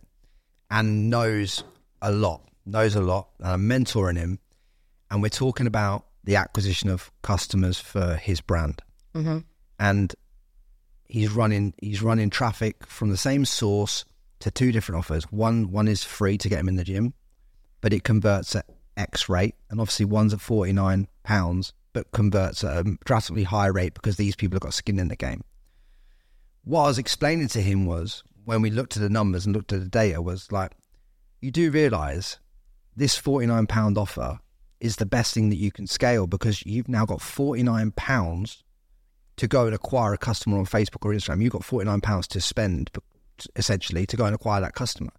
and 0.72 1.10
knows 1.10 1.64
a 2.02 2.12
lot, 2.12 2.48
knows 2.66 2.96
a 2.96 3.02
lot. 3.02 3.28
And 3.40 3.48
I'm 3.50 3.68
mentoring 3.68 4.18
him, 4.18 4.40
and 5.12 5.22
we're 5.22 5.28
talking 5.28 5.68
about 5.68 6.06
the 6.24 6.38
acquisition 6.38 6.90
of 6.90 7.12
customers 7.24 7.78
for 7.78 8.16
his 8.16 8.40
brand. 8.40 8.82
Mm-hmm. 9.14 9.40
And 9.80 10.16
he's 11.08 11.32
running 11.32 11.74
he's 11.82 12.02
running 12.02 12.30
traffic 12.30 12.88
from 12.88 13.10
the 13.10 13.18
same 13.18 13.44
source 13.44 14.06
to 14.40 14.50
two 14.50 14.72
different 14.72 15.00
offers. 15.00 15.26
One 15.26 15.72
one 15.72 15.90
is 15.90 16.06
free 16.06 16.38
to 16.38 16.48
get 16.48 16.60
him 16.60 16.70
in 16.70 16.76
the 16.76 16.86
gym, 16.86 17.14
but 17.82 17.92
it 17.92 18.06
converts 18.06 18.56
at 18.56 18.66
X 18.96 19.28
rate, 19.28 19.56
and 19.70 19.82
obviously 19.82 20.06
one's 20.06 20.34
at 20.34 20.40
forty 20.40 20.72
nine 20.72 21.10
pounds, 21.24 21.74
but 21.96 22.12
converts 22.12 22.62
at 22.62 22.86
a 22.86 22.98
drastically 23.06 23.44
higher 23.44 23.72
rate 23.72 23.94
because 23.94 24.18
these 24.18 24.36
people 24.36 24.58
have 24.58 24.62
got 24.62 24.74
skin 24.74 25.00
in 25.00 25.08
the 25.08 25.16
game. 25.16 25.42
What 26.66 26.82
I 26.82 26.88
was 26.88 26.98
explaining 26.98 27.48
to 27.50 27.62
him 27.62 27.86
was 27.86 28.22
when 28.44 28.62
we 28.62 28.70
looked 28.70 28.98
at 28.98 29.02
the 29.02 29.10
numbers 29.10 29.46
and 29.46 29.56
looked 29.56 29.72
at 29.72 29.80
the 29.80 29.88
data 29.88 30.22
was 30.22 30.52
like, 30.52 30.74
you 31.40 31.52
do 31.52 31.72
realise 31.72 32.38
this 32.98 33.18
forty 33.18 33.48
nine 33.48 33.66
pound 33.66 33.98
offer 33.98 34.40
is 34.82 34.98
the 34.98 35.06
best 35.06 35.34
thing 35.34 35.50
that 35.50 35.56
you 35.56 35.72
can 35.72 35.88
scale 35.88 36.28
because 36.28 36.66
you've 36.66 36.90
now 36.90 37.06
got 37.06 37.22
forty 37.22 37.64
nine 37.64 37.92
pounds 37.92 38.62
to 39.38 39.48
go 39.48 39.66
and 39.66 39.74
acquire 39.74 40.14
a 40.14 40.18
customer 40.18 40.58
on 40.58 40.66
Facebook 40.66 41.06
or 41.06 41.14
Instagram. 41.14 41.42
You've 41.42 41.54
got 41.54 41.64
forty 41.64 41.86
nine 41.86 42.02
pounds 42.02 42.28
to 42.28 42.42
spend 42.42 42.90
essentially 43.56 44.06
to 44.06 44.18
go 44.18 44.26
and 44.26 44.36
acquire 44.36 44.60
that 44.60 44.76
customer 44.76 45.12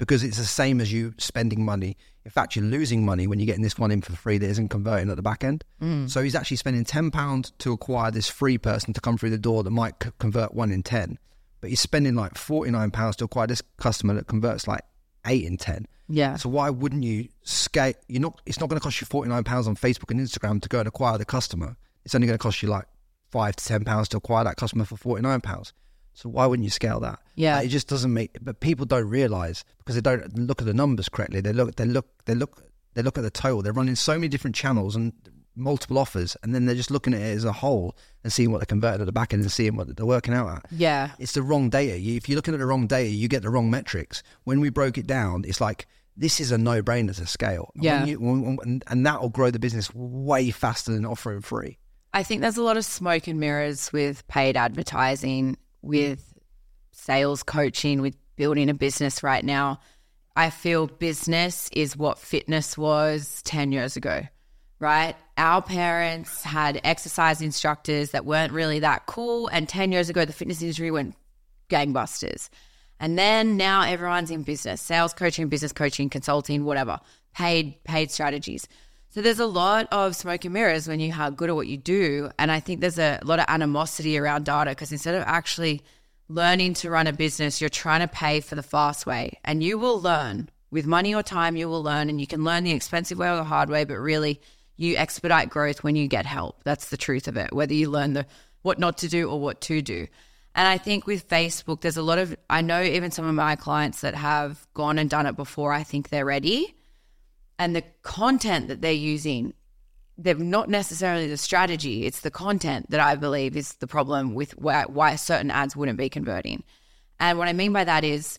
because 0.00 0.24
it's 0.24 0.38
the 0.38 0.44
same 0.44 0.80
as 0.80 0.90
you 0.90 1.12
spending 1.18 1.62
money. 1.62 1.94
In 2.24 2.30
fact, 2.30 2.56
you're 2.56 2.64
losing 2.64 3.04
money 3.04 3.26
when 3.26 3.38
you're 3.38 3.46
getting 3.46 3.62
this 3.62 3.78
one 3.78 3.90
in 3.90 4.00
for 4.00 4.12
free 4.12 4.38
that 4.38 4.48
isn't 4.48 4.70
converting 4.70 5.10
at 5.10 5.16
the 5.16 5.22
back 5.22 5.44
end. 5.44 5.62
Mm. 5.80 6.08
So 6.08 6.22
he's 6.22 6.34
actually 6.34 6.56
spending 6.56 6.84
ten 6.84 7.10
pounds 7.10 7.52
to 7.58 7.72
acquire 7.72 8.10
this 8.10 8.26
free 8.26 8.56
person 8.56 8.94
to 8.94 9.00
come 9.00 9.18
through 9.18 9.30
the 9.30 9.38
door 9.38 9.62
that 9.62 9.70
might 9.70 9.94
c- 10.02 10.10
convert 10.18 10.54
one 10.54 10.72
in 10.72 10.82
ten, 10.82 11.18
but 11.60 11.68
he's 11.68 11.80
spending 11.80 12.14
like 12.14 12.38
forty 12.38 12.70
nine 12.70 12.90
pounds 12.90 13.16
to 13.16 13.24
acquire 13.24 13.46
this 13.46 13.62
customer 13.76 14.14
that 14.14 14.26
converts 14.26 14.66
like 14.66 14.80
eight 15.26 15.44
in 15.44 15.58
ten. 15.58 15.86
Yeah. 16.08 16.36
So 16.36 16.48
why 16.48 16.70
wouldn't 16.70 17.04
you 17.04 17.28
scale? 17.42 17.92
You're 18.08 18.22
not. 18.22 18.40
It's 18.46 18.58
not 18.58 18.70
going 18.70 18.80
to 18.80 18.82
cost 18.82 19.02
you 19.02 19.06
forty 19.06 19.28
nine 19.28 19.44
pounds 19.44 19.68
on 19.68 19.76
Facebook 19.76 20.10
and 20.10 20.18
Instagram 20.18 20.62
to 20.62 20.68
go 20.70 20.78
and 20.78 20.88
acquire 20.88 21.18
the 21.18 21.26
customer. 21.26 21.76
It's 22.06 22.14
only 22.14 22.26
going 22.26 22.38
to 22.38 22.42
cost 22.42 22.62
you 22.62 22.70
like 22.70 22.86
five 23.30 23.54
to 23.56 23.64
ten 23.64 23.84
pounds 23.84 24.08
to 24.08 24.16
acquire 24.16 24.44
that 24.44 24.56
customer 24.56 24.86
for 24.86 24.96
forty 24.96 25.20
nine 25.20 25.42
pounds. 25.42 25.74
So 26.14 26.28
why 26.28 26.46
wouldn't 26.46 26.64
you 26.64 26.70
scale 26.70 27.00
that? 27.00 27.20
Yeah. 27.36 27.56
Like, 27.56 27.66
it 27.66 27.70
just 27.70 27.88
doesn't 27.88 28.12
make. 28.12 28.36
But 28.42 28.60
people 28.60 28.84
don't 28.86 29.08
realize 29.08 29.64
because 29.78 29.94
they 29.94 30.00
don't 30.00 30.36
look 30.38 30.60
at 30.60 30.66
the 30.66 30.74
numbers 30.74 31.08
correctly. 31.08 31.40
They 31.40 31.52
look. 31.52 31.76
They 31.76 31.84
look. 31.84 32.06
They 32.26 32.34
look. 32.34 32.64
They 32.94 33.02
look 33.02 33.16
at 33.16 33.22
the 33.22 33.30
total. 33.30 33.62
They're 33.62 33.72
running 33.72 33.94
so 33.96 34.14
many 34.14 34.28
different 34.28 34.56
channels 34.56 34.96
and 34.96 35.12
multiple 35.56 35.98
offers, 35.98 36.36
and 36.42 36.54
then 36.54 36.66
they're 36.66 36.74
just 36.74 36.90
looking 36.90 37.12
at 37.14 37.20
it 37.20 37.36
as 37.36 37.44
a 37.44 37.52
whole 37.52 37.96
and 38.24 38.32
seeing 38.32 38.50
what 38.50 38.58
they're 38.58 38.66
converted 38.66 39.00
at 39.00 39.04
the 39.06 39.12
back 39.12 39.32
end 39.32 39.42
and 39.42 39.52
seeing 39.52 39.76
what 39.76 39.94
they're 39.96 40.06
working 40.06 40.34
out 40.34 40.48
at. 40.48 40.66
Yeah. 40.72 41.10
It's 41.18 41.32
the 41.32 41.42
wrong 41.42 41.70
data. 41.70 41.96
If 41.96 42.28
you're 42.28 42.36
looking 42.36 42.54
at 42.54 42.60
the 42.60 42.66
wrong 42.66 42.86
data, 42.86 43.08
you 43.10 43.28
get 43.28 43.42
the 43.42 43.50
wrong 43.50 43.70
metrics. 43.70 44.22
When 44.44 44.60
we 44.60 44.70
broke 44.70 44.96
it 44.98 45.06
down, 45.06 45.44
it's 45.46 45.60
like 45.60 45.86
this 46.16 46.40
is 46.40 46.50
a 46.50 46.58
no-brainer 46.58 47.14
to 47.16 47.26
scale. 47.26 47.70
And 47.74 47.84
Yeah. 47.84 48.04
you, 48.04 48.58
and, 48.62 48.82
and 48.88 49.06
that 49.06 49.20
will 49.20 49.28
grow 49.28 49.50
the 49.50 49.58
business 49.58 49.92
way 49.94 50.50
faster 50.50 50.92
than 50.92 51.04
offering 51.06 51.40
free. 51.42 51.78
I 52.12 52.22
think 52.22 52.40
there's 52.40 52.56
a 52.56 52.62
lot 52.62 52.76
of 52.76 52.84
smoke 52.84 53.26
and 53.28 53.38
mirrors 53.38 53.92
with 53.92 54.26
paid 54.28 54.56
advertising, 54.56 55.56
with 55.82 56.34
sales 56.92 57.42
coaching, 57.42 58.00
with 58.00 58.16
building 58.36 58.70
a 58.70 58.74
business 58.74 59.22
right 59.22 59.44
now. 59.44 59.80
I 60.36 60.50
feel 60.50 60.86
business 60.86 61.68
is 61.72 61.96
what 61.96 62.18
fitness 62.18 62.78
was 62.78 63.42
10 63.44 63.72
years 63.72 63.96
ago, 63.96 64.22
right? 64.78 65.16
Our 65.36 65.60
parents 65.60 66.42
had 66.42 66.80
exercise 66.84 67.42
instructors 67.42 68.12
that 68.12 68.24
weren't 68.24 68.52
really 68.52 68.80
that 68.80 69.06
cool. 69.06 69.48
And 69.48 69.68
10 69.68 69.92
years 69.92 70.08
ago, 70.08 70.24
the 70.24 70.32
fitness 70.32 70.62
industry 70.62 70.90
went 70.90 71.16
gangbusters. 71.68 72.48
And 72.98 73.18
then 73.18 73.56
now 73.56 73.82
everyone's 73.82 74.30
in 74.30 74.42
business, 74.42 74.80
sales 74.80 75.14
coaching, 75.14 75.48
business 75.48 75.72
coaching, 75.72 76.10
consulting, 76.10 76.64
whatever, 76.64 77.00
paid, 77.34 77.82
paid 77.84 78.10
strategies. 78.10 78.68
So 79.12 79.22
there's 79.22 79.40
a 79.40 79.46
lot 79.46 79.88
of 79.90 80.14
smoke 80.14 80.44
and 80.44 80.54
mirrors 80.54 80.86
when 80.86 81.00
you 81.00 81.12
are 81.12 81.32
good 81.32 81.50
at 81.50 81.56
what 81.56 81.66
you 81.66 81.76
do. 81.76 82.30
And 82.38 82.48
I 82.52 82.60
think 82.60 82.80
there's 82.80 82.98
a 82.98 83.18
lot 83.24 83.40
of 83.40 83.46
animosity 83.48 84.16
around 84.16 84.44
data 84.44 84.70
because 84.70 84.92
instead 84.92 85.16
of 85.16 85.24
actually 85.26 85.82
learning 86.28 86.74
to 86.74 86.90
run 86.90 87.08
a 87.08 87.12
business, 87.12 87.60
you're 87.60 87.70
trying 87.70 88.02
to 88.02 88.08
pay 88.08 88.38
for 88.38 88.54
the 88.54 88.62
fast 88.62 89.06
way. 89.06 89.32
And 89.44 89.64
you 89.64 89.78
will 89.78 90.00
learn 90.00 90.48
with 90.70 90.86
money 90.86 91.12
or 91.12 91.24
time, 91.24 91.56
you 91.56 91.68
will 91.68 91.82
learn. 91.82 92.08
And 92.08 92.20
you 92.20 92.26
can 92.28 92.44
learn 92.44 92.62
the 92.62 92.70
expensive 92.70 93.18
way 93.18 93.28
or 93.28 93.34
the 93.34 93.42
hard 93.42 93.68
way, 93.68 93.84
but 93.84 93.96
really 93.96 94.40
you 94.76 94.96
expedite 94.96 95.50
growth 95.50 95.82
when 95.82 95.96
you 95.96 96.06
get 96.06 96.24
help. 96.24 96.62
That's 96.62 96.90
the 96.90 96.96
truth 96.96 97.26
of 97.26 97.36
it, 97.36 97.52
whether 97.52 97.74
you 97.74 97.90
learn 97.90 98.12
the 98.12 98.26
what 98.62 98.78
not 98.78 98.98
to 98.98 99.08
do 99.08 99.28
or 99.28 99.40
what 99.40 99.60
to 99.62 99.82
do. 99.82 100.06
And 100.54 100.68
I 100.68 100.78
think 100.78 101.08
with 101.08 101.28
Facebook, 101.28 101.80
there's 101.80 101.96
a 101.96 102.02
lot 102.02 102.18
of, 102.18 102.36
I 102.48 102.60
know 102.60 102.80
even 102.80 103.10
some 103.10 103.26
of 103.26 103.34
my 103.34 103.56
clients 103.56 104.02
that 104.02 104.14
have 104.14 104.68
gone 104.72 104.98
and 104.98 105.10
done 105.10 105.26
it 105.26 105.34
before, 105.34 105.72
I 105.72 105.82
think 105.82 106.10
they're 106.10 106.24
ready 106.24 106.76
and 107.60 107.76
the 107.76 107.84
content 108.02 108.68
that 108.68 108.80
they're 108.80 108.90
using 108.90 109.52
they're 110.16 110.34
not 110.34 110.68
necessarily 110.68 111.28
the 111.28 111.36
strategy 111.36 112.06
it's 112.06 112.22
the 112.22 112.30
content 112.30 112.90
that 112.90 113.00
i 113.00 113.14
believe 113.14 113.56
is 113.56 113.74
the 113.74 113.86
problem 113.86 114.34
with 114.34 114.58
why, 114.58 114.84
why 114.86 115.14
certain 115.14 115.50
ads 115.50 115.76
wouldn't 115.76 115.98
be 115.98 116.08
converting. 116.08 116.64
And 117.20 117.38
what 117.38 117.48
i 117.48 117.52
mean 117.52 117.72
by 117.72 117.84
that 117.84 118.02
is 118.02 118.38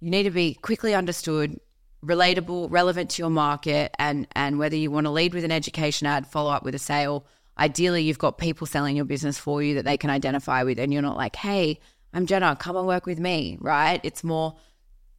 you 0.00 0.10
need 0.10 0.24
to 0.24 0.30
be 0.30 0.54
quickly 0.54 0.94
understood 0.94 1.60
relatable 2.04 2.66
relevant 2.70 3.10
to 3.10 3.22
your 3.22 3.30
market 3.30 3.94
and 3.98 4.26
and 4.34 4.58
whether 4.58 4.74
you 4.74 4.90
want 4.90 5.06
to 5.06 5.10
lead 5.10 5.34
with 5.34 5.44
an 5.44 5.52
education 5.52 6.06
ad 6.06 6.26
follow 6.26 6.50
up 6.50 6.64
with 6.64 6.74
a 6.74 6.80
sale. 6.80 7.24
Ideally 7.58 8.02
you've 8.02 8.18
got 8.18 8.38
people 8.38 8.66
selling 8.66 8.96
your 8.96 9.04
business 9.04 9.38
for 9.38 9.62
you 9.62 9.74
that 9.74 9.84
they 9.84 9.98
can 9.98 10.10
identify 10.10 10.64
with 10.64 10.80
and 10.80 10.92
you're 10.92 11.02
not 11.02 11.16
like 11.16 11.36
hey 11.36 11.78
i'm 12.14 12.26
jenna 12.26 12.56
come 12.56 12.76
and 12.76 12.86
work 12.86 13.06
with 13.06 13.20
me 13.20 13.58
right? 13.60 14.00
It's 14.02 14.24
more 14.24 14.56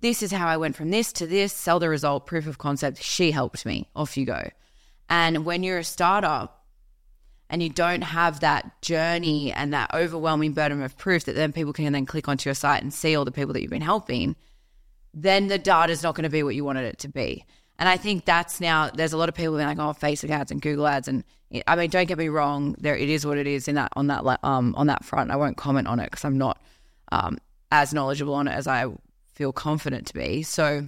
this 0.04 0.22
is 0.22 0.34
how 0.34 0.47
I 0.47 0.58
went 0.58 0.76
from 0.76 0.91
this 0.91 1.14
to 1.14 1.26
this, 1.26 1.54
sell 1.54 1.80
the 1.80 1.88
result, 1.88 2.28
proof 2.28 2.45
of 2.45 2.58
concept. 2.58 3.01
She 3.01 3.32
helped 3.32 3.66
me. 3.66 3.88
Off 3.95 4.18
you 4.18 4.26
go. 4.26 4.49
And 5.10 5.45
when 5.45 5.64
you're 5.64 5.78
a 5.78 5.84
startup 5.84 6.66
and 7.49 7.64
you 7.64 7.70
don't 7.70 8.01
have 8.01 8.41
that 8.41 8.82
journey 8.82 9.54
and 9.54 9.74
that 9.74 9.93
overwhelming 9.93 10.51
burden 10.51 10.84
of 10.84 10.97
proof 10.97 11.24
that 11.24 11.36
then 11.36 11.54
people 11.54 11.72
can 11.72 11.93
then 11.93 12.06
click 12.06 12.28
onto 12.28 12.49
your 12.49 12.54
site 12.54 12.84
and 12.84 12.93
see 12.93 13.16
all 13.16 13.24
the 13.24 13.32
people 13.32 13.54
that 13.54 13.62
you've 13.62 13.72
been 13.72 13.82
helping, 13.82 14.36
then 15.14 15.47
the 15.47 15.58
data 15.58 15.93
is 15.93 16.04
not 16.04 16.16
going 16.16 16.24
to 16.24 16.30
be 16.30 16.43
what 16.43 16.54
you 16.54 16.66
wanted 16.66 16.84
it 16.84 16.99
to 16.99 17.08
be. 17.08 17.45
And 17.80 17.88
I 17.88 17.95
think 17.95 18.26
that's 18.26 18.60
now 18.60 18.89
there's 18.89 19.14
a 19.14 19.18
lot 19.18 19.30
of 19.30 19.36
people 19.36 19.56
being 19.56 19.68
like, 19.68 19.80
oh, 19.80 19.93
Facebook 19.93 20.32
ads 20.32 20.51
and 20.51 20.62
Google 20.62 20.86
ads, 20.86 21.08
and 21.08 21.24
I 21.66 21.78
mean, 21.78 21.89
don't 21.89 22.08
get 22.08 22.18
me 22.18 22.28
wrong, 22.28 22.76
there 22.78 22.97
it 22.97 23.10
is 23.10 23.26
what 23.26 23.38
it 23.38 23.47
is 23.47 23.70
in 23.70 23.76
that 23.76 23.93
on 23.95 24.08
that 24.08 24.24
um 24.43 24.76
on 24.76 24.88
that 24.88 25.06
front. 25.06 25.32
I 25.32 25.38
won't 25.38 25.56
comment 25.56 25.88
on 25.88 25.99
it 25.99 26.12
because 26.12 26.26
I'm 26.26 26.38
not 26.38 26.62
um 27.12 27.38
as 27.72 27.93
knowledgeable 27.93 28.34
on 28.34 28.47
it 28.47 28.51
as 28.51 28.68
I 28.68 28.86
feel 29.34 29.52
confident 29.52 30.08
to 30.08 30.14
be. 30.14 30.44
So, 30.44 30.88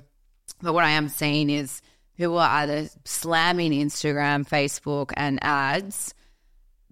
but 0.62 0.74
what 0.74 0.84
I 0.84 0.92
am 0.92 1.10
seeing 1.10 1.50
is 1.50 1.82
people 2.18 2.38
are 2.40 2.50
either 2.62 2.90
slamming 3.04 3.72
Instagram, 3.72 4.48
Facebook, 4.48 5.12
and 5.16 5.40
ads, 5.44 6.14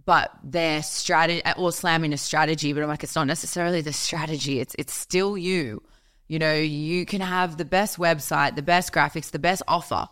but 0.06 0.32
their 0.44 0.84
strategy 0.84 1.42
or 1.58 1.72
slamming 1.72 2.14
a 2.14 2.18
strategy. 2.18 2.74
But 2.74 2.84
I'm 2.84 2.90
like, 2.90 3.04
it's 3.04 3.16
not 3.16 3.28
necessarily 3.28 3.82
the 3.82 3.94
strategy. 3.94 4.60
It's 4.60 4.76
it's 4.78 4.94
still 4.94 5.38
you. 5.38 5.82
You 6.28 6.40
know, 6.40 6.54
you 6.56 7.06
can 7.06 7.22
have 7.22 7.58
the 7.58 7.66
best 7.66 7.98
website, 7.98 8.56
the 8.56 8.62
best 8.62 8.94
graphics, 8.94 9.32
the 9.32 9.40
best 9.40 9.62
offer, 9.68 10.08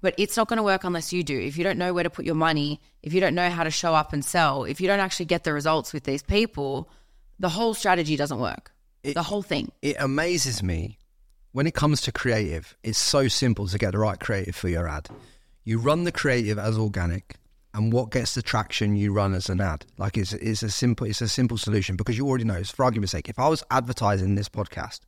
but 0.00 0.14
it's 0.18 0.36
not 0.36 0.48
going 0.48 0.56
to 0.56 0.62
work 0.62 0.84
unless 0.84 1.12
you 1.12 1.22
do. 1.22 1.38
If 1.38 1.58
you 1.58 1.64
don't 1.64 1.78
know 1.78 1.92
where 1.92 2.02
to 2.02 2.10
put 2.10 2.24
your 2.24 2.34
money, 2.34 2.80
if 3.02 3.12
you 3.12 3.20
don't 3.20 3.34
know 3.34 3.50
how 3.50 3.64
to 3.64 3.70
show 3.70 3.94
up 3.94 4.12
and 4.12 4.24
sell, 4.24 4.64
if 4.64 4.80
you 4.80 4.86
don't 4.86 5.00
actually 5.00 5.26
get 5.26 5.44
the 5.44 5.52
results 5.52 5.92
with 5.92 6.04
these 6.04 6.22
people, 6.22 6.90
the 7.38 7.50
whole 7.50 7.74
strategy 7.74 8.16
doesn't 8.16 8.38
work. 8.38 8.72
It- 9.02 9.14
the 9.14 9.22
whole 9.24 9.42
thing. 9.42 9.72
It 9.82 9.96
amazes 9.98 10.62
me 10.62 10.98
when 11.52 11.66
it 11.66 11.74
comes 11.74 12.00
to 12.02 12.12
creative. 12.12 12.76
It's 12.82 12.98
so 12.98 13.28
simple 13.28 13.66
to 13.68 13.78
get 13.78 13.92
the 13.92 13.98
right 13.98 14.18
creative 14.20 14.54
for 14.56 14.68
your 14.68 14.88
ad. 14.88 15.08
You 15.64 15.78
run 15.78 16.04
the 16.04 16.12
creative 16.12 16.58
as 16.58 16.76
organic, 16.78 17.36
and 17.72 17.92
what 17.92 18.10
gets 18.10 18.34
the 18.34 18.42
traction 18.42 18.96
you 18.96 19.12
run 19.12 19.32
as 19.34 19.48
an 19.48 19.60
ad. 19.60 19.86
Like 19.96 20.16
it's 20.16 20.32
it's 20.32 20.62
a 20.62 20.70
simple 20.70 21.06
it's 21.06 21.20
a 21.20 21.28
simple 21.28 21.56
solution 21.56 21.96
because 21.96 22.18
you 22.18 22.26
already 22.26 22.44
know. 22.44 22.62
For 22.64 22.84
argument's 22.84 23.12
sake, 23.12 23.28
if 23.28 23.38
I 23.38 23.48
was 23.48 23.62
advertising 23.70 24.34
this 24.34 24.48
podcast, 24.48 25.00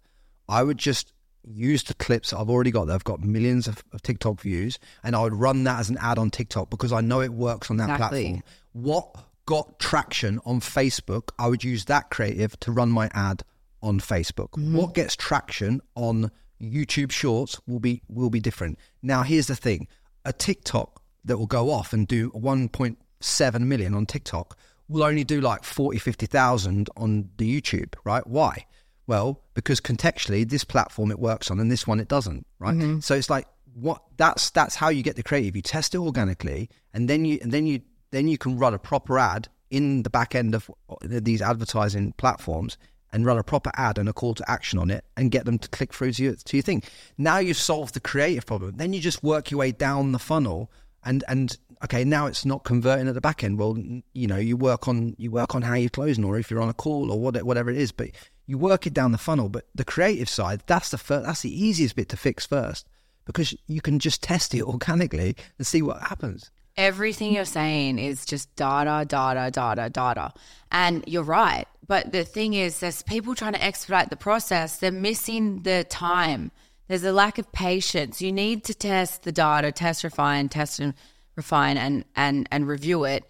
I 0.49 0.63
would 0.63 0.79
just 0.79 1.13
use 1.45 1.83
the 1.83 1.95
clips 1.95 2.33
I've 2.33 2.49
already 2.49 2.71
got. 2.71 2.87
That 2.87 2.95
I've 2.95 3.05
got 3.05 3.21
millions 3.21 3.67
of, 3.67 3.83
of 3.93 4.03
TikTok 4.03 4.41
views, 4.41 4.79
and 5.03 5.17
I 5.17 5.23
would 5.23 5.35
run 5.35 5.65
that 5.65 5.81
as 5.81 5.91
an 5.91 5.99
ad 6.01 6.19
on 6.19 6.31
TikTok 6.31 6.71
because 6.71 6.93
I 6.93 7.01
know 7.01 7.21
it 7.21 7.33
works 7.33 7.69
on 7.71 7.79
that 7.79 7.91
Exactly. 7.91 8.23
platform. 8.25 8.43
What 8.73 9.17
got 9.45 9.79
traction 9.81 10.39
on 10.45 10.61
Facebook, 10.61 11.31
I 11.39 11.49
would 11.49 11.65
use 11.65 11.87
that 11.87 12.11
creative 12.11 12.59
to 12.61 12.71
run 12.71 12.91
my 12.91 13.11
ad 13.13 13.43
on 13.83 14.01
Facebook. 14.01 14.51
Mm-hmm. 14.51 14.77
What 14.77 14.95
gets 14.95 15.17
traction 15.17 15.81
on 15.95 16.31
YouTube 16.61 17.11
Shorts 17.11 17.61
will 17.67 17.81
be 17.81 18.03
will 18.09 18.31
be 18.31 18.41
different. 18.41 18.79
Now, 19.03 19.23
here's 19.23 19.47
the 19.49 19.57
thing: 19.57 19.89
a 20.25 20.33
TikTok 20.33 21.03
that 21.25 21.39
will 21.39 21.47
go 21.47 21.71
off 21.71 21.93
and 21.93 22.07
do 22.07 22.31
1.7 22.31 23.61
million 23.61 23.95
on 23.95 24.07
TikTok 24.07 24.57
will 24.89 25.05
only 25.05 25.25
do 25.25 25.41
like 25.41 25.65
40, 25.65 25.99
50,000 25.99 26.91
on 26.97 27.31
the 27.37 27.61
YouTube, 27.61 27.95
right? 28.05 28.27
Why? 28.27 28.67
Well, 29.07 29.43
because 29.55 29.81
contextually, 29.81 30.49
this 30.49 30.65
platform 30.65 31.11
it 31.11 31.19
works 31.19 31.51
on, 31.51 31.59
and 31.59 31.71
this 31.71 31.87
one 31.87 32.01
it 32.01 32.09
doesn't, 32.09 32.47
right? 32.59 32.75
Mm-hmm. 32.75 33.01
So 33.01 33.15
it's 33.15 33.31
like 33.31 33.47
what 33.75 34.03
that's 34.17 34.51
that's 34.51 34.77
how 34.77 34.91
you 34.91 35.03
get 35.03 35.17
the 35.17 35.23
creative. 35.23 35.57
You 35.57 35.63
test 35.63 35.95
it 35.95 35.99
organically, 35.99 36.71
and 36.93 37.09
then 37.09 37.25
you 37.25 37.39
and 37.43 37.51
then 37.53 37.67
you 37.67 37.81
then 38.11 38.29
you 38.29 38.39
can 38.39 38.59
run 38.59 38.75
a 38.75 38.79
proper 38.79 39.19
ad 39.19 39.49
in 39.71 40.03
the 40.03 40.11
back 40.11 40.35
end 40.35 40.55
of 40.55 40.71
uh, 40.89 40.95
these 41.01 41.43
advertising 41.43 42.13
platforms 42.13 42.77
and 43.13 43.27
run 43.27 43.39
a 43.39 43.43
proper 43.43 43.71
ad 43.75 43.99
and 43.99 44.09
a 44.09 44.13
call 44.13 44.35
to 44.35 44.51
action 44.51 44.79
on 44.79 44.91
it 44.91 45.05
and 45.17 45.31
get 45.31 45.45
them 45.45 45.59
to 45.59 45.69
click 45.69 45.93
through 45.93 46.13
to, 46.13 46.23
your, 46.23 46.35
to 46.35 46.57
your 46.57 46.63
thing. 46.63 46.83
Now 47.19 47.39
you've 47.39 47.57
solved 47.57 47.95
the 47.95 48.01
creative 48.01 48.47
problem. 48.47 48.77
Then 48.77 48.93
you 48.93 49.01
just 49.01 49.23
work 49.23 49.51
your 49.51 49.59
way 49.59 49.73
down 49.73 50.13
the 50.13 50.19
funnel 50.19 50.71
and 51.05 51.25
and 51.29 51.57
okay, 51.85 52.05
now 52.05 52.27
it's 52.27 52.45
not 52.45 52.65
converting 52.65 53.09
at 53.09 53.15
the 53.15 53.21
back 53.21 53.43
end. 53.43 53.59
Well, 53.59 53.77
you 54.13 54.27
know, 54.27 54.37
you 54.37 54.57
work 54.57 54.89
on 54.89 55.15
you 55.19 55.31
work 55.31 55.55
on 55.55 55.63
how 55.63 55.75
you're 55.75 55.91
closing 55.91 56.25
or 56.25 56.39
if 56.39 56.51
you're 56.51 56.63
on 56.63 56.69
a 56.69 56.75
call 56.75 57.11
or 57.11 57.21
what, 57.21 57.43
whatever 57.43 57.71
it 57.71 57.77
is, 57.77 57.93
but 57.93 58.11
you 58.47 58.59
work 58.59 58.87
it 58.87 58.95
down 58.95 59.13
the 59.13 59.19
funnel. 59.19 59.49
But 59.49 59.67
the 59.75 59.85
creative 59.85 60.29
side, 60.29 60.63
that's 60.67 60.91
the 60.91 61.21
that's 61.21 61.43
the 61.43 61.65
easiest 61.65 61.97
bit 61.97 62.09
to 62.11 62.17
fix 62.17 62.47
first 62.47 62.87
because 63.25 63.55
you 63.67 63.81
can 63.81 63.99
just 63.99 64.23
test 64.23 64.55
it 64.55 64.63
organically 64.75 65.37
and 65.59 65.67
see 65.67 65.83
what 65.83 66.01
happens. 66.03 66.51
Everything 66.77 67.35
you're 67.35 67.45
saying 67.45 67.99
is 67.99 68.25
just 68.25 68.55
data, 68.57 69.05
data, 69.07 69.51
data, 69.51 69.91
data. 69.91 70.33
And 70.71 71.05
you're 71.07 71.23
right. 71.23 71.67
But 71.87 72.13
the 72.13 72.25
thing 72.25 72.55
is, 72.55 72.79
there's 72.79 73.03
people 73.03 73.35
trying 73.35 73.55
to 73.55 73.63
expedite 73.63 74.11
the 74.11 74.17
process. 74.17 74.77
They're 74.77 74.93
missing 74.93 75.63
the 75.63 75.85
time. 75.85 76.53
There's 76.89 77.05
a 77.05 77.13
lack 77.13 77.39
of 77.39 77.51
patience. 77.53 78.23
You 78.23 78.33
need 78.33 78.65
to 78.65 78.75
test 78.75 79.23
the 79.23 79.33
data, 79.33 79.73
test, 79.73 80.05
refine, 80.05 80.49
test 80.49 80.79
and 80.79 80.95
refine 81.37 81.77
and 81.77 82.05
and 82.15 82.49
and 82.53 82.69
review 82.69 83.05
it. 83.05 83.25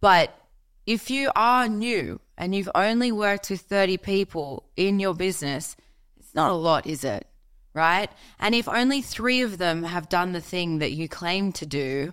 But 0.00 0.36
if 0.86 1.10
you 1.10 1.30
are 1.34 1.68
new 1.68 2.20
and 2.36 2.54
you've 2.54 2.70
only 2.74 3.10
worked 3.10 3.50
with 3.50 3.60
30 3.62 3.96
people 3.98 4.64
in 4.76 5.00
your 5.00 5.14
business, 5.14 5.76
it's 6.16 6.34
not 6.34 6.50
a 6.50 6.54
lot, 6.54 6.86
is 6.86 7.04
it? 7.04 7.26
Right? 7.72 8.10
And 8.38 8.54
if 8.54 8.68
only 8.68 9.02
3 9.02 9.42
of 9.42 9.58
them 9.58 9.82
have 9.82 10.08
done 10.08 10.32
the 10.32 10.40
thing 10.40 10.78
that 10.78 10.92
you 10.92 11.08
claim 11.08 11.52
to 11.52 11.66
do, 11.66 12.12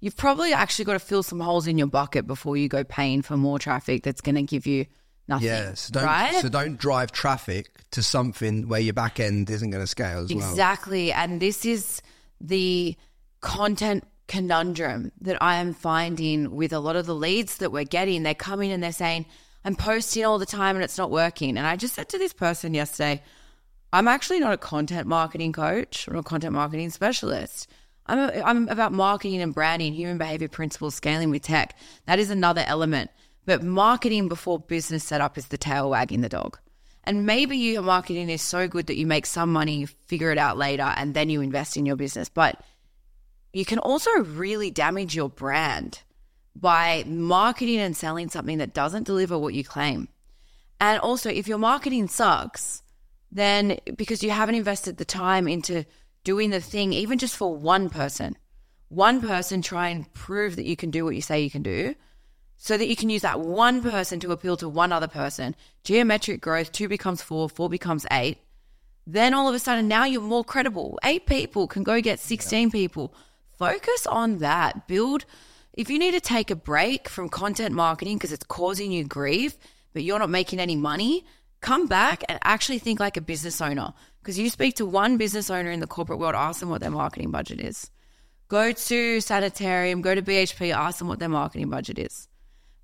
you've 0.00 0.16
probably 0.16 0.52
actually 0.52 0.84
got 0.84 0.94
to 0.94 0.98
fill 0.98 1.22
some 1.22 1.40
holes 1.40 1.66
in 1.66 1.78
your 1.78 1.86
bucket 1.86 2.26
before 2.26 2.56
you 2.56 2.68
go 2.68 2.84
paying 2.84 3.22
for 3.22 3.36
more 3.36 3.58
traffic 3.58 4.02
that's 4.02 4.20
going 4.20 4.34
to 4.34 4.42
give 4.42 4.66
you 4.66 4.86
nothing. 5.30 5.48
Yeah, 5.48 5.74
so 5.74 5.92
don't, 5.92 6.04
right? 6.04 6.34
so 6.34 6.48
don't 6.48 6.78
drive 6.78 7.12
traffic 7.12 7.70
to 7.92 8.02
something 8.02 8.68
where 8.68 8.80
your 8.80 8.92
back 8.92 9.18
end 9.18 9.48
isn't 9.48 9.70
going 9.70 9.82
to 9.82 9.86
scale 9.86 10.20
as 10.20 10.34
well. 10.34 10.50
Exactly. 10.50 11.12
And 11.12 11.40
this 11.40 11.64
is 11.64 12.02
the 12.40 12.96
content 13.40 14.04
conundrum 14.28 15.10
that 15.20 15.42
I 15.42 15.56
am 15.56 15.72
finding 15.74 16.54
with 16.54 16.72
a 16.72 16.78
lot 16.78 16.96
of 16.96 17.06
the 17.06 17.14
leads 17.14 17.56
that 17.58 17.72
we're 17.72 17.84
getting. 17.84 18.22
They're 18.22 18.34
coming 18.34 18.70
and 18.70 18.82
they're 18.82 18.92
saying, 18.92 19.26
I'm 19.64 19.76
posting 19.76 20.24
all 20.24 20.38
the 20.38 20.46
time 20.46 20.76
and 20.76 20.84
it's 20.84 20.98
not 20.98 21.10
working. 21.10 21.56
And 21.56 21.66
I 21.66 21.76
just 21.76 21.94
said 21.94 22.08
to 22.10 22.18
this 22.18 22.32
person 22.32 22.74
yesterday, 22.74 23.22
I'm 23.92 24.08
actually 24.08 24.40
not 24.40 24.52
a 24.52 24.58
content 24.58 25.06
marketing 25.06 25.52
coach 25.52 26.06
or 26.08 26.16
a 26.16 26.22
content 26.22 26.52
marketing 26.52 26.90
specialist. 26.90 27.68
I'm, 28.06 28.18
a, 28.18 28.42
I'm 28.42 28.68
about 28.68 28.92
marketing 28.92 29.42
and 29.42 29.54
branding, 29.54 29.92
human 29.92 30.18
behavior 30.18 30.48
principles, 30.48 30.94
scaling 30.94 31.30
with 31.30 31.42
tech. 31.42 31.76
That 32.06 32.18
is 32.18 32.30
another 32.30 32.64
element. 32.66 33.10
But 33.50 33.64
marketing 33.64 34.28
before 34.28 34.60
business 34.60 35.02
setup 35.02 35.36
is 35.36 35.48
the 35.48 35.58
tail 35.58 35.90
wagging 35.90 36.20
the 36.20 36.28
dog. 36.28 36.56
And 37.02 37.26
maybe 37.26 37.56
your 37.56 37.82
marketing 37.82 38.30
is 38.30 38.42
so 38.42 38.68
good 38.68 38.86
that 38.86 38.96
you 38.96 39.08
make 39.08 39.26
some 39.26 39.52
money, 39.52 39.78
you 39.78 39.88
figure 40.06 40.30
it 40.30 40.38
out 40.38 40.56
later, 40.56 40.84
and 40.84 41.14
then 41.14 41.30
you 41.30 41.40
invest 41.40 41.76
in 41.76 41.84
your 41.84 41.96
business. 41.96 42.28
But 42.28 42.62
you 43.52 43.64
can 43.64 43.80
also 43.80 44.08
really 44.20 44.70
damage 44.70 45.16
your 45.16 45.28
brand 45.28 46.04
by 46.54 47.02
marketing 47.08 47.80
and 47.80 47.96
selling 47.96 48.28
something 48.28 48.58
that 48.58 48.72
doesn't 48.72 49.02
deliver 49.02 49.36
what 49.36 49.52
you 49.52 49.64
claim. 49.64 50.06
And 50.80 51.00
also, 51.00 51.28
if 51.28 51.48
your 51.48 51.58
marketing 51.58 52.06
sucks, 52.06 52.84
then 53.32 53.78
because 53.96 54.22
you 54.22 54.30
haven't 54.30 54.54
invested 54.54 54.96
the 54.96 55.04
time 55.04 55.48
into 55.48 55.84
doing 56.22 56.50
the 56.50 56.60
thing, 56.60 56.92
even 56.92 57.18
just 57.18 57.34
for 57.34 57.52
one 57.52 57.90
person, 57.90 58.38
one 58.90 59.20
person 59.20 59.60
try 59.60 59.88
and 59.88 60.12
prove 60.12 60.54
that 60.54 60.66
you 60.66 60.76
can 60.76 60.92
do 60.92 61.04
what 61.04 61.16
you 61.16 61.20
say 61.20 61.40
you 61.40 61.50
can 61.50 61.64
do 61.64 61.96
so 62.62 62.76
that 62.76 62.88
you 62.88 62.94
can 62.94 63.08
use 63.08 63.22
that 63.22 63.40
one 63.40 63.80
person 63.80 64.20
to 64.20 64.32
appeal 64.32 64.54
to 64.54 64.68
one 64.68 64.92
other 64.92 65.08
person. 65.08 65.56
Geometric 65.82 66.42
growth, 66.42 66.70
two 66.70 66.88
becomes 66.88 67.22
four, 67.22 67.48
four 67.48 67.70
becomes 67.70 68.04
eight. 68.10 68.36
Then 69.06 69.32
all 69.32 69.48
of 69.48 69.54
a 69.54 69.58
sudden, 69.58 69.88
now 69.88 70.04
you're 70.04 70.20
more 70.20 70.44
credible. 70.44 70.98
Eight 71.02 71.24
people 71.24 71.66
can 71.66 71.82
go 71.82 72.02
get 72.02 72.20
16 72.20 72.70
people. 72.70 73.14
Focus 73.58 74.06
on 74.06 74.38
that. 74.38 74.86
Build, 74.86 75.24
if 75.72 75.88
you 75.88 75.98
need 75.98 76.10
to 76.10 76.20
take 76.20 76.50
a 76.50 76.54
break 76.54 77.08
from 77.08 77.30
content 77.30 77.74
marketing 77.74 78.18
because 78.18 78.30
it's 78.30 78.44
causing 78.44 78.92
you 78.92 79.04
grief, 79.04 79.56
but 79.94 80.02
you're 80.02 80.18
not 80.18 80.28
making 80.28 80.60
any 80.60 80.76
money, 80.76 81.24
come 81.62 81.86
back 81.86 82.22
and 82.28 82.38
actually 82.44 82.78
think 82.78 83.00
like 83.00 83.16
a 83.16 83.22
business 83.22 83.62
owner. 83.62 83.94
Because 84.20 84.38
you 84.38 84.50
speak 84.50 84.76
to 84.76 84.84
one 84.84 85.16
business 85.16 85.48
owner 85.48 85.70
in 85.70 85.80
the 85.80 85.86
corporate 85.86 86.18
world, 86.18 86.34
ask 86.34 86.60
them 86.60 86.68
what 86.68 86.82
their 86.82 86.90
marketing 86.90 87.30
budget 87.30 87.58
is. 87.58 87.90
Go 88.48 88.72
to 88.72 89.20
Sanitarium, 89.22 90.02
go 90.02 90.14
to 90.14 90.20
BHP, 90.20 90.74
ask 90.74 90.98
them 90.98 91.08
what 91.08 91.20
their 91.20 91.30
marketing 91.30 91.70
budget 91.70 91.98
is 91.98 92.28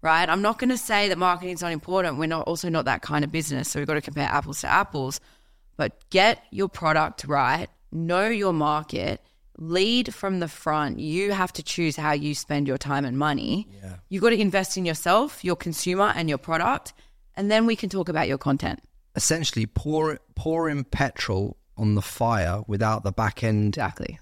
right? 0.03 0.28
I'm 0.28 0.42
not 0.42 0.59
going 0.59 0.70
to 0.70 0.78
say 0.78 1.09
that 1.09 1.18
marketing 1.18 1.55
is 1.55 1.62
not 1.62 1.72
important. 1.72 2.18
We're 2.18 2.26
not 2.26 2.47
also 2.47 2.68
not 2.68 2.84
that 2.84 3.03
kind 3.03 3.24
of 3.24 3.32
business. 3.32 3.68
So 3.68 3.80
we've 3.80 3.86
got 3.86 3.94
to 3.94 4.01
compare 4.01 4.28
apples 4.28 4.61
to 4.61 4.68
apples. 4.68 5.20
But 5.76 6.09
get 6.11 6.42
your 6.51 6.68
product 6.68 7.24
right, 7.24 7.68
know 7.92 8.28
your 8.28 8.53
market, 8.53 9.20
lead 9.59 10.14
from 10.14 10.40
the 10.40 10.49
front. 10.49 10.99
You 11.01 11.32
have 11.32 11.53
to 11.55 11.62
choose 11.62 11.97
how 11.97 12.12
you 12.12 12.34
spend 12.34 12.66
your 12.66 12.78
time 12.78 13.05
and 13.05 13.18
money. 13.18 13.68
Yeah. 13.82 13.97
You've 14.09 14.22
got 14.22 14.30
to 14.30 14.40
invest 14.40 14.76
in 14.76 14.84
yourself, 14.86 15.44
your 15.44 15.57
consumer, 15.57 16.12
and 16.14 16.28
your 16.28 16.38
product. 16.38 16.94
And 17.34 17.51
then 17.51 17.66
we 17.66 17.76
can 17.76 17.90
talk 17.90 18.09
about 18.09 18.28
your 18.28 18.38
content. 18.38 18.80
Essentially, 19.14 19.66
pour 19.66 20.18
pouring 20.34 20.84
petrol 20.84 21.57
on 21.76 21.94
the 21.94 22.03
fire 22.03 22.62
without 22.66 23.03
the 23.03 23.12
back 23.12 23.44
end 23.44 23.68
Exactly. 23.76 24.18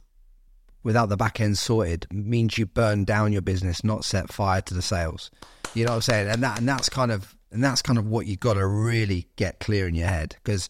without 0.83 1.09
the 1.09 1.17
back 1.17 1.41
end 1.41 1.57
sorted 1.57 2.07
means 2.13 2.59
you 2.59 2.67
burn 2.67 3.05
down 3.05 3.33
your 3.33 3.43
business, 3.43 3.85
not 3.85 4.05
set 4.05 4.33
fire 4.33 4.61
to 4.63 4.75
the 4.75 4.83
sales. 4.83 5.31
You 5.75 5.85
know 5.85 5.93
what 5.93 5.97
I'm 5.97 6.03
saying? 6.03 6.29
And 6.29 6.43
that 6.43 6.59
and 6.59 6.69
that's 6.69 6.89
kind 6.89 7.11
of 7.13 7.37
and 7.51 7.63
that's 7.63 7.83
kind 7.83 7.99
of 7.99 8.07
what 8.07 8.27
you 8.27 8.37
got 8.37 8.55
to 8.55 8.67
really 8.67 9.29
get 9.37 9.61
clear 9.61 9.87
in 9.89 9.95
your 9.95 10.09
head. 10.09 10.37
Because 10.43 10.69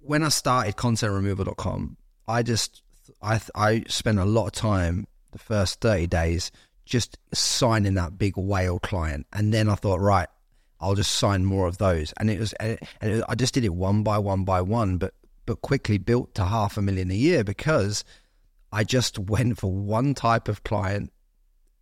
when 0.00 0.22
I 0.22 0.28
started 0.28 0.76
contentremoval.com, 0.76 1.96
I 2.28 2.42
just 2.42 2.82
I 3.22 3.40
I 3.54 3.84
spent 3.88 4.18
a 4.18 4.24
lot 4.24 4.46
of 4.46 4.52
time 4.52 5.06
the 5.32 5.38
first 5.38 5.80
30 5.80 6.06
days 6.06 6.50
just 6.84 7.18
signing 7.32 7.94
that 7.94 8.18
big 8.18 8.36
whale 8.36 8.78
client. 8.78 9.26
And 9.32 9.52
then 9.52 9.68
I 9.68 9.74
thought 9.74 10.00
right 10.00 10.28
I'll 10.80 10.94
just 10.94 11.12
sign 11.12 11.44
more 11.44 11.66
of 11.66 11.78
those. 11.78 12.12
And 12.18 12.30
it 12.30 12.38
was 12.38 12.52
and 12.54 12.78
it, 13.00 13.24
I 13.28 13.34
just 13.34 13.54
did 13.54 13.64
it 13.64 13.74
one 13.74 14.02
by 14.02 14.18
one 14.18 14.44
by 14.44 14.60
one 14.60 14.98
but 14.98 15.14
but 15.46 15.62
quickly 15.62 15.98
built 15.98 16.34
to 16.34 16.44
half 16.44 16.76
a 16.76 16.82
million 16.82 17.10
a 17.10 17.14
year 17.14 17.44
because 17.44 18.04
I 18.72 18.84
just 18.84 19.18
went 19.30 19.58
for 19.58 19.72
one 19.72 20.14
type 20.14 20.48
of 20.48 20.64
client 20.64 21.12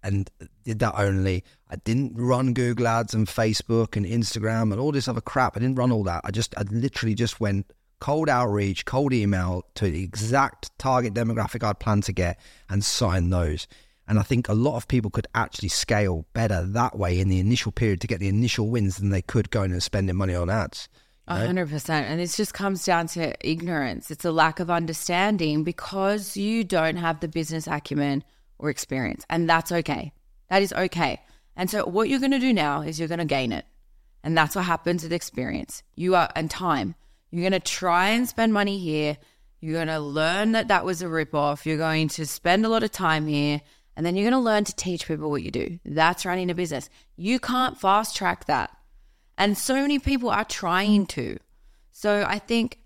and 0.05 0.30
did 0.64 0.78
that 0.78 0.94
only. 0.96 1.42
I 1.68 1.76
didn't 1.76 2.14
run 2.16 2.52
Google 2.52 2.86
Ads 2.86 3.14
and 3.14 3.26
Facebook 3.26 3.96
and 3.96 4.07
Instagram 4.07 4.70
and 4.70 4.78
all 4.78 4.92
this 4.92 5.09
other 5.09 5.20
crap. 5.20 5.57
I 5.57 5.61
didn't 5.61 5.76
run 5.76 5.90
all 5.90 6.05
that. 6.05 6.20
I 6.24 6.30
just, 6.30 6.57
I 6.57 6.62
literally 6.70 7.14
just 7.14 7.40
went 7.40 7.72
cold 8.00 8.28
outreach, 8.28 8.84
cold 8.84 9.12
email 9.12 9.64
to 9.74 9.90
the 9.90 10.05
exact 10.05 10.78
target 10.78 11.14
demographic 11.14 11.64
I'd 11.64 11.80
planned 11.80 12.05
to 12.05 12.12
get 12.12 12.38
and 12.68 12.84
sign 12.84 13.30
those. 13.30 13.66
And 14.07 14.18
I 14.18 14.22
think 14.22 14.48
a 14.48 14.55
lot 14.55 14.76
of 14.76 14.86
people 14.86 15.11
could 15.11 15.26
actually 15.35 15.70
scale 15.70 16.26
better 16.35 16.62
that 16.62 16.98
way 16.98 17.18
in 17.18 17.28
the 17.28 17.40
initial 17.40 17.72
period 17.72 18.02
to 18.02 18.06
get 18.06 18.20
the 18.20 18.28
initial 18.28 18.68
wins 18.68 18.98
than 18.98 19.09
they 19.09 19.22
could 19.22 19.51
going 19.51 19.72
and 19.72 19.82
spending 19.82 20.16
money 20.16 20.35
on 20.35 20.51
ads. 20.51 20.89
A 21.26 21.47
hundred 21.47 21.70
percent. 21.70 22.06
And 22.10 22.20
this 22.20 22.36
just 22.36 22.52
comes 22.52 22.85
down 22.85 23.06
to 23.09 23.35
ignorance. 23.40 24.10
It's 24.10 24.26
a 24.26 24.31
lack 24.31 24.60
of 24.60 24.70
understanding 24.70 25.64
because 25.64 26.36
you 26.36 26.64
don't 26.64 26.97
have 26.97 27.20
the 27.20 27.28
business 27.28 27.66
acumen 27.66 28.22
or 28.59 28.70
experience. 28.70 29.24
And 29.28 29.48
that's 29.48 29.72
okay. 29.72 30.12
That 30.51 30.62
is 30.62 30.72
okay. 30.72 31.20
And 31.56 31.70
so 31.70 31.86
what 31.86 32.09
you're 32.09 32.20
gonna 32.20 32.39
do 32.39 32.52
now 32.52 32.82
is 32.82 32.98
you're 32.98 33.09
gonna 33.09 33.24
gain 33.24 33.52
it. 33.52 33.64
And 34.22 34.36
that's 34.36 34.56
what 34.56 34.64
happens 34.64 35.02
with 35.02 35.12
experience. 35.12 35.82
You 35.94 36.14
are 36.14 36.31
and 36.35 36.51
time. 36.51 36.94
You're 37.31 37.44
gonna 37.44 37.60
try 37.60 38.10
and 38.10 38.28
spend 38.28 38.52
money 38.52 38.78
here. 38.78 39.16
You're 39.60 39.85
gonna 39.85 40.01
learn 40.01 40.52
that 40.52 40.68
that 40.68 40.85
was 40.85 41.02
a 41.02 41.06
ripoff. 41.06 41.66
You're 41.66 41.78
going 41.78 42.09
to 42.09 42.26
spend 42.26 42.64
a 42.64 42.68
lot 42.68 42.82
of 42.82 42.90
time 42.93 43.26
here. 43.26 43.60
And 43.97 44.05
then 44.05 44.16
you're 44.16 44.28
going 44.28 44.40
to 44.40 44.44
learn 44.44 44.64
to 44.64 44.74
teach 44.74 45.06
people 45.06 45.31
what 45.31 45.43
you 45.43 45.51
do. 45.51 45.78
That's 45.85 46.26
running 46.26 46.51
a 46.51 46.55
business. 46.55 46.90
You 47.16 47.39
can't 47.39 47.78
fast 47.78 48.16
track 48.16 48.47
that. 48.47 48.76
And 49.39 49.56
so 49.56 49.74
many 49.74 49.98
people 49.98 50.31
are 50.31 50.44
trying 50.44 51.06
to. 51.06 51.39
So 51.93 52.24
I 52.26 52.39
think 52.39 52.81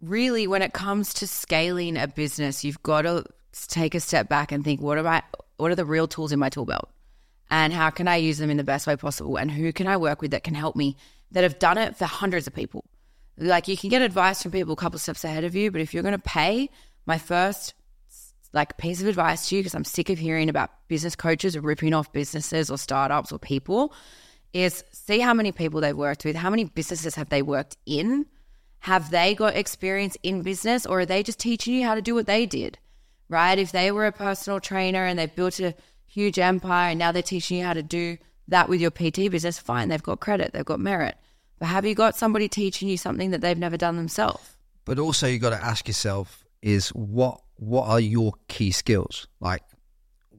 really 0.00 0.46
when 0.46 0.62
it 0.62 0.72
comes 0.72 1.14
to 1.14 1.26
scaling 1.26 1.96
a 1.96 2.06
business, 2.06 2.64
you've 2.64 2.82
got 2.82 3.02
to 3.02 3.24
take 3.64 3.94
a 3.94 4.00
step 4.00 4.28
back 4.28 4.52
and 4.52 4.64
think, 4.64 4.80
what 4.80 4.98
are 4.98 5.02
my 5.02 5.22
what 5.56 5.70
are 5.70 5.76
the 5.76 5.84
real 5.84 6.06
tools 6.06 6.32
in 6.32 6.38
my 6.38 6.48
tool 6.48 6.66
belt? 6.66 6.90
And 7.48 7.72
how 7.72 7.90
can 7.90 8.08
I 8.08 8.16
use 8.16 8.38
them 8.38 8.50
in 8.50 8.56
the 8.56 8.64
best 8.64 8.86
way 8.86 8.96
possible? 8.96 9.36
And 9.36 9.50
who 9.50 9.72
can 9.72 9.86
I 9.86 9.96
work 9.96 10.20
with 10.20 10.32
that 10.32 10.44
can 10.44 10.54
help 10.54 10.76
me 10.76 10.96
that 11.30 11.44
have 11.44 11.58
done 11.58 11.78
it 11.78 11.96
for 11.96 12.04
hundreds 12.04 12.46
of 12.46 12.54
people? 12.54 12.84
Like 13.38 13.68
you 13.68 13.76
can 13.76 13.90
get 13.90 14.02
advice 14.02 14.42
from 14.42 14.52
people 14.52 14.72
a 14.72 14.76
couple 14.76 14.98
steps 14.98 15.24
ahead 15.24 15.44
of 15.44 15.54
you, 15.54 15.70
but 15.70 15.80
if 15.80 15.94
you're 15.94 16.02
going 16.02 16.12
to 16.12 16.18
pay, 16.18 16.70
my 17.06 17.18
first 17.18 17.74
like 18.52 18.76
piece 18.78 19.00
of 19.02 19.06
advice 19.06 19.48
to 19.48 19.56
you 19.56 19.62
because 19.62 19.74
I'm 19.74 19.84
sick 19.84 20.08
of 20.10 20.18
hearing 20.18 20.48
about 20.48 20.70
business 20.88 21.14
coaches 21.14 21.58
ripping 21.58 21.94
off 21.94 22.12
businesses 22.12 22.70
or 22.70 22.78
startups 22.78 23.30
or 23.30 23.38
people 23.38 23.92
is 24.52 24.82
see 24.92 25.20
how 25.20 25.34
many 25.34 25.52
people 25.52 25.80
they've 25.80 25.96
worked 25.96 26.24
with, 26.24 26.36
how 26.36 26.50
many 26.50 26.64
businesses 26.64 27.14
have 27.16 27.28
they 27.28 27.42
worked 27.42 27.76
in? 27.84 28.26
Have 28.80 29.10
they 29.10 29.34
got 29.34 29.54
experience 29.56 30.16
in 30.22 30.42
business 30.42 30.86
or 30.86 31.00
are 31.00 31.06
they 31.06 31.22
just 31.22 31.38
teaching 31.38 31.74
you 31.74 31.84
how 31.84 31.94
to 31.94 32.02
do 32.02 32.14
what 32.14 32.26
they 32.26 32.46
did? 32.46 32.78
Right? 33.28 33.58
If 33.58 33.72
they 33.72 33.90
were 33.90 34.06
a 34.06 34.12
personal 34.12 34.60
trainer 34.60 35.04
and 35.04 35.18
they 35.18 35.26
built 35.26 35.58
a 35.60 35.74
huge 36.06 36.38
empire 36.38 36.90
and 36.90 36.98
now 36.98 37.12
they're 37.12 37.22
teaching 37.22 37.58
you 37.58 37.64
how 37.64 37.72
to 37.72 37.82
do 37.82 38.18
that 38.48 38.68
with 38.68 38.80
your 38.80 38.90
PT 38.90 39.30
business, 39.30 39.58
fine, 39.58 39.88
they've 39.88 40.02
got 40.02 40.20
credit, 40.20 40.52
they've 40.52 40.64
got 40.64 40.80
merit. 40.80 41.16
But 41.58 41.66
have 41.66 41.84
you 41.84 41.94
got 41.94 42.16
somebody 42.16 42.48
teaching 42.48 42.88
you 42.88 42.96
something 42.96 43.30
that 43.30 43.40
they've 43.40 43.58
never 43.58 43.76
done 43.76 43.96
themselves? 43.96 44.56
But 44.84 44.98
also 44.98 45.26
you 45.26 45.38
got 45.38 45.50
to 45.50 45.64
ask 45.64 45.88
yourself 45.88 46.44
is 46.62 46.88
what 46.90 47.40
what 47.56 47.88
are 47.88 48.00
your 48.00 48.34
key 48.48 48.70
skills? 48.70 49.26
Like 49.40 49.62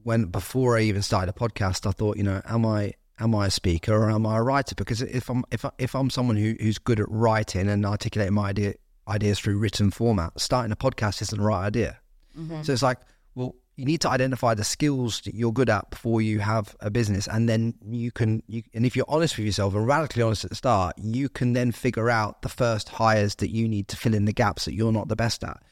when 0.02 0.26
before 0.26 0.78
I 0.78 0.82
even 0.82 1.02
started 1.02 1.34
a 1.34 1.38
podcast, 1.38 1.86
I 1.86 1.90
thought, 1.90 2.16
you 2.16 2.22
know, 2.22 2.40
am 2.44 2.64
I 2.64 2.94
am 3.18 3.34
I 3.34 3.46
a 3.46 3.50
speaker 3.50 3.94
or 3.94 4.10
am 4.10 4.26
I 4.26 4.38
a 4.38 4.42
writer? 4.42 4.74
Because 4.74 5.02
if 5.02 5.28
I'm 5.28 5.44
if 5.50 5.64
I, 5.64 5.70
if 5.78 5.94
I'm 5.94 6.10
someone 6.10 6.36
who, 6.36 6.54
who's 6.60 6.78
good 6.78 7.00
at 7.00 7.06
writing 7.10 7.68
and 7.68 7.84
articulating 7.84 8.34
my 8.34 8.50
idea 8.50 8.74
ideas 9.06 9.38
through 9.38 9.58
written 9.58 9.90
format, 9.90 10.38
starting 10.40 10.72
a 10.72 10.76
podcast 10.76 11.22
isn't 11.22 11.38
the 11.38 11.44
right 11.44 11.66
idea. 11.66 11.98
Mm-hmm. 12.38 12.62
So 12.62 12.72
it's 12.72 12.82
like, 12.82 12.98
well, 13.34 13.54
you 13.76 13.84
need 13.84 14.00
to 14.00 14.08
identify 14.08 14.54
the 14.54 14.64
skills 14.64 15.20
that 15.20 15.34
you're 15.34 15.52
good 15.52 15.70
at 15.70 15.90
before 15.90 16.20
you 16.20 16.40
have 16.40 16.74
a 16.80 16.90
business, 16.90 17.28
and 17.28 17.48
then 17.48 17.74
you 17.88 18.10
can. 18.10 18.42
You, 18.48 18.62
and 18.74 18.84
if 18.84 18.96
you're 18.96 19.06
honest 19.08 19.36
with 19.36 19.46
yourself 19.46 19.74
and 19.74 19.86
radically 19.86 20.22
honest 20.22 20.44
at 20.44 20.50
the 20.50 20.56
start, 20.56 20.96
you 20.98 21.28
can 21.28 21.52
then 21.52 21.70
figure 21.70 22.10
out 22.10 22.42
the 22.42 22.48
first 22.48 22.88
hires 22.88 23.36
that 23.36 23.50
you 23.50 23.68
need 23.68 23.88
to 23.88 23.96
fill 23.96 24.14
in 24.14 24.24
the 24.24 24.32
gaps 24.32 24.64
that 24.64 24.74
you're 24.74 24.92
not 24.92 25.08
the 25.08 25.16
best 25.16 25.44
at, 25.44 25.62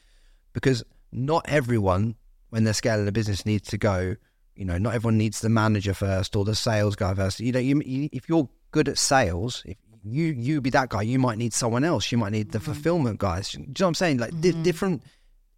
because 0.53 0.83
not 1.11 1.45
everyone, 1.49 2.15
when 2.49 2.63
they're 2.63 2.73
scaling 2.73 3.07
a 3.07 3.11
business, 3.11 3.45
needs 3.45 3.69
to 3.69 3.77
go. 3.77 4.15
You 4.55 4.65
know, 4.65 4.77
not 4.77 4.95
everyone 4.95 5.17
needs 5.17 5.41
the 5.41 5.49
manager 5.49 5.93
first 5.93 6.35
or 6.35 6.45
the 6.45 6.55
sales 6.55 6.95
guy 6.95 7.13
first. 7.13 7.39
You 7.39 7.51
know, 7.51 7.59
you, 7.59 7.81
you, 7.85 8.09
if 8.11 8.27
you're 8.27 8.49
good 8.71 8.87
at 8.87 8.97
sales, 8.97 9.63
if 9.65 9.77
you 10.03 10.27
you 10.27 10.61
be 10.61 10.69
that 10.69 10.89
guy, 10.89 11.01
you 11.01 11.19
might 11.19 11.37
need 11.37 11.53
someone 11.53 11.83
else. 11.83 12.11
You 12.11 12.17
might 12.17 12.31
need 12.31 12.51
the 12.51 12.59
mm-hmm. 12.59 12.71
fulfillment 12.71 13.19
guys. 13.19 13.51
Do 13.51 13.59
you 13.59 13.65
know 13.65 13.71
what 13.73 13.87
I'm 13.87 13.93
saying? 13.95 14.17
Like 14.19 14.31
mm-hmm. 14.31 14.41
di- 14.41 14.63
different. 14.63 15.03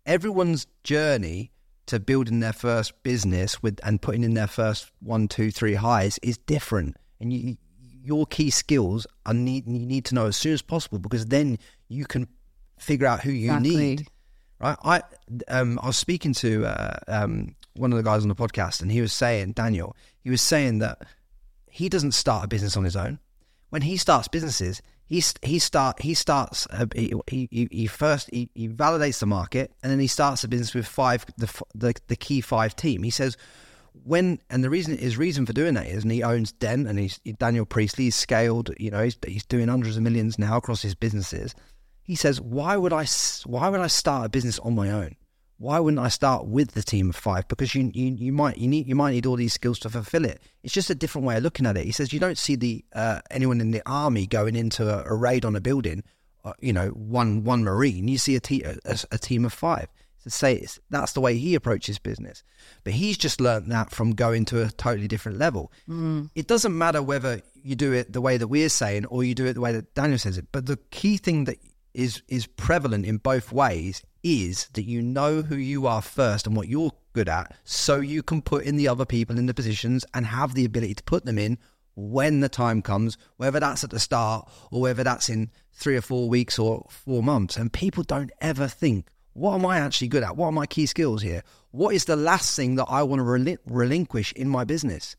Everyone's 0.09 0.65
journey 0.83 1.51
to 1.85 1.99
building 1.99 2.39
their 2.39 2.51
first 2.51 3.03
business 3.03 3.61
with 3.61 3.79
and 3.83 4.01
putting 4.01 4.23
in 4.23 4.33
their 4.33 4.47
first 4.47 4.91
one, 5.01 5.27
two, 5.27 5.51
three 5.51 5.75
highs 5.75 6.17
is 6.23 6.39
different. 6.39 6.97
And 7.19 7.31
you, 7.31 7.57
your 8.03 8.25
key 8.25 8.49
skills 8.49 9.05
are 9.27 9.35
need 9.35 9.67
you 9.67 9.85
need 9.85 10.05
to 10.05 10.15
know 10.15 10.25
as 10.25 10.35
soon 10.35 10.53
as 10.53 10.63
possible 10.63 10.97
because 10.97 11.27
then 11.27 11.59
you 11.89 12.05
can 12.05 12.27
figure 12.79 13.05
out 13.05 13.21
who 13.21 13.31
you 13.31 13.51
exactly. 13.51 13.75
need. 13.75 14.07
Right? 14.59 14.77
I 14.83 15.01
um 15.47 15.79
I 15.83 15.85
was 15.85 15.97
speaking 15.97 16.33
to 16.33 16.65
uh, 16.65 16.97
um 17.07 17.55
one 17.75 17.93
of 17.93 17.97
the 17.97 18.03
guys 18.03 18.23
on 18.23 18.29
the 18.29 18.35
podcast 18.35 18.81
and 18.81 18.91
he 18.91 19.01
was 19.01 19.13
saying 19.13 19.51
Daniel 19.51 19.95
he 20.21 20.31
was 20.31 20.41
saying 20.41 20.79
that 20.79 21.03
he 21.69 21.87
doesn't 21.87 22.13
start 22.13 22.45
a 22.45 22.47
business 22.47 22.75
on 22.75 22.83
his 22.83 22.95
own. 22.95 23.19
When 23.69 23.83
he 23.83 23.95
starts 23.95 24.27
businesses, 24.27 24.81
he 25.09 25.23
he 25.41 25.57
start 25.57 26.01
he 26.01 26.13
starts 26.13 26.67
he, 26.95 27.13
he, 27.27 27.67
he 27.71 27.87
first 27.87 28.29
he, 28.31 28.47
he 28.53 28.69
validates 28.69 29.19
the 29.19 29.25
market 29.25 29.71
and 29.81 29.91
then 29.91 29.99
he 29.99 30.05
starts 30.05 30.43
a 30.43 30.47
business 30.47 30.75
with 30.75 30.85
five 30.85 31.25
the, 31.35 31.51
the 31.73 31.95
the 32.07 32.15
key 32.15 32.41
five 32.41 32.75
team. 32.75 33.01
He 33.01 33.09
says 33.09 33.35
when 34.03 34.39
and 34.51 34.63
the 34.63 34.69
reason 34.69 34.95
his 34.95 35.17
reason 35.17 35.47
for 35.47 35.53
doing 35.53 35.73
that 35.73 35.87
is 35.87 36.03
and 36.03 36.11
he 36.11 36.21
owns 36.21 36.51
Dent 36.51 36.87
and 36.87 36.99
he's 36.99 37.17
Daniel 37.39 37.65
Priestley. 37.65 38.05
He's 38.05 38.15
scaled. 38.15 38.69
You 38.77 38.91
know 38.91 39.03
he's 39.03 39.17
he's 39.25 39.45
doing 39.45 39.67
hundreds 39.67 39.97
of 39.97 40.03
millions 40.03 40.37
now 40.37 40.57
across 40.57 40.83
his 40.83 40.93
businesses. 40.93 41.55
He 42.03 42.13
says 42.13 42.39
why 42.39 42.77
would 42.77 42.93
I 42.93 43.05
why 43.45 43.67
would 43.69 43.81
I 43.81 43.87
start 43.87 44.27
a 44.27 44.29
business 44.29 44.59
on 44.59 44.75
my 44.75 44.91
own? 44.91 45.15
Why 45.59 45.77
wouldn't 45.77 46.01
I 46.01 46.07
start 46.07 46.47
with 46.47 46.71
the 46.71 46.81
team 46.81 47.09
of 47.09 47.17
five? 47.17 47.47
Because 47.49 47.75
you, 47.75 47.91
you 47.93 48.15
you 48.15 48.31
might 48.31 48.57
you 48.57 48.67
need 48.67 48.87
you 48.87 48.95
might 48.95 49.11
need 49.11 49.25
all 49.25 49.35
these 49.35 49.53
skills 49.53 49.77
to 49.79 49.89
fulfill 49.89 50.25
it. 50.25 50.41
It's 50.63 50.73
just 50.73 50.89
a 50.89 50.95
different 50.95 51.27
way 51.27 51.37
of 51.37 51.43
looking 51.43 51.65
at 51.65 51.77
it. 51.77 51.85
He 51.85 51.91
says 51.91 52.13
you 52.13 52.19
don't 52.19 52.37
see 52.37 52.55
the 52.55 52.83
uh, 52.93 53.19
anyone 53.29 53.59
in 53.59 53.71
the 53.71 53.83
army 53.85 54.25
going 54.25 54.55
into 54.55 54.89
a, 54.89 55.03
a 55.11 55.13
raid 55.13 55.43
on 55.43 55.57
a 55.57 55.61
building, 55.61 56.03
uh, 56.45 56.53
you 56.61 56.71
know, 56.71 56.87
one 56.89 57.43
one 57.43 57.63
marine. 57.63 58.07
You 58.07 58.17
see 58.17 58.37
a, 58.37 58.39
te- 58.39 58.63
a, 58.63 58.77
a 59.11 59.17
team 59.17 59.45
of 59.45 59.53
five. 59.53 59.89
To 60.23 60.29
say 60.29 60.55
it's, 60.55 60.81
that's 60.89 61.13
the 61.13 61.21
way 61.21 61.37
he 61.37 61.55
approaches 61.55 61.97
business, 61.97 62.43
but 62.83 62.91
he's 62.91 63.17
just 63.17 63.39
learned 63.39 63.71
that 63.71 63.89
from 63.89 64.15
going 64.15 64.43
to 64.45 64.63
a 64.63 64.69
totally 64.69 65.07
different 65.07 65.37
level. 65.37 65.71
Mm. 65.87 66.29
It 66.35 66.45
doesn't 66.45 66.77
matter 66.77 67.01
whether 67.01 67.41
you 67.63 67.75
do 67.75 67.93
it 67.93 68.11
the 68.11 68.19
way 68.19 68.35
that 68.35 68.49
we're 68.49 68.67
saying 68.67 69.05
or 69.05 69.23
you 69.23 69.33
do 69.33 69.45
it 69.45 69.53
the 69.53 69.61
way 69.61 69.71
that 69.71 69.95
Daniel 69.95 70.19
says 70.19 70.37
it, 70.37 70.47
but 70.51 70.65
the 70.65 70.77
key 70.91 71.15
thing 71.15 71.45
that 71.45 71.57
is 71.93 72.21
is 72.27 72.47
prevalent 72.47 73.05
in 73.05 73.17
both 73.17 73.51
ways 73.51 74.01
is 74.23 74.67
that 74.73 74.83
you 74.83 75.01
know 75.01 75.41
who 75.41 75.55
you 75.55 75.87
are 75.87 76.01
first 76.01 76.47
and 76.47 76.55
what 76.55 76.67
you're 76.67 76.91
good 77.13 77.29
at 77.29 77.55
so 77.63 77.99
you 77.99 78.21
can 78.21 78.41
put 78.41 78.63
in 78.65 78.75
the 78.75 78.87
other 78.87 79.05
people 79.05 79.37
in 79.37 79.45
the 79.45 79.53
positions 79.53 80.05
and 80.13 80.25
have 80.25 80.53
the 80.53 80.65
ability 80.65 80.93
to 80.93 81.03
put 81.03 81.25
them 81.25 81.37
in 81.37 81.57
when 81.95 82.39
the 82.39 82.49
time 82.49 82.81
comes 82.81 83.17
whether 83.37 83.59
that's 83.59 83.83
at 83.83 83.89
the 83.89 83.99
start 83.99 84.49
or 84.71 84.81
whether 84.81 85.03
that's 85.03 85.29
in 85.29 85.49
3 85.73 85.97
or 85.97 86.01
4 86.01 86.29
weeks 86.29 86.59
or 86.59 86.85
4 86.89 87.23
months. 87.23 87.57
And 87.57 87.71
people 87.71 88.03
don't 88.03 88.31
ever 88.41 88.67
think 88.67 89.07
what 89.33 89.55
am 89.55 89.65
I 89.65 89.79
actually 89.79 90.09
good 90.09 90.23
at? 90.23 90.35
What 90.35 90.47
are 90.47 90.51
my 90.51 90.65
key 90.65 90.85
skills 90.85 91.21
here? 91.21 91.43
What 91.71 91.95
is 91.95 92.05
the 92.05 92.15
last 92.15 92.55
thing 92.55 92.75
that 92.75 92.87
I 92.89 93.03
want 93.03 93.19
to 93.19 93.23
relin- 93.23 93.59
relinquish 93.65 94.33
in 94.33 94.49
my 94.49 94.65
business? 94.65 95.15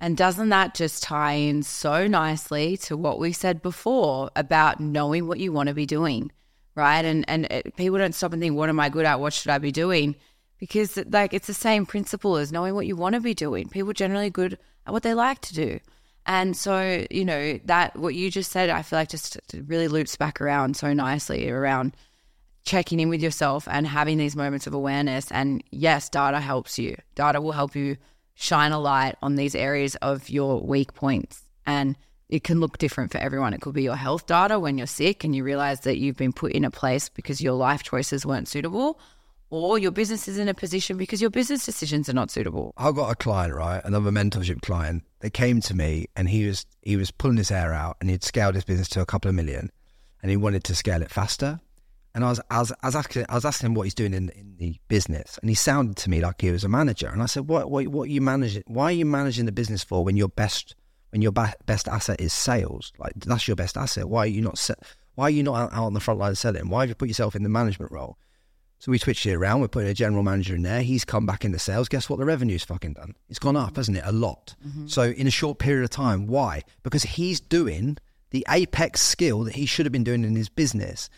And 0.00 0.16
doesn't 0.16 0.50
that 0.50 0.74
just 0.74 1.02
tie 1.02 1.34
in 1.34 1.62
so 1.62 2.06
nicely 2.06 2.76
to 2.78 2.96
what 2.96 3.18
we 3.18 3.32
said 3.32 3.62
before 3.62 4.30
about 4.36 4.80
knowing 4.80 5.26
what 5.26 5.38
you 5.38 5.52
want 5.52 5.68
to 5.68 5.74
be 5.74 5.86
doing? 5.86 6.30
Right? 6.74 7.04
And 7.04 7.24
and 7.28 7.46
it, 7.46 7.76
people 7.76 7.98
don't 7.98 8.14
stop 8.14 8.32
and 8.32 8.40
think, 8.40 8.56
what 8.56 8.68
am 8.68 8.80
I 8.80 8.88
good 8.88 9.06
at? 9.06 9.20
What 9.20 9.32
should 9.32 9.50
I 9.50 9.58
be 9.58 9.72
doing? 9.72 10.16
Because 10.58 10.96
like 11.10 11.34
it's 11.34 11.46
the 11.46 11.54
same 11.54 11.86
principle 11.86 12.36
as 12.36 12.52
knowing 12.52 12.74
what 12.74 12.86
you 12.86 12.96
want 12.96 13.14
to 13.14 13.20
be 13.20 13.34
doing. 13.34 13.68
People 13.68 13.92
generally 13.92 14.30
good 14.30 14.58
at 14.86 14.92
what 14.92 15.02
they 15.02 15.14
like 15.14 15.40
to 15.42 15.54
do. 15.54 15.80
And 16.24 16.56
so, 16.56 17.04
you 17.10 17.24
know, 17.24 17.58
that 17.64 17.96
what 17.96 18.14
you 18.14 18.30
just 18.30 18.52
said, 18.52 18.70
I 18.70 18.82
feel 18.82 18.98
like 18.98 19.08
just 19.08 19.38
really 19.66 19.88
loops 19.88 20.16
back 20.16 20.40
around 20.40 20.76
so 20.76 20.92
nicely 20.92 21.50
around 21.50 21.96
checking 22.64 23.00
in 23.00 23.08
with 23.08 23.20
yourself 23.20 23.66
and 23.68 23.86
having 23.86 24.18
these 24.18 24.36
moments 24.36 24.68
of 24.68 24.74
awareness. 24.74 25.30
And 25.32 25.64
yes, 25.70 26.08
data 26.08 26.38
helps 26.38 26.78
you. 26.78 26.96
Data 27.16 27.40
will 27.40 27.52
help 27.52 27.74
you 27.74 27.96
shine 28.34 28.72
a 28.72 28.78
light 28.78 29.16
on 29.20 29.34
these 29.34 29.54
areas 29.54 29.96
of 29.96 30.30
your 30.30 30.60
weak 30.60 30.94
points. 30.94 31.42
And 31.66 31.96
it 32.32 32.44
can 32.44 32.60
look 32.60 32.78
different 32.78 33.12
for 33.12 33.18
everyone. 33.18 33.52
It 33.52 33.60
could 33.60 33.74
be 33.74 33.82
your 33.82 33.94
health 33.94 34.26
data 34.26 34.58
when 34.58 34.78
you're 34.78 34.86
sick 34.86 35.22
and 35.22 35.36
you 35.36 35.44
realize 35.44 35.80
that 35.80 35.98
you've 35.98 36.16
been 36.16 36.32
put 36.32 36.52
in 36.52 36.64
a 36.64 36.70
place 36.70 37.10
because 37.10 37.42
your 37.42 37.52
life 37.52 37.82
choices 37.82 38.24
weren't 38.24 38.48
suitable, 38.48 38.98
or 39.50 39.78
your 39.78 39.90
business 39.90 40.26
is 40.26 40.38
in 40.38 40.48
a 40.48 40.54
position 40.54 40.96
because 40.96 41.20
your 41.20 41.28
business 41.28 41.66
decisions 41.66 42.08
are 42.08 42.14
not 42.14 42.30
suitable. 42.30 42.72
I've 42.78 42.94
got 42.94 43.10
a 43.10 43.14
client, 43.14 43.54
right? 43.54 43.82
Another 43.84 44.10
mentorship 44.10 44.62
client. 44.62 45.04
They 45.20 45.28
came 45.28 45.60
to 45.60 45.74
me 45.74 46.06
and 46.16 46.26
he 46.26 46.46
was 46.46 46.64
he 46.80 46.96
was 46.96 47.10
pulling 47.10 47.36
his 47.36 47.50
hair 47.50 47.74
out 47.74 47.98
and 48.00 48.08
he'd 48.08 48.24
scaled 48.24 48.54
his 48.54 48.64
business 48.64 48.88
to 48.90 49.02
a 49.02 49.06
couple 49.06 49.28
of 49.28 49.34
million 49.34 49.70
and 50.22 50.30
he 50.30 50.38
wanted 50.38 50.64
to 50.64 50.74
scale 50.74 51.02
it 51.02 51.10
faster. 51.10 51.60
And 52.14 52.24
I 52.24 52.30
was, 52.30 52.40
I 52.50 52.60
was, 52.60 52.72
I 52.82 52.86
was 52.86 52.96
asking, 52.96 53.26
I 53.28 53.34
was 53.34 53.44
asking 53.44 53.66
him 53.66 53.74
what 53.74 53.84
he's 53.84 53.94
doing 53.94 54.12
in, 54.12 54.28
in 54.30 54.56
the 54.58 54.76
business, 54.88 55.38
and 55.40 55.48
he 55.48 55.54
sounded 55.54 55.96
to 55.96 56.10
me 56.10 56.20
like 56.20 56.42
he 56.42 56.50
was 56.50 56.62
a 56.62 56.68
manager. 56.68 57.08
And 57.08 57.22
I 57.22 57.26
said, 57.26 57.48
"What, 57.48 57.70
what, 57.70 57.88
what 57.88 58.02
are 58.02 58.12
you 58.12 58.20
managing? 58.20 58.64
Why 58.66 58.84
are 58.84 58.92
you 58.92 59.06
managing 59.06 59.46
the 59.46 59.52
business 59.52 59.82
for 59.82 60.04
when 60.04 60.18
your 60.18 60.28
best 60.28 60.74
when 61.12 61.22
your 61.22 61.32
ba- 61.32 61.54
best 61.66 61.86
asset 61.88 62.20
is 62.20 62.32
sales. 62.32 62.92
Like 62.98 63.12
that's 63.16 63.46
your 63.46 63.54
best 63.54 63.76
asset. 63.76 64.08
Why 64.08 64.20
are 64.20 64.26
you 64.26 64.40
not 64.40 64.58
se- 64.58 64.74
Why 65.14 65.24
are 65.24 65.30
you 65.30 65.42
not 65.42 65.54
out, 65.56 65.72
out 65.72 65.84
on 65.84 65.94
the 65.94 66.00
front 66.00 66.18
line 66.18 66.34
selling? 66.34 66.68
Why 66.68 66.80
have 66.80 66.88
you 66.88 66.94
put 66.94 67.08
yourself 67.08 67.36
in 67.36 67.42
the 67.42 67.48
management 67.48 67.92
role? 67.92 68.18
So 68.78 68.90
we 68.90 68.98
switched 68.98 69.26
it 69.26 69.34
around. 69.34 69.60
We're 69.60 69.68
putting 69.68 69.90
a 69.90 69.94
general 69.94 70.24
manager 70.24 70.56
in 70.56 70.62
there. 70.62 70.82
He's 70.82 71.04
come 71.04 71.24
back 71.24 71.44
into 71.44 71.58
sales. 71.58 71.88
Guess 71.88 72.10
what? 72.10 72.18
The 72.18 72.24
revenue's 72.24 72.64
fucking 72.64 72.94
done. 72.94 73.14
It's 73.28 73.38
gone 73.38 73.56
up, 73.56 73.76
hasn't 73.76 73.98
it? 73.98 74.02
A 74.04 74.10
lot. 74.10 74.56
Mm-hmm. 74.66 74.88
So 74.88 75.02
in 75.02 75.28
a 75.28 75.30
short 75.30 75.58
period 75.58 75.84
of 75.84 75.90
time. 75.90 76.26
Why? 76.26 76.62
Because 76.82 77.04
he's 77.04 77.38
doing 77.38 77.98
the 78.30 78.44
apex 78.48 79.00
skill 79.00 79.44
that 79.44 79.54
he 79.54 79.66
should 79.66 79.86
have 79.86 79.92
been 79.92 80.02
doing 80.02 80.24
in 80.24 80.34
his 80.34 80.48
business. 80.48 81.10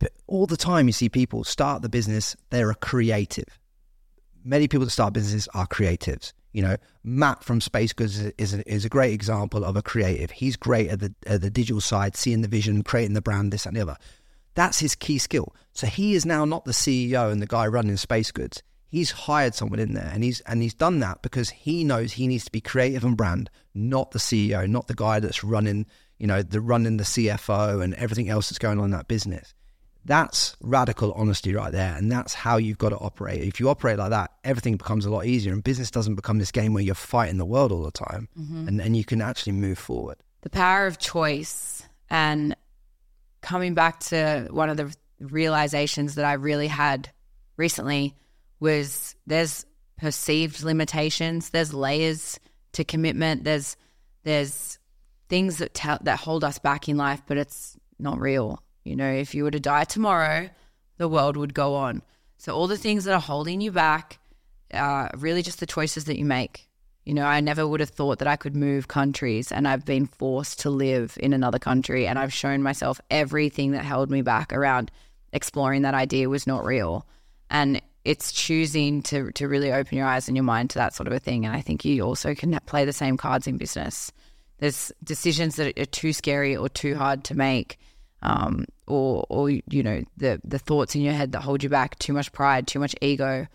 But 0.00 0.12
all 0.26 0.46
the 0.46 0.56
time, 0.56 0.86
you 0.86 0.92
see 0.92 1.08
people 1.08 1.44
start 1.44 1.82
the 1.82 1.88
business. 1.88 2.34
They're 2.50 2.70
a 2.70 2.74
creative. 2.74 3.58
Many 4.42 4.66
people 4.66 4.86
that 4.86 4.90
start 4.90 5.14
businesses 5.14 5.48
are 5.54 5.66
creatives. 5.66 6.32
You 6.54 6.62
know, 6.62 6.76
Matt 7.02 7.42
from 7.42 7.60
Space 7.60 7.92
Goods 7.92 8.18
is, 8.18 8.32
is 8.38 8.54
a, 8.54 8.72
is, 8.72 8.84
a, 8.84 8.88
great 8.88 9.12
example 9.12 9.64
of 9.64 9.76
a 9.76 9.82
creative. 9.82 10.30
He's 10.30 10.54
great 10.54 10.88
at 10.88 11.00
the, 11.00 11.12
at 11.26 11.40
the 11.40 11.50
digital 11.50 11.80
side, 11.80 12.16
seeing 12.16 12.42
the 12.42 12.48
vision, 12.48 12.82
creating 12.84 13.14
the 13.14 13.20
brand, 13.20 13.52
this 13.52 13.66
and 13.66 13.76
the 13.76 13.82
other. 13.82 13.96
That's 14.54 14.78
his 14.78 14.94
key 14.94 15.18
skill. 15.18 15.54
So 15.72 15.88
he 15.88 16.14
is 16.14 16.24
now 16.24 16.44
not 16.44 16.64
the 16.64 16.72
CEO 16.72 17.30
and 17.32 17.42
the 17.42 17.46
guy 17.46 17.66
running 17.66 17.96
Space 17.96 18.30
Goods. 18.30 18.62
He's 18.86 19.10
hired 19.10 19.56
someone 19.56 19.80
in 19.80 19.94
there, 19.94 20.08
and 20.14 20.22
he's 20.22 20.38
and 20.42 20.62
he's 20.62 20.74
done 20.74 21.00
that 21.00 21.22
because 21.22 21.50
he 21.50 21.82
knows 21.82 22.12
he 22.12 22.28
needs 22.28 22.44
to 22.44 22.52
be 22.52 22.60
creative 22.60 23.02
and 23.02 23.16
brand, 23.16 23.50
not 23.74 24.12
the 24.12 24.20
CEO, 24.20 24.68
not 24.68 24.86
the 24.86 24.94
guy 24.94 25.18
that's 25.18 25.42
running, 25.42 25.86
you 26.18 26.28
know, 26.28 26.42
the 26.42 26.60
running 26.60 26.98
the 26.98 27.04
CFO 27.04 27.82
and 27.82 27.94
everything 27.94 28.28
else 28.28 28.48
that's 28.48 28.60
going 28.60 28.78
on 28.78 28.84
in 28.84 28.90
that 28.92 29.08
business. 29.08 29.53
That's 30.04 30.56
radical 30.60 31.12
honesty 31.12 31.54
right 31.54 31.72
there. 31.72 31.94
And 31.96 32.12
that's 32.12 32.34
how 32.34 32.58
you've 32.58 32.78
got 32.78 32.90
to 32.90 32.96
operate. 32.98 33.42
If 33.42 33.58
you 33.58 33.68
operate 33.68 33.98
like 33.98 34.10
that, 34.10 34.32
everything 34.44 34.76
becomes 34.76 35.06
a 35.06 35.10
lot 35.10 35.24
easier 35.24 35.52
and 35.52 35.64
business 35.64 35.90
doesn't 35.90 36.14
become 36.14 36.38
this 36.38 36.50
game 36.50 36.74
where 36.74 36.82
you're 36.82 36.94
fighting 36.94 37.38
the 37.38 37.46
world 37.46 37.72
all 37.72 37.82
the 37.82 37.90
time 37.90 38.28
mm-hmm. 38.38 38.68
and, 38.68 38.80
and 38.80 38.96
you 38.96 39.04
can 39.04 39.22
actually 39.22 39.52
move 39.52 39.78
forward. 39.78 40.18
The 40.42 40.50
power 40.50 40.86
of 40.86 40.98
choice 40.98 41.82
and 42.10 42.54
coming 43.40 43.74
back 43.74 44.00
to 44.00 44.48
one 44.50 44.68
of 44.68 44.76
the 44.76 44.94
realizations 45.20 46.16
that 46.16 46.24
I 46.24 46.34
really 46.34 46.68
had 46.68 47.10
recently 47.56 48.14
was 48.60 49.14
there's 49.26 49.64
perceived 49.96 50.62
limitations, 50.62 51.50
there's 51.50 51.72
layers 51.72 52.38
to 52.72 52.84
commitment, 52.84 53.44
there's 53.44 53.76
there's 54.24 54.78
things 55.28 55.58
that 55.58 55.74
tell 55.74 55.98
that 56.02 56.18
hold 56.18 56.44
us 56.44 56.58
back 56.58 56.88
in 56.88 56.96
life, 56.96 57.22
but 57.26 57.36
it's 57.36 57.76
not 57.98 58.18
real. 58.18 58.62
You 58.84 58.96
know, 58.96 59.10
if 59.10 59.34
you 59.34 59.44
were 59.44 59.50
to 59.50 59.60
die 59.60 59.84
tomorrow, 59.84 60.50
the 60.98 61.08
world 61.08 61.36
would 61.36 61.54
go 61.54 61.74
on. 61.74 62.02
So 62.36 62.54
all 62.54 62.66
the 62.66 62.76
things 62.76 63.04
that 63.04 63.14
are 63.14 63.20
holding 63.20 63.60
you 63.60 63.72
back 63.72 64.18
are 64.72 65.10
really 65.16 65.42
just 65.42 65.60
the 65.60 65.66
choices 65.66 66.04
that 66.04 66.18
you 66.18 66.24
make. 66.24 66.68
You 67.04 67.14
know, 67.14 67.24
I 67.24 67.40
never 67.40 67.66
would 67.66 67.80
have 67.80 67.90
thought 67.90 68.18
that 68.20 68.28
I 68.28 68.36
could 68.36 68.56
move 68.56 68.88
countries 68.88 69.52
and 69.52 69.68
I've 69.68 69.84
been 69.84 70.06
forced 70.06 70.60
to 70.60 70.70
live 70.70 71.18
in 71.20 71.32
another 71.32 71.58
country 71.58 72.06
and 72.06 72.18
I've 72.18 72.32
shown 72.32 72.62
myself 72.62 73.00
everything 73.10 73.72
that 73.72 73.84
held 73.84 74.10
me 74.10 74.22
back 74.22 74.52
around 74.52 74.90
exploring 75.32 75.82
that 75.82 75.94
idea 75.94 76.30
was 76.30 76.46
not 76.46 76.64
real. 76.64 77.06
And 77.50 77.82
it's 78.04 78.32
choosing 78.32 79.02
to 79.02 79.32
to 79.32 79.48
really 79.48 79.72
open 79.72 79.96
your 79.96 80.06
eyes 80.06 80.28
and 80.28 80.36
your 80.36 80.44
mind 80.44 80.70
to 80.70 80.78
that 80.78 80.94
sort 80.94 81.06
of 81.06 81.12
a 81.12 81.18
thing. 81.18 81.44
And 81.44 81.54
I 81.54 81.60
think 81.60 81.84
you 81.84 82.02
also 82.02 82.34
can 82.34 82.58
play 82.66 82.84
the 82.84 82.92
same 82.92 83.16
cards 83.16 83.46
in 83.46 83.56
business. 83.58 84.12
There's 84.58 84.92
decisions 85.02 85.56
that 85.56 85.78
are 85.78 85.86
too 85.86 86.12
scary 86.12 86.56
or 86.56 86.68
too 86.68 86.94
hard 86.94 87.24
to 87.24 87.34
make, 87.34 87.78
um, 88.24 88.66
or 88.86 89.26
or 89.28 89.50
you 89.50 89.82
know 89.82 90.02
the 90.16 90.40
the 90.44 90.58
thoughts 90.58 90.94
in 90.94 91.02
your 91.02 91.12
head 91.12 91.32
that 91.32 91.42
hold 91.42 91.62
you 91.62 91.68
back. 91.68 91.98
Too 91.98 92.12
much 92.12 92.32
pride, 92.32 92.66
too 92.66 92.78
much 92.78 92.94
ego, 93.00 93.46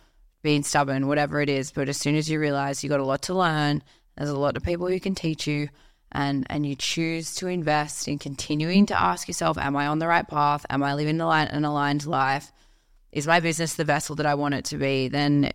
being 0.42 0.64
stubborn, 0.64 1.08
whatever 1.08 1.42
it 1.42 1.50
is. 1.50 1.72
But 1.72 1.90
as 1.90 1.98
soon 1.98 2.16
as 2.16 2.30
you 2.30 2.40
realize 2.40 2.84
you 2.84 2.90
got 2.90 3.00
a 3.00 3.06
lot 3.06 3.24
to 3.24 3.34
learn, 3.34 3.84
there's 4.18 4.30
a 4.30 4.38
lot 4.38 4.58
of 4.58 4.64
people 4.64 4.88
who 4.88 5.00
can 5.00 5.16
teach 5.16 5.48
you. 5.48 5.70
And, 6.12 6.48
and 6.50 6.66
you 6.66 6.76
choose 6.76 7.36
to 7.36 7.46
invest 7.46 8.08
in 8.08 8.18
continuing 8.18 8.88
to 8.88 9.00
ask 9.00 9.28
yourself, 9.28 9.60
Am 9.60 9.76
I 9.76 9.86
on 9.86 10.00
the 10.00 10.08
right 10.08 10.28
path? 10.28 10.66
Am 10.68 10.82
I 10.82 10.96
living 10.96 11.22
an 11.22 11.66
aligned 11.66 12.08
life? 12.08 12.52
is 13.12 13.28
my 13.28 13.40
business 13.40 13.76
the 13.76 13.84
vessel 13.84 14.16
that 14.16 14.26
I 14.26 14.36
want 14.36 14.54
it 14.54 14.66
to 14.66 14.78
be, 14.78 15.08
then, 15.08 15.52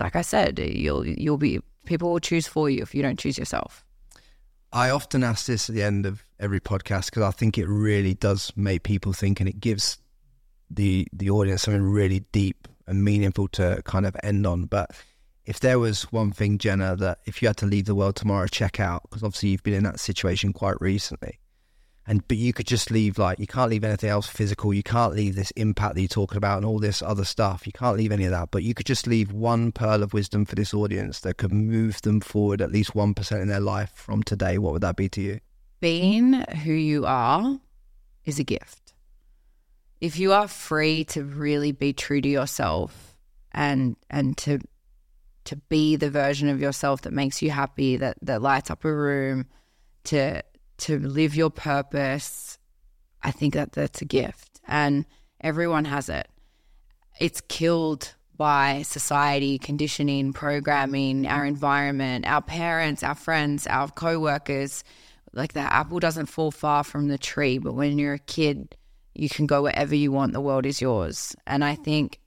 like 0.00 0.16
I 0.16 0.22
said, 0.22 0.58
you'll 0.58 1.06
you'll 1.06 1.36
be 1.36 1.60
people 1.84 2.10
will 2.10 2.20
choose 2.20 2.46
for 2.46 2.68
you 2.70 2.82
if 2.82 2.94
you 2.94 3.02
don't 3.02 3.18
choose 3.18 3.38
yourself. 3.38 3.84
I 4.76 4.90
often 4.90 5.24
ask 5.24 5.46
this 5.46 5.70
at 5.70 5.74
the 5.74 5.82
end 5.82 6.04
of 6.04 6.22
every 6.38 6.60
podcast 6.60 7.06
because 7.06 7.22
I 7.22 7.30
think 7.30 7.56
it 7.56 7.66
really 7.66 8.12
does 8.12 8.52
make 8.56 8.82
people 8.82 9.14
think, 9.14 9.40
and 9.40 9.48
it 9.48 9.58
gives 9.58 9.96
the 10.68 11.08
the 11.14 11.30
audience 11.30 11.62
something 11.62 11.82
really 11.82 12.26
deep 12.30 12.68
and 12.86 13.02
meaningful 13.02 13.48
to 13.48 13.80
kind 13.86 14.04
of 14.04 14.14
end 14.22 14.46
on. 14.46 14.66
But 14.66 14.90
if 15.46 15.60
there 15.60 15.78
was 15.78 16.02
one 16.12 16.30
thing, 16.30 16.58
Jenna, 16.58 16.94
that 16.96 17.20
if 17.24 17.40
you 17.40 17.48
had 17.48 17.56
to 17.56 17.66
leave 17.66 17.86
the 17.86 17.94
world 17.94 18.16
tomorrow, 18.16 18.48
check 18.48 18.78
out 18.78 19.04
because 19.04 19.22
obviously 19.22 19.48
you've 19.48 19.62
been 19.62 19.72
in 19.72 19.84
that 19.84 19.98
situation 19.98 20.52
quite 20.52 20.78
recently 20.78 21.38
and 22.06 22.26
but 22.28 22.36
you 22.36 22.52
could 22.52 22.66
just 22.66 22.90
leave 22.90 23.18
like 23.18 23.40
you 23.40 23.46
can't 23.46 23.70
leave 23.70 23.82
anything 23.82 24.10
else 24.10 24.28
physical. 24.28 24.72
You 24.72 24.82
can't 24.82 25.14
leave 25.14 25.34
this 25.34 25.50
impact 25.52 25.94
that 25.94 26.00
you're 26.00 26.08
talking 26.08 26.36
about 26.36 26.58
and 26.58 26.66
all 26.66 26.78
this 26.78 27.02
other 27.02 27.24
stuff. 27.24 27.66
You 27.66 27.72
can't 27.72 27.96
leave 27.96 28.12
any 28.12 28.24
of 28.24 28.30
that. 28.30 28.50
But 28.52 28.62
you 28.62 28.74
could 28.74 28.86
just 28.86 29.06
leave 29.06 29.32
one 29.32 29.72
pearl 29.72 30.02
of 30.02 30.12
wisdom 30.14 30.44
for 30.44 30.54
this 30.54 30.72
audience 30.72 31.20
that 31.20 31.36
could 31.36 31.52
move 31.52 32.00
them 32.02 32.20
forward 32.20 32.62
at 32.62 32.70
least 32.70 32.94
1% 32.94 33.42
in 33.42 33.48
their 33.48 33.60
life 33.60 33.90
from 33.94 34.22
today. 34.22 34.56
What 34.58 34.72
would 34.72 34.82
that 34.82 34.96
be 34.96 35.08
to 35.10 35.20
you? 35.20 35.40
Being 35.80 36.34
who 36.64 36.72
you 36.72 37.06
are 37.06 37.58
is 38.24 38.38
a 38.38 38.44
gift. 38.44 38.94
If 40.00 40.18
you 40.18 40.32
are 40.32 40.46
free 40.46 41.04
to 41.06 41.24
really 41.24 41.72
be 41.72 41.92
true 41.92 42.20
to 42.20 42.28
yourself 42.28 43.16
and 43.52 43.96
and 44.10 44.36
to 44.36 44.60
to 45.44 45.56
be 45.56 45.96
the 45.96 46.10
version 46.10 46.48
of 46.48 46.60
yourself 46.60 47.02
that 47.02 47.12
makes 47.12 47.40
you 47.40 47.50
happy 47.50 47.96
that 47.96 48.18
that 48.20 48.42
lights 48.42 48.70
up 48.70 48.84
a 48.84 48.94
room 48.94 49.46
to 50.04 50.42
to 50.78 50.98
live 50.98 51.34
your 51.34 51.50
purpose, 51.50 52.58
I 53.22 53.30
think 53.30 53.54
that 53.54 53.72
that's 53.72 54.02
a 54.02 54.04
gift 54.04 54.60
and 54.66 55.04
everyone 55.40 55.84
has 55.84 56.08
it. 56.08 56.28
It's 57.18 57.40
killed 57.42 58.14
by 58.36 58.82
society, 58.82 59.58
conditioning, 59.58 60.32
programming, 60.32 61.26
our 61.26 61.46
environment, 61.46 62.26
our 62.26 62.42
parents, 62.42 63.02
our 63.02 63.14
friends, 63.14 63.66
our 63.66 63.88
co-workers. 63.88 64.84
Like 65.32 65.54
the 65.54 65.60
apple 65.60 66.00
doesn't 66.00 66.26
fall 66.26 66.50
far 66.50 66.84
from 66.84 67.08
the 67.08 67.18
tree, 67.18 67.58
but 67.58 67.74
when 67.74 67.98
you're 67.98 68.14
a 68.14 68.18
kid, 68.18 68.76
you 69.14 69.28
can 69.28 69.46
go 69.46 69.62
wherever 69.62 69.94
you 69.94 70.12
want. 70.12 70.34
The 70.34 70.40
world 70.40 70.66
is 70.66 70.80
yours. 70.80 71.34
And 71.46 71.64
I 71.64 71.74
think 71.74 72.20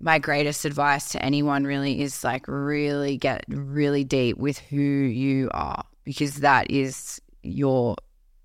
my 0.00 0.18
greatest 0.18 0.64
advice 0.64 1.10
to 1.10 1.24
anyone 1.24 1.64
really 1.64 2.00
is 2.00 2.22
like 2.22 2.46
really 2.46 3.16
get 3.16 3.44
really 3.48 4.04
deep 4.04 4.36
with 4.36 4.58
who 4.58 4.76
you 4.76 5.50
are 5.52 5.84
because 6.04 6.36
that 6.36 6.70
is 6.70 7.20
your 7.48 7.96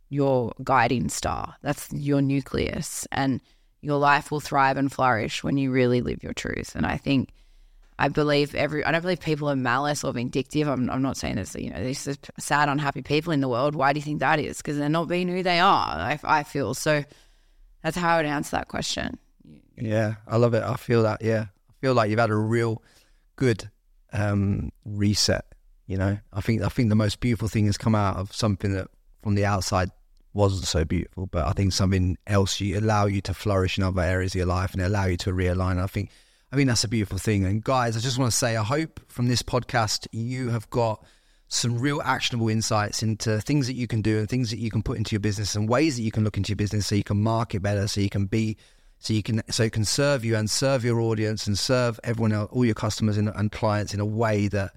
your 0.09 0.53
guiding 0.63 1.09
star. 1.09 1.55
That's 1.61 1.91
your 1.91 2.21
nucleus, 2.21 3.07
and 3.11 3.41
your 3.81 3.97
life 3.97 4.31
will 4.31 4.39
thrive 4.39 4.77
and 4.77 4.91
flourish 4.91 5.43
when 5.43 5.57
you 5.57 5.71
really 5.71 6.01
live 6.01 6.23
your 6.23 6.34
truth. 6.34 6.75
And 6.75 6.85
I 6.85 6.97
think 6.97 7.30
I 7.99 8.07
believe 8.07 8.55
every 8.55 8.84
I 8.85 8.91
don't 8.91 9.01
believe 9.01 9.19
people 9.19 9.49
are 9.49 9.55
malice 9.55 10.03
or 10.03 10.13
vindictive. 10.13 10.67
I'm, 10.67 10.89
I'm 10.89 11.01
not 11.01 11.17
saying 11.17 11.35
this. 11.35 11.55
You 11.55 11.71
know, 11.71 11.84
these 11.84 12.07
sad, 12.39 12.69
unhappy 12.69 13.01
people 13.01 13.34
in 13.34 13.41
the 13.41 13.49
world. 13.49 13.75
Why 13.75 13.93
do 13.93 13.99
you 13.99 14.03
think 14.03 14.19
that 14.19 14.39
is? 14.39 14.57
Because 14.57 14.77
they're 14.77 14.89
not 14.89 15.07
being 15.07 15.27
who 15.27 15.43
they 15.43 15.59
are. 15.59 15.88
I, 15.88 16.19
I 16.23 16.43
feel 16.43 16.73
so. 16.73 17.03
That's 17.84 17.97
how 17.97 18.15
I 18.15 18.17
would 18.17 18.25
answer 18.25 18.55
that 18.55 18.69
question. 18.69 19.19
Yeah, 19.77 20.15
I 20.27 20.38
love 20.38 20.53
it. 20.53 20.63
I 20.63 20.75
feel 20.75 21.03
that. 21.03 21.21
Yeah, 21.21 21.47
I 21.69 21.73
feel 21.81 21.93
like 21.93 22.09
you've 22.09 22.19
had 22.19 22.30
a 22.30 22.35
real 22.35 22.81
good 23.35 23.69
um, 24.13 24.71
reset 24.85 25.45
you 25.85 25.97
know, 25.97 26.18
I 26.31 26.41
think 26.41 26.61
I 26.61 26.69
think 26.69 26.89
the 26.89 26.95
most 26.95 27.19
beautiful 27.19 27.47
thing 27.47 27.65
has 27.65 27.77
come 27.77 27.95
out 27.95 28.18
of 28.18 28.34
something 28.34 28.73
that 28.73 28.88
from 29.22 29.35
the 29.35 29.45
outside 29.45 29.89
wasn't 30.34 30.65
so 30.65 30.84
beautiful, 30.84 31.27
but 31.27 31.45
I 31.45 31.51
think 31.51 31.73
something 31.73 32.18
else 32.26 32.60
you 32.60 32.80
allow 32.80 33.05
you 33.05 33.22
to 33.22 33.34
flourish 33.34 33.77
in 33.77 33.84
other 33.84 34.01
areas 34.01 34.34
of 34.34 34.38
your 34.39 34.47
life 34.47 34.73
and 34.73 34.81
allow 34.81 35.05
you 35.05 35.18
to 35.18 35.31
realign. 35.31 35.81
I 35.81 35.88
think 35.88 36.10
I 36.51 36.55
mean 36.55 36.68
that's 36.68 36.84
a 36.84 36.88
beautiful 36.88 37.18
thing. 37.18 37.45
And 37.45 37.64
guys, 37.64 37.97
I 37.97 37.99
just 37.99 38.18
want 38.18 38.31
to 38.31 38.38
say 38.38 38.55
I 38.55 38.64
hope 38.64 38.99
from 39.07 39.27
this 39.27 39.43
podcast 39.43 40.07
you 40.11 40.49
have 40.49 40.69
got 40.69 41.03
some 41.49 41.77
real 41.77 42.01
actionable 42.01 42.49
insights 42.49 43.03
into 43.03 43.39
things 43.41 43.68
that 43.68 43.76
you 43.76 43.85
can 43.85 44.01
do 44.01 44.19
and 44.19 44.30
things 44.30 44.49
that 44.49 44.57
you 44.57 44.72
can 44.72 44.81
put 44.81 44.97
into 44.97 45.14
your 45.14 45.19
business 45.19 45.53
and 45.53 45.69
ways 45.69 45.97
that 45.97 46.01
you 46.01 46.11
can 46.11 46.23
look 46.23 46.38
into 46.38 46.49
your 46.49 46.57
business 46.57 46.88
so 46.88 46.95
you 46.95 47.03
can 47.03 47.22
market 47.22 47.61
better, 47.61 47.88
so 47.88 48.01
you 48.01 48.10
can 48.10 48.26
be 48.26 48.57
so 48.97 49.14
you 49.14 49.22
can 49.22 49.43
so 49.51 49.64
it 49.64 49.73
can 49.73 49.85
serve 49.85 50.23
you 50.23 50.35
and 50.35 50.49
serve 50.49 50.85
your 50.85 50.99
audience 51.01 51.45
and 51.45 51.60
serve 51.60 51.99
everyone 52.03 52.31
else, 52.31 52.49
all 52.51 52.65
your 52.65 52.73
customers 52.73 53.18
and, 53.18 53.30
and 53.35 53.51
clients 53.51 53.93
in 53.93 53.99
a 53.99 54.05
way 54.05 54.47
that 54.47 54.73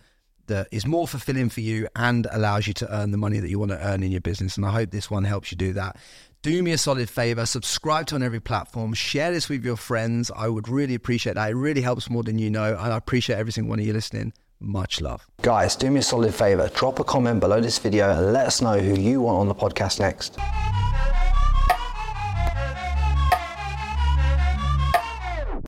that 0.46 0.68
is 0.70 0.86
more 0.86 1.06
fulfilling 1.06 1.48
for 1.48 1.60
you 1.60 1.88
and 1.96 2.26
allows 2.30 2.66
you 2.66 2.72
to 2.74 2.94
earn 2.94 3.10
the 3.10 3.18
money 3.18 3.38
that 3.38 3.48
you 3.48 3.58
want 3.58 3.70
to 3.72 3.86
earn 3.86 4.02
in 4.02 4.10
your 4.10 4.20
business. 4.20 4.56
And 4.56 4.64
I 4.66 4.70
hope 4.70 4.90
this 4.90 5.10
one 5.10 5.24
helps 5.24 5.50
you 5.50 5.56
do 5.56 5.72
that. 5.74 5.96
Do 6.42 6.62
me 6.62 6.72
a 6.72 6.78
solid 6.78 7.10
favor, 7.10 7.44
subscribe 7.44 8.06
to 8.06 8.14
on 8.14 8.22
every 8.22 8.40
platform, 8.40 8.94
share 8.94 9.32
this 9.32 9.48
with 9.48 9.64
your 9.64 9.76
friends. 9.76 10.30
I 10.34 10.48
would 10.48 10.68
really 10.68 10.94
appreciate 10.94 11.34
that. 11.34 11.50
It 11.50 11.54
really 11.54 11.80
helps 11.80 12.08
more 12.08 12.22
than 12.22 12.38
you 12.38 12.50
know. 12.50 12.76
And 12.76 12.92
I 12.92 12.96
appreciate 12.96 13.36
every 13.36 13.52
single 13.52 13.70
one 13.70 13.80
of 13.80 13.86
you 13.86 13.92
listening. 13.92 14.32
Much 14.60 15.00
love. 15.00 15.26
Guys, 15.42 15.76
do 15.76 15.90
me 15.90 16.00
a 16.00 16.02
solid 16.02 16.34
favor, 16.34 16.70
drop 16.74 16.98
a 16.98 17.04
comment 17.04 17.40
below 17.40 17.60
this 17.60 17.78
video 17.78 18.10
and 18.10 18.32
let 18.32 18.46
us 18.46 18.62
know 18.62 18.78
who 18.78 18.98
you 18.98 19.20
want 19.20 19.38
on 19.38 19.48
the 19.48 19.54
podcast 19.54 20.00
next. 20.00 20.38